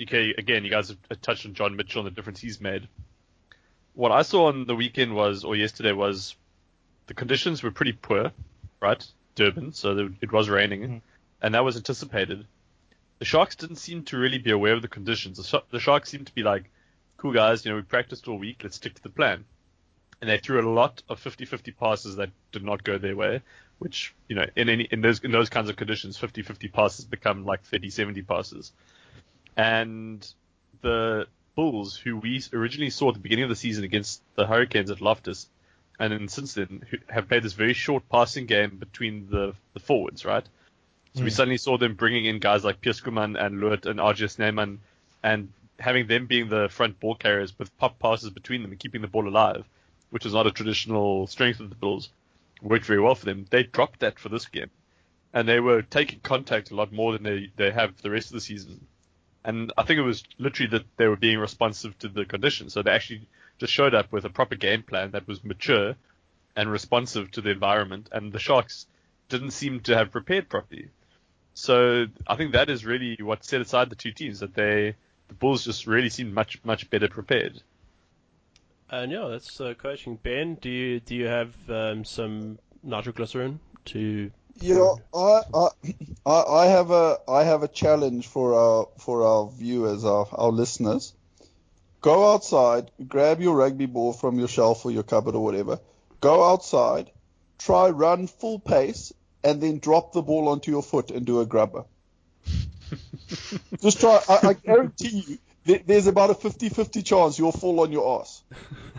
okay, 0.00 0.34
again, 0.36 0.64
you 0.64 0.70
guys 0.70 0.88
have 1.10 1.20
touched 1.20 1.46
on 1.46 1.54
John 1.54 1.76
Mitchell 1.76 2.00
and 2.00 2.10
the 2.10 2.14
difference 2.14 2.40
he's 2.40 2.60
made. 2.60 2.88
What 3.94 4.12
I 4.12 4.22
saw 4.22 4.46
on 4.48 4.66
the 4.66 4.74
weekend 4.76 5.14
was, 5.14 5.44
or 5.44 5.56
yesterday 5.56 5.92
was, 5.92 6.36
the 7.06 7.14
conditions 7.14 7.62
were 7.62 7.70
pretty 7.70 7.92
poor, 7.92 8.30
right? 8.80 9.04
Durban, 9.34 9.72
so 9.72 10.10
it 10.20 10.32
was 10.32 10.48
raining, 10.48 10.82
Mhm. 10.82 11.00
and 11.42 11.54
that 11.54 11.64
was 11.64 11.76
anticipated. 11.76 12.46
The 13.18 13.24
Sharks 13.24 13.56
didn't 13.56 13.76
seem 13.76 14.04
to 14.04 14.18
really 14.18 14.38
be 14.38 14.50
aware 14.50 14.74
of 14.74 14.82
the 14.82 14.88
conditions. 14.88 15.38
The, 15.38 15.44
Shark- 15.44 15.70
the 15.70 15.80
Sharks 15.80 16.10
seemed 16.10 16.26
to 16.26 16.34
be 16.34 16.42
like, 16.42 16.70
cool 17.16 17.32
guys, 17.32 17.64
you 17.64 17.70
know, 17.70 17.76
we 17.76 17.82
practiced 17.82 18.28
all 18.28 18.38
week, 18.38 18.60
let's 18.62 18.76
stick 18.76 18.94
to 18.94 19.02
the 19.02 19.08
plan. 19.08 19.44
And 20.20 20.30
they 20.30 20.38
threw 20.38 20.60
a 20.60 20.68
lot 20.68 21.02
of 21.08 21.22
50-50 21.22 21.76
passes 21.76 22.16
that 22.16 22.30
did 22.52 22.64
not 22.64 22.82
go 22.82 22.96
their 22.98 23.14
way, 23.14 23.42
which, 23.78 24.14
you 24.28 24.36
know, 24.36 24.46
in 24.56 24.68
any, 24.68 24.84
in 24.84 25.02
those, 25.02 25.20
in 25.20 25.30
those 25.30 25.50
kinds 25.50 25.68
of 25.68 25.76
conditions, 25.76 26.18
50-50 26.18 26.72
passes 26.72 27.04
become 27.04 27.44
like 27.44 27.62
30-70 27.64 28.26
passes. 28.26 28.72
And 29.56 30.26
the 30.82 31.26
Bulls, 31.54 31.96
who 31.96 32.16
we 32.16 32.42
originally 32.52 32.90
saw 32.90 33.08
at 33.08 33.14
the 33.14 33.20
beginning 33.20 33.44
of 33.44 33.48
the 33.50 33.56
season 33.56 33.84
against 33.84 34.22
the 34.36 34.46
Hurricanes 34.46 34.90
at 34.90 35.00
Loftus, 35.00 35.48
and 35.98 36.12
then 36.12 36.28
since 36.28 36.54
then 36.54 36.82
have 37.08 37.28
played 37.28 37.42
this 37.42 37.54
very 37.54 37.72
short 37.72 38.08
passing 38.10 38.44
game 38.46 38.76
between 38.76 39.28
the, 39.30 39.54
the 39.72 39.80
forwards, 39.80 40.24
right? 40.24 40.46
So 41.14 41.24
we 41.24 41.30
Mm. 41.30 41.32
suddenly 41.32 41.56
saw 41.56 41.78
them 41.78 41.94
bringing 41.94 42.26
in 42.26 42.38
guys 42.38 42.62
like 42.62 42.82
Pierre 42.82 42.92
Schoeman 42.92 43.42
and 43.42 43.58
Luert 43.58 43.86
and 43.86 43.98
RG 43.98 44.30
Snyman 44.30 44.80
and 45.22 45.50
having 45.78 46.06
them 46.06 46.26
being 46.26 46.50
the 46.50 46.68
front 46.68 47.00
ball 47.00 47.14
carriers 47.14 47.58
with 47.58 47.74
pop 47.78 47.98
passes 47.98 48.28
between 48.28 48.60
them 48.60 48.70
and 48.70 48.78
keeping 48.78 49.00
the 49.00 49.08
ball 49.08 49.26
alive, 49.26 49.64
which 50.10 50.26
is 50.26 50.32
not 50.32 50.46
a 50.46 50.52
traditional 50.52 51.26
strength 51.26 51.60
of 51.60 51.68
the 51.68 51.76
Bulls, 51.76 52.10
worked 52.62 52.86
very 52.86 53.00
well 53.00 53.14
for 53.14 53.26
them. 53.26 53.46
They 53.50 53.64
dropped 53.64 54.00
that 54.00 54.18
for 54.18 54.28
this 54.28 54.46
game. 54.46 54.70
And 55.32 55.48
they 55.48 55.60
were 55.60 55.82
taking 55.82 56.20
contact 56.20 56.70
a 56.70 56.74
lot 56.74 56.92
more 56.92 57.12
than 57.12 57.22
they, 57.22 57.50
they 57.56 57.70
have 57.70 58.00
the 58.00 58.10
rest 58.10 58.28
of 58.28 58.34
the 58.34 58.40
season. 58.40 58.86
And 59.44 59.72
I 59.76 59.82
think 59.82 59.98
it 59.98 60.02
was 60.02 60.24
literally 60.38 60.70
that 60.70 60.86
they 60.96 61.06
were 61.06 61.16
being 61.16 61.38
responsive 61.38 61.98
to 61.98 62.08
the 62.08 62.24
conditions. 62.24 62.72
So 62.72 62.82
they 62.82 62.90
actually 62.90 63.28
just 63.58 63.72
showed 63.72 63.94
up 63.94 64.10
with 64.10 64.24
a 64.24 64.30
proper 64.30 64.56
game 64.56 64.82
plan 64.82 65.10
that 65.12 65.28
was 65.28 65.44
mature 65.44 65.94
and 66.56 66.70
responsive 66.70 67.30
to 67.32 67.40
the 67.40 67.50
environment. 67.50 68.08
And 68.12 68.32
the 68.32 68.38
Sharks 68.38 68.86
didn't 69.28 69.50
seem 69.50 69.80
to 69.80 69.96
have 69.96 70.10
prepared 70.10 70.48
properly. 70.48 70.88
So 71.54 72.06
I 72.26 72.36
think 72.36 72.52
that 72.52 72.70
is 72.70 72.84
really 72.84 73.16
what 73.20 73.44
set 73.44 73.60
aside 73.60 73.90
the 73.90 73.96
two 73.96 74.12
teams. 74.12 74.40
That 74.40 74.54
they, 74.54 74.94
the 75.28 75.34
Bulls 75.34 75.64
just 75.64 75.86
really 75.86 76.10
seemed 76.10 76.34
much 76.34 76.62
much 76.64 76.90
better 76.90 77.08
prepared. 77.08 77.62
And 78.88 79.10
yeah, 79.10 79.28
that's 79.30 79.60
uh, 79.60 79.74
coaching. 79.74 80.16
Ben, 80.22 80.54
do 80.56 80.70
you 80.70 81.00
do 81.00 81.14
you 81.14 81.26
have 81.26 81.54
um, 81.68 82.04
some 82.04 82.58
nitroglycerin 82.84 83.58
to? 83.86 84.30
Yeah, 84.60 84.94
I, 85.12 85.40
I, 85.52 85.68
I 86.26 86.42
I 86.42 86.66
have 86.66 86.90
a 86.90 87.18
I 87.28 87.44
have 87.44 87.62
a 87.62 87.68
challenge 87.68 88.28
for 88.28 88.54
our 88.54 88.88
for 88.98 89.26
our 89.26 89.50
viewers, 89.50 90.04
our, 90.04 90.26
our 90.32 90.50
listeners. 90.50 91.12
Go 92.00 92.32
outside, 92.32 92.92
grab 93.08 93.40
your 93.40 93.56
rugby 93.56 93.86
ball 93.86 94.12
from 94.12 94.38
your 94.38 94.48
shelf 94.48 94.84
or 94.84 94.92
your 94.92 95.02
cupboard 95.02 95.34
or 95.34 95.42
whatever. 95.42 95.80
Go 96.20 96.44
outside, 96.44 97.10
try 97.58 97.90
run 97.90 98.28
full 98.28 98.60
pace, 98.60 99.12
and 99.42 99.60
then 99.60 99.80
drop 99.80 100.12
the 100.12 100.22
ball 100.22 100.48
onto 100.48 100.70
your 100.70 100.84
foot 100.84 101.10
and 101.10 101.26
do 101.26 101.40
a 101.40 101.46
grubber. 101.46 101.84
Just 103.80 103.98
try. 104.00 104.22
I, 104.28 104.48
I 104.48 104.52
guarantee 104.52 105.24
you, 105.26 105.38
there, 105.38 105.38
there's 105.66 106.06
about 106.06 106.30
a 106.30 106.34
50-50 106.34 107.04
chance 107.04 107.38
you'll 107.38 107.52
fall 107.52 107.80
on 107.80 107.92
your 107.92 108.20
ass. 108.20 108.42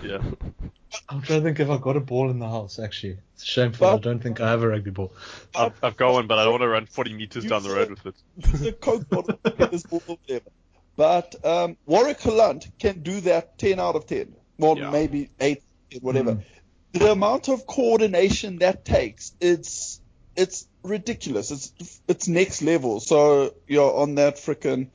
Yeah. 0.03 0.19
I'm 1.09 1.21
trying 1.21 1.39
to 1.39 1.43
think 1.43 1.59
if 1.59 1.69
I've 1.69 1.81
got 1.81 1.97
a 1.97 1.99
ball 1.99 2.29
in 2.29 2.39
the 2.39 2.47
house. 2.47 2.79
Actually, 2.79 3.17
it's 3.33 3.43
shameful. 3.43 3.87
I 3.87 3.97
don't 3.97 4.19
think 4.19 4.39
I 4.41 4.49
have 4.49 4.63
a 4.63 4.67
rugby 4.67 4.91
ball. 4.91 5.13
I've, 5.55 5.73
I've 5.83 5.97
got 5.97 6.13
one, 6.13 6.27
but 6.27 6.39
I 6.39 6.43
don't 6.43 6.53
want 6.53 6.63
to 6.63 6.67
run 6.67 6.85
40 6.85 7.13
meters 7.13 7.45
down 7.45 7.63
the 7.63 7.69
road 7.69 7.89
with 7.89 8.05
it. 8.05 8.15
the 8.37 8.71
Coke 8.71 9.07
bottle, 9.09 9.37
tennis 9.57 9.83
ball, 9.83 10.01
whatever. 10.05 10.49
But 10.95 11.35
um, 11.45 11.77
Warrick 11.85 12.19
Gelant 12.19 12.67
can 12.79 13.01
do 13.01 13.21
that 13.21 13.57
10 13.57 13.79
out 13.79 13.95
of 13.95 14.07
10. 14.07 14.33
Well, 14.57 14.77
Yeah. 14.77 14.89
maybe 14.89 15.29
8, 15.39 15.61
whatever. 16.01 16.35
Mm. 16.35 16.43
The 16.93 17.11
amount 17.11 17.49
of 17.49 17.67
coordination 17.67 18.59
that 18.59 18.83
takes, 18.83 19.33
it's 19.39 20.01
it's 20.35 20.67
ridiculous. 20.83 21.51
It's 21.51 22.01
it's 22.07 22.27
next 22.27 22.61
level. 22.61 22.99
So, 22.99 23.53
you're 23.67 23.93
on 23.93 24.15
that 24.15 24.37
frickin' 24.37 24.87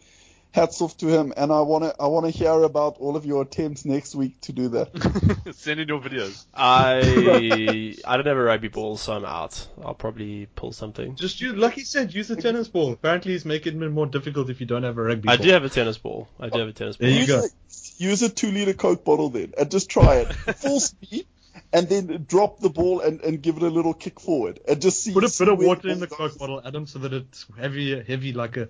hats 0.52 0.80
off 0.80 0.96
to 0.98 1.08
him. 1.08 1.32
And 1.36 1.50
I 1.50 1.60
want 1.62 1.84
to 1.84 1.94
I 1.98 2.06
wanna 2.06 2.30
hear 2.30 2.62
about 2.62 2.98
all 2.98 3.16
of 3.16 3.26
your 3.26 3.42
attempts 3.42 3.84
next 3.84 4.14
week 4.14 4.40
to 4.42 4.52
do 4.52 4.68
that. 4.68 5.44
Send 5.54 5.80
in 5.80 5.88
your 5.88 6.00
videos. 6.00 6.44
I 6.54 7.94
I 8.04 8.16
don't 8.16 8.26
have 8.26 8.36
a 8.36 8.42
rugby 8.42 8.68
ball, 8.68 8.96
so 8.96 9.14
I'm 9.14 9.24
out. 9.24 9.66
I'll 9.84 9.94
probably 9.94 10.46
pull 10.54 10.72
something. 10.72 11.16
Just 11.16 11.40
use, 11.40 11.54
like 11.54 11.74
he 11.74 11.84
said, 11.84 12.14
use 12.14 12.30
a 12.30 12.36
tennis 12.36 12.68
ball. 12.68 12.92
Apparently, 12.92 13.34
it's 13.34 13.44
making 13.44 13.82
it 13.82 13.90
more 13.90 14.06
difficult 14.06 14.50
if 14.50 14.60
you 14.60 14.66
don't 14.66 14.84
have 14.84 14.98
a 14.98 15.02
rugby 15.02 15.22
ball. 15.22 15.32
I 15.32 15.36
ball. 15.36 15.46
do 15.46 15.52
have 15.52 15.64
a 15.64 15.68
tennis 15.68 15.98
ball. 15.98 16.28
I 16.38 16.48
do 16.48 16.60
have 16.60 16.68
a 16.68 16.72
tennis 16.72 16.96
ball. 16.96 17.08
There 17.08 17.14
you 17.14 17.20
use, 17.20 17.28
go. 17.28 17.40
A, 17.40 18.02
use 18.02 18.22
a 18.22 18.28
2 18.28 18.50
liter 18.50 18.74
Coke 18.74 19.04
bottle 19.04 19.30
then. 19.30 19.54
And 19.58 19.70
just 19.70 19.90
try 19.90 20.16
it. 20.16 20.32
Full 20.56 20.80
speed. 20.80 21.26
And 21.74 21.88
then 21.88 22.26
drop 22.28 22.60
the 22.60 22.68
ball 22.68 23.00
and, 23.00 23.20
and 23.22 23.42
give 23.42 23.56
it 23.56 23.62
a 23.62 23.68
little 23.68 23.94
kick 23.94 24.20
forward. 24.20 24.60
And 24.68 24.80
just 24.80 25.02
see 25.02 25.12
Put 25.12 25.24
a 25.24 25.38
bit 25.38 25.48
of 25.52 25.58
water 25.58 25.88
in 25.88 26.00
the 26.00 26.06
ball 26.06 26.28
Coke 26.28 26.38
bottle, 26.38 26.62
Adam, 26.64 26.86
so 26.86 26.98
that 27.00 27.12
it's 27.12 27.46
heavy, 27.58 28.02
heavy 28.02 28.32
like 28.32 28.56
a, 28.58 28.68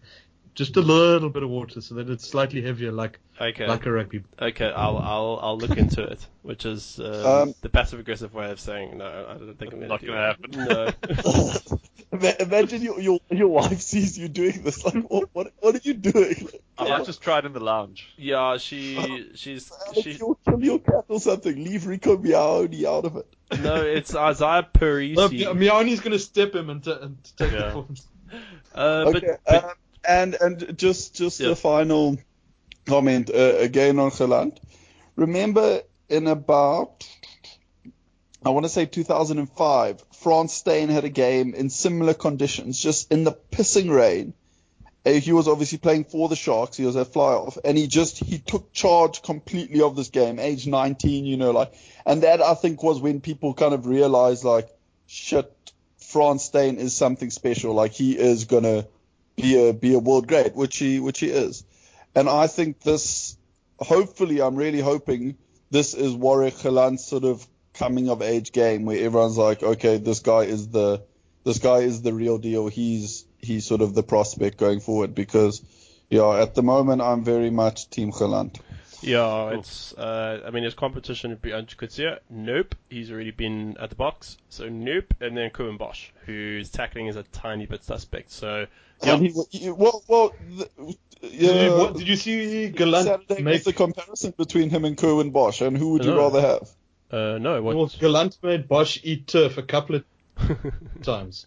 just 0.55 0.77
a 0.77 0.81
little 0.81 1.31
bit 1.31 1.43
of 1.43 1.49
water, 1.51 1.81
so 1.81 1.95
that 1.97 2.11
it's 2.11 2.29
slightly 2.29 2.61
heavier, 2.63 2.93
like 2.93 3.19
Okay. 3.41 3.67
like 3.67 3.87
a 3.87 3.91
rugby. 3.93 4.19
ball. 4.19 4.49
Okay, 4.49 4.71
I'll 4.71 4.99
I'll 4.99 5.39
I'll 5.43 5.59
look 5.59 5.77
into 5.79 6.03
it, 6.03 6.27
which 6.43 6.67
is 6.67 7.01
uh, 7.01 7.43
Um, 7.45 7.55
the 7.63 7.69
passive 7.69 7.99
aggressive 8.01 8.35
way 8.35 8.51
of 8.51 8.61
saying 8.61 8.99
no. 8.99 9.07
I 9.29 9.35
don't 9.35 9.59
think 9.59 9.73
I'm 9.73 9.81
gonna 9.81 9.89
Not 9.89 10.05
gonna 10.05 10.95
that. 11.01 11.71
No. 12.13 12.29
Imagine 12.41 12.83
your, 12.83 13.01
your 13.01 13.19
your 13.31 13.49
wife 13.49 13.81
sees 13.81 14.19
you 14.19 14.29
doing 14.29 14.63
this. 14.63 14.85
Like, 14.85 15.03
what 15.11 15.29
what, 15.33 15.53
what 15.61 15.75
are 15.75 15.81
you 15.83 15.95
doing? 15.95 16.49
I 16.79 16.89
might 16.89 17.07
just 17.07 17.23
tried 17.23 17.47
in 17.47 17.53
the 17.55 17.61
lounge. 17.61 18.13
yeah, 18.19 18.59
she 18.59 19.31
she's 19.35 19.73
Alex, 19.87 20.03
she. 20.03 20.13
you'll 20.13 20.35
kill 20.47 20.63
your 20.63 20.79
cat 20.79 21.05
or 21.09 21.21
something. 21.21 21.65
Leave 21.65 21.87
Rico 21.87 22.17
Miaoni 22.19 22.85
out 22.85 23.07
of 23.07 23.17
it. 23.17 23.35
No, 23.63 23.77
it's 23.77 24.15
Isaiah 24.15 24.63
No, 24.63 24.81
Parisi. 24.81 25.55
Miani's 25.57 26.01
gonna 26.01 26.19
step 26.19 26.55
him 26.55 26.69
and, 26.71 26.85
t- 26.85 26.93
and 27.01 27.17
take 27.37 27.53
Yeah. 27.53 27.69
it 27.69 27.73
for 27.73 27.83
him. 27.85 27.95
Uh, 28.75 29.05
but, 29.05 29.17
Okay, 29.17 29.37
but 29.47 29.65
um, 29.65 29.71
and 30.07 30.35
and 30.41 30.79
just 30.79 31.15
just 31.15 31.41
Yeah. 31.41 31.49
the 31.49 31.57
final 31.57 32.19
comment 32.87 33.31
uh, 33.31 33.57
again 33.59 33.99
on 33.99 34.11
Gelant. 34.11 34.59
Remember 35.17 35.83
in 36.09 36.27
about 36.27 37.07
I 38.45 38.51
want 38.51 38.65
to 38.65 38.69
say 38.71 38.87
2005, 38.87 40.03
Frans 40.15 40.53
Steyn 40.53 40.89
had 40.89 41.05
a 41.05 41.09
game 41.09 41.55
in 41.55 41.71
similar 41.71 42.13
conditions, 42.13 42.79
just 42.81 43.13
in 43.13 43.23
the 43.23 43.33
pissing 43.53 43.89
rain. 43.95 44.35
Uh, 45.07 45.13
he 45.13 45.33
was 45.33 45.47
obviously 45.49 45.79
playing 45.79 46.05
for 46.05 46.29
the 46.29 46.35
Sharks. 46.37 46.77
He 46.77 46.85
was 46.85 46.97
at 46.97 47.13
fly 47.13 47.33
off, 47.35 47.57
and 47.65 47.79
he 47.79 47.87
just 47.87 48.19
he 48.19 48.39
took 48.39 48.73
charge 48.73 49.23
completely 49.23 49.81
of 49.81 49.95
this 49.97 50.09
game, 50.11 50.39
age 50.41 50.67
19, 50.67 51.25
you 51.25 51.37
know, 51.37 51.51
like, 51.53 51.73
and 52.05 52.23
that 52.25 52.41
I 52.43 52.55
think 52.55 52.83
was 52.83 53.01
when 53.01 53.21
people 53.21 53.55
kind 53.55 53.75
of 53.75 53.87
realized 53.87 54.43
like, 54.45 54.69
shit, 55.07 55.53
Frans 55.99 56.43
Steyn 56.45 56.79
is 56.79 56.95
something 56.95 57.31
special. 57.31 57.75
Like 57.75 57.93
he 57.93 58.17
is 58.19 58.45
gonna 58.47 58.87
be 59.37 59.69
a 59.69 59.73
be 59.73 59.95
a 59.95 59.99
world 59.99 60.27
great, 60.27 60.55
which 60.55 60.77
he 60.79 61.01
which 61.01 61.21
he 61.21 61.29
is. 61.29 61.65
And 62.15 62.29
I 62.29 62.47
think 62.47 62.81
this, 62.81 63.37
hopefully, 63.79 64.43
I'm 64.43 64.57
really 64.57 64.81
hoping 64.81 65.37
this 65.71 65.95
is 65.95 66.15
Warrick 66.15 66.55
Gelant's 66.55 67.05
sort 67.07 67.25
of 67.25 67.47
coming 67.73 68.11
of 68.11 68.21
age 68.21 68.53
game 68.53 68.85
where 68.85 69.03
everyone's 69.03 69.39
like, 69.39 69.63
okay, 69.63 69.97
this 69.97 70.21
guy 70.21 70.43
is 70.43 70.69
the 70.69 71.03
this 71.45 71.59
guy 71.59 71.79
is 71.79 72.03
the 72.03 72.13
real 72.13 72.39
deal. 72.39 72.69
He's 72.69 73.25
he's 73.39 73.67
sort 73.67 73.81
of 73.81 73.95
the 73.95 74.03
prospect 74.03 74.59
going 74.59 74.81
forward 74.81 75.15
because 75.15 75.63
yeah, 76.11 76.41
at 76.41 76.55
the 76.55 76.63
moment 76.63 77.01
I'm 77.01 77.25
very 77.25 77.51
much 77.51 77.89
Team 77.89 78.13
Geland. 78.13 78.61
Yeah, 79.01 79.51
it's. 79.51 79.93
Uh, 79.95 80.43
I 80.47 80.51
mean, 80.51 80.65
his 80.65 80.75
competition 80.75 81.31
would 81.31 81.43
be 81.43 81.51
Andries 81.51 81.77
Coetzee. 81.77 82.19
Nope, 82.31 82.75
he's 82.89 83.11
already 83.11 83.31
been 83.31 83.77
at 83.81 83.91
the 83.91 83.97
Boks. 83.97 84.37
So 84.49 84.69
nope, 84.69 85.15
and 85.21 85.37
then 85.37 85.51
Curwin 85.51 85.79
Bosch, 85.79 86.11
whose 86.27 86.71
tackling 86.71 87.07
is 87.07 87.17
a 87.17 87.23
tiny 87.25 87.67
bit 87.67 87.83
suspect. 87.85 88.31
So 88.31 88.67
yeah, 89.03 89.17
he, 89.17 89.35
he- 89.51 89.71
well, 89.71 90.03
well, 90.07 90.35
the, 90.57 90.69
Did, 91.21 91.33
you, 91.33 91.51
yeah, 91.53 91.69
what, 91.79 91.95
did 91.97 92.07
you 92.09 92.17
see 92.17 92.71
Gelant 92.71 93.05
Saturday 93.05 93.43
make? 93.43 93.65
the 93.65 93.73
comparison 93.73 94.35
between 94.37 94.71
him 94.71 94.85
and 94.85 94.97
Curwin 94.97 95.33
Bosch, 95.33 95.61
and 95.61 95.77
who 95.77 95.91
would 95.93 96.05
you 96.05 96.11
No. 96.11 96.19
rather 96.19 96.41
have? 96.41 96.69
uh, 97.11 97.39
no, 97.39 97.61
what? 97.63 97.77
Well, 97.77 97.87
Gelant 97.89 98.39
made 98.43 98.69
Bosch 98.69 98.99
eat 99.03 99.27
turf 99.27 99.59
a 99.59 99.63
couple 99.63 99.97
of 99.97 100.05
times. 101.03 101.47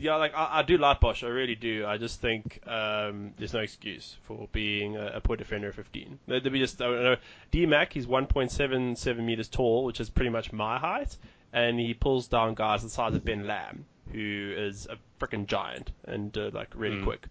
Yeah, 0.00 0.16
like 0.16 0.34
I, 0.34 0.58
I 0.58 0.62
do 0.62 0.78
like 0.78 1.00
Bosch, 1.00 1.24
I 1.24 1.28
really 1.28 1.54
do. 1.54 1.84
I 1.86 1.98
just 1.98 2.20
think 2.20 2.60
um, 2.66 3.32
there's 3.38 3.52
no 3.54 3.60
excuse 3.60 4.16
for 4.24 4.48
being 4.52 4.96
a, 4.96 5.12
a 5.14 5.20
poor 5.20 5.36
defender 5.36 5.68
of 5.68 5.74
15. 5.74 6.18
There- 6.26 6.40
there 6.40 6.52
be 6.52 6.58
just 6.58 6.80
I 6.80 6.86
don't 6.86 7.02
know. 7.02 7.16
D 7.50 7.66
Mac, 7.66 7.92
he's 7.92 8.06
1.77 8.06 9.18
meters 9.24 9.48
tall, 9.48 9.84
which 9.84 10.00
is 10.00 10.10
pretty 10.10 10.30
much 10.30 10.52
my 10.52 10.78
height, 10.78 11.16
and 11.52 11.78
he 11.78 11.94
pulls 11.94 12.28
down 12.28 12.54
guys 12.54 12.82
the 12.82 12.90
size 12.90 13.14
of 13.14 13.24
Ben 13.24 13.46
Lam, 13.46 13.84
who 14.12 14.52
is 14.56 14.86
a 14.86 14.96
freaking 15.24 15.46
giant 15.46 15.90
and 16.04 16.36
uh, 16.38 16.50
like 16.52 16.68
really 16.74 16.96
Mm. 16.98 17.04
quick. 17.04 17.26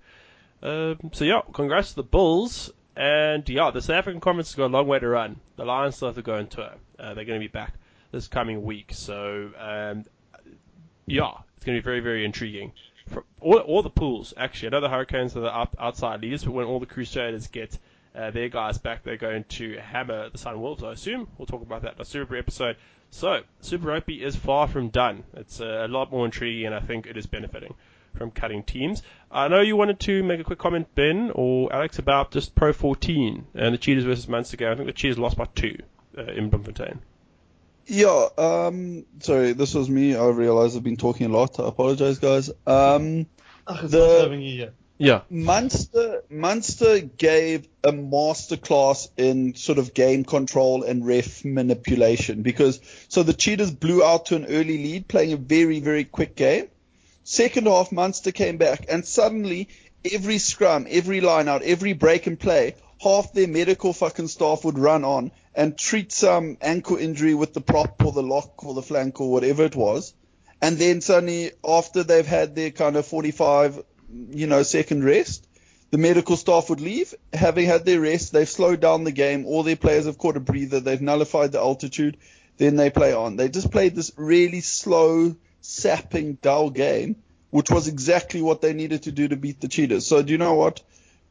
Um, 0.61 1.11
so 1.13 1.23
yeah, 1.23 1.41
congrats 1.53 1.89
to 1.89 1.95
the 1.97 2.03
Bulls. 2.03 2.71
And 2.95 3.47
yeah, 3.47 3.69
the 3.69 3.79
South 3.79 3.97
African 3.97 4.19
Conference 4.19 4.49
has 4.49 4.55
got 4.55 4.65
a 4.65 4.73
long 4.73 4.87
way 4.87 4.97
to 4.97 5.07
run. 5.07 5.39
The 5.55 5.65
Lions 5.65 5.95
still 5.97 6.07
have 6.07 6.15
to 6.15 6.23
go 6.23 6.33
on 6.33 6.47
tour. 6.47 6.71
Uh, 6.97 7.13
they're 7.13 7.25
going 7.25 7.39
to 7.39 7.43
be 7.43 7.47
back 7.47 7.73
this 8.11 8.27
coming 8.27 8.63
week. 8.63 8.87
So 8.91 9.51
um, 9.55 10.05
yeah, 11.07 11.31
it's 11.55 11.65
going 11.65 11.77
to 11.77 11.81
be 11.81 11.85
very, 11.85 12.01
very 12.01 12.25
intriguing. 12.25 12.73
For 13.07 13.23
all, 13.39 13.57
all 13.59 13.81
the 13.81 13.89
pools, 13.89 14.33
actually, 14.35 14.67
I 14.67 14.71
know 14.71 14.81
the 14.81 14.89
Hurricanes 14.89 15.35
are 15.37 15.39
the 15.39 15.55
out, 15.55 15.73
outside 15.79 16.21
leaders, 16.21 16.43
but 16.43 16.51
when 16.51 16.65
all 16.65 16.79
the 16.79 16.85
Crusaders 16.85 17.47
get 17.47 17.79
uh, 18.13 18.31
their 18.31 18.49
guys 18.49 18.77
back, 18.77 19.03
they're 19.03 19.17
going 19.17 19.45
to 19.45 19.77
hammer 19.77 20.29
the 20.29 20.37
Sunwolves, 20.37 20.83
I 20.83 20.91
assume. 20.91 21.27
We'll 21.37 21.45
talk 21.45 21.61
about 21.61 21.83
that 21.83 21.95
in 21.95 22.01
a 22.01 22.05
Super 22.05 22.35
episode. 22.35 22.75
So, 23.09 23.41
Super 23.61 23.87
Rugby 23.87 24.21
is 24.21 24.35
far 24.35 24.67
from 24.67 24.89
done. 24.89 25.23
It's 25.33 25.61
uh, 25.61 25.85
a 25.85 25.87
lot 25.87 26.11
more 26.11 26.25
intriguing, 26.25 26.65
and 26.65 26.75
I 26.75 26.81
think 26.81 27.07
it 27.07 27.15
is 27.15 27.25
benefiting 27.25 27.73
from 28.17 28.31
cutting 28.31 28.63
teams. 28.63 29.01
I 29.31 29.47
know 29.47 29.61
you 29.61 29.77
wanted 29.77 30.01
to 30.01 30.23
make 30.23 30.41
a 30.41 30.43
quick 30.43 30.59
comment, 30.59 30.93
Ben 30.93 31.31
or 31.33 31.71
Alex, 31.71 31.99
about 31.99 32.31
just 32.31 32.53
Pro 32.55 32.73
14 32.73 33.47
and 33.53 33.73
the 33.73 33.77
Cheetahs 33.77 34.03
versus 34.03 34.27
Munster 34.27 34.57
game. 34.57 34.71
I 34.71 34.75
think 34.75 34.87
the 34.87 34.93
Cheetahs 34.93 35.17
lost 35.17 35.37
by 35.37 35.45
two 35.55 35.77
uh, 36.17 36.23
in 36.23 36.49
Bloemfontein. 36.49 36.99
Yeah, 37.87 38.27
um, 38.37 39.05
sorry, 39.19 39.53
this 39.53 39.73
was 39.73 39.89
me. 39.89 40.15
I 40.15 40.27
realize 40.27 40.75
I've 40.75 40.83
been 40.83 40.97
talking 40.97 41.27
a 41.27 41.29
lot. 41.29 41.59
I 41.59 41.67
apologize, 41.67 42.19
guys. 42.19 42.49
Um, 42.65 43.27
Ach, 43.67 43.83
it's 43.83 43.91
The- 43.91 43.99
not 43.99 44.21
having 44.23 44.41
you 44.41 44.51
here. 44.51 44.73
Yeah. 44.99 45.21
Munster, 45.29 46.23
Munster 46.29 46.99
gave 47.01 47.67
a 47.83 47.91
masterclass 47.91 49.09
in 49.15 49.53
sort 49.53 49.77
of 49.77 49.93
game 49.93 50.23
control 50.23 50.81
and 50.83 51.05
ref 51.05 51.45
manipulation 51.45 52.41
because 52.41 52.79
so 53.07 53.21
the 53.21 53.33
Cheetahs 53.33 53.69
blew 53.69 54.03
out 54.03 54.25
to 54.27 54.35
an 54.35 54.45
early 54.45 54.77
lead, 54.79 55.07
playing 55.07 55.33
a 55.33 55.37
very 55.37 55.79
very 55.81 56.03
quick 56.03 56.35
game. 56.35 56.67
Second 57.23 57.67
half, 57.67 57.91
Munster 57.91 58.31
came 58.31 58.57
back, 58.57 58.87
and 58.89 59.05
suddenly 59.05 59.69
every 60.11 60.39
scrum, 60.39 60.87
every 60.89 61.21
line 61.21 61.47
out, 61.47 61.61
every 61.61 61.93
break 61.93 62.25
and 62.25 62.39
play, 62.39 62.73
half 62.99 63.33
their 63.33 63.47
medical 63.47 63.93
fucking 63.93 64.29
staff 64.29 64.65
would 64.65 64.79
run 64.79 65.03
on 65.03 65.31
and 65.57 65.75
treat 65.75 66.11
some 66.11 66.55
ankle 66.61 66.97
injury 66.97 67.33
with 67.33 67.55
the 67.55 67.61
prop 67.61 68.05
or 68.05 68.11
the 68.11 68.21
lock 68.21 68.63
or 68.63 68.75
the 68.75 68.81
flank 68.83 69.19
or 69.19 69.31
whatever 69.31 69.63
it 69.63 69.75
was. 69.75 70.13
And 70.61 70.77
then 70.77 71.01
suddenly, 71.01 71.51
after 71.67 72.03
they've 72.03 72.25
had 72.25 72.55
their 72.55 72.69
kind 72.69 72.95
of 72.95 73.07
45, 73.07 73.83
you 74.29 74.45
know, 74.45 74.61
second 74.61 75.03
rest, 75.03 75.47
the 75.89 75.97
medical 75.97 76.37
staff 76.37 76.69
would 76.69 76.79
leave. 76.79 77.15
Having 77.33 77.65
had 77.65 77.85
their 77.85 77.99
rest, 77.99 78.31
they've 78.31 78.47
slowed 78.47 78.81
down 78.81 79.03
the 79.03 79.11
game. 79.11 79.47
All 79.47 79.63
their 79.63 79.75
players 79.75 80.05
have 80.05 80.19
caught 80.19 80.37
a 80.37 80.39
breather. 80.39 80.79
They've 80.79 81.01
nullified 81.01 81.53
the 81.53 81.59
altitude. 81.59 82.17
Then 82.57 82.75
they 82.75 82.91
play 82.91 83.13
on. 83.13 83.35
They 83.35 83.49
just 83.49 83.71
played 83.71 83.95
this 83.95 84.11
really 84.15 84.61
slow, 84.61 85.35
sapping, 85.61 86.35
dull 86.39 86.69
game, 86.69 87.15
which 87.49 87.71
was 87.71 87.87
exactly 87.87 88.43
what 88.43 88.61
they 88.61 88.73
needed 88.73 89.03
to 89.03 89.11
do 89.11 89.27
to 89.27 89.35
beat 89.35 89.59
the 89.59 89.67
Cheetahs. 89.67 90.05
So 90.05 90.21
do 90.21 90.31
you 90.31 90.37
know 90.37 90.53
what? 90.53 90.81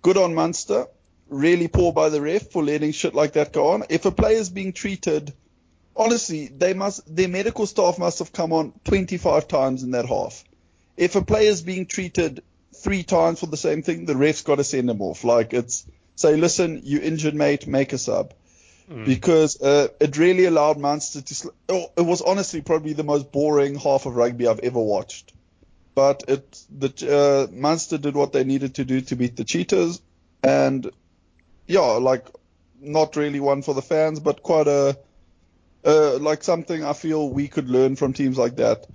Good 0.03 0.17
on 0.17 0.35
Munster. 0.35 0.89
Really 1.29 1.69
poor 1.69 1.93
by 1.93 2.09
the 2.09 2.21
ref 2.21 2.51
for 2.51 2.63
letting 2.63 2.93
shit 2.93 3.15
like 3.15 3.33
that 3.33 3.53
go 3.53 3.69
on. 3.69 3.85
If 3.89 4.05
a 4.05 4.11
player 4.11 4.37
is 4.37 4.51
being 4.51 4.73
treated, 4.73 5.33
honestly, 5.97 6.47
they 6.47 6.73
must, 6.73 7.15
their 7.15 7.29
medical 7.29 7.67
staff 7.67 7.99
must 7.99 8.21
have 8.21 8.33
come 8.33 8.53
on 8.53 8.73
25 8.85 9.49
times 9.49 9.83
in 9.83 9.91
that 9.93 10.07
half. 10.07 10.45
If 10.97 11.17
a 11.17 11.23
player 11.23 11.51
is 11.51 11.63
being 11.63 11.87
treated 11.87 12.43
three 12.75 13.03
times 13.03 13.41
for 13.41 13.47
the 13.47 13.57
same 13.57 13.83
thing, 13.83 14.07
the 14.07 14.17
ref's 14.17 14.43
got 14.43 14.57
to 14.57 14.65
send 14.65 14.89
them 14.89 15.03
off. 15.03 15.25
Like 15.25 15.53
it's 15.53 15.87
say, 16.15 16.37
listen, 16.37 16.81
you 16.85 17.01
injured 17.01 17.35
mate, 17.35 17.67
make 17.67 17.93
a 17.93 17.99
sub. 17.99 18.33
Because 19.05 19.61
uh, 19.61 19.89
it 19.99 20.17
really 20.17 20.45
allowed 20.45 20.79
Munster 20.79 21.21
to. 21.21 21.35
Sl- 21.35 21.49
oh, 21.69 21.87
it 21.97 22.03
was 22.03 22.23
honestly 22.23 22.61
probably 22.61 22.93
the 22.93 23.03
most 23.03 23.33
boring 23.33 23.75
half 23.75 24.07
of 24.07 24.15
rugby 24.15 24.47
I've 24.47 24.61
ever 24.61 24.79
watched. 24.79 25.33
But 25.97 26.23
it 26.29 26.63
the 26.71 27.49
uh, 27.51 27.53
Munster 27.53 27.99
did 27.99 28.15
what 28.15 28.33
they 28.33 28.45
needed 28.45 28.77
to 28.77 28.85
do 28.85 29.01
to 29.01 29.17
beat 29.17 29.35
the 29.35 29.43
Cheetahs, 29.43 30.01
and 30.45 30.89
yeah, 31.67 31.81
like 31.81 32.27
not 32.81 33.17
really 33.17 33.41
one 33.41 33.63
for 33.63 33.75
the 33.75 33.83
fans, 33.83 34.21
but 34.21 34.43
quite 34.43 34.69
a 34.69 34.99
uh, 35.85 36.19
like 36.19 36.43
something 36.43 36.85
I 36.85 36.93
feel 36.93 37.29
we 37.29 37.49
could 37.49 37.69
learn 37.69 37.97
from 37.97 38.13
teams 38.13 38.37
like 38.37 38.57
that. 38.57 38.87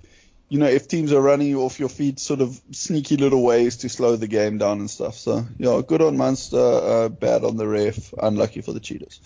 You 0.48 0.58
know, 0.58 0.66
if 0.66 0.86
teams 0.86 1.12
are 1.14 1.20
running 1.20 1.56
off 1.56 1.80
your 1.80 1.88
feet, 1.88 2.20
sort 2.20 2.42
of 2.42 2.60
sneaky 2.72 3.16
little 3.16 3.42
ways 3.42 3.78
to 3.78 3.88
slow 3.88 4.16
the 4.16 4.28
game 4.28 4.58
down 4.58 4.80
and 4.80 4.90
stuff. 4.90 5.14
So, 5.14 5.46
yeah, 5.56 5.80
good 5.86 6.02
on 6.02 6.18
Munster, 6.18 6.58
uh, 6.58 7.08
bad 7.08 7.42
on 7.44 7.56
the 7.56 7.66
ref, 7.66 8.12
unlucky 8.20 8.60
for 8.60 8.74
the 8.74 8.80
Cheetahs. 8.80 9.20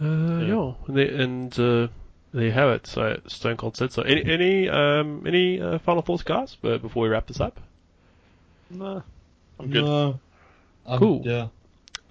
Uh, 0.00 0.40
yeah, 0.40 0.72
and, 0.88 0.96
they, 0.96 1.08
and 1.08 1.52
uh, 1.60 1.86
there 2.32 2.44
you 2.44 2.50
have 2.50 2.70
it. 2.70 2.88
So 2.88 3.20
Stone 3.28 3.56
Cold 3.56 3.76
said 3.76 3.92
so. 3.92 4.02
Any 4.02 4.24
any 4.24 4.68
um 4.68 5.24
any 5.24 5.60
uh, 5.60 5.78
final 5.78 6.02
thoughts, 6.02 6.24
guys, 6.24 6.56
before 6.56 7.04
we 7.04 7.08
wrap 7.08 7.28
this 7.28 7.40
up? 7.40 7.60
Nah, 8.70 9.02
I'm 9.60 9.70
good. 9.70 9.84
No. 9.84 10.20
Um, 10.86 10.98
Cool. 10.98 11.22
Yeah. 11.24 11.46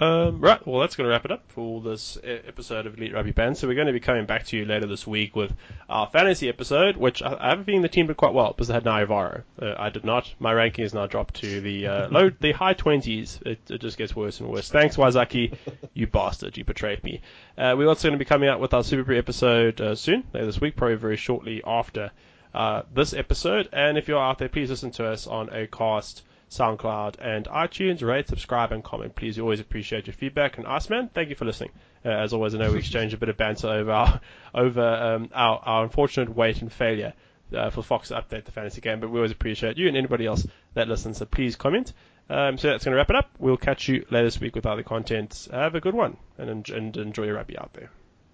Um, 0.03 0.41
right, 0.41 0.65
well, 0.67 0.81
that's 0.81 0.97
going 0.97 1.05
to 1.05 1.11
wrap 1.11 1.23
it 1.23 1.31
up 1.31 1.43
for 1.47 1.79
this 1.79 2.17
episode 2.23 2.87
of 2.87 2.97
Elite 2.97 3.13
Rugby 3.13 3.31
Band. 3.31 3.57
So 3.57 3.69
we're 3.69 3.75
going 3.75 3.87
to 3.87 3.93
be 3.93 4.01
coming 4.01 4.25
back 4.25 4.45
to 4.47 4.57
you 4.57 4.65
later 4.65 4.85
this 4.85 5.07
week 5.07 5.33
with 5.33 5.53
our 5.89 6.07
fantasy 6.07 6.49
episode, 6.49 6.97
which 6.97 7.21
I, 7.21 7.37
I 7.39 7.49
have 7.51 7.61
a 7.61 7.63
feeling 7.63 7.83
the 7.83 7.87
team 7.87 8.07
did 8.07 8.17
quite 8.17 8.33
well 8.33 8.49
because 8.49 8.67
they 8.67 8.73
had 8.73 8.83
Naivaro. 8.83 9.43
Uh, 9.61 9.75
I 9.79 9.91
did 9.91 10.03
not. 10.03 10.33
My 10.39 10.51
ranking 10.51 10.83
has 10.83 10.93
now 10.93 11.07
dropped 11.07 11.35
to 11.35 11.61
the 11.61 11.87
uh, 11.87 12.09
low, 12.11 12.29
the 12.29 12.51
high 12.51 12.73
twenties. 12.73 13.39
It, 13.45 13.59
it 13.71 13.79
just 13.79 13.97
gets 13.97 14.13
worse 14.13 14.41
and 14.41 14.49
worse. 14.49 14.69
Thanks, 14.69 14.97
Wazaki, 14.97 15.55
you 15.93 16.05
bastard, 16.05 16.57
you 16.57 16.65
betrayed 16.65 17.01
me. 17.05 17.21
Uh, 17.57 17.75
we're 17.77 17.87
also 17.87 18.09
going 18.09 18.19
to 18.19 18.23
be 18.23 18.27
coming 18.27 18.49
out 18.49 18.59
with 18.59 18.73
our 18.73 18.83
Super 18.83 19.13
episode 19.13 19.79
uh, 19.79 19.95
soon, 19.95 20.25
later 20.33 20.47
this 20.47 20.59
week, 20.59 20.75
probably 20.75 20.97
very 20.97 21.15
shortly 21.15 21.61
after 21.65 22.11
uh, 22.53 22.81
this 22.93 23.13
episode. 23.13 23.69
And 23.71 23.97
if 23.97 24.09
you're 24.09 24.21
out 24.21 24.37
there, 24.37 24.49
please 24.49 24.69
listen 24.69 24.91
to 24.91 25.07
us 25.07 25.27
on 25.27 25.47
Acast. 25.47 26.23
SoundCloud, 26.53 27.15
and 27.19 27.45
iTunes. 27.45 28.01
Rate, 28.01 28.27
subscribe, 28.27 28.71
and 28.71 28.83
comment. 28.83 29.15
Please, 29.15 29.37
we 29.37 29.41
always 29.41 29.59
appreciate 29.59 30.07
your 30.07 30.13
feedback. 30.13 30.57
And 30.57 30.67
Iceman, 30.67 31.09
thank 31.13 31.29
you 31.29 31.35
for 31.35 31.45
listening. 31.45 31.71
Uh, 32.05 32.09
as 32.09 32.33
always, 32.33 32.53
I 32.53 32.59
know 32.59 32.71
we 32.71 32.79
exchanged 32.79 33.13
a 33.13 33.17
bit 33.17 33.29
of 33.29 33.37
banter 33.37 33.67
over 33.67 33.91
our, 33.91 34.21
over 34.53 34.81
um, 34.81 35.29
our, 35.33 35.59
our 35.65 35.83
unfortunate 35.83 36.35
wait 36.35 36.61
and 36.61 36.71
failure 36.71 37.13
uh, 37.55 37.69
for 37.69 37.81
Fox 37.81 38.09
to 38.09 38.15
update 38.15 38.45
the 38.45 38.51
fantasy 38.51 38.81
game, 38.81 38.99
but 38.99 39.09
we 39.09 39.17
always 39.17 39.31
appreciate 39.31 39.77
you 39.77 39.87
and 39.87 39.97
anybody 39.97 40.25
else 40.25 40.45
that 40.73 40.87
listens. 40.87 41.17
So 41.17 41.25
please 41.25 41.55
comment. 41.55 41.93
Um, 42.29 42.57
so 42.57 42.69
that's 42.69 42.85
going 42.85 42.93
to 42.93 42.97
wrap 42.97 43.09
it 43.09 43.15
up. 43.15 43.31
We'll 43.37 43.57
catch 43.57 43.87
you 43.87 44.05
later 44.09 44.25
this 44.25 44.39
week 44.39 44.55
with 44.55 44.65
other 44.65 44.83
content. 44.83 45.47
Have 45.51 45.75
a 45.75 45.81
good 45.81 45.93
one 45.93 46.17
and, 46.37 46.69
and 46.69 46.97
enjoy 46.97 47.23
your 47.23 47.35
rugby 47.35 47.57
out 47.57 47.73
there. 47.73 47.89